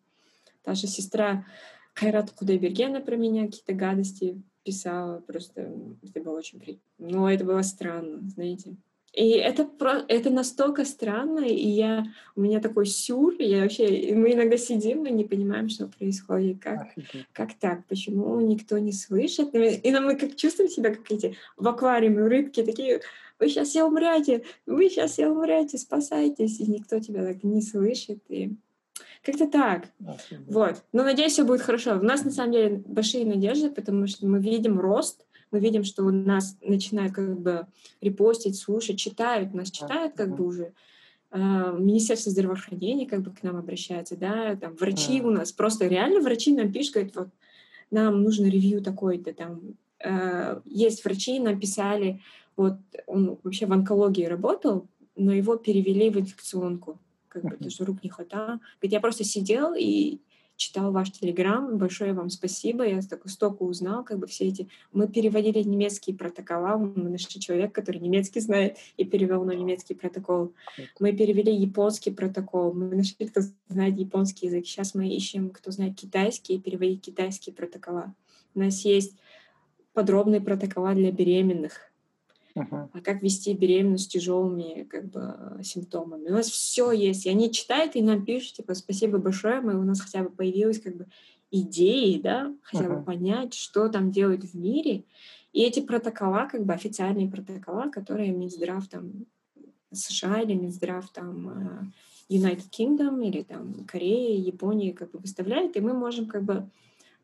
Та 0.62 0.74
же 0.74 0.86
сестра 0.86 1.44
Хайрат 1.92 2.32
Худайбергена 2.34 3.02
про 3.02 3.16
меня 3.16 3.44
какие-то 3.44 3.74
гадости 3.74 4.42
писала, 4.62 5.20
просто 5.20 5.70
это 6.02 6.20
было 6.22 6.38
очень 6.38 6.60
приятно. 6.60 6.82
Но 6.98 7.30
это 7.30 7.44
было 7.44 7.60
странно, 7.60 8.26
знаете. 8.30 8.76
И 9.14 9.30
это, 9.30 9.64
про, 9.64 10.04
это 10.08 10.30
настолько 10.30 10.84
странно, 10.84 11.38
и 11.38 11.68
я, 11.68 12.04
у 12.34 12.40
меня 12.40 12.60
такой 12.60 12.84
сюр, 12.86 13.36
я 13.38 13.62
вообще, 13.62 14.12
мы 14.12 14.32
иногда 14.32 14.56
сидим, 14.56 15.02
мы 15.02 15.10
не 15.10 15.24
понимаем, 15.24 15.68
что 15.68 15.86
происходит, 15.86 16.60
как, 16.60 16.88
как 17.32 17.54
так, 17.54 17.86
почему 17.86 18.40
никто 18.40 18.76
не 18.78 18.92
слышит. 18.92 19.54
И 19.54 19.90
мы 19.92 20.16
как 20.16 20.34
чувствуем 20.34 20.68
себя, 20.68 20.92
как 20.92 21.08
эти 21.12 21.36
в 21.56 21.68
аквариуме 21.68 22.26
рыбки, 22.26 22.64
такие, 22.64 23.02
вы 23.38 23.48
сейчас 23.48 23.68
все 23.68 23.84
умрете, 23.84 24.42
вы 24.66 24.88
сейчас 24.88 25.12
все 25.12 25.28
умрете, 25.28 25.78
спасайтесь, 25.78 26.58
и 26.58 26.66
никто 26.66 26.98
тебя 26.98 27.24
так 27.24 27.44
не 27.44 27.62
слышит. 27.62 28.18
И 28.28 28.56
как-то 29.22 29.46
так. 29.46 29.88
Вот. 30.48 30.82
Но 30.92 31.04
надеюсь, 31.04 31.32
все 31.32 31.44
будет 31.44 31.62
хорошо. 31.62 31.98
У 31.98 32.02
нас 32.02 32.24
на 32.24 32.32
самом 32.32 32.52
деле 32.52 32.82
большие 32.84 33.24
надежды, 33.24 33.70
потому 33.70 34.08
что 34.08 34.26
мы 34.26 34.40
видим 34.40 34.80
рост, 34.80 35.24
мы 35.50 35.60
видим, 35.60 35.84
что 35.84 36.04
у 36.04 36.10
нас 36.10 36.56
начинают 36.62 37.12
как 37.12 37.38
бы 37.38 37.66
репостить, 38.00 38.56
слушать, 38.56 38.98
читают, 38.98 39.54
нас 39.54 39.70
читают 39.70 40.14
как 40.14 40.34
бы 40.36 40.46
уже. 40.46 40.72
Uh, 41.30 41.80
Министерство 41.80 42.30
здравоохранения 42.30 43.08
как 43.08 43.22
бы 43.22 43.32
к 43.32 43.42
нам 43.42 43.56
обращается, 43.56 44.16
да, 44.16 44.54
там 44.54 44.76
врачи 44.76 45.20
у 45.20 45.30
нас, 45.30 45.50
просто 45.50 45.88
реально 45.88 46.20
врачи 46.20 46.54
нам 46.54 46.70
пишут, 46.70 46.94
говорят, 46.94 47.16
вот 47.16 47.28
нам 47.90 48.22
нужно 48.22 48.46
ревью 48.46 48.80
такой-то, 48.80 49.32
там 49.34 49.60
uh, 50.06 50.62
есть 50.64 51.04
врачи, 51.04 51.40
нам 51.40 51.58
писали, 51.58 52.20
вот 52.56 52.74
он 53.06 53.36
вообще 53.42 53.66
в 53.66 53.72
онкологии 53.72 54.24
работал, 54.26 54.86
но 55.16 55.32
его 55.32 55.56
перевели 55.56 56.08
в 56.08 56.18
инфекционку, 56.18 57.00
как 57.28 57.42
бы, 57.42 57.50
потому 57.50 57.70
что 57.70 57.84
рук 57.84 58.02
не 58.04 58.10
хватало. 58.10 58.60
Говорит, 58.80 58.92
я 58.92 59.00
просто 59.00 59.24
сидел 59.24 59.74
и 59.76 60.20
читал 60.56 60.92
ваш 60.92 61.10
телеграм, 61.10 61.76
большое 61.78 62.12
вам 62.12 62.30
спасибо, 62.30 62.84
я 62.84 63.02
столько, 63.02 63.28
столько 63.28 63.62
узнал, 63.62 64.04
как 64.04 64.18
бы 64.18 64.26
все 64.26 64.46
эти... 64.48 64.68
Мы 64.92 65.08
переводили 65.08 65.62
немецкие 65.62 66.16
протокола, 66.16 66.76
мы 66.76 67.10
нашли 67.10 67.40
человека, 67.40 67.80
который 67.80 68.00
немецкий 68.00 68.40
знает, 68.40 68.76
и 68.96 69.04
перевел 69.04 69.44
на 69.44 69.52
немецкий 69.52 69.94
протокол. 69.94 70.54
Мы 71.00 71.12
перевели 71.12 71.54
японский 71.54 72.10
протокол, 72.10 72.72
мы 72.72 72.94
нашли, 72.94 73.26
кто 73.26 73.40
знает 73.68 73.98
японский 73.98 74.46
язык. 74.46 74.66
Сейчас 74.66 74.94
мы 74.94 75.08
ищем, 75.08 75.50
кто 75.50 75.70
знает 75.70 75.96
китайский, 75.96 76.54
и 76.54 76.60
переводить 76.60 77.02
китайские 77.02 77.54
протокола. 77.54 78.14
У 78.54 78.60
нас 78.60 78.84
есть 78.84 79.16
подробные 79.92 80.40
протокола 80.40 80.94
для 80.94 81.10
беременных, 81.10 81.92
uh-huh. 82.56 82.88
а 82.92 83.00
как 83.00 83.22
вести 83.22 83.52
беременность 83.54 84.04
с 84.04 84.08
тяжелыми 84.08 84.84
как 84.84 85.10
бы, 85.10 85.62
симптомами. 85.62 86.28
У 86.28 86.32
нас 86.32 86.48
все 86.48 86.92
есть. 86.92 87.26
И 87.26 87.30
они 87.30 87.50
читают 87.52 87.96
и 87.96 88.02
нам 88.02 88.24
пишут, 88.24 88.54
типа, 88.54 88.74
спасибо 88.74 89.18
большое, 89.18 89.60
мы, 89.60 89.78
у 89.78 89.84
нас 89.84 90.00
хотя 90.00 90.22
бы 90.22 90.30
появилась 90.30 90.80
как 90.80 90.96
бы 90.96 91.06
идеи, 91.50 92.20
да, 92.20 92.54
хотя 92.62 92.84
uh-huh. 92.84 92.98
бы 92.98 93.04
понять, 93.04 93.54
что 93.54 93.88
там 93.88 94.10
делают 94.10 94.44
в 94.44 94.54
мире. 94.54 95.04
И 95.52 95.62
эти 95.62 95.80
протокола, 95.80 96.48
как 96.50 96.64
бы 96.64 96.72
официальные 96.72 97.28
протокола, 97.28 97.88
которые 97.90 98.32
Минздрав 98.32 98.88
там 98.88 99.26
США 99.92 100.40
или 100.40 100.54
Минздрав 100.54 101.08
там 101.10 101.92
э, 102.28 102.34
United 102.34 102.70
Kingdom 102.76 103.24
или 103.24 103.42
там 103.42 103.84
Корея, 103.86 104.36
Япония 104.36 104.92
как 104.92 105.12
бы 105.12 105.20
выставляет, 105.20 105.76
и 105.76 105.80
мы 105.80 105.92
можем 105.92 106.26
как 106.26 106.42
бы 106.42 106.68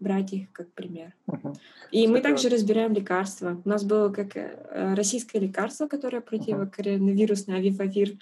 брать 0.01 0.33
их 0.33 0.51
как 0.53 0.73
пример. 0.73 1.15
Uh-huh. 1.27 1.55
И 1.93 2.09
мы 2.09 2.21
также 2.21 2.49
разбираем 2.49 2.93
лекарства. 2.93 3.61
У 3.65 3.69
нас 3.69 3.85
было 3.85 4.09
как 4.09 4.37
э, 4.37 4.95
российское 4.95 5.39
лекарство, 5.39 5.87
которое 5.87 6.21
противокоронавирусное, 6.21 7.59
авивавир. 7.59 8.17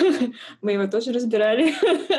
мы 0.62 0.72
его 0.72 0.86
тоже 0.86 1.12
разбирали. 1.12 1.72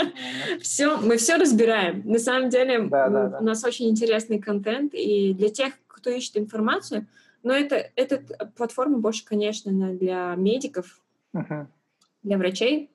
все, 0.61 0.98
мы 0.98 1.18
все 1.18 1.38
разбираем. 1.38 2.02
На 2.06 2.19
самом 2.19 2.49
деле 2.49 2.80
у 2.80 3.44
нас 3.44 3.64
очень 3.64 3.90
интересный 3.90 4.40
контент, 4.40 4.94
и 4.94 5.34
для 5.34 5.49
тех, 5.49 5.73
кто 5.88 6.10
ищет 6.10 6.38
информацию, 6.38 7.07
но 7.44 7.53
это, 7.53 7.91
эта 7.95 8.18
платформа 8.56 8.98
больше, 8.98 9.26
конечно, 9.26 9.94
для 9.94 10.34
медиков, 10.35 11.02
для 12.23 12.38
врачей, 12.38 12.90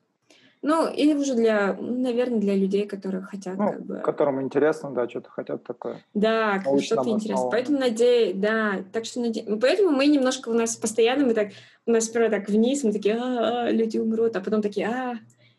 ну, 0.62 0.92
или 0.92 1.14
уже 1.14 1.34
для, 1.34 1.74
наверное, 1.74 2.40
для 2.40 2.56
людей, 2.56 2.86
которые 2.86 3.22
хотят 3.22 3.56
ну, 3.56 3.68
как 3.68 3.84
бы... 3.84 3.96
Которым 3.98 4.42
интересно, 4.42 4.90
да, 4.90 5.08
что-то 5.08 5.30
хотят 5.30 5.64
такое. 5.64 6.04
Да, 6.14 6.62
что-то 6.80 7.08
интересно. 7.08 7.48
Поэтому 7.50 7.78
надеюсь, 7.78 8.34
да, 8.36 8.84
так 8.92 9.04
что 9.04 9.20
надеюсь. 9.20 9.48
Поэтому 9.60 9.90
мы 9.90 10.06
немножко 10.06 10.48
у 10.48 10.54
нас 10.54 10.76
постоянно, 10.76 11.26
мы 11.26 11.34
так, 11.34 11.48
у 11.86 11.92
нас 11.92 12.04
сперва 12.04 12.28
так 12.28 12.48
вниз, 12.48 12.82
мы 12.82 12.92
такие, 12.92 13.16
а, 13.16 13.70
люди 13.70 13.98
умрут, 13.98 14.36
а 14.36 14.40
потом 14.40 14.62
такие, 14.62 14.88
а, 14.88 15.14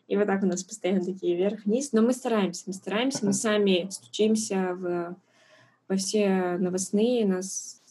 и 0.06 0.16
вот 0.16 0.26
так 0.26 0.42
у 0.42 0.46
нас 0.46 0.64
постоянно 0.64 1.04
такие 1.04 1.36
вверх-вниз. 1.36 1.92
Но 1.92 2.02
мы 2.02 2.12
стараемся, 2.12 2.64
мы 2.66 2.72
стараемся, 2.72 3.24
мы 3.24 3.32
сами 3.32 3.88
стучимся 3.90 4.74
в, 4.74 5.16
во 5.90 5.96
все 5.96 6.56
новостные, 6.56 7.26
нас 7.26 7.82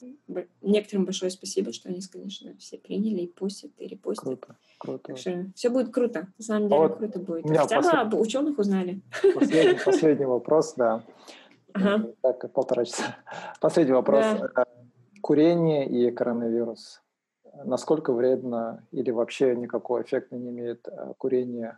некоторым 0.62 1.04
большое 1.04 1.30
спасибо, 1.30 1.74
что 1.74 1.90
они, 1.90 2.00
конечно, 2.02 2.56
все 2.58 2.78
приняли 2.78 3.24
и 3.24 3.28
постят, 3.28 3.72
и 3.78 3.88
репостят. 3.88 4.24
Круто, 4.24 4.56
круто. 4.78 5.04
Так 5.04 5.18
что 5.18 5.48
все 5.54 5.70
будет 5.70 5.94
круто. 5.94 6.30
На 6.38 6.44
самом 6.44 6.70
деле 6.70 6.82
вот 6.82 6.98
круто 6.98 7.20
будет. 7.20 7.50
Хотя 7.50 7.76
послед... 7.76 7.94
бы 7.94 8.00
об 8.00 8.14
ученых 8.16 8.58
узнали. 8.58 9.02
Последний, 9.36 9.80
последний 9.86 10.26
вопрос, 10.26 10.76
да. 10.76 11.04
Ага. 11.74 12.10
Так, 12.22 12.54
полтора 12.54 12.86
часа. 12.86 13.18
Последний 13.60 13.94
вопрос. 13.94 14.24
Да. 14.24 14.64
Э, 14.64 14.66
курение 15.22 15.86
и 15.86 16.10
коронавирус. 16.10 17.04
Насколько 17.66 18.14
вредно 18.14 18.88
или 18.92 19.12
вообще 19.12 19.58
никакого 19.58 20.04
эффекта 20.04 20.38
не 20.38 20.52
имеет 20.52 20.88
э, 20.88 21.14
курение 21.18 21.78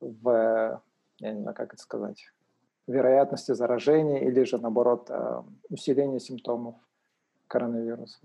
в, 0.00 0.82
я 1.20 1.32
не 1.32 1.40
знаю, 1.40 1.54
как 1.54 1.72
это 1.72 1.80
сказать, 1.80 2.32
вероятности 2.90 3.52
заражения 3.52 4.20
или 4.20 4.42
же, 4.44 4.58
наоборот, 4.58 5.06
э, 5.10 5.42
усиления 5.68 6.20
симптомов 6.20 6.74
коронавируса? 7.46 8.18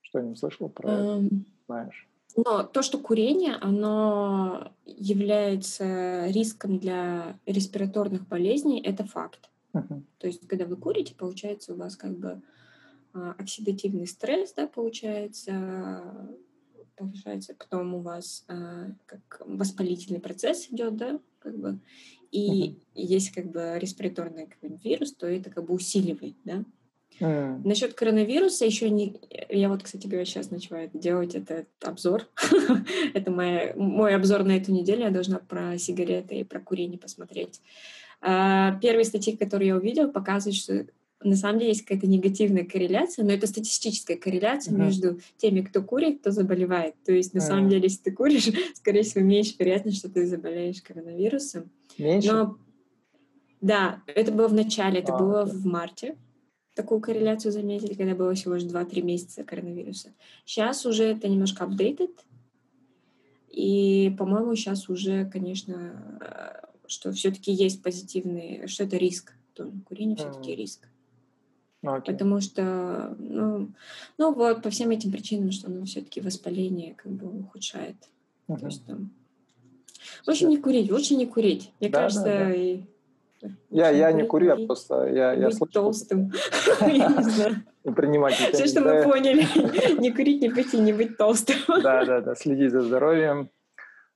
Что-нибудь 0.00 0.38
слышал 0.38 0.68
про 0.68 0.90
это? 0.90 1.28
Знаешь? 1.66 2.08
Но 2.36 2.62
то, 2.62 2.82
что 2.82 2.98
курение, 2.98 3.54
оно 3.54 4.72
является 4.84 6.26
риском 6.26 6.78
для 6.78 7.38
респираторных 7.46 8.28
болезней, 8.28 8.80
это 8.80 9.04
факт. 9.04 9.48
Uh-huh. 9.72 10.02
То 10.18 10.26
есть, 10.26 10.46
когда 10.46 10.66
вы 10.66 10.76
курите, 10.76 11.14
получается 11.14 11.72
у 11.72 11.76
вас 11.76 11.96
как 11.96 12.12
бы 12.18 12.42
а, 13.14 13.34
оксидативный 13.38 14.06
стресс, 14.06 14.52
да, 14.52 14.66
получается, 14.66 16.02
повышается, 16.96 17.54
потом 17.54 17.94
у 17.94 18.00
вас 18.00 18.44
а, 18.48 18.88
как 19.06 19.40
воспалительный 19.46 20.20
процесс 20.20 20.68
идет, 20.70 20.96
да, 20.96 21.18
как 21.46 21.58
бы, 21.58 21.78
и 22.32 22.70
uh-huh. 22.70 22.76
есть 22.94 23.30
как 23.30 23.50
бы 23.50 23.78
респираторный 23.78 24.48
вирус, 24.82 25.12
то 25.12 25.26
это 25.26 25.50
как 25.50 25.64
бы 25.64 25.74
усиливает, 25.74 26.34
да. 26.44 26.64
Mm. 27.20 27.62
Насчет 27.64 27.94
коронавируса 27.94 28.66
еще 28.66 28.90
не... 28.90 29.18
Я 29.48 29.70
вот, 29.70 29.82
кстати 29.82 30.06
говоря, 30.06 30.26
сейчас 30.26 30.50
начинаю 30.50 30.90
делать 30.92 31.34
этот 31.34 31.68
обзор. 31.82 32.28
это 33.14 33.30
моя... 33.30 33.72
мой 33.74 34.14
обзор 34.14 34.44
на 34.44 34.56
эту 34.56 34.70
неделю. 34.70 35.04
Я 35.04 35.10
должна 35.10 35.38
про 35.38 35.78
сигареты 35.78 36.40
и 36.40 36.44
про 36.44 36.60
курение 36.60 36.98
посмотреть. 36.98 37.62
А, 38.20 38.78
первые 38.82 39.04
статьи, 39.04 39.34
которые 39.34 39.68
я 39.68 39.76
увидела, 39.76 40.08
показывают, 40.08 40.56
что 40.56 40.86
на 41.22 41.36
самом 41.36 41.58
деле 41.58 41.70
есть 41.70 41.82
какая-то 41.82 42.06
негативная 42.06 42.64
корреляция, 42.64 43.24
но 43.24 43.32
это 43.32 43.46
статистическая 43.46 44.16
корреляция 44.16 44.74
uh-huh. 44.74 44.84
между 44.84 45.20
теми, 45.38 45.62
кто 45.62 45.82
курит, 45.82 46.20
кто 46.20 46.30
заболевает. 46.30 46.94
То 47.04 47.12
есть 47.12 47.34
на 47.34 47.38
uh-huh. 47.38 47.42
самом 47.42 47.68
деле, 47.68 47.84
если 47.84 48.02
ты 48.02 48.12
куришь, 48.12 48.50
скорее 48.74 49.02
всего, 49.02 49.24
меньше 49.24 49.54
вероятность, 49.58 49.98
что 49.98 50.10
ты 50.10 50.26
заболеешь 50.26 50.82
коронавирусом. 50.82 51.70
Меньше? 51.98 52.32
Но 52.32 52.58
да, 53.60 54.02
это 54.06 54.32
было 54.32 54.48
в 54.48 54.54
начале, 54.54 55.00
это 55.00 55.14
а, 55.14 55.18
было 55.18 55.44
в 55.44 55.64
марте. 55.64 56.16
Такую 56.74 57.00
корреляцию 57.00 57.52
заметили, 57.52 57.94
когда 57.94 58.14
было 58.14 58.34
всего 58.34 58.54
лишь 58.54 58.64
2-3 58.64 59.02
месяца 59.02 59.44
коронавируса. 59.44 60.12
Сейчас 60.44 60.84
уже 60.84 61.04
это 61.04 61.26
немножко 61.26 61.64
updated. 61.64 62.12
И, 63.50 64.14
по-моему, 64.18 64.54
сейчас 64.54 64.90
уже, 64.90 65.24
конечно, 65.24 66.18
э, 66.20 66.66
что 66.86 67.10
все-таки 67.12 67.50
есть 67.50 67.82
позитивный, 67.82 68.68
что 68.68 68.84
это 68.84 68.98
риск. 68.98 69.32
Курение 69.86 70.16
все-таки 70.16 70.54
риск. 70.54 70.86
Okay. 71.88 72.12
Потому 72.12 72.40
что, 72.40 73.14
ну, 73.18 73.68
ну 74.18 74.32
вот, 74.32 74.62
по 74.62 74.70
всем 74.70 74.90
этим 74.90 75.12
причинам, 75.12 75.52
что 75.52 75.68
оно 75.68 75.84
все-таки 75.84 76.20
воспаление 76.20 76.94
как 76.94 77.12
бы 77.12 77.28
ухудшает. 77.28 77.96
Uh-huh. 78.48 78.58
То 78.58 78.66
есть 78.66 78.84
там... 78.86 79.10
Лучше 80.26 80.46
не 80.46 80.58
курить, 80.58 80.90
лучше 80.90 81.14
не 81.14 81.26
курить. 81.26 81.72
Мне 81.80 81.90
да, 81.90 82.02
кажется, 82.02 82.24
да, 82.24 82.38
да. 82.44 82.54
и 82.54 82.80
я, 83.70 83.90
я 83.90 84.12
не 84.12 84.24
курю, 84.24 84.46
я 84.46 84.66
просто 84.66 85.06
я, 85.06 85.32
я 85.32 85.50
слышал. 85.50 85.66
толстым. 85.66 86.32
Принимать 87.94 88.34
Все, 88.34 88.66
что 88.66 88.80
мы 88.80 89.02
поняли. 89.04 89.42
Не 90.00 90.10
курить, 90.10 90.42
не 90.42 90.50
пить 90.50 90.74
и 90.74 90.78
не 90.78 90.92
быть 90.92 91.16
толстым. 91.16 91.56
Да, 91.68 92.04
да, 92.04 92.20
да. 92.20 92.34
Следить 92.34 92.72
за 92.72 92.82
здоровьем. 92.82 93.48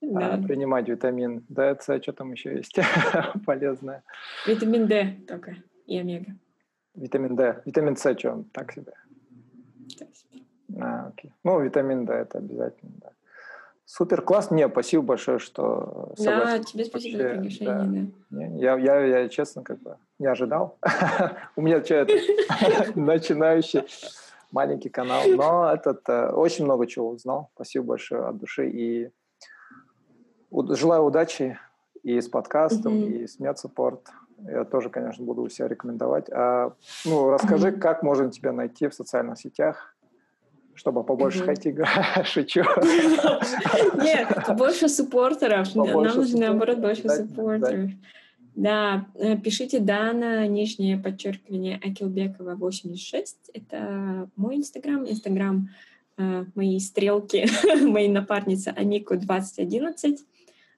Да. 0.00 0.34
А, 0.34 0.42
принимать 0.42 0.88
витамин 0.88 1.44
D, 1.48 1.76
С, 1.78 2.02
что 2.02 2.12
там 2.12 2.32
еще 2.32 2.56
есть 2.56 2.76
полезное. 3.46 4.02
Витамин 4.46 4.88
D 4.88 5.18
только 5.28 5.56
и 5.86 5.98
омега. 5.98 6.32
Витамин 6.94 7.36
D. 7.36 7.62
Витамин 7.64 7.96
С, 7.96 8.18
что 8.18 8.32
он 8.32 8.44
так 8.44 8.72
себе? 8.72 8.92
А, 10.80 11.08
окей. 11.08 11.32
Ну, 11.44 11.60
витамин 11.60 12.04
D 12.04 12.12
это 12.12 12.38
обязательно, 12.38 12.92
да. 13.00 13.10
Супер 13.84 14.22
класс. 14.22 14.52
Не, 14.52 14.68
спасибо 14.68 15.02
большое, 15.02 15.40
что 15.40 16.14
Да, 16.18 16.60
тебе 16.60 16.84
спасибо 16.84 17.18
Вообще, 17.18 17.34
за 17.34 17.40
приглашение. 17.40 18.12
Да. 18.30 18.38
Да. 18.38 18.44
Я, 18.44 18.76
я, 18.78 19.00
я, 19.20 19.28
честно, 19.28 19.62
как 19.64 19.80
бы 19.80 19.96
не 20.20 20.26
ожидал. 20.26 20.78
У 21.56 21.62
меня 21.62 21.80
человек 21.80 22.08
начинающий 22.94 23.82
маленький 24.52 24.90
канал, 24.90 25.22
но 25.28 25.72
этот 25.72 26.08
э, 26.08 26.30
очень 26.30 26.66
много 26.66 26.86
чего 26.86 27.08
узнал. 27.08 27.50
Спасибо 27.54 27.86
большое 27.86 28.26
от 28.26 28.38
души. 28.38 28.70
И 28.70 29.10
желаю 30.52 31.02
удачи 31.02 31.58
и 32.04 32.20
с 32.20 32.28
подкастом, 32.28 32.94
и 32.94 33.26
с 33.26 33.40
медсуппорт. 33.40 34.08
Я 34.46 34.64
тоже, 34.64 34.88
конечно, 34.90 35.24
буду 35.24 35.42
у 35.42 35.48
себя 35.48 35.68
рекомендовать. 35.68 36.30
А, 36.30 36.72
ну, 37.04 37.30
расскажи, 37.30 37.72
как 37.72 38.02
можно 38.02 38.30
тебя 38.30 38.52
найти 38.52 38.88
в 38.88 38.94
социальных 38.94 39.38
сетях, 39.38 39.94
чтобы 40.74 41.04
побольше 41.04 41.44
хотеть 41.44 41.76
Шучу. 42.24 42.60
Нет, 44.02 44.28
побольше 44.46 44.88
суппортеров. 44.88 45.74
Нам 45.74 45.90
нужно, 45.90 46.38
наоборот, 46.38 46.78
больше 46.78 47.08
суппортеров. 47.08 47.90
Да, 48.54 49.06
э, 49.14 49.36
пишите 49.38 49.78
Дана, 49.78 50.46
нижнее 50.46 50.98
подчеркивание 50.98 51.76
Акилбекова 51.76 52.56
86. 52.56 53.50
Это 53.54 54.28
мой 54.36 54.56
инстаграм, 54.56 55.08
инстаграм 55.08 55.68
э, 56.18 56.44
моей 56.54 56.80
стрелки, 56.80 57.46
моей 57.82 58.08
напарницы 58.08 58.68
Анику 58.68 59.16
2011. 59.16 60.26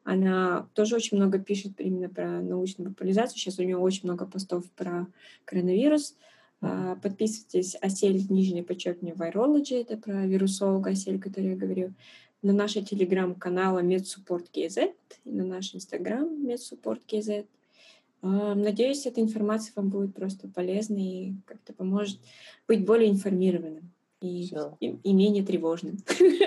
Она 0.04 0.68
тоже 0.74 0.96
очень 0.96 1.16
много 1.16 1.38
пишет 1.38 1.80
именно 1.80 2.08
про 2.08 2.40
научную 2.40 2.90
популяризацию. 2.90 3.38
Сейчас 3.38 3.58
у 3.58 3.62
нее 3.62 3.76
очень 3.76 4.04
много 4.04 4.26
постов 4.26 4.70
про 4.72 5.06
коронавирус. 5.44 6.16
Uh, 6.60 6.96
подписывайтесь 7.00 7.76
Осель, 7.80 8.24
нижнее 8.30 8.62
подчеркивание, 8.62 9.16
Virology, 9.16 9.80
это 9.80 9.96
про 9.96 10.24
вирусолога 10.26 10.90
Осель, 10.90 11.18
который 11.18 11.50
я 11.50 11.56
говорю, 11.56 11.92
на 12.40 12.52
наши 12.52 12.82
телеграм-каналы 12.82 13.82
MedSupport.kz 13.82 14.94
и 15.24 15.30
на 15.30 15.44
наш 15.44 15.74
инстаграм 15.74 16.24
MedSupport.kz. 16.46 17.46
Uh, 18.22 18.54
надеюсь, 18.54 19.06
эта 19.06 19.20
информация 19.20 19.72
вам 19.74 19.88
будет 19.88 20.14
просто 20.14 20.46
полезной 20.46 21.02
и 21.02 21.34
как-то 21.46 21.72
поможет 21.72 22.20
быть 22.68 22.84
более 22.84 23.10
информированным 23.10 23.90
и, 24.22 24.44
и, 24.80 24.88
и 24.88 25.12
менее 25.12 25.44
тревожным. 25.44 25.98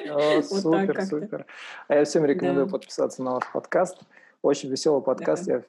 О, 0.10 0.36
вот 0.36 0.46
супер, 0.46 1.06
супер. 1.06 1.46
А 1.88 1.96
я 1.96 2.06
всем 2.06 2.26
рекомендую 2.26 2.66
да. 2.66 2.72
подписаться 2.72 3.24
на 3.24 3.36
ваш 3.36 3.44
подкаст. 3.52 4.00
Очень 4.42 4.70
веселый 4.70 5.02
подкаст, 5.02 5.46
да. 5.46 5.54
я 5.54 5.64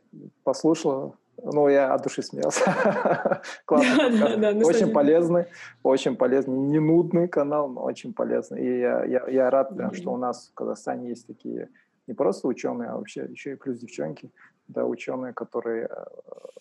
послушал. 0.44 1.16
Ну, 1.42 1.68
я 1.68 1.92
от 1.92 2.02
души 2.02 2.22
смеялся. 2.22 2.62
Классный 3.66 4.18
да, 4.18 4.36
да, 4.36 4.52
да, 4.52 4.66
Очень 4.66 4.90
полезный, 4.92 5.46
очень 5.82 6.16
полезный. 6.16 6.56
Не 6.56 6.78
нудный 6.78 7.28
канал, 7.28 7.68
но 7.68 7.82
очень 7.82 8.14
полезный. 8.14 8.62
И 8.62 8.80
я, 8.80 9.04
я, 9.04 9.26
я 9.28 9.50
рад, 9.50 9.72
mm-hmm. 9.72 9.94
что 9.94 10.12
у 10.12 10.16
нас 10.16 10.48
в 10.48 10.54
Казахстане 10.54 11.10
есть 11.10 11.26
такие 11.26 11.68
не 12.06 12.14
просто 12.14 12.48
ученые, 12.48 12.90
а 12.90 12.96
вообще 12.96 13.24
еще 13.24 13.52
и 13.52 13.56
плюс 13.56 13.78
девчонки, 13.78 14.30
да, 14.68 14.86
ученые, 14.86 15.32
которые 15.32 15.88
э, 15.90 16.04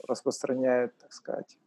распространяют, 0.07 0.97
так 0.97 1.13
сказать, 1.13 1.57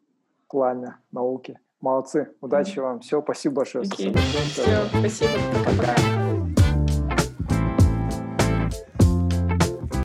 пламя 0.48 0.98
науки. 1.12 1.58
Молодцы. 1.80 2.32
Удачи 2.40 2.78
вам. 2.80 3.00
Все, 3.00 3.22
спасибо 3.22 3.56
большое. 3.56 3.84
Okay. 3.84 4.16
Все, 4.52 4.86
спасибо. 4.98 5.30
Пока-пока. 5.64 6.57